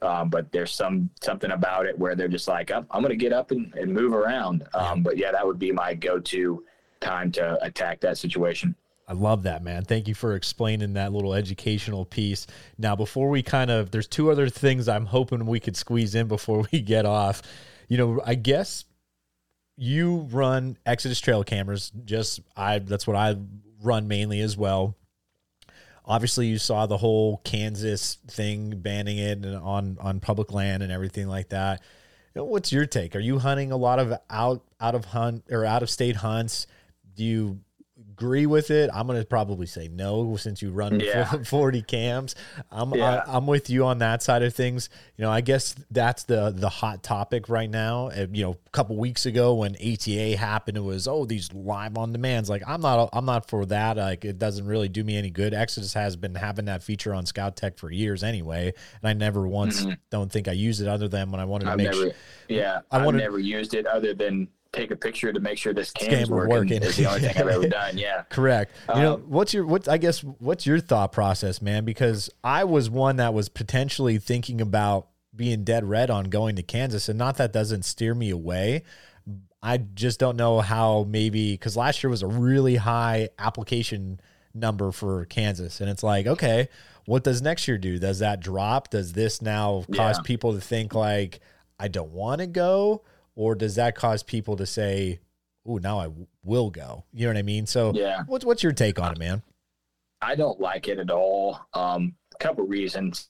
Um, 0.02 0.28
but 0.28 0.52
there's 0.52 0.72
some 0.72 1.08
something 1.22 1.52
about 1.52 1.86
it 1.86 1.98
where 1.98 2.14
they're 2.14 2.28
just 2.28 2.48
like, 2.48 2.70
I'm, 2.70 2.86
I'm 2.90 3.00
going 3.00 3.10
to 3.10 3.16
get 3.16 3.32
up 3.32 3.52
and, 3.52 3.72
and 3.74 3.92
move 3.92 4.12
around. 4.12 4.66
Um, 4.74 5.02
but 5.02 5.16
yeah, 5.16 5.32
that 5.32 5.46
would 5.46 5.58
be 5.58 5.72
my 5.72 5.94
go-to 5.94 6.64
time 7.00 7.32
to 7.32 7.62
attack 7.64 8.00
that 8.00 8.18
situation. 8.18 8.74
I 9.06 9.12
love 9.12 9.42
that, 9.42 9.62
man. 9.62 9.84
Thank 9.84 10.08
you 10.08 10.14
for 10.14 10.34
explaining 10.34 10.94
that 10.94 11.12
little 11.12 11.34
educational 11.34 12.04
piece. 12.04 12.46
Now, 12.78 12.96
before 12.96 13.28
we 13.28 13.42
kind 13.42 13.70
of, 13.70 13.90
there's 13.90 14.06
two 14.06 14.30
other 14.30 14.48
things 14.48 14.88
I'm 14.88 15.06
hoping 15.06 15.44
we 15.44 15.60
could 15.60 15.76
squeeze 15.76 16.14
in 16.14 16.26
before 16.26 16.64
we 16.72 16.80
get 16.80 17.04
off. 17.04 17.42
You 17.88 17.98
know, 17.98 18.22
I 18.24 18.34
guess 18.34 18.84
you 19.76 20.28
run 20.30 20.78
Exodus 20.86 21.20
trail 21.20 21.44
cameras. 21.44 21.92
Just 22.04 22.40
I, 22.56 22.78
that's 22.78 23.06
what 23.06 23.16
I 23.16 23.36
run 23.82 24.08
mainly 24.08 24.40
as 24.40 24.56
well. 24.56 24.96
Obviously, 26.06 26.46
you 26.46 26.58
saw 26.58 26.86
the 26.86 26.98
whole 26.98 27.38
Kansas 27.44 28.18
thing 28.28 28.78
banning 28.80 29.18
it 29.18 29.44
on 29.46 29.96
on 30.00 30.20
public 30.20 30.52
land 30.52 30.82
and 30.82 30.92
everything 30.92 31.28
like 31.28 31.48
that. 31.48 31.80
What's 32.34 32.72
your 32.72 32.84
take? 32.84 33.16
Are 33.16 33.20
you 33.20 33.38
hunting 33.38 33.72
a 33.72 33.76
lot 33.76 33.98
of 33.98 34.12
out 34.28 34.62
out 34.80 34.94
of 34.94 35.06
hunt 35.06 35.44
or 35.50 35.64
out 35.64 35.82
of 35.82 35.88
state 35.88 36.16
hunts? 36.16 36.66
Do 37.14 37.24
you 37.24 37.60
agree 38.14 38.46
with 38.46 38.70
it. 38.70 38.90
I'm 38.94 39.06
going 39.06 39.20
to 39.20 39.26
probably 39.26 39.66
say 39.66 39.88
no 39.88 40.36
since 40.36 40.62
you 40.62 40.70
run 40.70 41.00
yeah. 41.00 41.24
40 41.44 41.82
cams. 41.82 42.36
I'm 42.70 42.94
yeah. 42.94 43.24
I, 43.26 43.36
am 43.36 43.46
with 43.46 43.68
you 43.70 43.84
on 43.86 43.98
that 43.98 44.22
side 44.22 44.42
of 44.42 44.54
things. 44.54 44.88
You 45.16 45.24
know, 45.24 45.30
I 45.30 45.40
guess 45.40 45.74
that's 45.90 46.24
the 46.24 46.50
the 46.54 46.68
hot 46.68 47.02
topic 47.02 47.48
right 47.48 47.68
now. 47.68 48.10
You 48.12 48.44
know, 48.44 48.50
a 48.66 48.70
couple 48.70 48.96
weeks 48.96 49.26
ago 49.26 49.54
when 49.54 49.74
ATA 49.76 50.36
happened, 50.36 50.76
it 50.76 50.82
was 50.82 51.08
oh 51.08 51.24
these 51.24 51.52
live 51.52 51.98
on 51.98 52.12
demands. 52.12 52.48
Like 52.48 52.62
I'm 52.66 52.80
not 52.80 53.10
I'm 53.12 53.24
not 53.24 53.48
for 53.48 53.66
that. 53.66 53.96
Like 53.96 54.24
it 54.24 54.38
doesn't 54.38 54.66
really 54.66 54.88
do 54.88 55.02
me 55.02 55.16
any 55.16 55.30
good. 55.30 55.52
Exodus 55.52 55.92
has 55.94 56.14
been 56.14 56.36
having 56.36 56.66
that 56.66 56.82
feature 56.82 57.14
on 57.14 57.26
Scout 57.26 57.56
Tech 57.56 57.78
for 57.78 57.90
years 57.90 58.22
anyway, 58.22 58.72
and 59.02 59.08
I 59.08 59.12
never 59.12 59.46
once 59.48 59.82
mm-hmm. 59.82 59.92
don't 60.10 60.30
think 60.30 60.46
I 60.46 60.52
used 60.52 60.80
it 60.80 60.88
other 60.88 61.08
than 61.08 61.32
when 61.32 61.40
I 61.40 61.44
wanted 61.44 61.64
to 61.66 61.72
I've 61.72 61.78
make 61.78 61.86
never, 61.86 61.96
sure. 61.96 62.12
Yeah, 62.48 62.80
I 62.92 63.00
have 63.00 63.14
never 63.14 63.38
used 63.38 63.74
it 63.74 63.86
other 63.86 64.14
than 64.14 64.48
take 64.74 64.90
a 64.90 64.96
picture 64.96 65.32
to 65.32 65.40
make 65.40 65.58
sure 65.58 65.72
this 65.72 65.90
cam's 65.92 66.28
working, 66.28 66.50
working. 66.50 66.82
is 66.82 66.96
the 66.96 67.06
only 67.06 67.20
thing 67.20 67.30
I've 67.30 67.48
ever 67.48 67.68
done. 67.68 67.96
Yeah. 67.96 68.24
Correct. 68.28 68.74
You 68.88 68.94
um, 68.94 69.02
know, 69.02 69.16
what's 69.26 69.54
your 69.54 69.66
what 69.66 69.88
I 69.88 69.98
guess 69.98 70.20
what's 70.20 70.66
your 70.66 70.80
thought 70.80 71.12
process, 71.12 71.62
man? 71.62 71.84
Because 71.84 72.30
I 72.42 72.64
was 72.64 72.90
one 72.90 73.16
that 73.16 73.32
was 73.32 73.48
potentially 73.48 74.18
thinking 74.18 74.60
about 74.60 75.08
being 75.34 75.64
dead 75.64 75.84
red 75.84 76.10
on 76.10 76.26
going 76.26 76.56
to 76.56 76.62
Kansas 76.62 77.08
and 77.08 77.18
not 77.18 77.36
that 77.36 77.52
doesn't 77.52 77.84
steer 77.84 78.14
me 78.14 78.30
away. 78.30 78.82
I 79.62 79.78
just 79.78 80.20
don't 80.20 80.36
know 80.36 80.60
how 80.60 81.04
maybe 81.08 81.56
cuz 81.56 81.76
last 81.76 82.02
year 82.02 82.10
was 82.10 82.22
a 82.22 82.26
really 82.26 82.76
high 82.76 83.30
application 83.38 84.20
number 84.52 84.92
for 84.92 85.24
Kansas 85.26 85.80
and 85.80 85.88
it's 85.88 86.02
like, 86.02 86.26
okay, 86.26 86.68
what 87.06 87.24
does 87.24 87.42
next 87.42 87.66
year 87.66 87.78
do? 87.78 87.98
Does 87.98 88.20
that 88.20 88.40
drop? 88.40 88.90
Does 88.90 89.12
this 89.12 89.42
now 89.42 89.84
cause 89.92 90.18
yeah. 90.18 90.22
people 90.24 90.52
to 90.52 90.60
think 90.60 90.94
like 90.94 91.40
I 91.78 91.88
don't 91.88 92.12
want 92.12 92.40
to 92.40 92.46
go? 92.46 93.02
Or 93.34 93.54
does 93.54 93.74
that 93.76 93.94
cause 93.94 94.22
people 94.22 94.56
to 94.56 94.66
say, 94.66 95.20
"Oh, 95.66 95.78
now 95.78 95.98
I 95.98 96.08
will 96.42 96.70
go"? 96.70 97.04
You 97.12 97.26
know 97.26 97.32
what 97.32 97.38
I 97.38 97.42
mean? 97.42 97.66
So, 97.66 97.92
yeah, 97.94 98.22
what's 98.26 98.44
what's 98.44 98.62
your 98.62 98.72
take 98.72 98.98
on 98.98 99.12
it, 99.12 99.18
man? 99.18 99.42
I 100.22 100.34
don't 100.34 100.60
like 100.60 100.88
it 100.88 100.98
at 100.98 101.10
all. 101.10 101.58
Um, 101.74 102.14
a 102.34 102.38
couple 102.38 102.64
reasons. 102.66 103.28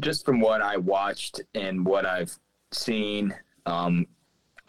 Just 0.00 0.24
from 0.24 0.40
what 0.40 0.60
I 0.60 0.76
watched 0.76 1.40
and 1.54 1.86
what 1.86 2.04
I've 2.04 2.36
seen, 2.72 3.32
um, 3.64 4.06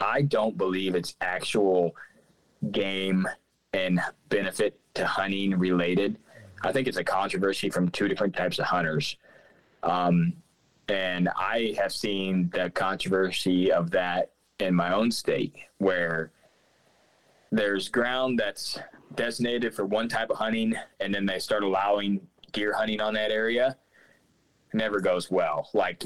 I 0.00 0.22
don't 0.22 0.56
believe 0.56 0.94
it's 0.94 1.16
actual 1.20 1.96
game 2.70 3.26
and 3.72 4.00
benefit 4.28 4.78
to 4.94 5.06
hunting 5.06 5.58
related. 5.58 6.16
I 6.62 6.72
think 6.72 6.86
it's 6.86 6.96
a 6.96 7.04
controversy 7.04 7.70
from 7.70 7.88
two 7.90 8.06
different 8.08 8.36
types 8.36 8.58
of 8.58 8.66
hunters. 8.66 9.16
Um, 9.82 10.34
and 10.88 11.28
I 11.36 11.74
have 11.78 11.92
seen 11.92 12.50
the 12.54 12.70
controversy 12.70 13.72
of 13.72 13.90
that 13.90 14.32
in 14.60 14.74
my 14.74 14.92
own 14.92 15.10
state 15.10 15.54
where 15.78 16.30
there's 17.50 17.88
ground 17.88 18.38
that's 18.38 18.78
designated 19.14 19.74
for 19.74 19.84
one 19.84 20.08
type 20.08 20.30
of 20.30 20.36
hunting 20.36 20.74
and 21.00 21.14
then 21.14 21.26
they 21.26 21.38
start 21.38 21.62
allowing 21.62 22.20
deer 22.52 22.72
hunting 22.72 23.00
on 23.00 23.14
that 23.14 23.30
area. 23.30 23.76
It 24.72 24.76
never 24.76 25.00
goes 25.00 25.30
well. 25.30 25.68
Like 25.74 26.04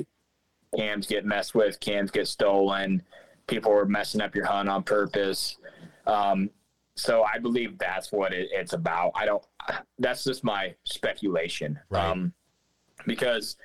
cams 0.77 1.07
get 1.07 1.25
messed 1.25 1.55
with, 1.55 1.81
cams 1.81 2.11
get 2.11 2.29
stolen, 2.29 3.03
people 3.47 3.73
are 3.73 3.87
messing 3.87 4.21
up 4.21 4.35
your 4.35 4.47
hunt 4.47 4.69
on 4.69 4.83
purpose. 4.83 5.59
Um, 6.07 6.51
so 6.95 7.25
I 7.25 7.39
believe 7.39 7.79
that's 7.79 8.13
what 8.13 8.33
it, 8.33 8.49
it's 8.53 8.73
about. 8.73 9.13
I 9.15 9.27
don't. 9.27 9.43
That's 9.99 10.25
just 10.25 10.45
my 10.45 10.75
speculation. 10.85 11.79
Right. 11.89 12.05
Um, 12.05 12.33
because 13.07 13.57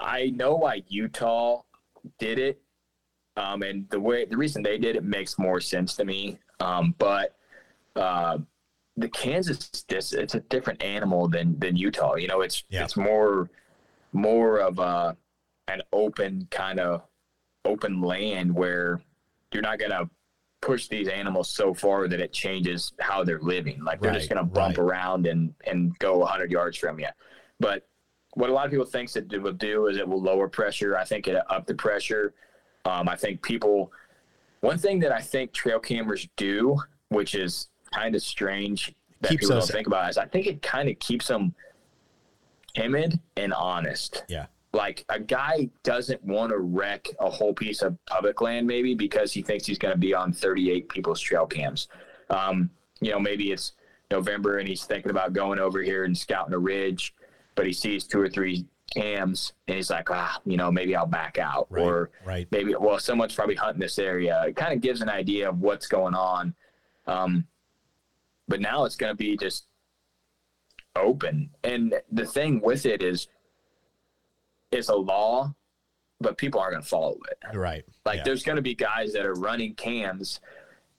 I 0.00 0.30
know 0.30 0.54
why 0.56 0.82
Utah 0.88 1.62
did 2.18 2.38
it, 2.38 2.60
um, 3.36 3.62
and 3.62 3.88
the 3.90 4.00
way 4.00 4.24
the 4.24 4.36
reason 4.36 4.62
they 4.62 4.78
did 4.78 4.96
it 4.96 5.04
makes 5.04 5.38
more 5.38 5.60
sense 5.60 5.96
to 5.96 6.04
me. 6.04 6.38
Um, 6.60 6.94
but 6.98 7.36
uh, 7.96 8.38
the 8.96 9.08
Kansas, 9.08 9.68
this 9.88 10.12
it's 10.12 10.34
a 10.34 10.40
different 10.40 10.82
animal 10.82 11.28
than 11.28 11.58
than 11.58 11.76
Utah. 11.76 12.14
You 12.16 12.28
know, 12.28 12.40
it's 12.42 12.64
Yeah. 12.68 12.84
it's 12.84 12.96
more 12.96 13.50
more 14.12 14.58
of 14.58 14.78
a 14.78 15.16
an 15.68 15.82
open 15.92 16.48
kind 16.50 16.80
of 16.80 17.02
open 17.64 18.00
land 18.00 18.54
where 18.54 19.00
you're 19.52 19.62
not 19.62 19.78
gonna 19.78 20.08
push 20.60 20.88
these 20.88 21.08
animals 21.08 21.48
so 21.48 21.72
far 21.72 22.08
that 22.08 22.20
it 22.20 22.32
changes 22.32 22.92
how 23.00 23.22
they're 23.24 23.40
living. 23.40 23.82
Like 23.84 24.00
they're 24.00 24.12
just 24.12 24.28
gonna 24.28 24.44
bump 24.44 24.78
right. 24.78 24.84
around 24.84 25.26
and 25.26 25.54
and 25.66 25.96
go 25.98 26.18
100 26.18 26.50
yards 26.50 26.76
from 26.76 26.98
you. 26.98 27.08
But 27.60 27.87
what 28.38 28.50
a 28.50 28.52
lot 28.52 28.64
of 28.66 28.70
people 28.70 28.86
thinks 28.86 29.16
it 29.16 29.28
will 29.42 29.52
do 29.52 29.86
is 29.88 29.96
it 29.96 30.06
will 30.08 30.22
lower 30.22 30.48
pressure. 30.48 30.96
I 30.96 31.04
think 31.04 31.26
it 31.28 31.36
up 31.50 31.66
the 31.66 31.74
pressure. 31.74 32.32
Um, 32.84 33.08
I 33.08 33.16
think 33.16 33.42
people. 33.42 33.92
One 34.60 34.78
thing 34.78 34.98
that 35.00 35.12
I 35.12 35.20
think 35.20 35.52
trail 35.52 35.78
cameras 35.78 36.28
do, 36.36 36.76
which 37.10 37.34
is 37.34 37.68
kind 37.92 38.14
of 38.14 38.22
strange 38.22 38.94
that 39.20 39.30
Keeps 39.30 39.42
people 39.46 39.58
don't 39.58 39.68
think 39.68 39.86
about, 39.86 40.08
is 40.10 40.18
I 40.18 40.26
think 40.26 40.46
it 40.46 40.62
kind 40.62 40.88
of 40.88 40.98
keeps 40.98 41.26
them 41.28 41.54
timid 42.74 43.18
and 43.36 43.52
honest 43.52 44.24
Yeah. 44.28 44.46
like 44.72 45.04
a 45.08 45.18
guy 45.18 45.70
doesn't 45.82 46.22
want 46.24 46.50
to 46.50 46.58
wreck 46.58 47.08
a 47.18 47.28
whole 47.30 47.52
piece 47.54 47.82
of 47.82 47.96
public 48.06 48.40
land 48.40 48.66
maybe 48.66 48.94
because 48.94 49.32
he 49.32 49.42
thinks 49.42 49.66
he's 49.66 49.78
going 49.78 49.94
to 49.94 49.98
be 49.98 50.14
on 50.14 50.32
38 50.32 50.88
people's 50.88 51.20
trail 51.20 51.46
cams 51.46 51.88
um, 52.30 52.70
you 53.00 53.10
know 53.10 53.18
maybe 53.18 53.50
it's 53.50 53.72
november 54.10 54.58
and 54.58 54.68
he's 54.68 54.84
thinking 54.84 55.10
about 55.10 55.32
going 55.32 55.58
over 55.58 55.82
here 55.82 56.04
and 56.04 56.16
scouting 56.16 56.54
a 56.54 56.58
ridge 56.58 57.14
but 57.58 57.66
he 57.66 57.72
sees 57.72 58.04
two 58.04 58.20
or 58.20 58.28
three 58.28 58.64
cams 58.94 59.52
and 59.66 59.76
he's 59.76 59.90
like 59.90 60.08
ah 60.10 60.40
you 60.46 60.56
know 60.56 60.70
maybe 60.72 60.94
i'll 60.96 61.04
back 61.06 61.36
out 61.38 61.66
Right. 61.68 61.82
or 61.82 62.10
right. 62.24 62.46
maybe 62.50 62.74
well 62.76 62.98
someone's 63.00 63.34
probably 63.34 63.56
hunting 63.56 63.80
this 63.80 63.98
area 63.98 64.42
it 64.46 64.56
kind 64.56 64.72
of 64.72 64.80
gives 64.80 65.02
an 65.02 65.08
idea 65.10 65.48
of 65.50 65.60
what's 65.60 65.86
going 65.88 66.14
on 66.14 66.54
um, 67.06 67.46
but 68.46 68.60
now 68.60 68.84
it's 68.84 68.96
going 68.96 69.10
to 69.10 69.16
be 69.16 69.36
just 69.36 69.66
open 70.96 71.50
and 71.64 71.94
the 72.12 72.24
thing 72.24 72.60
with 72.60 72.86
it 72.86 73.02
is 73.02 73.28
it's 74.72 74.88
a 74.88 74.94
law 74.94 75.52
but 76.20 76.36
people 76.38 76.60
aren't 76.60 76.72
going 76.72 76.82
to 76.82 76.88
follow 76.88 77.18
it 77.30 77.56
Right. 77.56 77.84
like 78.06 78.18
Yeah. 78.18 78.24
there's 78.24 78.42
going 78.42 78.56
to 78.56 78.62
be 78.62 78.74
guys 78.74 79.12
that 79.12 79.26
are 79.26 79.34
running 79.34 79.74
cams 79.74 80.40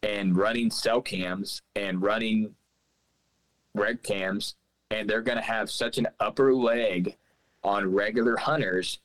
and 0.03 0.35
running 0.37 0.69
cell 0.71 1.01
cams 1.01 1.61
and 1.75 2.01
running 2.01 2.53
red 3.73 4.03
cams 4.03 4.55
and 4.91 5.09
they're 5.09 5.21
going 5.21 5.37
to 5.37 5.43
have 5.43 5.69
such 5.69 5.97
an 5.97 6.07
upper 6.19 6.53
leg 6.53 7.15
on 7.63 7.93
regular 7.93 8.37
hunters 8.37 8.99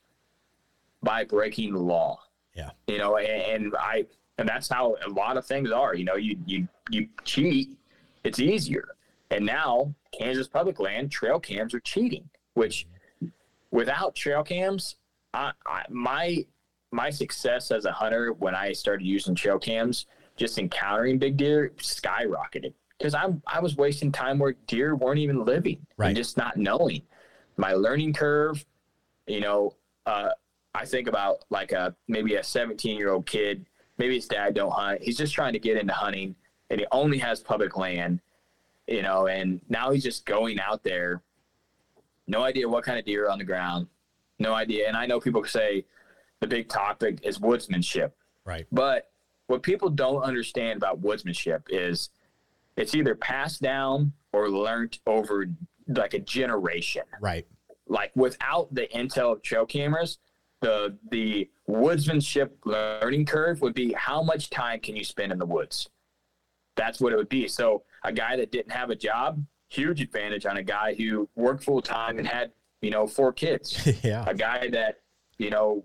by 1.03 1.25
breaking 1.25 1.73
the 1.75 1.81
law. 1.81 2.21
Yeah. 2.55 2.71
you 2.87 2.99
know 2.99 3.17
and, 3.17 3.65
and 3.65 3.75
i 3.77 4.07
and 4.39 4.49
that's 4.49 4.69
how 4.69 4.97
a 5.05 5.11
lot 5.11 5.37
of 5.37 5.45
things 5.45 5.73
are 5.73 5.97
you 5.97 6.05
know 6.05 6.15
you 6.15 6.39
you 6.47 6.69
you 6.89 7.09
cheat 7.25 7.77
it's 8.23 8.39
easier. 8.39 8.95
And 9.33 9.45
now 9.45 9.93
kansas 10.17 10.47
public 10.47 10.79
land 10.79 11.11
trail 11.11 11.41
cams 11.41 11.75
are 11.75 11.81
cheating 11.81 12.31
which 12.55 12.87
without 13.73 14.15
trail 14.15 14.45
cams 14.45 14.95
I, 15.35 15.51
I 15.67 15.83
my 15.89 16.47
my 16.93 17.11
success 17.11 17.73
as 17.73 17.87
a 17.87 17.93
hunter 17.93 18.33
when 18.33 18.55
i 18.55 18.71
started 18.71 19.05
using 19.05 19.35
trail 19.35 19.59
cams 19.59 20.07
just 20.37 20.57
encountering 20.57 21.19
big 21.19 21.37
deer 21.37 21.73
skyrocketed 21.79 22.73
because 22.99 23.15
i'm 23.15 23.43
i 23.47 23.61
was 23.61 23.77
wasting 23.77 24.13
time 24.13 24.39
where 24.39 24.55
deer 24.67 24.95
weren't 24.95 25.19
even 25.19 25.45
living 25.45 25.85
Right. 25.97 26.09
and 26.09 26.17
just 26.17 26.37
not 26.37 26.57
knowing. 26.57 27.03
My 27.57 27.73
learning 27.73 28.13
curve 28.15 28.65
you 29.27 29.41
know 29.41 29.75
uh, 30.07 30.31
i 30.75 30.85
think 30.85 31.09
about 31.09 31.45
like 31.51 31.73
a 31.73 31.95
maybe 32.09 32.35
a 32.35 32.43
17 32.43 32.97
year 32.99 33.11
old 33.13 33.27
kid 33.27 33.65
maybe 33.97 34.17
his 34.17 34.27
dad 34.27 34.55
don't 34.55 34.73
hunt. 34.73 35.01
He's 35.03 35.17
just 35.17 35.33
trying 35.35 35.53
to 35.53 35.59
get 35.61 35.77
into 35.77 35.93
hunting 35.93 36.35
and 36.69 36.81
he 36.81 36.87
only 36.91 37.19
has 37.19 37.41
public 37.41 37.77
land 37.77 38.21
you 38.87 39.03
know 39.03 39.27
and 39.29 39.61
now 39.69 39.91
he's 39.93 40.03
just 40.03 40.27
going 40.27 40.59
out 40.61 40.83
there. 40.83 41.23
No 42.27 42.43
idea 42.43 42.69
what 42.69 42.85
kind 42.85 42.99
of 42.99 43.05
deer 43.05 43.27
are 43.27 43.31
on 43.31 43.39
the 43.39 43.45
ground. 43.45 43.87
No 44.39 44.53
idea. 44.55 44.89
And 44.89 44.97
i 44.97 45.07
know 45.07 45.21
people 45.21 45.45
say 45.45 45.85
the 46.41 46.47
big 46.47 46.69
topic 46.69 47.21
is 47.23 47.39
woodsmanship. 47.39 48.11
Right. 48.45 48.67
but 48.73 49.11
what 49.47 49.63
people 49.63 49.89
don't 49.91 50.23
understand 50.23 50.77
about 50.79 51.01
woodsmanship 51.03 51.63
is 51.69 52.11
it's 52.77 52.95
either 52.95 53.15
passed 53.15 53.63
down 53.63 54.13
or 54.33 54.49
learned 54.51 54.99
over 55.07 55.47
like 55.89 56.15
a 56.15 56.19
generation. 56.19 57.03
Right. 57.21 57.47
like 57.87 58.11
without 58.17 58.75
the 58.75 58.87
intel 58.95 59.33
of 59.33 59.43
trail 59.43 59.67
cameras 59.67 60.19
the 60.61 60.97
the 61.11 61.51
woodsmanship 61.69 62.51
learning 62.65 63.27
curve 63.27 63.61
would 63.61 63.75
be 63.75 63.93
how 63.93 64.23
much 64.23 64.49
time 64.51 64.81
can 64.81 64.97
you 64.97 65.05
spend 65.05 65.31
in 65.33 65.39
the 65.39 65.45
woods? 65.47 65.89
That's 66.77 67.01
what 67.01 67.13
it 67.13 67.17
would 67.17 67.29
be. 67.29 67.47
So 67.49 67.83
a 68.03 68.13
guy 68.13 68.37
that 68.37 68.51
didn't 68.51 68.73
have 68.73 68.91
a 68.91 68.97
job 68.97 69.45
huge 69.69 70.01
advantage 70.01 70.47
on 70.47 70.57
a 70.59 70.63
guy 70.63 70.95
who 70.95 71.29
worked 71.35 71.65
full 71.65 71.83
time 71.83 72.19
and 72.19 72.27
had 72.27 72.53
you 72.81 72.91
know 72.91 73.07
four 73.07 73.33
kids. 73.33 73.87
Yeah. 74.03 74.25
a 74.27 74.35
guy 74.35 74.69
that 74.71 75.01
you 75.39 75.51
know 75.51 75.85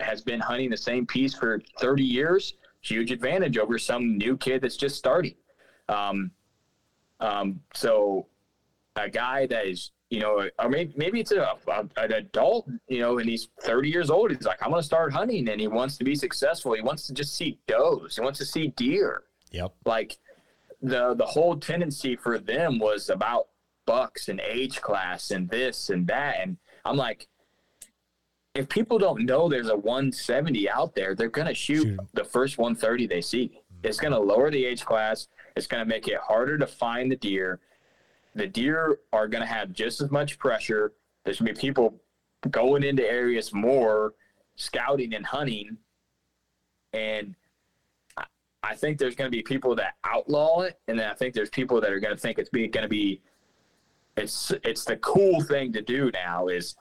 has 0.00 0.20
been 0.22 0.40
hunting 0.40 0.70
the 0.70 0.76
same 0.76 1.06
piece 1.06 1.34
for 1.34 1.60
30 1.80 2.04
years 2.04 2.54
huge 2.82 3.10
advantage 3.10 3.58
over 3.58 3.78
some 3.78 4.16
new 4.18 4.36
kid 4.36 4.60
that's 4.62 4.76
just 4.76 4.96
starting 4.96 5.34
um, 5.88 6.30
um, 7.20 7.60
so 7.74 8.26
a 8.96 9.08
guy 9.08 9.46
that 9.46 9.66
is 9.66 9.92
you 10.10 10.20
know 10.20 10.48
or 10.58 10.68
maybe, 10.68 10.92
maybe 10.96 11.20
it's 11.20 11.32
a, 11.32 11.52
a, 11.68 11.88
an 11.96 12.12
adult 12.12 12.68
you 12.88 13.00
know 13.00 13.18
and 13.18 13.28
he's 13.28 13.48
30 13.62 13.88
years 13.90 14.10
old 14.10 14.30
he's 14.30 14.42
like 14.42 14.62
i'm 14.62 14.70
going 14.70 14.80
to 14.80 14.86
start 14.86 15.12
hunting 15.12 15.48
and 15.48 15.60
he 15.60 15.68
wants 15.68 15.96
to 15.98 16.04
be 16.04 16.14
successful. 16.14 16.72
He 16.72 16.80
wants 16.80 17.06
to 17.08 17.14
just 17.14 17.34
see 17.36 17.58
does. 17.66 18.16
He 18.16 18.22
wants 18.22 18.38
to 18.38 18.46
see 18.46 18.68
deer. 18.68 19.22
Yep. 19.50 19.72
like 19.86 20.18
the 20.82 21.14
the 21.14 21.24
whole 21.24 21.56
tendency 21.56 22.16
for 22.16 22.38
them 22.38 22.78
was 22.78 23.08
about 23.08 23.48
bucks 23.86 24.28
and 24.28 24.40
age 24.40 24.80
class 24.82 25.30
and 25.30 25.48
this 25.48 25.90
and 25.90 26.06
that. 26.08 26.36
And 26.40 26.56
i'm 26.84 26.96
like 26.96 27.28
if 28.54 28.68
people 28.68 28.98
don't 28.98 29.24
know 29.24 29.48
there's 29.48 29.68
a 29.68 29.76
170 29.76 30.68
out 30.70 30.94
there 30.94 31.14
they're 31.14 31.28
going 31.28 31.46
to 31.46 31.54
shoot 31.54 31.84
Shoot. 31.84 32.00
the 32.14 32.24
first 32.24 32.58
130 32.58 33.06
they 33.06 33.20
see. 33.20 33.60
It's 33.84 34.00
going 34.00 34.12
to 34.12 34.18
lower 34.18 34.50
the 34.50 34.64
age 34.64 34.84
class 34.84 35.28
it's 35.58 35.66
going 35.66 35.82
to 35.82 35.88
make 35.88 36.08
it 36.08 36.18
harder 36.18 36.56
to 36.56 36.66
find 36.66 37.10
the 37.10 37.16
deer. 37.16 37.58
The 38.34 38.46
deer 38.46 39.00
are 39.12 39.26
going 39.26 39.42
to 39.42 39.48
have 39.48 39.72
just 39.72 40.00
as 40.00 40.10
much 40.10 40.38
pressure. 40.38 40.92
There's 41.24 41.40
going 41.40 41.54
to 41.54 41.60
be 41.60 41.60
people 41.60 42.00
going 42.50 42.84
into 42.84 43.04
areas 43.04 43.52
more 43.52 44.14
scouting 44.54 45.14
and 45.14 45.26
hunting. 45.26 45.76
And 46.92 47.34
I- 48.62 48.74
think 48.76 48.98
there's 48.98 49.16
going 49.16 49.30
to 49.30 49.36
be 49.36 49.42
people 49.42 49.74
that 49.76 49.94
outlaw 50.04 50.60
it, 50.60 50.78
and 50.86 50.98
then 50.98 51.10
I 51.10 51.14
think 51.14 51.34
there's 51.34 51.50
people 51.50 51.80
that 51.80 51.90
are 51.90 51.98
going 51.98 52.14
to 52.14 52.20
think 52.20 52.38
it's 52.38 52.50
going 52.50 52.70
to 52.70 52.88
be 52.88 53.20
it's 54.16 54.52
it's 54.62 54.84
the 54.84 54.96
cool 54.98 55.40
thing 55.42 55.72
to 55.72 55.80
do 55.80 56.10
now 56.12 56.48
is 56.48 56.76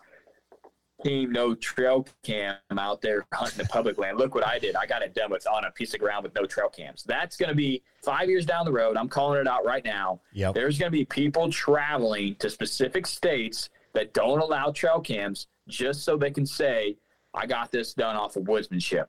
team 1.03 1.31
no 1.31 1.53
trail 1.55 2.07
cam 2.23 2.55
out 2.77 3.01
there 3.01 3.25
hunting 3.33 3.59
the 3.59 3.65
public 3.65 3.97
land. 3.97 4.17
Look 4.17 4.35
what 4.35 4.45
I 4.45 4.59
did. 4.59 4.75
I 4.75 4.85
got 4.85 5.01
it 5.01 5.13
done 5.13 5.31
with 5.31 5.47
on 5.47 5.65
a 5.65 5.71
piece 5.71 5.93
of 5.93 5.99
ground 5.99 6.23
with 6.23 6.35
no 6.35 6.45
trail 6.45 6.69
cams. 6.69 7.03
That's 7.03 7.37
going 7.37 7.49
to 7.49 7.55
be 7.55 7.83
five 8.03 8.29
years 8.29 8.45
down 8.45 8.65
the 8.65 8.71
road. 8.71 8.97
I'm 8.97 9.09
calling 9.09 9.39
it 9.39 9.47
out 9.47 9.65
right 9.65 9.83
now. 9.85 10.21
Yep. 10.33 10.55
There's 10.55 10.77
going 10.77 10.91
to 10.91 10.97
be 10.97 11.05
people 11.05 11.51
traveling 11.51 12.35
to 12.39 12.49
specific 12.49 13.05
states 13.05 13.69
that 13.93 14.13
don't 14.13 14.39
allow 14.39 14.71
trail 14.71 14.99
cams 14.99 15.47
just 15.67 16.03
so 16.03 16.17
they 16.17 16.31
can 16.31 16.45
say, 16.45 16.97
"I 17.33 17.45
got 17.45 17.71
this 17.71 17.93
done 17.93 18.15
off 18.15 18.35
of 18.35 18.43
woodsmanship." 18.43 19.05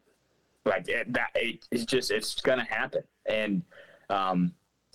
Like 0.65 0.89
it, 0.89 1.13
that, 1.13 1.31
it, 1.35 1.67
it's 1.71 1.85
just 1.85 2.11
it's 2.11 2.41
going 2.41 2.59
to 2.59 2.65
happen, 2.65 3.03
and 3.27 3.63
um, 4.11 4.53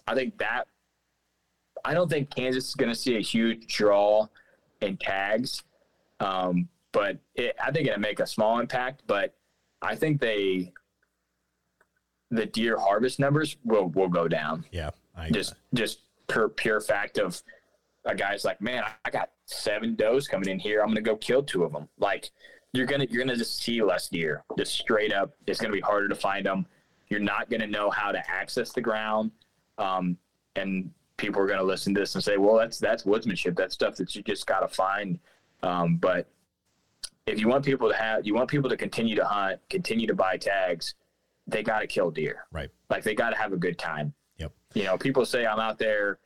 I 0.08 0.16
think 0.16 0.38
that 0.38 0.68
I 1.86 1.94
don't 1.94 2.10
think 2.10 2.30
Kansas 2.30 2.70
is 2.70 2.76
going 2.76 2.92
to 2.92 2.98
see 2.98 3.18
a 3.18 3.22
huge 3.22 3.68
draw 3.68 4.28
in 4.82 4.98
tags, 4.98 5.64
um, 6.20 6.68
but 6.94 7.18
it, 7.36 7.56
I 7.62 7.72
think 7.72 7.88
it'll 7.88 8.00
make 8.00 8.22
a 8.22 8.28
small 8.28 8.60
impact. 8.60 9.04
But 9.06 9.36
I 9.82 9.96
think 9.96 10.22
they 10.22 10.72
the 12.32 12.46
deer 12.46 12.78
harvest 12.80 13.20
numbers 13.20 13.58
will 13.66 13.90
will 13.90 14.10
go 14.10 14.28
down 14.28 14.66
Yeah. 14.72 14.90
I 15.16 15.30
just 15.30 15.54
just 15.74 16.00
pure 16.28 16.50
pure 16.50 16.80
fact 16.80 17.18
of 17.18 17.42
a 18.06 18.16
guy's 18.16 18.44
like, 18.44 18.60
man, 18.62 18.84
I 19.06 19.10
got 19.10 19.32
seven 19.46 19.96
does 19.96 20.28
coming 20.28 20.50
in 20.50 20.60
here. 20.60 20.82
I'm 20.82 20.88
gonna 20.88 21.02
go 21.02 21.16
kill 21.16 21.44
two 21.44 21.64
of 21.64 21.72
them. 21.74 21.88
Like 22.00 22.32
you're 22.74 22.86
gonna 22.86 23.06
you're 23.10 23.24
gonna 23.24 23.38
just 23.38 23.62
see 23.62 23.82
less 23.84 24.08
deer, 24.10 24.44
just 24.58 24.74
straight 24.74 25.14
up. 25.14 25.36
It's 25.48 25.60
gonna 25.60 25.74
be 25.74 25.82
harder 25.82 26.08
to 26.08 26.16
find 26.16 26.46
them. 26.46 26.66
You're 27.10 27.20
not 27.20 27.50
gonna 27.50 27.68
know 27.68 27.90
how 27.90 28.12
to 28.12 28.30
access 28.30 28.72
the 28.72 28.82
ground, 28.82 29.32
um, 29.78 30.18
and 30.56 30.90
people 31.18 31.40
are 31.42 31.48
gonna 31.48 31.64
listen 31.64 31.94
to 31.94 32.00
this 32.00 32.16
and 32.16 32.24
say, 32.24 32.38
well, 32.38 32.56
that's 32.56 32.80
that's 32.80 33.04
woodsmanship. 33.04 33.56
That's 33.56 33.76
stuff 33.76 33.96
that 33.98 34.16
you 34.16 34.24
just 34.24 34.48
gotta 34.48 34.68
find. 34.68 35.20
Um, 35.62 35.98
but 35.98 36.28
if 37.26 37.40
you 37.40 37.48
want 37.48 37.64
people 37.64 37.90
to 37.90 37.96
have, 37.96 38.26
you 38.26 38.34
want 38.34 38.50
people 38.50 38.70
to 38.70 38.78
continue 38.78 39.16
to 39.16 39.26
hunt, 39.26 39.60
continue 39.70 40.08
to 40.08 40.14
buy 40.14 40.38
tags, 40.38 40.96
they 41.48 41.64
got 41.64 41.80
to 41.80 41.88
kill 41.88 42.12
deer. 42.12 42.46
Right. 42.52 42.70
Like 42.90 43.04
they 43.04 43.16
got 43.16 43.32
to 43.32 43.38
have 43.38 43.54
a 43.54 43.58
good 43.58 43.78
time. 43.78 44.14
Yep. 44.38 44.52
You 44.74 44.84
know, 44.84 44.98
people 44.98 45.26
say 45.26 45.46
I'm 45.46 45.60
out 45.60 45.78
there 45.78 46.20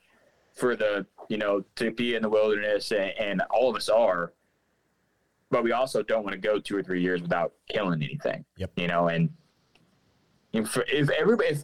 for 0.53 0.75
the, 0.75 1.05
you 1.29 1.37
know, 1.37 1.63
to 1.75 1.91
be 1.91 2.15
in 2.15 2.21
the 2.21 2.29
wilderness, 2.29 2.91
and, 2.91 3.11
and 3.19 3.41
all 3.51 3.69
of 3.69 3.75
us 3.75 3.89
are. 3.89 4.33
But 5.49 5.63
we 5.63 5.71
also 5.71 6.03
don't 6.03 6.23
want 6.23 6.33
to 6.33 6.39
go 6.39 6.59
two 6.59 6.75
or 6.75 6.83
three 6.83 7.01
years 7.01 7.21
without 7.21 7.53
killing 7.69 8.01
anything. 8.01 8.43
Yep. 8.57 8.71
You 8.75 8.87
know, 8.87 9.07
and 9.07 9.29
if, 10.51 10.77
if 10.87 11.09
everybody, 11.11 11.49
if, 11.49 11.63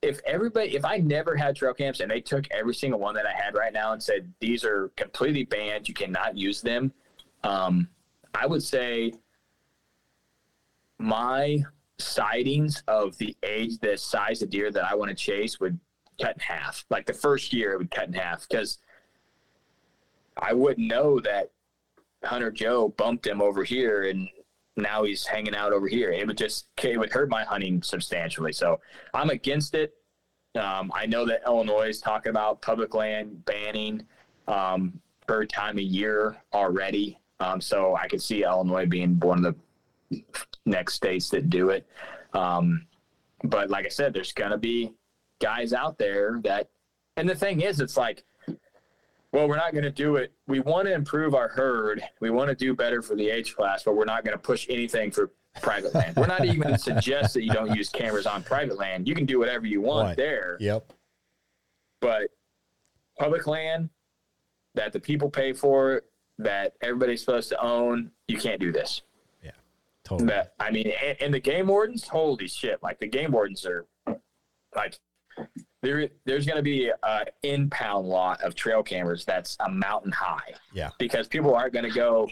if 0.00 0.20
everybody, 0.26 0.76
if 0.76 0.84
I 0.84 0.98
never 0.98 1.36
had 1.36 1.56
trail 1.56 1.74
camps 1.74 2.00
and 2.00 2.10
they 2.10 2.20
took 2.20 2.46
every 2.50 2.74
single 2.74 3.00
one 3.00 3.14
that 3.14 3.26
I 3.26 3.32
had 3.32 3.54
right 3.54 3.72
now 3.72 3.92
and 3.92 4.02
said 4.02 4.32
these 4.40 4.64
are 4.64 4.88
completely 4.96 5.44
banned, 5.44 5.88
you 5.88 5.94
cannot 5.94 6.36
use 6.36 6.60
them, 6.60 6.92
um, 7.42 7.88
I 8.34 8.46
would 8.46 8.62
say 8.62 9.12
my 10.98 11.62
sightings 11.98 12.82
of 12.88 13.16
the 13.18 13.36
age, 13.42 13.78
the 13.78 13.96
size 13.96 14.42
of 14.42 14.50
deer 14.50 14.70
that 14.70 14.84
I 14.84 14.94
want 14.94 15.10
to 15.10 15.14
chase 15.14 15.60
would 15.60 15.78
cut 16.20 16.36
in 16.36 16.40
half. 16.40 16.84
Like 16.90 17.06
the 17.06 17.12
first 17.12 17.52
year, 17.52 17.72
it 17.72 17.78
would 17.78 17.90
cut 17.90 18.08
in 18.08 18.14
half 18.14 18.46
because 18.48 18.78
I 20.36 20.52
wouldn't 20.52 20.86
know 20.86 21.20
that 21.20 21.50
Hunter 22.24 22.50
Joe 22.50 22.88
bumped 22.88 23.26
him 23.26 23.40
over 23.40 23.64
here 23.64 24.08
and 24.08 24.28
now 24.76 25.04
he's 25.04 25.26
hanging 25.26 25.54
out 25.54 25.72
over 25.72 25.86
here. 25.86 26.10
It 26.10 26.26
would 26.26 26.38
just 26.38 26.66
it 26.82 26.98
would 26.98 27.12
hurt 27.12 27.28
my 27.28 27.44
hunting 27.44 27.82
substantially. 27.82 28.52
So 28.52 28.80
I'm 29.12 29.30
against 29.30 29.74
it. 29.74 29.94
Um, 30.56 30.90
I 30.94 31.06
know 31.06 31.26
that 31.26 31.42
Illinois 31.46 31.88
is 31.88 32.00
talking 32.00 32.30
about 32.30 32.62
public 32.62 32.94
land 32.94 33.44
banning 33.44 34.04
um, 34.48 35.00
per 35.26 35.44
time 35.44 35.78
a 35.78 35.82
year 35.82 36.36
already. 36.52 37.18
Um, 37.40 37.60
so 37.60 37.96
I 37.96 38.06
could 38.08 38.22
see 38.22 38.44
Illinois 38.44 38.86
being 38.86 39.18
one 39.20 39.44
of 39.44 39.54
the 40.10 40.22
next 40.66 40.94
states 40.94 41.28
that 41.30 41.50
do 41.50 41.70
it. 41.70 41.86
Um, 42.32 42.86
but 43.42 43.70
like 43.70 43.84
I 43.86 43.88
said, 43.88 44.12
there's 44.14 44.32
going 44.32 44.50
to 44.52 44.58
be 44.58 44.92
guys 45.40 45.72
out 45.72 45.98
there 45.98 46.40
that, 46.44 46.68
and 47.16 47.28
the 47.28 47.34
thing 47.34 47.60
is, 47.60 47.80
it's 47.80 47.96
like, 47.96 48.24
well, 49.32 49.48
we're 49.48 49.56
not 49.56 49.72
going 49.72 49.84
to 49.84 49.90
do 49.90 50.16
it. 50.16 50.32
We 50.46 50.60
want 50.60 50.86
to 50.86 50.94
improve 50.94 51.34
our 51.34 51.48
herd. 51.48 52.02
We 52.20 52.30
want 52.30 52.50
to 52.50 52.54
do 52.54 52.74
better 52.74 53.02
for 53.02 53.16
the 53.16 53.28
age 53.28 53.56
class, 53.56 53.82
but 53.82 53.96
we're 53.96 54.04
not 54.04 54.24
going 54.24 54.36
to 54.36 54.42
push 54.42 54.66
anything 54.70 55.10
for 55.10 55.32
private 55.60 55.92
land. 55.94 56.16
We're 56.16 56.26
not 56.28 56.44
even 56.44 56.60
going 56.60 56.74
to 56.74 56.80
suggest 56.80 57.34
that 57.34 57.42
you 57.42 57.50
don't 57.52 57.74
use 57.74 57.88
cameras 57.88 58.26
on 58.26 58.42
private 58.44 58.78
land. 58.78 59.08
You 59.08 59.14
can 59.14 59.26
do 59.26 59.38
whatever 59.40 59.66
you 59.66 59.80
want 59.80 60.06
Right. 60.08 60.16
there. 60.16 60.56
Yep. 60.60 60.92
But 62.00 62.30
public 63.18 63.46
land 63.48 63.90
that 64.74 64.92
the 64.92 65.00
people 65.00 65.30
pay 65.30 65.52
for, 65.52 66.02
that 66.38 66.74
everybody's 66.80 67.20
supposed 67.20 67.48
to 67.50 67.62
own, 67.62 68.10
you 68.28 68.38
can't 68.38 68.60
do 68.60 68.72
this. 68.72 69.02
Yeah, 69.42 69.52
totally. 70.04 70.28
That 70.28 70.54
I 70.58 70.70
mean, 70.70 70.92
and, 71.02 71.20
and 71.20 71.34
the 71.34 71.40
game 71.40 71.66
wardens, 71.66 72.08
holy 72.08 72.48
shit! 72.48 72.82
Like 72.82 72.98
the 73.00 73.08
game 73.08 73.32
wardens 73.32 73.64
are 73.66 73.86
like 74.74 74.98
there. 75.82 76.08
There's 76.24 76.46
going 76.46 76.56
to 76.56 76.62
be 76.62 76.90
a 77.02 77.24
impound 77.42 78.06
lot 78.06 78.42
of 78.42 78.54
trail 78.54 78.82
cameras 78.82 79.24
that's 79.24 79.56
a 79.60 79.70
mountain 79.70 80.12
high. 80.12 80.54
Yeah. 80.72 80.90
Because 80.98 81.28
people 81.28 81.54
aren't 81.54 81.72
going 81.72 81.84
to 81.84 81.94
go. 81.94 82.28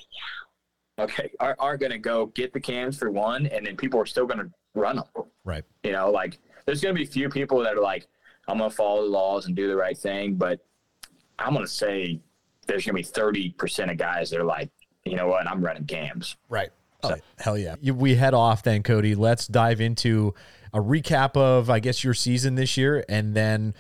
Okay, 0.98 1.30
aren't, 1.40 1.58
aren't 1.58 1.80
going 1.80 1.92
to 1.92 1.98
go 1.98 2.26
get 2.26 2.52
the 2.52 2.60
cams 2.60 2.98
for 2.98 3.10
one, 3.10 3.46
and 3.46 3.66
then 3.66 3.76
people 3.76 3.98
are 3.98 4.06
still 4.06 4.26
going 4.26 4.40
to 4.40 4.50
run 4.74 4.96
them. 4.96 5.06
Right. 5.44 5.64
You 5.82 5.92
know, 5.92 6.10
like 6.10 6.38
there's 6.66 6.80
going 6.82 6.94
to 6.94 6.98
be 6.98 7.04
a 7.04 7.10
few 7.10 7.28
people 7.30 7.60
that 7.60 7.76
are 7.76 7.80
like, 7.80 8.06
I'm 8.46 8.58
going 8.58 8.70
to 8.70 8.76
follow 8.76 9.02
the 9.02 9.08
laws 9.08 9.46
and 9.46 9.56
do 9.56 9.68
the 9.68 9.76
right 9.76 9.96
thing, 9.96 10.34
but 10.34 10.60
I'm 11.38 11.54
going 11.54 11.64
to 11.64 11.72
say 11.72 12.20
there's 12.66 12.84
going 12.84 12.94
to 12.97 13.09
be 13.09 13.14
30 13.14 13.51
percent 13.51 13.90
of 13.90 13.97
guys 13.97 14.30
that 14.30 14.40
are 14.40 14.44
like, 14.44 14.70
you 15.05 15.16
know 15.16 15.26
what, 15.26 15.47
I'm 15.47 15.64
running 15.64 15.86
cams. 15.86 16.36
Right. 16.48 16.70
Oh, 17.02 17.16
hell 17.39 17.59
yeah. 17.59 17.74
We 17.74 18.14
head 18.14 18.32
off 18.32 18.62
then, 18.62 18.82
Cody. 18.82 19.14
Let's 19.16 19.48
dive 19.48 19.80
into 19.80 20.34
a 20.72 20.78
recap 20.78 21.36
of, 21.36 21.68
I 21.68 21.80
guess, 21.80 22.05
your 22.05 22.14
season 22.14 22.55
this 22.55 22.76
year 22.76 23.05
and 23.09 23.34
then 23.34 23.74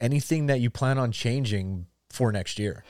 anything 0.00 0.46
that 0.46 0.60
you 0.60 0.70
plan 0.70 0.98
on 0.98 1.10
changing 1.10 1.86
for 2.10 2.30
next 2.30 2.58
year. 2.58 2.84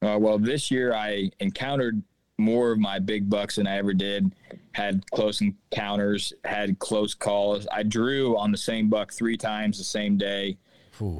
Uh, 0.00 0.16
well, 0.18 0.38
this 0.38 0.70
year 0.70 0.94
I 0.94 1.30
encountered 1.40 2.02
more 2.38 2.70
of 2.70 2.78
my 2.78 2.98
big 2.98 3.28
bucks 3.28 3.56
than 3.56 3.66
I 3.66 3.78
ever 3.78 3.92
did. 3.92 4.32
Had 4.72 5.04
close 5.10 5.40
encounters, 5.40 6.32
had 6.44 6.78
close 6.78 7.14
calls. 7.14 7.66
I 7.72 7.82
drew 7.82 8.36
on 8.38 8.52
the 8.52 8.58
same 8.58 8.88
buck 8.88 9.12
three 9.12 9.36
times 9.36 9.76
the 9.76 9.84
same 9.84 10.16
day. 10.16 10.56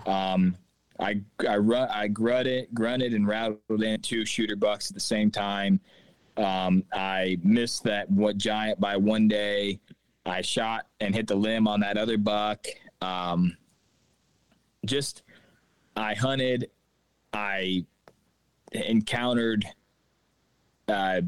Um, 0.07 0.57
I 1.01 1.21
I 1.49 1.57
run 1.57 1.89
I 1.91 2.09
grunted 2.09 2.69
grunted 2.75 3.15
and 3.15 3.27
rattled 3.27 3.83
in 3.83 4.01
two 4.01 4.25
shooter 4.25 4.57
bucks 4.57 4.91
at 4.91 4.95
the 4.95 5.01
same 5.01 5.31
time. 5.31 5.81
Um, 6.37 6.85
I 6.93 7.39
missed 7.43 7.85
that 7.85 8.11
what 8.11 8.37
giant 8.37 8.81
by 8.81 8.97
one 8.97 9.29
day. 9.29 9.81
I 10.27 10.43
shot 10.43 10.87
and 11.01 11.15
hit 11.15 11.27
the 11.27 11.35
limb 11.35 11.67
on 11.67 11.81
that 11.81 11.97
other 11.97 12.19
buck. 12.19 12.67
Um, 13.01 13.57
just 14.85 15.23
I 15.97 16.15
hunted. 16.15 16.71
I 17.33 17.85
encountered 18.73 19.65
uh, 20.89 21.21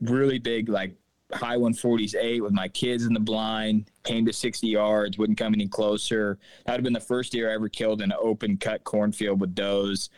really 0.00 0.38
big 0.38 0.68
like 0.68 0.94
high 1.32 1.56
140s 1.56 2.14
eight 2.14 2.40
with 2.40 2.52
my 2.52 2.68
kids 2.68 3.06
in 3.06 3.12
the 3.12 3.20
blind 3.20 3.90
came 4.04 4.26
to 4.26 4.32
60 4.32 4.66
yards 4.66 5.18
wouldn't 5.18 5.38
come 5.38 5.54
any 5.54 5.68
closer. 5.68 6.38
That 6.66 6.74
have 6.74 6.82
been 6.82 6.92
the 6.92 7.00
first 7.00 7.32
deer 7.32 7.50
i 7.50 7.54
ever 7.54 7.68
killed 7.68 8.02
in 8.02 8.10
an 8.10 8.18
open 8.20 8.56
cut 8.56 8.84
cornfield 8.84 9.40
with 9.40 9.54
does 9.54 10.10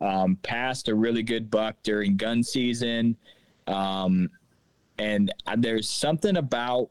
um, 0.00 0.36
passed 0.42 0.88
a 0.88 0.94
really 0.94 1.22
good 1.22 1.50
buck 1.50 1.76
during 1.82 2.16
gun 2.16 2.42
season. 2.42 3.16
Um, 3.66 4.28
and 4.98 5.32
there's 5.58 5.88
something 5.88 6.36
about 6.36 6.90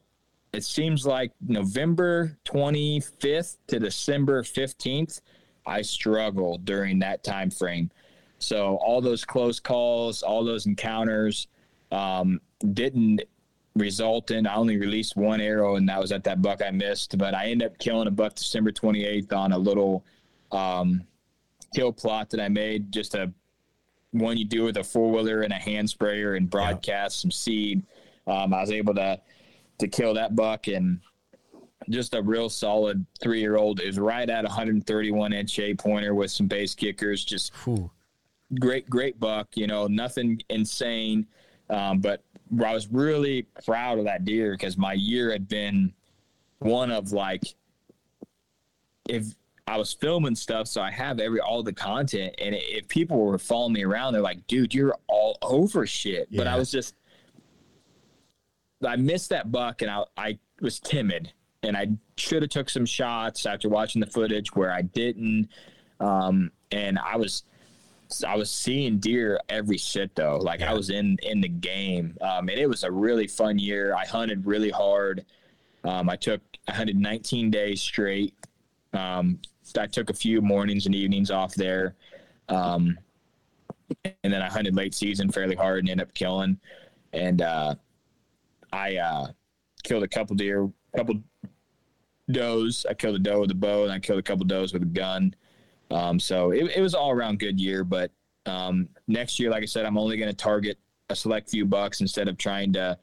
it 0.53 0.65
seems 0.65 1.05
like 1.05 1.31
november 1.39 2.38
25th 2.45 3.57
to 3.67 3.79
december 3.79 4.43
15th 4.43 5.21
i 5.65 5.81
struggle 5.81 6.57
during 6.57 6.99
that 6.99 7.23
time 7.23 7.49
frame 7.49 7.89
so 8.41 8.77
all 8.77 9.01
those 9.01 9.23
close 9.23 9.59
calls, 9.59 10.23
all 10.23 10.43
those 10.43 10.65
encounters 10.65 11.47
um, 11.91 12.41
didn't 12.73 13.21
result 13.76 14.31
in. 14.31 14.48
I 14.48 14.56
only 14.56 14.77
released 14.77 15.15
one 15.15 15.41
arrow, 15.41 15.76
and 15.76 15.88
that 15.89 15.99
was 15.99 16.11
at 16.11 16.23
that 16.26 16.41
buck 16.41 16.61
I 16.65 16.72
missed. 16.72 17.18
But 17.18 17.34
I 17.34 17.48
ended 17.48 17.72
up 17.72 17.77
killing 17.80 18.07
a 18.07 18.11
buck 18.11 18.35
December 18.35 18.72
28th 18.72 19.34
on 19.34 19.52
a 19.52 19.57
little 19.57 20.03
um, 20.52 21.03
kill 21.73 21.93
plot 21.93 22.30
that 22.31 22.39
I 22.39 22.49
made, 22.49 22.91
just 22.91 23.15
a 23.15 23.31
one 24.11 24.38
you 24.38 24.45
do 24.45 24.64
with 24.64 24.77
a 24.77 24.84
four 24.84 25.10
wheeler 25.10 25.41
and 25.41 25.53
a 25.53 25.57
hand 25.57 25.89
sprayer 25.89 26.35
and 26.35 26.49
broadcast 26.49 27.22
some 27.22 27.31
seed. 27.31 27.84
Um, 28.27 28.53
I 28.53 28.61
was 28.61 28.72
able 28.72 28.93
to 28.95 29.19
to 29.80 29.88
kill 29.88 30.14
that 30.14 30.35
buck 30.35 30.68
and 30.68 30.99
just 31.89 32.14
a 32.14 32.22
real 32.22 32.49
solid 32.49 33.06
three 33.19 33.39
year 33.39 33.57
old. 33.57 33.80
It 33.80 33.88
was 33.88 33.99
right 33.99 34.30
at 34.30 34.43
131 34.43 35.34
inch 35.34 35.60
eight 35.60 35.80
pointer 35.80 36.14
with 36.14 36.31
some 36.31 36.48
base 36.48 36.76
kickers. 36.76 37.23
Just 37.23 37.52
Ooh. 37.68 37.89
great, 38.60 38.89
great 38.89 39.19
buck. 39.19 39.49
You 39.56 39.68
know, 39.68 39.88
nothing 39.88 40.41
insane, 40.49 41.26
um, 41.69 41.99
but 41.99 42.23
I 42.59 42.73
was 42.73 42.89
really 42.89 43.43
proud 43.65 43.99
of 43.99 44.05
that 44.05 44.25
deer 44.25 44.51
because 44.51 44.77
my 44.77 44.93
year 44.93 45.31
had 45.31 45.47
been 45.47 45.93
one 46.59 46.91
of 46.91 47.11
like, 47.11 47.55
if 49.07 49.35
I 49.67 49.77
was 49.77 49.93
filming 49.93 50.35
stuff, 50.35 50.67
so 50.67 50.81
I 50.81 50.91
have 50.91 51.19
every 51.19 51.39
all 51.39 51.63
the 51.63 51.73
content, 51.73 52.35
and 52.39 52.53
if 52.55 52.87
people 52.87 53.17
were 53.17 53.37
following 53.37 53.73
me 53.73 53.83
around, 53.83 54.13
they're 54.13 54.21
like, 54.21 54.45
"Dude, 54.47 54.73
you're 54.73 54.97
all 55.07 55.37
over 55.41 55.85
shit." 55.87 56.27
But 56.31 56.47
I 56.47 56.57
was 56.57 56.71
just, 56.71 56.95
I 58.85 58.95
missed 58.97 59.29
that 59.29 59.51
buck, 59.51 59.81
and 59.81 59.89
I 59.89 60.03
I 60.17 60.39
was 60.59 60.79
timid, 60.79 61.31
and 61.63 61.77
I 61.77 61.87
should 62.17 62.41
have 62.41 62.49
took 62.49 62.69
some 62.69 62.85
shots 62.85 63.45
after 63.45 63.69
watching 63.69 64.01
the 64.01 64.07
footage 64.07 64.53
where 64.55 64.73
I 64.73 64.81
didn't, 64.81 65.47
um, 65.99 66.51
and 66.71 66.99
I 66.99 67.15
was 67.15 67.43
I 68.27 68.35
was 68.35 68.51
seeing 68.51 68.99
deer 68.99 69.39
every 69.49 69.77
shit 69.77 70.15
though. 70.15 70.38
Like 70.38 70.59
Yeah. 70.59 70.71
I 70.71 70.73
was 70.73 70.89
in 70.89 71.17
in 71.23 71.41
the 71.41 71.49
game, 71.49 72.17
um, 72.21 72.49
and 72.49 72.59
it 72.59 72.67
was 72.67 72.83
a 72.83 72.91
really 72.91 73.27
fun 73.27 73.59
year. 73.59 73.95
I 73.95 74.05
hunted 74.05 74.45
really 74.45 74.69
hard. 74.69 75.25
Um, 75.83 76.09
I 76.09 76.15
took 76.15 76.41
I 76.67 76.73
hunted 76.73 76.97
19 76.97 77.49
days 77.49 77.81
straight. 77.81 78.35
Um, 78.93 79.39
I 79.77 79.88
took 79.88 80.09
a 80.09 80.13
few 80.13 80.41
mornings 80.41 80.85
and 80.85 80.93
evenings 80.93 81.31
off 81.31 81.55
there, 81.55 81.95
um, 82.49 82.97
and 84.05 84.33
then 84.33 84.41
I 84.41 84.49
hunted 84.49 84.75
late 84.75 84.93
season 84.93 85.31
fairly 85.31 85.55
hard 85.55 85.79
and 85.79 85.89
ended 85.89 86.07
up 86.07 86.13
killing. 86.13 86.59
And 87.13 87.41
uh, 87.41 87.75
I 88.73 88.97
uh, 88.97 89.27
killed 89.83 90.03
a 90.03 90.07
couple 90.07 90.35
deer, 90.35 90.69
couple 90.95 91.21
does. 92.29 92.85
I 92.89 92.93
killed 92.93 93.15
a 93.15 93.19
doe 93.19 93.41
with 93.41 93.51
a 93.51 93.55
bow, 93.55 93.83
and 93.83 93.91
I 93.91 93.99
killed 93.99 94.19
a 94.19 94.23
couple 94.23 94.45
does 94.45 94.73
with 94.73 94.83
a 94.83 94.85
gun. 94.85 95.35
Um, 95.91 96.19
so 96.19 96.51
it, 96.51 96.72
it 96.76 96.81
was 96.81 96.95
all 96.95 97.11
around 97.11 97.39
good 97.39 97.59
year. 97.59 97.84
But 97.84 98.11
um, 98.45 98.89
next 99.07 99.39
year, 99.39 99.51
like 99.51 99.63
I 99.63 99.68
said, 99.68 99.85
I'm 99.85 99.97
only 99.97 100.18
going 100.18 100.30
to 100.30 100.35
target 100.35 100.77
a 101.09 101.15
select 101.15 101.49
few 101.49 101.65
bucks 101.65 102.01
instead 102.01 102.27
of 102.27 102.38
trying 102.38 102.73
to 102.73 102.97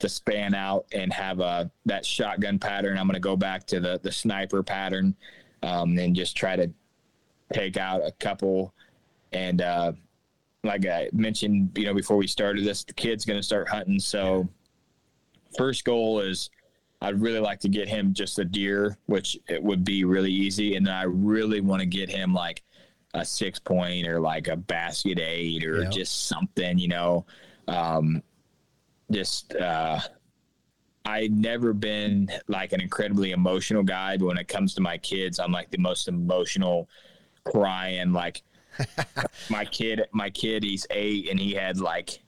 to 0.00 0.08
span 0.08 0.54
out 0.54 0.86
and 0.92 1.12
have 1.12 1.40
a 1.40 1.70
that 1.86 2.04
shotgun 2.04 2.58
pattern. 2.58 2.98
I'm 2.98 3.06
going 3.06 3.14
to 3.14 3.20
go 3.20 3.36
back 3.36 3.66
to 3.68 3.80
the 3.80 3.98
the 4.02 4.12
sniper 4.12 4.62
pattern 4.62 5.16
um, 5.62 5.98
and 5.98 6.14
just 6.14 6.36
try 6.36 6.56
to 6.56 6.70
take 7.52 7.76
out 7.76 8.02
a 8.04 8.12
couple. 8.12 8.74
And 9.32 9.62
uh, 9.62 9.92
like 10.62 10.86
I 10.86 11.08
mentioned, 11.12 11.76
you 11.76 11.86
know, 11.86 11.94
before 11.94 12.16
we 12.16 12.26
started 12.26 12.64
this, 12.64 12.84
the 12.84 12.92
kid's 12.92 13.24
going 13.24 13.38
to 13.38 13.42
start 13.42 13.68
hunting. 13.68 13.98
So 13.98 14.48
first 15.56 15.84
goal 15.84 16.20
is 16.20 16.50
I'd 17.00 17.20
really 17.20 17.40
like 17.40 17.60
to 17.60 17.68
get 17.68 17.88
him 17.88 18.14
just 18.14 18.38
a 18.38 18.44
deer, 18.44 18.96
which 19.06 19.38
it 19.48 19.62
would 19.62 19.84
be 19.84 20.04
really 20.04 20.32
easy. 20.32 20.76
And 20.76 20.86
then 20.86 20.94
I 20.94 21.02
really 21.02 21.60
want 21.60 21.80
to 21.80 21.86
get 21.86 22.08
him 22.08 22.32
like 22.32 22.62
a 23.12 23.24
six 23.24 23.58
point 23.58 24.08
or 24.08 24.20
like 24.20 24.48
a 24.48 24.56
basket 24.56 25.18
eight 25.20 25.64
or 25.64 25.84
just 25.86 26.26
something, 26.26 26.78
you 26.78 26.88
know. 26.88 27.26
Um, 27.68 28.22
just 29.10 29.54
uh, 29.56 30.00
I 31.04 31.28
never 31.28 31.72
been 31.72 32.30
like 32.48 32.72
an 32.72 32.80
incredibly 32.80 33.32
emotional 33.32 33.82
guy, 33.82 34.16
but 34.16 34.26
when 34.26 34.38
it 34.38 34.48
comes 34.48 34.74
to 34.74 34.80
my 34.80 34.96
kids, 34.98 35.38
I'm 35.38 35.52
like 35.52 35.70
the 35.70 35.78
most 35.78 36.08
emotional, 36.08 36.88
crying. 37.44 38.12
Like 38.12 38.42
my 39.50 39.64
kid, 39.64 40.02
my 40.12 40.30
kid, 40.30 40.62
he's 40.62 40.86
eight, 40.90 41.28
and 41.30 41.38
he 41.38 41.52
had 41.52 41.78
like, 41.78 42.22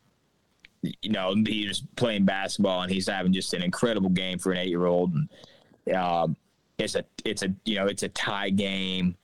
you 1.03 1.11
know, 1.11 1.35
he 1.47 1.67
was 1.67 1.83
playing 1.97 2.25
basketball, 2.25 2.83
and 2.83 2.93
he's 2.93 3.09
having 3.09 3.33
just 3.33 3.55
an 3.55 3.63
incredible 3.63 4.11
game 4.11 4.39
for 4.39 4.53
an 4.53 4.59
eight 4.59 4.69
year 4.69 4.87
old. 4.87 5.15
And 5.15 5.97
um, 5.97 6.37
it's 6.79 6.95
a, 6.95 7.05
it's 7.25 7.43
a, 7.43 7.55
you 7.65 7.77
know, 7.77 7.87
it's 7.87 8.03
a 8.03 8.09
tie 8.09 8.51
game, 8.51 9.17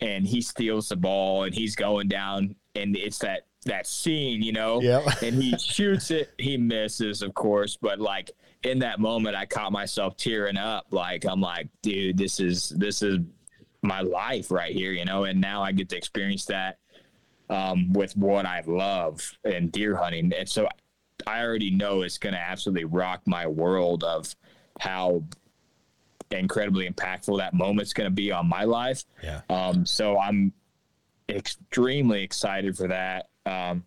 and 0.00 0.26
he 0.26 0.40
steals 0.40 0.88
the 0.88 0.96
ball, 0.96 1.44
and 1.44 1.54
he's 1.54 1.76
going 1.76 2.08
down, 2.08 2.54
and 2.74 2.96
it's 2.96 3.18
that 3.18 3.46
that 3.64 3.86
scene, 3.86 4.42
you 4.42 4.52
know. 4.52 4.80
Yeah. 4.80 5.02
and 5.22 5.42
he 5.42 5.56
shoots 5.58 6.10
it, 6.10 6.30
he 6.38 6.56
misses, 6.56 7.22
of 7.22 7.34
course, 7.34 7.76
but 7.80 8.00
like 8.00 8.30
in 8.64 8.80
that 8.80 8.98
moment 8.98 9.36
I 9.36 9.46
caught 9.46 9.72
myself 9.72 10.16
tearing 10.16 10.56
up. 10.56 10.86
Like 10.90 11.24
I'm 11.24 11.40
like, 11.40 11.68
dude, 11.82 12.18
this 12.18 12.40
is 12.40 12.70
this 12.70 13.02
is 13.02 13.18
my 13.82 14.00
life 14.00 14.50
right 14.50 14.74
here, 14.74 14.92
you 14.92 15.04
know, 15.04 15.24
and 15.24 15.40
now 15.40 15.62
I 15.62 15.72
get 15.72 15.88
to 15.90 15.96
experience 15.96 16.44
that 16.46 16.78
um, 17.48 17.92
with 17.92 18.16
what 18.16 18.46
I 18.46 18.62
love 18.66 19.20
and 19.44 19.70
deer 19.70 19.96
hunting. 19.96 20.32
And 20.36 20.48
so 20.48 20.68
I 21.26 21.42
already 21.42 21.70
know 21.70 22.02
it's 22.02 22.18
gonna 22.18 22.36
absolutely 22.36 22.84
rock 22.84 23.22
my 23.26 23.46
world 23.46 24.04
of 24.04 24.34
how 24.80 25.24
incredibly 26.30 26.88
impactful 26.88 27.38
that 27.38 27.54
moment's 27.54 27.92
going 27.92 28.06
to 28.06 28.14
be 28.14 28.30
on 28.32 28.48
my 28.48 28.64
life. 28.64 29.04
Yeah. 29.22 29.40
Um, 29.48 29.86
so 29.86 30.18
I'm 30.18 30.52
extremely 31.28 32.22
excited 32.22 32.76
for 32.76 32.88
that. 32.88 33.28
Um, 33.46 33.84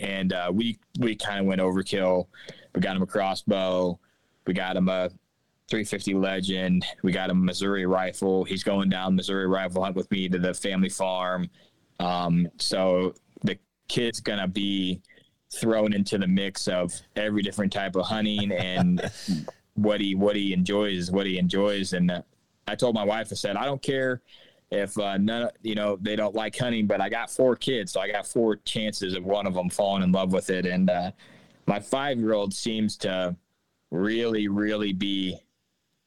and 0.00 0.32
uh, 0.32 0.50
we 0.52 0.78
we 0.98 1.16
kind 1.16 1.40
of 1.40 1.46
went 1.46 1.60
overkill. 1.60 2.26
We 2.74 2.80
got 2.80 2.96
him 2.96 3.02
a 3.02 3.06
crossbow. 3.06 3.98
We 4.46 4.54
got 4.54 4.76
him 4.76 4.88
a 4.88 5.10
350 5.68 6.14
Legend. 6.14 6.84
We 7.02 7.12
got 7.12 7.30
him 7.30 7.38
a 7.38 7.44
Missouri 7.44 7.86
rifle. 7.86 8.44
He's 8.44 8.62
going 8.62 8.88
down 8.88 9.16
Missouri 9.16 9.46
rifle 9.46 9.82
hunt 9.82 9.96
with 9.96 10.10
me 10.10 10.28
to 10.28 10.38
the 10.38 10.54
family 10.54 10.88
farm. 10.88 11.50
Um, 11.98 12.48
so 12.58 13.14
the 13.42 13.58
kid's 13.88 14.20
gonna 14.20 14.48
be 14.48 15.00
thrown 15.52 15.92
into 15.92 16.18
the 16.18 16.26
mix 16.26 16.68
of 16.68 16.94
every 17.16 17.42
different 17.42 17.72
type 17.72 17.96
of 17.96 18.06
hunting 18.06 18.52
and 18.52 19.10
what 19.74 20.00
he 20.00 20.14
what 20.14 20.36
he 20.36 20.52
enjoys, 20.52 21.10
what 21.10 21.26
he 21.26 21.38
enjoys. 21.38 21.92
And 21.92 22.10
uh, 22.10 22.22
I 22.66 22.74
told 22.74 22.94
my 22.94 23.04
wife, 23.04 23.28
I 23.30 23.34
said, 23.34 23.56
I 23.56 23.64
don't 23.64 23.82
care 23.82 24.22
if 24.70 24.96
uh, 24.98 25.18
none, 25.18 25.50
you 25.62 25.74
know, 25.74 25.98
they 26.00 26.14
don't 26.14 26.34
like 26.34 26.56
hunting, 26.56 26.86
but 26.86 27.00
I 27.00 27.08
got 27.08 27.30
four 27.30 27.56
kids, 27.56 27.92
so 27.92 28.00
I 28.00 28.10
got 28.10 28.26
four 28.26 28.56
chances 28.56 29.14
of 29.14 29.24
one 29.24 29.46
of 29.46 29.54
them 29.54 29.68
falling 29.68 30.02
in 30.02 30.12
love 30.12 30.32
with 30.32 30.50
it. 30.50 30.66
And 30.66 30.88
uh, 30.88 31.10
my 31.66 31.80
five 31.80 32.18
year 32.18 32.32
old 32.32 32.54
seems 32.54 32.96
to 32.98 33.36
really, 33.90 34.48
really 34.48 34.92
be. 34.92 35.38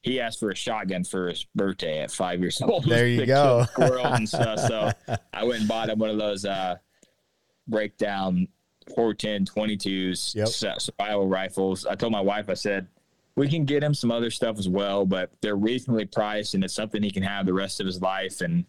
He 0.01 0.19
asked 0.19 0.41
for 0.41 0.49
a 0.49 0.55
shotgun 0.55 1.05
for 1.05 1.29
his 1.29 1.45
birthday 1.55 1.99
at 1.99 2.11
five 2.11 2.41
years 2.41 2.61
old. 2.61 2.83
There 2.85 3.07
you 3.07 3.25
go. 3.25 3.65
Squirrels 3.71 4.17
and 4.17 4.27
stuff. 4.27 4.59
So 4.59 4.91
I 5.33 5.45
went 5.45 5.61
and 5.61 5.67
bought 5.67 5.89
him 5.89 5.99
one 5.99 6.09
of 6.09 6.17
those 6.17 6.43
uh, 6.43 6.75
breakdown 7.69 8.49
410 8.95 9.45
22s 9.45 10.35
Yep. 10.35 10.79
survival 10.81 11.27
rifles. 11.27 11.85
I 11.85 11.95
told 11.95 12.11
my 12.11 12.21
wife, 12.21 12.49
I 12.49 12.53
said, 12.53 12.87
we 13.35 13.47
can 13.47 13.65
get 13.65 13.83
him 13.83 13.93
some 13.93 14.11
other 14.11 14.29
stuff 14.29 14.59
as 14.59 14.69
well, 14.69 15.05
but 15.05 15.31
they're 15.41 15.55
reasonably 15.55 16.05
priced 16.05 16.53
and 16.53 16.63
it's 16.63 16.73
something 16.75 17.01
he 17.01 17.09
can 17.11 17.23
have 17.23 17.45
the 17.45 17.53
rest 17.53 17.79
of 17.79 17.85
his 17.87 18.01
life. 18.01 18.41
And, 18.41 18.65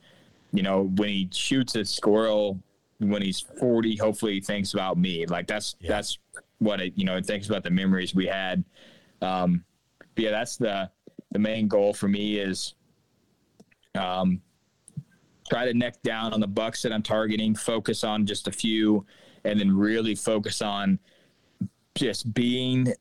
you 0.53 0.62
know, 0.62 0.85
when 0.97 1.09
he 1.11 1.28
shoots 1.32 1.74
a 1.77 1.85
squirrel 1.85 2.59
when 2.99 3.20
he's 3.20 3.41
40, 3.41 3.97
hopefully 3.97 4.35
he 4.35 4.41
thinks 4.41 4.73
about 4.73 4.97
me. 4.97 5.27
Like 5.27 5.47
that's, 5.47 5.77
Yeah. 5.81 5.89
that's 5.91 6.19
what 6.59 6.81
it, 6.81 6.95
you 6.97 7.05
know, 7.05 7.16
it 7.16 7.27
thinks 7.27 7.49
about 7.49 7.62
the 7.65 7.70
memories 7.70 8.15
we 8.15 8.27
had. 8.27 8.65
Um, 9.20 9.65
yeah, 10.16 10.31
that's 10.31 10.57
the, 10.57 10.91
the 11.32 11.39
main 11.39 11.69
goal 11.69 11.93
for 11.93 12.09
me 12.09 12.39
is, 12.39 12.74
um, 13.97 14.41
try 15.49 15.65
to 15.65 15.75
neck 15.75 16.03
down 16.03 16.33
on 16.33 16.41
the 16.41 16.47
bucks 16.47 16.83
that 16.83 16.93
I'm 16.93 17.03
targeting, 17.03 17.55
focus 17.55 18.05
on 18.05 18.27
just 18.27 18.49
a 18.49 18.53
few, 18.53 19.05
and 19.45 19.61
then 19.61 19.77
really 19.77 20.15
focus 20.15 20.62
on 20.62 20.99
just 21.95 22.33
being 22.35 22.93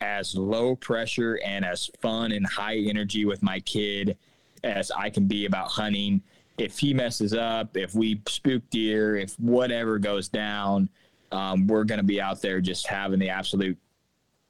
as 0.00 0.34
low 0.34 0.76
pressure 0.76 1.40
and 1.44 1.64
as 1.64 1.90
fun 2.00 2.32
and 2.32 2.46
high 2.46 2.76
energy 2.76 3.24
with 3.24 3.42
my 3.42 3.60
kid 3.60 4.16
as 4.64 4.90
I 4.90 5.10
can 5.10 5.26
be 5.26 5.46
about 5.46 5.68
hunting. 5.68 6.22
If 6.58 6.78
he 6.78 6.92
messes 6.92 7.34
up, 7.34 7.76
if 7.76 7.94
we 7.94 8.20
spook 8.28 8.62
deer, 8.70 9.16
if 9.16 9.38
whatever 9.38 9.98
goes 9.98 10.28
down, 10.28 10.88
um, 11.32 11.66
we're 11.66 11.84
going 11.84 11.98
to 11.98 12.04
be 12.04 12.20
out 12.20 12.42
there 12.42 12.60
just 12.60 12.86
having 12.86 13.18
the 13.18 13.30
absolute 13.30 13.78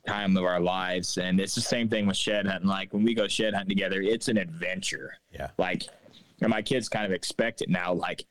time 0.06 0.36
of 0.36 0.44
our 0.44 0.60
lives. 0.60 1.18
And 1.18 1.40
it's 1.40 1.54
the 1.54 1.60
same 1.60 1.88
thing 1.88 2.06
with 2.06 2.16
shed 2.16 2.46
hunting. 2.46 2.68
Like 2.68 2.92
when 2.92 3.02
we 3.02 3.14
go 3.14 3.26
shed 3.28 3.54
hunting 3.54 3.76
together, 3.76 4.00
it's 4.00 4.28
an 4.28 4.36
adventure. 4.36 5.14
Yeah. 5.32 5.50
Like, 5.58 5.84
and 6.40 6.50
my 6.50 6.62
kids 6.62 6.88
kind 6.88 7.06
of 7.06 7.12
expect 7.12 7.62
it 7.62 7.68
now. 7.68 7.92
Like, 7.92 8.24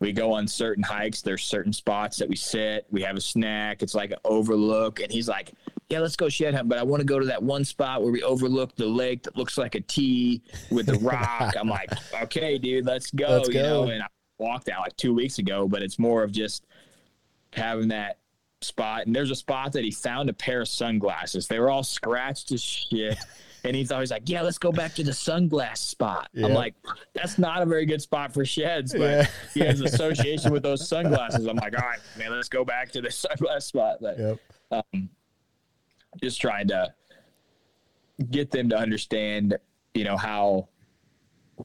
we 0.00 0.12
go 0.12 0.32
on 0.32 0.48
certain 0.48 0.82
hikes. 0.82 1.20
There's 1.20 1.44
certain 1.44 1.72
spots 1.72 2.16
that 2.18 2.28
we 2.28 2.36
sit. 2.36 2.86
We 2.90 3.02
have 3.02 3.16
a 3.16 3.20
snack. 3.20 3.82
It's 3.82 3.94
like 3.94 4.10
an 4.12 4.18
overlook. 4.24 5.00
And 5.00 5.12
he's 5.12 5.28
like, 5.28 5.52
yeah, 5.90 5.98
let's 5.98 6.16
go 6.16 6.28
shed 6.28 6.54
hunt. 6.54 6.68
But 6.68 6.78
I 6.78 6.82
want 6.82 7.00
to 7.00 7.04
go 7.04 7.18
to 7.18 7.26
that 7.26 7.42
one 7.42 7.64
spot 7.64 8.02
where 8.02 8.10
we 8.10 8.22
overlook 8.22 8.74
the 8.76 8.86
lake 8.86 9.24
that 9.24 9.36
looks 9.36 9.58
like 9.58 9.74
a 9.74 9.80
T 9.80 10.42
with 10.70 10.86
the 10.86 10.98
rock. 11.00 11.54
I'm 11.58 11.68
like, 11.68 11.90
okay, 12.22 12.56
dude, 12.56 12.86
let's 12.86 13.10
go. 13.10 13.28
Let's 13.28 13.48
you 13.48 13.54
go. 13.54 13.62
know, 13.62 13.90
and 13.90 14.02
I 14.02 14.06
walked 14.38 14.70
out 14.70 14.80
like 14.80 14.96
two 14.96 15.12
weeks 15.12 15.38
ago, 15.38 15.68
but 15.68 15.82
it's 15.82 15.98
more 15.98 16.22
of 16.22 16.32
just 16.32 16.64
having 17.52 17.88
that 17.88 18.20
spot. 18.62 19.06
And 19.06 19.14
there's 19.14 19.30
a 19.30 19.36
spot 19.36 19.72
that 19.72 19.84
he 19.84 19.90
found 19.90 20.30
a 20.30 20.32
pair 20.32 20.62
of 20.62 20.68
sunglasses. 20.68 21.46
They 21.46 21.58
were 21.58 21.68
all 21.68 21.82
scratched 21.82 22.52
as 22.52 22.62
shit. 22.62 23.18
And 23.64 23.76
he's 23.76 23.92
always 23.92 24.10
like, 24.10 24.22
yeah, 24.28 24.42
let's 24.42 24.58
go 24.58 24.72
back 24.72 24.94
to 24.94 25.02
the 25.04 25.10
sunglass 25.10 25.78
spot. 25.78 26.28
Yeah. 26.32 26.46
I'm 26.46 26.54
like, 26.54 26.74
that's 27.12 27.38
not 27.38 27.62
a 27.62 27.66
very 27.66 27.86
good 27.86 28.00
spot 28.00 28.32
for 28.32 28.44
sheds, 28.44 28.92
but 28.92 29.00
Yeah. 29.00 29.26
he 29.54 29.60
has 29.60 29.80
association 29.82 30.52
with 30.52 30.62
those 30.62 30.88
sunglasses. 30.88 31.46
I'm 31.46 31.56
like, 31.56 31.74
all 31.80 31.86
right, 31.86 31.98
man, 32.18 32.30
let's 32.32 32.48
go 32.48 32.64
back 32.64 32.90
to 32.92 33.00
the 33.00 33.08
sunglass 33.08 33.62
spot. 33.62 33.98
But 34.00 34.18
Yep. 34.18 34.38
um, 34.72 35.10
just 36.22 36.40
trying 36.40 36.68
to 36.68 36.92
get 38.30 38.50
them 38.50 38.68
to 38.70 38.76
understand, 38.78 39.56
you 39.94 40.04
know, 40.04 40.16
how 40.16 40.68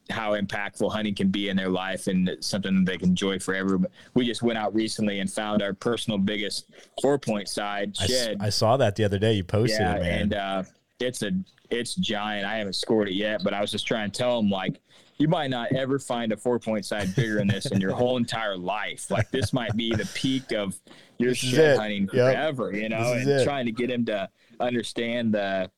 how 0.10 0.34
impactful 0.34 0.92
hunting 0.92 1.16
can 1.16 1.30
be 1.30 1.48
in 1.48 1.56
their 1.56 1.70
life 1.70 2.08
and 2.08 2.28
it's 2.28 2.48
something 2.48 2.76
that 2.84 2.92
they 2.92 2.98
can 2.98 3.10
enjoy 3.10 3.40
forever. 3.40 3.78
But 3.78 3.92
we 4.14 4.26
just 4.26 4.44
went 4.44 4.58
out 4.58 4.76
recently 4.76 5.22
and 5.22 5.32
found 5.32 5.62
our 5.62 5.74
personal 5.74 6.18
biggest 6.18 6.70
four 7.02 7.18
point 7.18 7.48
side 7.48 7.96
I, 8.02 8.06
shed. 8.06 8.38
I 8.42 8.50
saw 8.50 8.76
that 8.76 8.98
the 8.98 9.06
other 9.06 9.18
day. 9.20 9.34
You 9.34 9.46
posted 9.46 9.80
yeah, 9.80 9.96
it, 9.96 10.02
man. 10.02 10.22
and 10.22 10.34
uh, 10.34 10.64
it's 11.00 11.22
a 11.24 11.32
it's 11.70 11.96
giant. 11.96 12.46
I 12.46 12.58
haven't 12.58 12.74
scored 12.74 13.08
it 13.10 13.14
yet, 13.16 13.44
but 13.44 13.54
I 13.54 13.62
was 13.62 13.72
just 13.72 13.88
trying 13.88 14.12
to 14.12 14.18
tell 14.18 14.40
him 14.40 14.50
like 14.50 14.80
you 15.18 15.28
might 15.28 15.50
not 15.50 15.72
ever 15.72 15.98
find 16.00 16.32
a 16.32 16.38
four 16.38 16.60
point 16.60 16.86
side 16.86 17.16
bigger 17.16 17.36
than 17.36 17.48
this 17.48 17.68
in 17.68 17.80
your 17.80 17.94
whole 17.94 18.18
entire 18.18 18.58
life. 18.58 19.10
Like 19.10 19.32
this 19.32 19.54
might 19.54 19.76
be 19.78 19.96
the 19.96 20.06
peak 20.14 20.52
of 20.52 20.78
your 21.18 21.30
This 21.32 21.38
shed 21.38 21.78
hunting 21.78 22.10
Yep. 22.12 22.34
forever, 22.34 22.72
you 22.74 22.90
know, 22.90 23.14
and 23.14 23.30
it. 23.30 23.44
trying 23.44 23.66
to 23.66 23.72
get 23.72 23.90
him 23.90 24.06
to 24.06 24.30
understand 24.60 25.34
the 25.34 25.70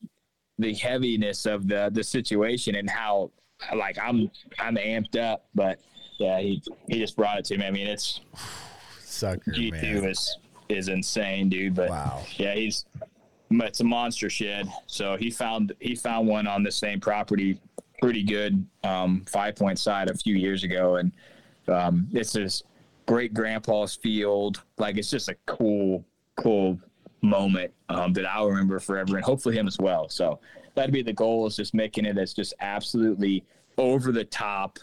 the 0.58 0.74
heaviness 0.74 1.46
of 1.46 1.68
the 1.68 1.90
the 1.92 2.02
situation 2.02 2.74
and 2.74 2.90
how 2.90 3.30
like 3.76 3.96
I'm 3.98 4.30
I'm 4.58 4.76
amped 4.76 5.16
up, 5.16 5.46
but 5.54 5.78
yeah, 6.18 6.40
he 6.40 6.60
he 6.88 6.98
just 6.98 7.16
brought 7.16 7.38
it 7.38 7.44
to 7.46 7.58
me. 7.58 7.64
I 7.66 7.70
mean, 7.70 7.86
it's 7.86 8.20
Sucker, 9.00 9.52
G 9.52 9.70
man. 9.70 9.80
two 9.80 10.06
is 10.06 10.36
is 10.68 10.88
insane, 10.88 11.48
dude. 11.48 11.74
But 11.74 11.90
Wow. 11.90 12.24
yeah, 12.36 12.54
he's 12.54 12.84
it's 13.50 13.80
a 13.80 13.84
monster 13.84 14.30
shed. 14.30 14.70
So 14.86 15.16
he 15.16 15.30
found 15.30 15.72
he 15.80 15.94
found 15.94 16.28
one 16.28 16.46
on 16.46 16.62
the 16.62 16.72
same 16.72 17.00
property, 17.00 17.60
pretty 18.00 18.22
good, 18.22 18.66
um, 18.84 19.24
five 19.28 19.56
point 19.56 19.78
side 19.78 20.10
a 20.10 20.14
few 20.14 20.34
years 20.34 20.64
ago, 20.64 20.96
and 20.96 21.12
um, 21.68 22.08
it's 22.12 22.32
his 22.32 22.62
great 23.06 23.34
grandpa's 23.34 23.94
field. 23.94 24.62
Like 24.76 24.98
it's 24.98 25.10
just 25.10 25.28
a 25.28 25.36
cool, 25.46 26.04
cool 26.36 26.78
moment 27.22 27.72
um, 27.88 28.12
that 28.12 28.26
I'll 28.26 28.48
remember 28.48 28.78
forever, 28.78 29.16
and 29.16 29.24
hopefully 29.24 29.56
him 29.56 29.66
as 29.66 29.78
well. 29.78 30.08
So 30.08 30.40
that'd 30.74 30.92
be 30.92 31.02
the 31.02 31.12
goal 31.12 31.46
is 31.46 31.56
just 31.56 31.74
making 31.74 32.04
it 32.04 32.18
as 32.18 32.34
just 32.34 32.54
absolutely 32.60 33.44
over 33.78 34.12
the 34.12 34.24
top 34.24 34.78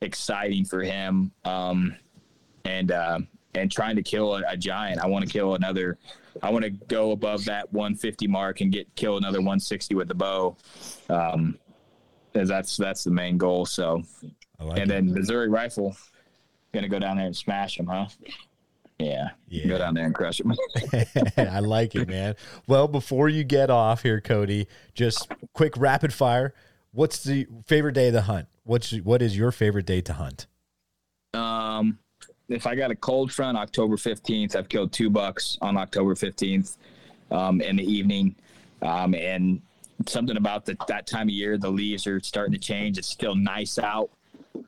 exciting 0.00 0.64
for 0.64 0.82
him. 0.82 1.30
Um, 1.44 1.96
and 2.64 2.90
uh, 2.90 3.20
and 3.54 3.70
trying 3.70 3.96
to 3.96 4.02
kill 4.02 4.36
a, 4.36 4.42
a 4.48 4.56
giant. 4.56 5.00
I 5.00 5.06
want 5.06 5.24
to 5.24 5.30
kill 5.30 5.54
another. 5.54 5.98
I 6.42 6.50
want 6.50 6.64
to 6.64 6.70
go 6.70 7.12
above 7.12 7.44
that 7.46 7.72
150 7.72 8.26
mark 8.26 8.60
and 8.60 8.72
get 8.72 8.94
kill 8.94 9.16
another 9.16 9.38
160 9.38 9.94
with 9.94 10.08
the 10.08 10.14
bow. 10.14 10.56
Um, 11.08 11.58
that's 12.32 12.76
that's 12.76 13.04
the 13.04 13.10
main 13.10 13.38
goal. 13.38 13.66
So, 13.66 14.02
like 14.60 14.78
and 14.78 14.90
it. 14.90 14.94
then 14.94 15.12
Missouri 15.12 15.48
rifle, 15.48 15.96
gonna 16.72 16.88
go 16.88 16.98
down 16.98 17.16
there 17.16 17.26
and 17.26 17.36
smash 17.36 17.76
them, 17.76 17.86
huh? 17.86 18.06
Yeah, 18.98 19.30
yeah. 19.48 19.66
Go 19.66 19.78
down 19.78 19.94
there 19.94 20.06
and 20.06 20.14
crush 20.14 20.38
them. 20.38 20.54
I 21.36 21.60
like 21.60 21.94
it, 21.94 22.08
man. 22.08 22.34
Well, 22.66 22.88
before 22.88 23.28
you 23.28 23.44
get 23.44 23.70
off 23.70 24.02
here, 24.02 24.20
Cody, 24.20 24.68
just 24.94 25.28
quick 25.52 25.76
rapid 25.76 26.12
fire. 26.12 26.54
What's 26.92 27.22
the 27.22 27.46
favorite 27.66 27.92
day 27.92 28.08
of 28.08 28.14
the 28.14 28.22
hunt? 28.22 28.48
What's 28.64 28.92
what 28.98 29.20
is 29.20 29.36
your 29.36 29.52
favorite 29.52 29.86
day 29.86 30.00
to 30.02 30.14
hunt? 30.14 30.46
Um, 31.34 31.98
if 32.48 32.66
I 32.66 32.74
got 32.74 32.90
a 32.90 32.96
cold 32.96 33.32
front, 33.32 33.58
October 33.58 33.96
fifteenth, 33.96 34.56
I've 34.56 34.68
killed 34.68 34.92
two 34.92 35.10
bucks 35.10 35.58
on 35.60 35.76
October 35.76 36.14
fifteenth, 36.14 36.76
um, 37.30 37.60
in 37.60 37.76
the 37.76 37.84
evening, 37.84 38.34
um, 38.82 39.14
and 39.14 39.60
something 40.06 40.36
about 40.36 40.64
the, 40.64 40.76
that 40.88 41.06
time 41.06 41.28
of 41.28 41.34
year, 41.34 41.58
the 41.58 41.70
leaves 41.70 42.06
are 42.06 42.20
starting 42.20 42.52
to 42.52 42.58
change. 42.58 42.98
It's 42.98 43.08
still 43.08 43.34
nice 43.34 43.78
out. 43.78 44.10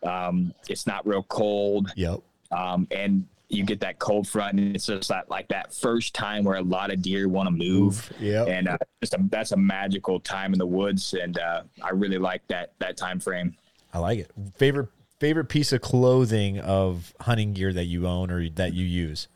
Um, 0.02 0.52
it's 0.68 0.86
not 0.86 1.06
real 1.06 1.22
cold. 1.24 1.92
Yep. 1.96 2.20
Um, 2.50 2.86
and 2.90 3.26
you 3.50 3.64
get 3.64 3.80
that 3.80 3.98
cold 3.98 4.26
front, 4.26 4.58
and 4.58 4.74
it's 4.74 4.86
just 4.86 5.08
that 5.08 5.30
like 5.30 5.48
that 5.48 5.72
first 5.72 6.14
time 6.14 6.44
where 6.44 6.56
a 6.56 6.62
lot 6.62 6.92
of 6.92 7.00
deer 7.00 7.28
want 7.28 7.46
to 7.46 7.50
move. 7.50 8.12
Yeah. 8.20 8.44
And 8.44 8.68
uh, 8.68 8.76
just 9.00 9.14
a, 9.14 9.18
that's 9.30 9.52
a 9.52 9.56
magical 9.56 10.20
time 10.20 10.52
in 10.52 10.58
the 10.58 10.66
woods, 10.66 11.14
and 11.14 11.38
uh, 11.38 11.62
I 11.82 11.90
really 11.90 12.18
like 12.18 12.46
that 12.48 12.72
that 12.80 12.96
time 12.96 13.20
frame. 13.20 13.54
I 13.94 14.00
like 14.00 14.18
it. 14.18 14.30
Favorite 14.56 14.88
favorite 15.20 15.46
piece 15.46 15.72
of 15.72 15.80
clothing 15.80 16.58
of 16.58 17.14
hunting 17.20 17.52
gear 17.52 17.72
that 17.72 17.84
you 17.84 18.06
own 18.06 18.30
or 18.30 18.48
that 18.50 18.74
you 18.74 18.84
use? 18.84 19.28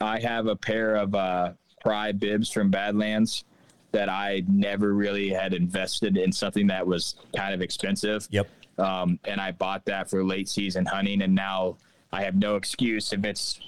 I 0.00 0.20
have 0.20 0.46
a 0.46 0.56
pair 0.56 0.96
of 0.96 1.14
uh, 1.14 1.52
Pyre 1.82 2.12
bibs 2.12 2.50
from 2.50 2.70
Badlands 2.70 3.44
that 3.92 4.08
I 4.08 4.42
never 4.46 4.92
really 4.92 5.30
had 5.30 5.54
invested 5.54 6.16
in 6.16 6.32
something 6.32 6.66
that 6.66 6.86
was 6.86 7.16
kind 7.34 7.54
of 7.54 7.62
expensive. 7.62 8.28
Yep. 8.30 8.48
Um, 8.78 9.18
and 9.24 9.40
I 9.40 9.52
bought 9.52 9.84
that 9.86 10.10
for 10.10 10.22
late 10.22 10.48
season 10.48 10.84
hunting, 10.84 11.22
and 11.22 11.34
now 11.34 11.78
I 12.12 12.22
have 12.22 12.34
no 12.34 12.56
excuse 12.56 13.12
if 13.12 13.24
it's 13.24 13.58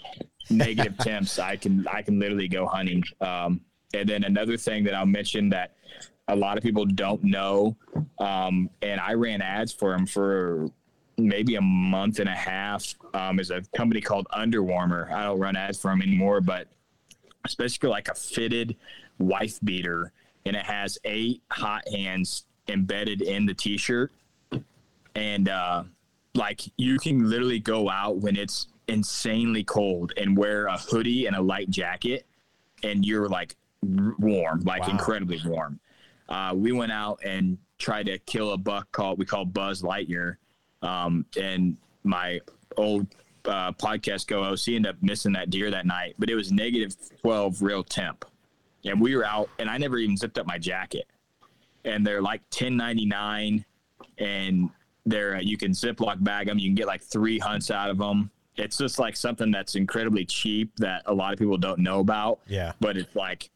negative 0.50 0.98
temps. 1.00 1.38
I 1.38 1.56
can 1.56 1.86
I 1.88 2.02
can 2.02 2.18
literally 2.18 2.48
go 2.48 2.66
hunting. 2.66 3.02
Um, 3.20 3.62
and 3.94 4.06
then 4.06 4.24
another 4.24 4.58
thing 4.58 4.84
that 4.84 4.94
I'll 4.94 5.06
mention 5.06 5.48
that 5.50 5.76
a 6.28 6.36
lot 6.36 6.58
of 6.58 6.62
people 6.62 6.84
don't 6.84 7.24
know, 7.24 7.74
um, 8.18 8.68
and 8.82 9.00
I 9.00 9.14
ran 9.14 9.40
ads 9.40 9.72
for 9.72 9.92
them 9.92 10.06
for 10.06 10.68
maybe 11.18 11.56
a 11.56 11.60
month 11.60 12.20
and 12.20 12.28
a 12.28 12.34
half. 12.34 12.94
Um, 13.14 13.40
is 13.40 13.50
a 13.50 13.62
company 13.76 14.00
called 14.00 14.26
Underwarmer. 14.32 15.10
I 15.12 15.24
don't 15.24 15.38
run 15.38 15.56
ads 15.56 15.78
for 15.78 15.90
them 15.90 16.02
anymore, 16.02 16.40
but 16.40 16.68
it's 17.44 17.54
basically 17.54 17.90
like 17.90 18.08
a 18.08 18.14
fitted 18.14 18.76
wife 19.18 19.58
beater, 19.62 20.12
and 20.46 20.56
it 20.56 20.64
has 20.64 20.98
eight 21.04 21.42
hot 21.50 21.86
hands 21.88 22.44
embedded 22.68 23.22
in 23.22 23.46
the 23.46 23.54
t-shirt, 23.54 24.12
and 25.14 25.48
uh, 25.48 25.82
like 26.34 26.62
you 26.76 26.98
can 26.98 27.28
literally 27.28 27.58
go 27.58 27.88
out 27.88 28.18
when 28.18 28.36
it's 28.36 28.68
insanely 28.88 29.64
cold 29.64 30.12
and 30.16 30.36
wear 30.36 30.66
a 30.66 30.78
hoodie 30.78 31.26
and 31.26 31.36
a 31.36 31.40
light 31.40 31.70
jacket, 31.70 32.26
and 32.82 33.04
you're 33.04 33.28
like 33.28 33.56
warm, 33.82 34.60
like 34.60 34.82
wow. 34.82 34.90
incredibly 34.90 35.40
warm. 35.44 35.80
Uh, 36.28 36.52
we 36.54 36.72
went 36.72 36.92
out 36.92 37.20
and 37.24 37.56
tried 37.78 38.06
to 38.06 38.18
kill 38.20 38.52
a 38.52 38.58
buck 38.58 38.90
called 38.92 39.18
we 39.18 39.24
call 39.24 39.44
Buzz 39.44 39.82
Lightyear, 39.82 40.36
um, 40.82 41.26
and 41.40 41.76
my 42.04 42.40
old 42.76 43.06
uh, 43.44 43.72
podcast 43.72 44.28
co-host 44.28 44.68
ended 44.68 44.86
up 44.86 44.96
missing 45.02 45.32
that 45.32 45.50
deer 45.50 45.70
that 45.70 45.86
night, 45.86 46.14
but 46.18 46.28
it 46.30 46.34
was 46.34 46.52
negative 46.52 46.94
twelve 47.22 47.62
real 47.62 47.82
temp, 47.82 48.24
and 48.84 49.00
we 49.00 49.16
were 49.16 49.24
out, 49.24 49.48
and 49.58 49.70
I 49.70 49.78
never 49.78 49.98
even 49.98 50.16
zipped 50.16 50.38
up 50.38 50.46
my 50.46 50.58
jacket, 50.58 51.06
and 51.84 52.06
they're 52.06 52.22
like 52.22 52.42
ten 52.50 52.76
ninety 52.76 53.06
nine, 53.06 53.64
and 54.18 54.70
they're 55.06 55.36
uh, 55.36 55.40
you 55.40 55.56
can 55.56 55.72
ziploc 55.72 56.22
bag 56.22 56.46
them, 56.48 56.58
you 56.58 56.68
can 56.68 56.74
get 56.74 56.86
like 56.86 57.02
three 57.02 57.38
hunts 57.38 57.70
out 57.70 57.90
of 57.90 57.98
them. 57.98 58.30
It's 58.56 58.76
just 58.76 58.98
like 58.98 59.16
something 59.16 59.52
that's 59.52 59.76
incredibly 59.76 60.24
cheap 60.24 60.72
that 60.78 61.02
a 61.06 61.14
lot 61.14 61.32
of 61.32 61.38
people 61.38 61.56
don't 61.56 61.78
know 61.78 62.00
about. 62.00 62.40
Yeah, 62.46 62.72
but 62.80 62.96
it's 62.96 63.14
like 63.14 63.50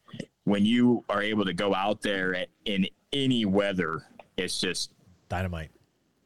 when 0.45 0.65
you 0.65 1.03
are 1.09 1.21
able 1.21 1.45
to 1.45 1.53
go 1.53 1.73
out 1.75 2.01
there 2.01 2.33
at, 2.35 2.47
in 2.65 2.87
any 3.11 3.45
weather, 3.45 4.05
it's 4.37 4.59
just 4.59 4.91
dynamite. 5.29 5.69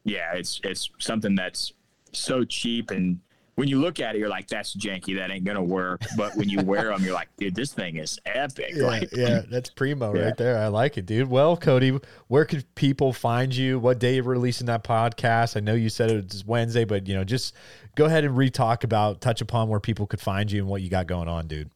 Yeah, 0.08 0.34
it's 0.34 0.60
it's 0.64 0.90
something 0.98 1.34
that's 1.34 1.72
so 2.12 2.44
cheap 2.44 2.90
and 2.90 3.20
when 3.58 3.66
you 3.66 3.80
look 3.80 3.98
at 3.98 4.14
it, 4.14 4.20
you're 4.20 4.28
like, 4.28 4.46
"That's 4.46 4.72
janky. 4.76 5.16
That 5.16 5.32
ain't 5.32 5.44
gonna 5.44 5.60
work." 5.60 6.02
But 6.16 6.36
when 6.36 6.48
you 6.48 6.62
wear 6.62 6.84
them, 6.84 7.02
you're 7.02 7.12
like, 7.12 7.26
"Dude, 7.38 7.56
this 7.56 7.72
thing 7.72 7.96
is 7.96 8.16
epic." 8.24 8.70
Yeah, 8.76 8.86
like, 8.86 9.08
yeah, 9.10 9.42
that's 9.50 9.68
primo 9.68 10.14
yeah. 10.16 10.26
right 10.26 10.36
there. 10.36 10.58
I 10.58 10.68
like 10.68 10.96
it, 10.96 11.06
dude. 11.06 11.28
Well, 11.28 11.56
Cody, 11.56 11.98
where 12.28 12.44
could 12.44 12.72
people 12.76 13.12
find 13.12 13.52
you? 13.52 13.80
What 13.80 13.98
day 13.98 14.14
you're 14.14 14.22
releasing 14.22 14.68
that 14.68 14.84
podcast? 14.84 15.56
I 15.56 15.60
know 15.60 15.74
you 15.74 15.88
said 15.88 16.08
it 16.08 16.32
was 16.32 16.44
Wednesday, 16.44 16.84
but 16.84 17.08
you 17.08 17.16
know, 17.16 17.24
just 17.24 17.52
go 17.96 18.04
ahead 18.04 18.22
and 18.22 18.36
re-talk 18.36 18.84
about, 18.84 19.20
touch 19.20 19.40
upon 19.40 19.68
where 19.68 19.80
people 19.80 20.06
could 20.06 20.20
find 20.20 20.52
you 20.52 20.60
and 20.60 20.68
what 20.68 20.80
you 20.82 20.88
got 20.88 21.08
going 21.08 21.26
on, 21.26 21.48
dude. 21.48 21.68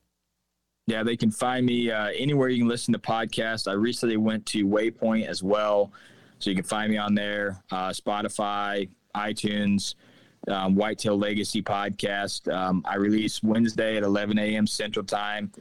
Yeah, 0.86 1.02
they 1.02 1.16
can 1.16 1.32
find 1.32 1.66
me 1.66 1.90
uh, 1.90 2.10
anywhere 2.16 2.48
you 2.48 2.58
can 2.58 2.68
listen 2.68 2.92
to 2.92 3.00
podcasts. 3.00 3.68
I 3.68 3.74
recently 3.74 4.18
went 4.18 4.46
to 4.46 4.68
Waypoint 4.68 5.26
as 5.26 5.42
well, 5.42 5.90
so 6.42 6.50
you 6.50 6.56
can 6.56 6.64
find 6.64 6.90
me 6.90 6.98
on 6.98 7.14
there, 7.14 7.62
uh, 7.70 7.90
Spotify, 7.90 8.88
iTunes 9.14 9.94
um, 10.48 10.74
Whitetail 10.74 11.18
Legacy 11.18 11.62
podcast. 11.62 12.52
Um, 12.52 12.82
I 12.84 12.96
release 12.96 13.42
Wednesday 13.42 13.96
at 13.96 14.02
11 14.02 14.38
a.m. 14.38 14.66
Central 14.66 15.04
Time. 15.04 15.52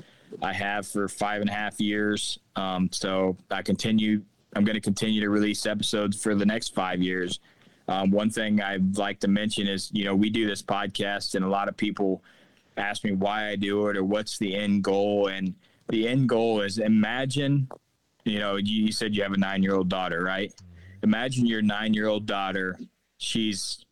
I 0.41 0.53
have 0.53 0.88
for 0.88 1.08
five 1.08 1.41
and 1.41 1.49
a 1.49 1.53
half 1.53 1.80
years. 1.80 2.40
Um, 2.56 2.90
so 2.91 3.38
I 3.49 3.62
continue. 3.62 4.22
I'm 4.56 4.66
going 4.66 4.76
to 4.76 4.82
continue 4.82 5.22
to 5.22 5.30
release 5.30 5.66
episodes 5.66 6.22
for 6.22 6.36
the 6.36 6.45
next 6.45 6.74
five 6.74 7.02
years. 7.02 7.40
Um, 7.88 8.12
one 8.12 8.30
thing 8.30 8.62
I'd 8.62 8.98
like 8.98 9.20
to 9.22 9.28
mention 9.28 9.68
is, 9.68 9.90
you 9.94 10.06
know, 10.06 10.16
we 10.16 10.30
do 10.30 10.48
this 10.48 10.62
podcast, 10.62 11.36
and 11.36 11.44
a 11.44 11.48
lot 11.48 11.68
of 11.68 11.76
people 11.76 12.24
ask 12.78 13.03
me 13.03 13.12
why 13.12 13.49
I 13.49 13.56
do 13.56 13.88
it 13.88 13.98
or 13.98 14.03
what's 14.03 14.38
the 14.38 14.56
end 14.56 14.84
goal. 14.84 15.28
And 15.28 15.53
the 15.90 16.08
end 16.08 16.30
goal 16.30 16.62
is 16.62 16.78
imagine, 16.78 17.70
you 18.24 18.40
know, 18.40 18.56
you 18.56 18.91
said 18.91 19.16
you 19.16 19.24
have 19.24 19.34
a 19.34 19.38
nine 19.38 19.62
year 19.62 19.76
old 19.76 19.90
daughter, 19.90 20.24
right? 20.24 20.53
Imagine 21.03 21.45
your 21.45 21.61
nine 21.61 21.94
year 21.94 22.07
old 22.07 22.26
daughter. 22.26 22.80
She's 23.18 23.86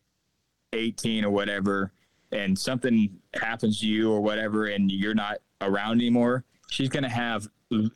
18 0.72 1.24
or 1.24 1.30
whatever 1.30 1.92
and 2.32 2.58
something 2.58 3.18
happens 3.34 3.80
to 3.80 3.86
you 3.86 4.12
or 4.12 4.20
whatever 4.20 4.66
and 4.66 4.90
you're 4.90 5.14
not 5.14 5.38
around 5.60 6.00
anymore 6.00 6.44
she's 6.68 6.88
going 6.88 7.02
to 7.02 7.08
have 7.08 7.48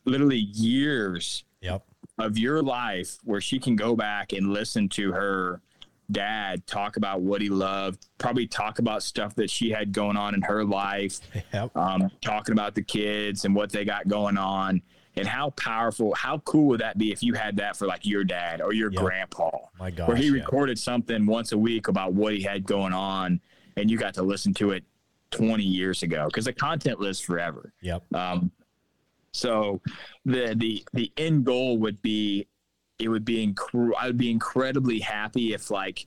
literally 0.04 0.38
years 0.38 1.44
yep. 1.60 1.84
of 2.18 2.36
your 2.38 2.62
life 2.62 3.18
where 3.24 3.40
she 3.40 3.58
can 3.58 3.76
go 3.76 3.94
back 3.94 4.32
and 4.32 4.52
listen 4.52 4.88
to 4.88 5.12
her 5.12 5.60
dad 6.10 6.66
talk 6.66 6.96
about 6.96 7.22
what 7.22 7.40
he 7.40 7.48
loved 7.48 8.06
probably 8.18 8.46
talk 8.46 8.78
about 8.78 9.02
stuff 9.02 9.34
that 9.34 9.48
she 9.48 9.70
had 9.70 9.92
going 9.92 10.16
on 10.16 10.34
in 10.34 10.42
her 10.42 10.64
life 10.64 11.20
yep. 11.52 11.74
um, 11.76 12.10
talking 12.20 12.52
about 12.52 12.74
the 12.74 12.82
kids 12.82 13.44
and 13.44 13.54
what 13.54 13.70
they 13.70 13.84
got 13.84 14.06
going 14.06 14.36
on 14.36 14.82
and 15.16 15.26
how 15.26 15.50
powerful, 15.50 16.14
how 16.14 16.38
cool 16.38 16.66
would 16.66 16.80
that 16.80 16.98
be 16.98 17.12
if 17.12 17.22
you 17.22 17.34
had 17.34 17.56
that 17.56 17.76
for 17.76 17.86
like 17.86 18.04
your 18.04 18.24
dad 18.24 18.60
or 18.60 18.72
your 18.72 18.90
yep. 18.90 19.02
grandpa? 19.02 19.50
My 19.78 19.90
where 19.90 20.16
he 20.16 20.26
yeah. 20.26 20.32
recorded 20.32 20.78
something 20.78 21.26
once 21.26 21.52
a 21.52 21.58
week 21.58 21.88
about 21.88 22.14
what 22.14 22.34
he 22.34 22.42
had 22.42 22.66
going 22.66 22.92
on, 22.92 23.40
and 23.76 23.90
you 23.90 23.98
got 23.98 24.14
to 24.14 24.22
listen 24.22 24.52
to 24.54 24.72
it 24.72 24.84
20 25.30 25.62
years 25.62 26.02
ago 26.02 26.26
because 26.26 26.44
the 26.44 26.52
content 26.52 27.00
lives 27.00 27.20
forever. 27.20 27.72
Yep. 27.82 28.02
Um, 28.14 28.50
so 29.32 29.80
the 30.24 30.54
the 30.56 30.84
the 30.92 31.12
end 31.16 31.44
goal 31.44 31.78
would 31.78 32.00
be 32.02 32.46
it 32.98 33.08
would 33.08 33.24
be 33.24 33.54
I 33.98 34.06
would 34.06 34.16
be 34.16 34.30
incredibly 34.30 35.00
happy 35.00 35.52
if 35.52 35.70
like 35.70 36.06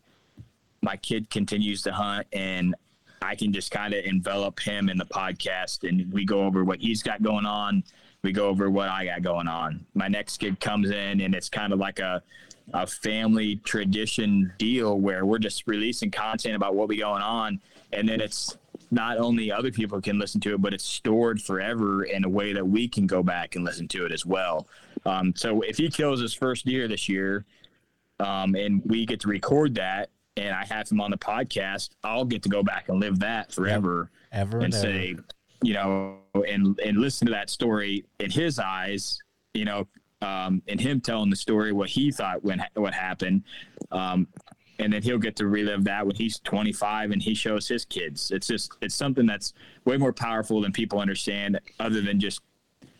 my 0.81 0.95
kid 0.97 1.29
continues 1.29 1.81
to 1.83 1.91
hunt 1.91 2.27
and 2.31 2.75
I 3.21 3.35
can 3.35 3.51
just 3.51 3.71
kind 3.71 3.93
of 3.93 4.05
envelop 4.05 4.59
him 4.59 4.89
in 4.89 4.97
the 4.97 5.05
podcast 5.05 5.87
and 5.87 6.11
we 6.13 6.23
go 6.23 6.43
over 6.43 6.63
what 6.63 6.79
he's 6.79 7.03
got 7.03 7.21
going 7.21 7.45
on 7.45 7.83
we 8.23 8.31
go 8.31 8.47
over 8.47 8.69
what 8.69 8.89
I 8.89 9.05
got 9.05 9.21
going 9.21 9.47
on. 9.47 9.85
My 9.93 10.07
next 10.07 10.37
kid 10.37 10.59
comes 10.59 10.89
in, 10.89 11.21
and 11.21 11.35
it's 11.35 11.49
kind 11.49 11.73
of 11.73 11.79
like 11.79 11.99
a 11.99 12.21
a 12.73 12.85
family 12.85 13.55
tradition 13.63 14.51
deal 14.57 14.99
where 14.99 15.25
we're 15.25 15.39
just 15.39 15.63
releasing 15.67 16.11
content 16.11 16.53
about 16.55 16.75
what 16.75 16.89
we 16.89 16.97
going 16.97 17.21
on, 17.21 17.61
and 17.93 18.09
then 18.09 18.19
it's 18.19 18.57
not 18.91 19.17
only 19.17 19.51
other 19.51 19.71
people 19.71 20.01
can 20.01 20.19
listen 20.19 20.39
to 20.41 20.53
it, 20.53 20.61
but 20.61 20.73
it's 20.73 20.83
stored 20.83 21.41
forever 21.41 22.03
in 22.03 22.23
a 22.25 22.29
way 22.29 22.53
that 22.53 22.65
we 22.65 22.87
can 22.87 23.07
go 23.07 23.21
back 23.23 23.55
and 23.55 23.65
listen 23.65 23.87
to 23.87 24.05
it 24.05 24.11
as 24.11 24.25
well. 24.25 24.67
Um, 25.05 25.33
so 25.35 25.61
if 25.61 25.77
he 25.77 25.89
kills 25.89 26.21
his 26.21 26.33
first 26.33 26.65
deer 26.65 26.87
this 26.87 27.07
year, 27.07 27.45
um, 28.19 28.55
and 28.55 28.81
we 28.85 29.05
get 29.05 29.19
to 29.21 29.27
record 29.27 29.75
that, 29.75 30.09
and 30.35 30.53
I 30.53 30.65
have 30.65 30.89
him 30.89 31.01
on 31.01 31.11
the 31.11 31.17
podcast, 31.17 31.89
I'll 32.03 32.25
get 32.25 32.43
to 32.43 32.49
go 32.49 32.63
back 32.63 32.89
and 32.89 32.99
live 32.99 33.19
that 33.19 33.51
forever, 33.51 34.09
ever 34.31 34.57
and, 34.57 34.65
and 34.65 34.73
say, 34.73 35.11
ever 35.11 35.23
you 35.63 35.73
know, 35.73 36.17
and 36.43 36.79
and 36.79 36.97
listen 36.97 37.27
to 37.27 37.33
that 37.33 37.49
story 37.49 38.05
in 38.19 38.31
his 38.31 38.59
eyes, 38.59 39.19
you 39.53 39.65
know, 39.65 39.87
um, 40.21 40.61
and 40.67 40.79
him 40.79 40.99
telling 41.01 41.29
the 41.29 41.35
story 41.35 41.71
what 41.71 41.89
he 41.89 42.11
thought 42.11 42.43
when 42.43 42.63
what 42.75 42.93
happened. 42.93 43.43
Um, 43.91 44.27
and 44.79 44.93
then 44.93 45.01
he'll 45.01 45.17
get 45.17 45.35
to 45.37 45.47
relive 45.47 45.83
that 45.85 46.05
when 46.05 46.15
he's 46.15 46.39
25 46.39 47.11
and 47.11 47.21
he 47.21 47.33
shows 47.33 47.67
his 47.67 47.83
kids. 47.85 48.31
It's 48.31 48.47
just 48.47 48.71
it's 48.81 48.95
something 48.95 49.25
that's 49.25 49.53
way 49.85 49.97
more 49.97 50.13
powerful 50.13 50.61
than 50.61 50.71
people 50.71 50.99
understand, 50.99 51.59
other 51.79 52.01
than 52.01 52.19
just 52.19 52.41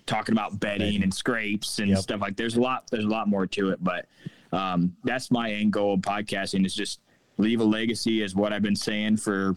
talking 0.05 0.34
about 0.34 0.59
bedding 0.59 1.03
and 1.03 1.14
scrapes 1.14 1.80
and 1.80 1.89
yep. 1.89 1.99
stuff 1.99 2.22
like. 2.22 2.35
There's 2.35 2.55
a 2.55 2.61
lot. 2.61 2.85
There's 2.89 3.05
a 3.05 3.09
lot 3.09 3.27
more 3.27 3.45
to 3.47 3.69
it, 3.69 3.84
but 3.84 4.07
um, 4.51 4.95
that's 5.03 5.30
my 5.30 5.51
end 5.51 5.73
goal 5.73 5.95
of 5.95 6.01
podcasting 6.01 6.65
is 6.65 6.73
just 6.73 6.99
leave 7.38 7.59
a 7.59 7.64
legacy, 7.64 8.23
is 8.23 8.35
what 8.35 8.53
I've 8.53 8.64
been 8.64 8.76
saying 8.76 9.18
for 9.18 9.55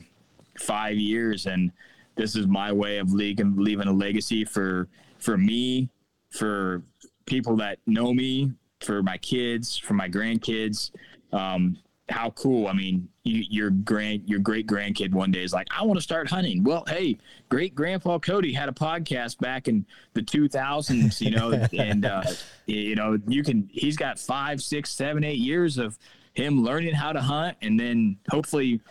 five 0.59 0.97
years, 0.97 1.47
and 1.47 1.73
this 2.21 2.37
is 2.37 2.47
my 2.47 2.71
way 2.71 2.99
of 2.99 3.13
leaving 3.15 3.57
leaving 3.57 3.89
a 3.89 3.93
legacy 3.93 4.45
for 4.45 4.89
for 5.19 5.39
me, 5.39 5.89
for 6.31 6.83
people 7.25 7.57
that 7.57 7.79
know 7.87 8.13
me, 8.13 8.53
for 8.81 9.03
my 9.03 9.17
kids, 9.19 9.79
for 9.79 9.95
my 9.95 10.09
grandkids. 10.09 10.91
Um, 11.33 11.79
how 12.11 12.31
cool. 12.31 12.67
I 12.67 12.73
mean, 12.75 13.09
you, 13.23 13.45
your 13.49 13.71
grand, 13.71 14.29
your 14.29 14.41
great 14.41 14.67
grandkid 14.67 15.13
one 15.13 15.31
day 15.31 15.45
is 15.45 15.53
like, 15.53 15.69
I 15.71 15.83
want 15.85 15.97
to 15.97 16.03
start 16.03 16.29
hunting. 16.29 16.63
Well, 16.65 16.85
hey, 16.89 17.19
great 17.49 17.75
grandpa 17.75 18.19
Cody 18.19 18.53
had 18.53 18.69
a 18.69 18.73
podcast 18.73 19.39
back 19.39 19.69
in 19.69 19.87
the 20.15 20.21
2000s, 20.21 21.21
you 21.21 21.31
know, 21.31 21.53
and 21.79 22.05
uh, 22.05 22.25
you 22.67 22.97
know, 22.97 23.19
you 23.29 23.43
can. 23.43 23.69
He's 23.73 23.97
got 23.97 24.19
five, 24.19 24.61
six, 24.61 24.91
seven, 24.91 25.25
eight 25.25 25.39
years 25.39 25.79
of 25.79 25.99
him 26.35 26.63
learning 26.63 26.95
how 26.95 27.13
to 27.13 27.21
hunt, 27.23 27.57
and 27.63 27.81
then 27.81 28.19
hopefully. 28.29 28.83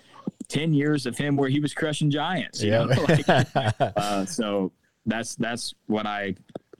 10 0.50 0.74
years 0.74 1.06
of 1.06 1.18
him 1.18 1.36
where 1.36 1.50
he 1.50 1.60
was 1.60 1.74
crushing 1.74 2.12
giants 2.12 2.62
you 2.62 2.72
yeah. 2.72 2.84
know 2.84 3.06
like, 3.08 3.30
uh, 3.96 4.26
so 4.26 4.72
that's 5.06 5.36
that's 5.36 5.74
what 5.88 6.06
i 6.06 6.36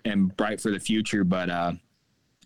am 0.06 0.28
bright 0.38 0.60
for 0.60 0.72
the 0.72 0.80
future 0.80 1.24
but 1.24 1.50
uh 1.50 1.72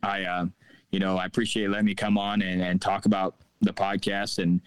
i 0.01 0.23
uh 0.23 0.45
you 0.91 0.99
know 0.99 1.17
i 1.17 1.25
appreciate 1.25 1.69
letting 1.69 1.85
me 1.85 1.95
come 1.95 2.17
on 2.17 2.41
and, 2.41 2.61
and 2.61 2.81
talk 2.81 3.05
about 3.05 3.35
the 3.61 3.73
podcast 3.73 4.41
and 4.41 4.61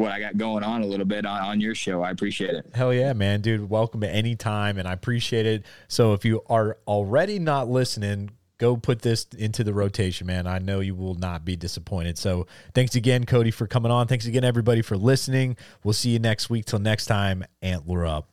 what 0.00 0.12
I 0.12 0.18
got 0.18 0.36
going 0.36 0.64
on 0.64 0.82
a 0.82 0.86
little 0.86 1.06
bit 1.06 1.26
on, 1.26 1.40
on 1.40 1.60
your 1.60 1.74
show. 1.74 2.02
I 2.02 2.10
appreciate 2.10 2.54
it. 2.54 2.66
Hell 2.74 2.92
yeah, 2.92 3.12
man, 3.12 3.42
dude. 3.42 3.68
Welcome 3.68 4.02
at 4.02 4.14
any 4.14 4.34
time, 4.34 4.78
and 4.78 4.88
I 4.88 4.92
appreciate 4.92 5.46
it. 5.46 5.64
So 5.88 6.14
if 6.14 6.24
you 6.24 6.42
are 6.48 6.78
already 6.86 7.38
not 7.38 7.68
listening, 7.68 8.30
go 8.60 8.76
put 8.76 9.00
this 9.00 9.26
into 9.36 9.64
the 9.64 9.72
rotation, 9.72 10.26
man. 10.26 10.46
I 10.46 10.58
know 10.58 10.80
you 10.80 10.94
will 10.94 11.14
not 11.14 11.44
be 11.44 11.56
disappointed. 11.56 12.18
So 12.18 12.46
thanks 12.74 12.94
again, 12.94 13.24
Cody, 13.24 13.50
for 13.50 13.66
coming 13.66 13.90
on. 13.90 14.06
Thanks 14.06 14.26
again, 14.26 14.44
everybody, 14.44 14.82
for 14.82 14.96
listening. 14.96 15.56
We'll 15.82 15.94
see 15.94 16.10
you 16.10 16.18
next 16.18 16.50
week. 16.50 16.66
Till 16.66 16.78
next 16.78 17.06
time, 17.06 17.44
antler 17.62 18.06
up. 18.06 18.28